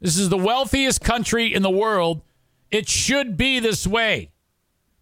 This 0.00 0.16
is 0.16 0.30
the 0.30 0.38
wealthiest 0.38 1.02
country 1.02 1.54
in 1.54 1.62
the 1.62 1.70
world. 1.70 2.22
It 2.70 2.88
should 2.88 3.36
be 3.36 3.60
this 3.60 3.86
way, 3.86 4.32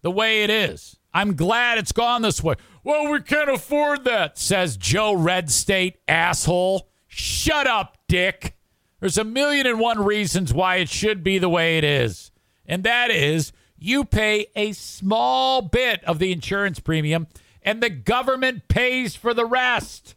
the 0.01 0.11
way 0.11 0.43
it 0.43 0.49
is. 0.49 0.97
I'm 1.13 1.35
glad 1.35 1.77
it's 1.77 1.93
gone 1.93 2.21
this 2.21 2.43
way. 2.43 2.55
Well, 2.83 3.09
we 3.11 3.21
can't 3.21 3.49
afford 3.49 4.03
that, 4.03 4.37
says 4.37 4.75
Joe 4.75 5.13
Red 5.13 5.49
State, 5.49 5.97
asshole. 6.07 6.89
Shut 7.07 7.65
up, 7.65 7.97
dick. 8.07 8.57
There's 8.99 9.17
a 9.17 9.23
million 9.23 9.65
and 9.65 9.79
one 9.79 10.03
reasons 10.03 10.53
why 10.53 10.75
it 10.77 10.89
should 10.89 11.23
be 11.23 11.37
the 11.39 11.49
way 11.49 11.77
it 11.77 11.83
is. 11.83 12.31
And 12.65 12.83
that 12.83 13.09
is 13.09 13.53
you 13.83 14.05
pay 14.05 14.45
a 14.55 14.71
small 14.73 15.63
bit 15.63 16.03
of 16.03 16.19
the 16.19 16.31
insurance 16.31 16.79
premium 16.79 17.25
and 17.63 17.81
the 17.81 17.89
government 17.89 18.67
pays 18.67 19.15
for 19.15 19.33
the 19.33 19.45
rest. 19.45 20.15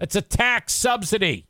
It's 0.00 0.16
a 0.16 0.20
tax 0.20 0.74
subsidy. 0.74 1.46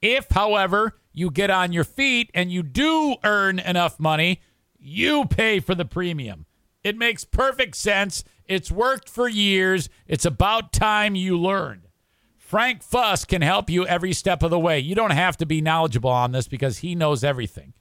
If, 0.00 0.30
however, 0.30 1.00
you 1.12 1.32
get 1.32 1.50
on 1.50 1.72
your 1.72 1.82
feet 1.82 2.30
and 2.32 2.52
you 2.52 2.62
do 2.62 3.16
earn 3.24 3.58
enough 3.58 3.98
money, 3.98 4.40
you 4.78 5.24
pay 5.24 5.58
for 5.58 5.74
the 5.74 5.84
premium. 5.84 6.46
It 6.84 6.96
makes 6.96 7.24
perfect 7.24 7.74
sense. 7.76 8.22
It's 8.46 8.70
worked 8.70 9.08
for 9.08 9.28
years. 9.28 9.88
It's 10.06 10.24
about 10.24 10.72
time 10.72 11.16
you 11.16 11.36
learned. 11.36 11.88
Frank 12.36 12.84
Fuss 12.84 13.24
can 13.24 13.42
help 13.42 13.68
you 13.68 13.84
every 13.86 14.12
step 14.12 14.44
of 14.44 14.50
the 14.50 14.58
way. 14.60 14.78
You 14.78 14.94
don't 14.94 15.10
have 15.10 15.36
to 15.38 15.46
be 15.46 15.60
knowledgeable 15.60 16.10
on 16.10 16.30
this 16.30 16.46
because 16.46 16.78
he 16.78 16.94
knows 16.94 17.24
everything, 17.24 17.72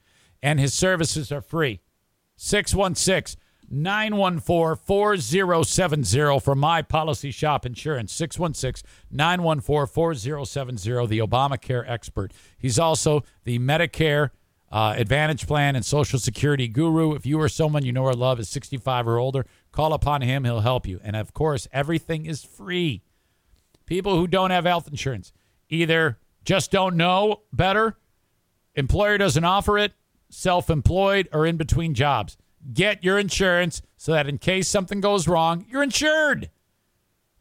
and 0.41 0.60
his 0.60 0.74
services 0.74 1.32
are 1.32 1.41
free. 1.41 1.82
616 2.43 3.39
914 3.69 4.84
4070 4.84 6.39
for 6.39 6.55
My 6.55 6.81
Policy 6.81 7.30
Shop 7.30 7.68
Insurance. 7.68 8.11
616 8.13 8.89
914 9.11 9.85
4070, 9.85 11.05
the 11.05 11.19
Obamacare 11.19 11.88
expert. 11.88 12.34
He's 12.57 12.80
also 12.80 13.23
the 13.43 13.59
Medicare 13.59 14.31
uh, 14.72 14.95
Advantage 14.97 15.45
Plan 15.45 15.76
and 15.76 15.85
Social 15.85 16.18
Security 16.18 16.68
guru. 16.68 17.13
If 17.13 17.27
you 17.27 17.39
or 17.39 17.47
someone 17.47 17.85
you 17.85 17.91
know 17.91 18.05
or 18.05 18.13
love 18.13 18.39
is 18.39 18.49
65 18.49 19.07
or 19.07 19.19
older, 19.19 19.45
call 19.72 19.93
upon 19.93 20.22
him. 20.22 20.43
He'll 20.43 20.61
help 20.61 20.88
you. 20.88 20.99
And 21.03 21.15
of 21.15 21.35
course, 21.35 21.68
everything 21.72 22.26
is 22.26 22.43
free. 22.43 23.03
People 23.85 24.18
who 24.18 24.26
don't 24.26 24.49
have 24.49 24.65
health 24.65 24.88
insurance 24.88 25.31
either 25.69 26.18
just 26.43 26.72
don't 26.72 26.97
know 26.97 27.43
better, 27.53 27.99
employer 28.73 29.19
doesn't 29.19 29.45
offer 29.45 29.77
it, 29.77 29.93
self 30.32 30.70
employed, 30.70 31.30
or 31.32 31.45
in 31.45 31.58
between 31.58 31.94
jobs. 31.94 32.38
Get 32.74 33.03
your 33.03 33.18
insurance 33.18 33.82
so 33.98 34.12
that 34.14 34.28
in 34.28 34.38
case 34.38 34.68
something 34.68 35.02
goes 35.02 35.28
wrong, 35.28 35.66
you're 35.70 35.84
insured. 35.84 36.49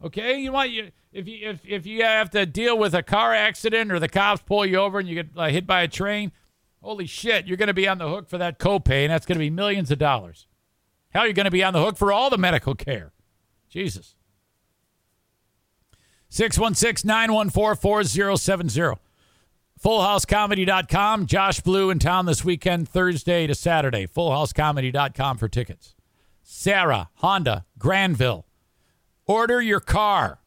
Okay, 0.03 0.39
you 0.39 0.51
want 0.51 0.71
you 0.71 0.91
if 1.11 1.27
you 1.27 1.49
if, 1.49 1.61
if 1.65 1.85
you 1.85 2.03
have 2.03 2.29
to 2.31 2.45
deal 2.45 2.77
with 2.77 2.93
a 2.93 3.03
car 3.03 3.33
accident 3.33 3.91
or 3.91 3.99
the 3.99 4.09
cops 4.09 4.41
pull 4.45 4.65
you 4.65 4.77
over 4.77 4.99
and 4.99 5.07
you 5.07 5.15
get 5.15 5.29
uh, 5.35 5.49
hit 5.49 5.67
by 5.67 5.81
a 5.81 5.87
train, 5.87 6.31
holy 6.81 7.05
shit, 7.05 7.47
you're 7.47 7.57
going 7.57 7.67
to 7.67 7.73
be 7.73 7.87
on 7.87 7.97
the 7.97 8.09
hook 8.09 8.29
for 8.29 8.37
that 8.37 8.59
copay, 8.59 9.03
and 9.03 9.11
that's 9.11 9.25
going 9.25 9.35
to 9.35 9.39
be 9.43 9.49
millions 9.49 9.91
of 9.91 9.99
dollars. 9.99 10.47
Hell, 11.09 11.25
you're 11.25 11.33
going 11.33 11.45
to 11.45 11.51
be 11.51 11.63
on 11.63 11.73
the 11.73 11.83
hook 11.83 11.97
for 11.97 12.11
all 12.11 12.29
the 12.29 12.37
medical 12.37 12.73
care. 12.73 13.11
Jesus. 13.69 14.15
616 16.29 17.07
914 17.07 17.75
4070. 17.79 19.01
FullHouseComedy.com. 19.83 21.25
Josh 21.25 21.59
Blue 21.61 21.89
in 21.89 21.97
town 21.97 22.27
this 22.27 22.45
weekend, 22.45 22.87
Thursday 22.87 23.47
to 23.47 23.55
Saturday. 23.55 24.05
FullHouseComedy.com 24.05 25.39
for 25.39 25.47
tickets. 25.47 25.95
Serra, 26.43 27.09
Honda, 27.15 27.65
Grandville. 27.79 28.45
Order 29.25 29.59
your 29.59 29.79
car. 29.79 30.39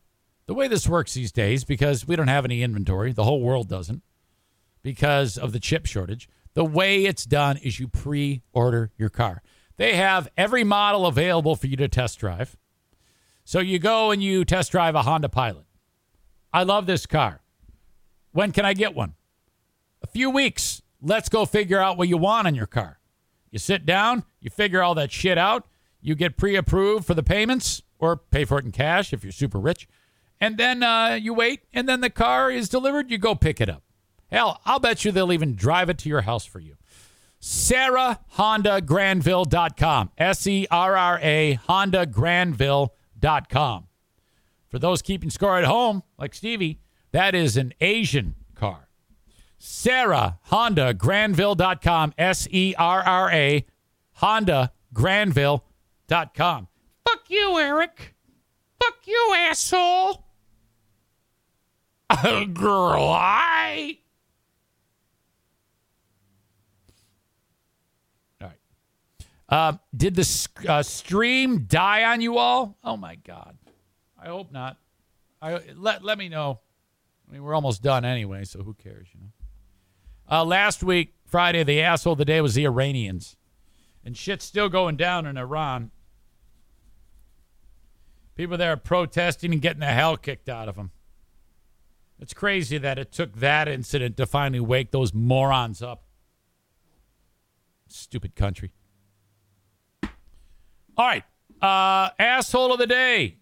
The 0.47 0.55
way 0.55 0.69
this 0.69 0.89
works 0.89 1.15
these 1.15 1.32
days, 1.32 1.65
because 1.65 2.06
we 2.06 2.15
don't 2.15 2.28
have 2.28 2.44
any 2.44 2.62
inventory, 2.62 3.12
the 3.12 3.24
whole 3.24 3.40
world 3.40 3.69
doesn't, 3.69 4.02
because 4.82 5.36
of 5.36 5.52
the 5.52 5.59
chip 5.59 5.86
shortage, 5.86 6.28
the 6.52 6.65
way 6.65 7.05
it's 7.05 7.24
done 7.24 7.56
is 7.56 7.81
you 7.81 7.89
pre 7.89 8.43
order 8.52 8.93
your 8.97 9.09
car. 9.09 9.43
They 9.78 9.97
have 9.97 10.28
every 10.36 10.62
model 10.62 11.06
available 11.06 11.56
for 11.56 11.66
you 11.66 11.77
to 11.78 11.89
test 11.89 12.20
drive. 12.20 12.56
So 13.44 13.59
you 13.59 13.81
go 13.81 14.12
and 14.12 14.23
you 14.23 14.44
test 14.44 14.70
drive 14.70 14.94
a 14.94 15.02
Honda 15.02 15.28
Pilot. 15.28 15.65
I 16.52 16.62
love 16.62 16.86
this 16.86 17.05
car. 17.05 17.40
When 18.31 18.52
can 18.52 18.65
I 18.65 18.74
get 18.74 18.94
one? 18.94 19.15
A 20.05 20.06
few 20.06 20.28
weeks. 20.28 20.82
Let's 21.01 21.31
go 21.31 21.47
figure 21.47 21.81
out 21.81 21.97
what 21.97 22.09
you 22.09 22.18
want 22.18 22.47
in 22.47 22.55
your 22.55 22.66
car. 22.66 22.98
You 23.51 23.59
sit 23.59 23.86
down, 23.86 24.24
you 24.39 24.51
figure 24.51 24.82
all 24.82 24.94
that 24.97 25.10
shit 25.10 25.39
out, 25.39 25.66
You 26.02 26.14
get 26.14 26.36
pre 26.36 26.56
approved 26.56 27.06
for 27.06 27.14
the 27.14 27.22
payments 27.22 27.81
or 27.98 28.18
pay 28.18 28.44
for 28.44 28.59
it 28.59 28.66
in 28.66 28.70
cash 28.70 29.14
if 29.14 29.24
you're 29.24 29.32
super 29.32 29.59
rich. 29.59 29.89
And 30.39 30.59
then 30.59 30.82
uh, 30.82 31.18
you 31.18 31.32
wait, 31.32 31.62
and 31.72 31.89
then 31.89 32.02
the 32.02 32.10
car 32.10 32.51
is 32.51 32.68
delivered. 32.68 33.10
You 33.10 33.16
go 33.16 33.35
pick 33.35 33.62
it 33.62 33.70
up. 33.70 33.82
Hell, 34.31 34.60
I'll 34.66 34.78
bet 34.78 35.06
you 35.06 35.10
they'll 35.10 35.32
even 35.32 35.55
drive 35.55 35.89
it 35.89 35.97
to 35.98 36.10
your 36.10 36.20
house 36.20 36.44
for 36.44 36.60
you. 36.60 36.76
Serra 37.40 38.20
Honda 38.32 38.82
Grandville.com. 38.82 40.10
S 40.18 40.47
E 40.47 40.66
R 40.70 40.97
R 40.98 41.18
A 41.22 41.55
Honda. 41.66 42.06
For 44.68 44.78
those 44.78 45.01
keeping 45.01 45.31
score 45.31 45.56
at 45.56 45.64
home, 45.64 46.02
like 46.18 46.35
Stevie, 46.35 46.81
that 47.12 47.35
is 47.35 47.56
an 47.56 47.72
Asian 47.81 48.35
car. 48.55 48.89
Serra 49.65 50.39
Honda 50.43 50.93
Grandville.com. 50.93 52.12
S 52.19 52.47
E 52.51 52.74
R 52.77 53.03
R 53.03 53.32
A 53.32 53.65
Honda 54.12 54.73
Grandville.com. 54.93 56.69
Fuck 57.09 57.31
you, 57.31 57.59
Eric. 57.59 58.15
Fuck 58.78 59.07
you, 59.07 59.35
asshole. 59.35 60.27
Girl, 62.53 63.09
I. 63.09 63.99
All 68.43 68.49
right. 68.49 68.59
Uh, 69.49 69.73
did 69.97 70.15
the 70.15 70.49
uh, 70.69 70.82
stream 70.82 71.61
die 71.61 72.05
on 72.05 72.20
you 72.20 72.36
all? 72.36 72.77
Oh 72.85 72.99
my 72.99 73.15
god. 73.15 73.57
I 74.23 74.27
hope 74.27 74.53
not. 74.53 74.77
I 75.41 75.61
let 75.74 76.05
let 76.05 76.19
me 76.19 76.28
know. 76.28 76.61
I 77.27 77.32
mean, 77.32 77.43
we're 77.43 77.55
almost 77.55 77.82
done 77.82 78.05
anyway, 78.05 78.45
so 78.45 78.62
who 78.62 78.74
cares, 78.74 79.09
you 79.15 79.20
know? 79.20 79.28
Uh, 80.30 80.44
last 80.44 80.82
week, 80.82 81.14
Friday, 81.26 81.62
the 81.64 81.80
asshole 81.80 82.12
of 82.12 82.18
the 82.18 82.24
day 82.24 82.40
was 82.40 82.55
the 82.55 82.64
Iranians, 82.64 83.36
and 84.05 84.16
shit's 84.16 84.44
still 84.44 84.68
going 84.68 84.96
down 84.96 85.26
in 85.26 85.36
Iran. 85.36 85.90
People 88.34 88.56
there 88.56 88.72
are 88.72 88.76
protesting 88.76 89.52
and 89.52 89.62
getting 89.62 89.80
the 89.80 89.86
hell 89.86 90.16
kicked 90.16 90.48
out 90.48 90.68
of 90.68 90.76
them. 90.76 90.90
It's 92.20 92.32
crazy 92.32 92.78
that 92.78 92.98
it 92.98 93.12
took 93.12 93.36
that 93.36 93.68
incident 93.68 94.16
to 94.16 94.26
finally 94.26 94.60
wake 94.60 94.90
those 94.92 95.12
morons 95.12 95.82
up. 95.82 96.05
Stupid 97.88 98.34
country. 98.34 98.72
All 100.96 101.06
right. 101.06 101.24
Uh, 101.60 102.10
asshole 102.18 102.72
of 102.72 102.78
the 102.78 102.86
day. 102.86 103.38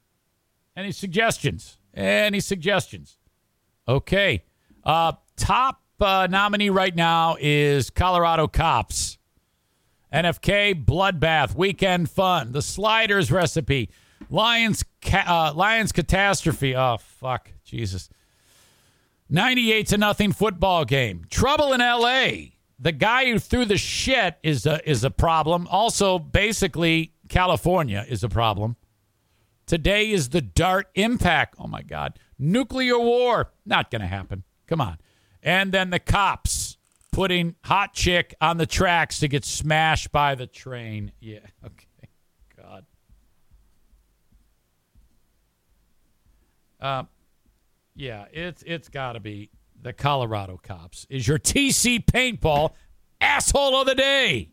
Any 0.76 0.92
suggestions? 0.92 1.78
Any 1.94 2.40
suggestions? 2.40 3.18
Okay. 3.86 4.44
Uh, 4.84 5.12
top 5.36 5.81
uh, 6.02 6.26
nominee 6.26 6.70
right 6.70 6.94
now 6.94 7.36
is 7.40 7.90
Colorado 7.90 8.48
Cops. 8.48 9.18
NFK 10.12 10.84
Bloodbath 10.84 11.54
Weekend 11.54 12.10
Fun. 12.10 12.52
The 12.52 12.62
Sliders 12.62 13.32
Recipe. 13.32 13.90
Lions 14.28 14.84
ca- 15.00 15.24
uh, 15.26 15.54
Lions 15.54 15.92
Catastrophe. 15.92 16.76
Oh 16.76 16.98
fuck, 16.98 17.50
Jesus. 17.64 18.10
98 19.30 19.86
to 19.86 19.98
nothing 19.98 20.32
football 20.32 20.84
game. 20.84 21.24
Trouble 21.30 21.72
in 21.72 21.80
LA. 21.80 22.50
The 22.78 22.92
guy 22.92 23.30
who 23.30 23.38
threw 23.38 23.64
the 23.64 23.78
shit 23.78 24.36
is 24.42 24.66
a, 24.66 24.86
is 24.88 25.04
a 25.04 25.10
problem. 25.10 25.66
Also, 25.70 26.18
basically, 26.18 27.14
California 27.28 28.04
is 28.08 28.22
a 28.22 28.28
problem. 28.28 28.76
Today 29.66 30.10
is 30.10 30.30
the 30.30 30.42
DART 30.42 30.88
impact. 30.94 31.54
Oh 31.58 31.68
my 31.68 31.82
God. 31.82 32.18
Nuclear 32.38 32.98
war. 32.98 33.52
Not 33.64 33.90
going 33.90 34.02
to 34.02 34.08
happen. 34.08 34.42
Come 34.66 34.80
on. 34.80 34.98
And 35.42 35.72
then 35.72 35.90
the 35.90 35.98
cops 35.98 36.76
putting 37.10 37.56
hot 37.64 37.92
chick 37.94 38.34
on 38.40 38.56
the 38.56 38.66
tracks 38.66 39.18
to 39.20 39.28
get 39.28 39.44
smashed 39.44 40.12
by 40.12 40.34
the 40.34 40.46
train. 40.46 41.12
Yeah. 41.20 41.40
Okay. 41.64 41.86
God. 42.56 42.84
Uh, 46.80 47.04
yeah, 47.94 48.24
it's 48.32 48.62
it's 48.66 48.88
got 48.88 49.12
to 49.12 49.20
be 49.20 49.50
the 49.80 49.92
Colorado 49.92 50.58
cops. 50.62 51.06
Is 51.08 51.28
your 51.28 51.38
TC 51.38 52.04
paintball 52.04 52.70
asshole 53.20 53.76
of 53.76 53.86
the 53.86 53.94
day? 53.94 54.50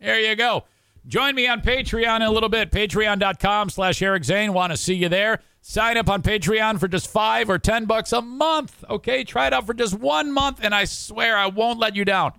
There 0.00 0.20
you 0.20 0.34
go. 0.36 0.64
Join 1.06 1.34
me 1.34 1.46
on 1.46 1.60
Patreon 1.60 2.16
in 2.16 2.22
a 2.22 2.30
little 2.30 2.48
bit. 2.48 2.70
Patreon.com 2.70 3.70
slash 3.70 4.00
Eric 4.02 4.24
Zane. 4.24 4.52
Want 4.52 4.72
to 4.72 4.76
see 4.76 4.94
you 4.94 5.08
there. 5.08 5.40
Sign 5.62 5.96
up 5.98 6.08
on 6.08 6.22
Patreon 6.22 6.80
for 6.80 6.88
just 6.88 7.06
five 7.06 7.50
or 7.50 7.58
ten 7.58 7.84
bucks 7.84 8.12
a 8.12 8.22
month. 8.22 8.82
Okay, 8.88 9.24
try 9.24 9.46
it 9.46 9.52
out 9.52 9.66
for 9.66 9.74
just 9.74 9.98
one 9.98 10.32
month, 10.32 10.60
and 10.62 10.74
I 10.74 10.84
swear 10.84 11.36
I 11.36 11.46
won't 11.48 11.78
let 11.78 11.94
you 11.94 12.04
down. 12.04 12.32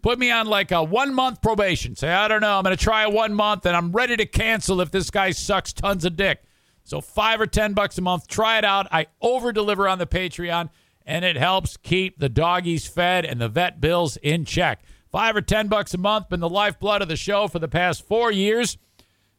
Put 0.00 0.18
me 0.18 0.30
on 0.30 0.46
like 0.46 0.70
a 0.72 0.82
one 0.82 1.14
month 1.14 1.42
probation. 1.42 1.96
Say, 1.96 2.08
I 2.08 2.28
don't 2.28 2.40
know, 2.40 2.56
I'm 2.56 2.64
going 2.64 2.76
to 2.76 2.82
try 2.82 3.06
one 3.06 3.34
month, 3.34 3.66
and 3.66 3.76
I'm 3.76 3.92
ready 3.92 4.16
to 4.16 4.26
cancel 4.26 4.80
if 4.80 4.90
this 4.90 5.10
guy 5.10 5.32
sucks 5.32 5.72
tons 5.72 6.04
of 6.04 6.16
dick. 6.16 6.42
So 6.84 7.00
five 7.00 7.40
or 7.40 7.46
ten 7.46 7.72
bucks 7.72 7.98
a 7.98 8.02
month. 8.02 8.26
Try 8.26 8.58
it 8.58 8.64
out. 8.64 8.88
I 8.90 9.06
over 9.20 9.52
deliver 9.52 9.88
on 9.88 9.98
the 9.98 10.06
Patreon, 10.06 10.70
and 11.04 11.24
it 11.24 11.36
helps 11.36 11.76
keep 11.76 12.18
the 12.18 12.28
doggies 12.28 12.86
fed 12.86 13.24
and 13.24 13.40
the 13.40 13.48
vet 13.48 13.80
bills 13.80 14.16
in 14.18 14.44
check. 14.44 14.82
Five 15.10 15.36
or 15.36 15.42
ten 15.42 15.68
bucks 15.68 15.94
a 15.94 15.98
month 15.98 16.28
been 16.28 16.40
the 16.40 16.48
lifeblood 16.48 17.02
of 17.02 17.08
the 17.08 17.16
show 17.16 17.48
for 17.48 17.58
the 17.58 17.68
past 17.68 18.06
four 18.06 18.32
years. 18.32 18.78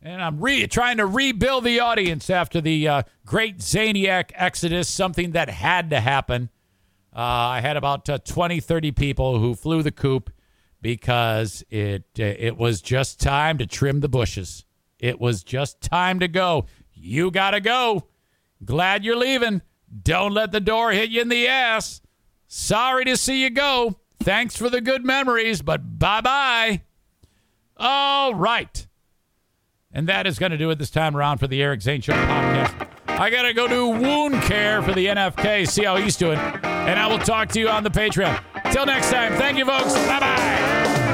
And 0.06 0.22
I'm 0.22 0.42
re- 0.42 0.68
trying 0.68 0.98
to 0.98 1.06
rebuild 1.06 1.64
the 1.64 1.80
audience 1.80 2.30
after 2.30 2.60
the 2.60 2.88
uh, 2.88 3.04
great 3.26 3.60
Zaniac 3.60 4.32
exodus, 4.36 4.90
something 4.90 5.32
that 5.32 5.50
had 5.50 5.90
to 5.92 6.02
happen. 6.02 6.50
Uh, 7.16 7.20
I 7.22 7.62
had 7.62 7.78
about 7.78 8.10
uh, 8.10 8.18
20, 8.18 8.60
30 8.60 8.92
people 8.92 9.40
who 9.40 9.56
flew 9.56 9.82
the 9.82 9.92
coop 9.92 10.30
because 10.82 11.64
it 11.70 12.04
uh, 12.20 12.24
it 12.24 12.58
was 12.58 12.82
just 12.82 13.22
time 13.22 13.58
to 13.60 13.66
trim 13.66 14.02
the 14.02 14.10
bushes. 14.10 14.66
It 15.00 15.22
was 15.22 15.42
just 15.42 15.80
time 15.80 16.20
to 16.20 16.28
go. 16.28 16.66
You 16.94 17.32
got 17.32 17.52
to 17.52 17.62
go. 17.62 18.08
Glad 18.66 19.06
you're 19.06 19.16
leaving. 19.16 19.62
Don't 20.02 20.34
let 20.34 20.52
the 20.52 20.60
door 20.60 20.92
hit 20.92 21.12
you 21.12 21.22
in 21.22 21.30
the 21.30 21.48
ass. 21.48 22.02
Sorry 22.48 23.06
to 23.06 23.16
see 23.16 23.42
you 23.42 23.50
go. 23.50 24.00
Thanks 24.22 24.58
for 24.58 24.70
the 24.70 24.82
good 24.82 25.06
memories, 25.06 25.62
but 25.62 25.98
bye 25.98 26.22
bye. 26.22 26.82
All 27.78 28.36
right. 28.36 28.86
And 29.94 30.08
that 30.08 30.26
is 30.26 30.40
going 30.40 30.52
to 30.52 30.58
do 30.58 30.70
it 30.72 30.80
this 30.80 30.90
time 30.90 31.16
around 31.16 31.38
for 31.38 31.48
the 31.48 31.62
Eric 31.62 31.82
Zane 31.82 32.02
Show 32.02 32.14
podcast. 32.14 32.88
I 33.08 33.30
got 33.30 33.44
to 33.44 33.54
go 33.54 33.68
do 33.68 33.90
wound 33.90 34.42
care 34.42 34.82
for 34.82 34.92
the 34.92 35.06
NFK, 35.06 35.68
see 35.68 35.84
how 35.84 35.98
he's 35.98 36.18
doing. 36.18 36.40
And 36.40 37.00
I 37.00 37.08
will 37.08 37.20
talk 37.20 37.50
to 37.50 37.60
you 37.60 37.70
on 37.70 37.84
the 37.84 37.92
Patreon. 37.92 38.42
Till 38.72 38.86
next 38.86 39.12
time, 39.12 39.34
thank 39.34 39.58
you, 39.58 39.66
folks. 39.66 39.94
Bye 39.94 40.20
bye. 40.20 41.13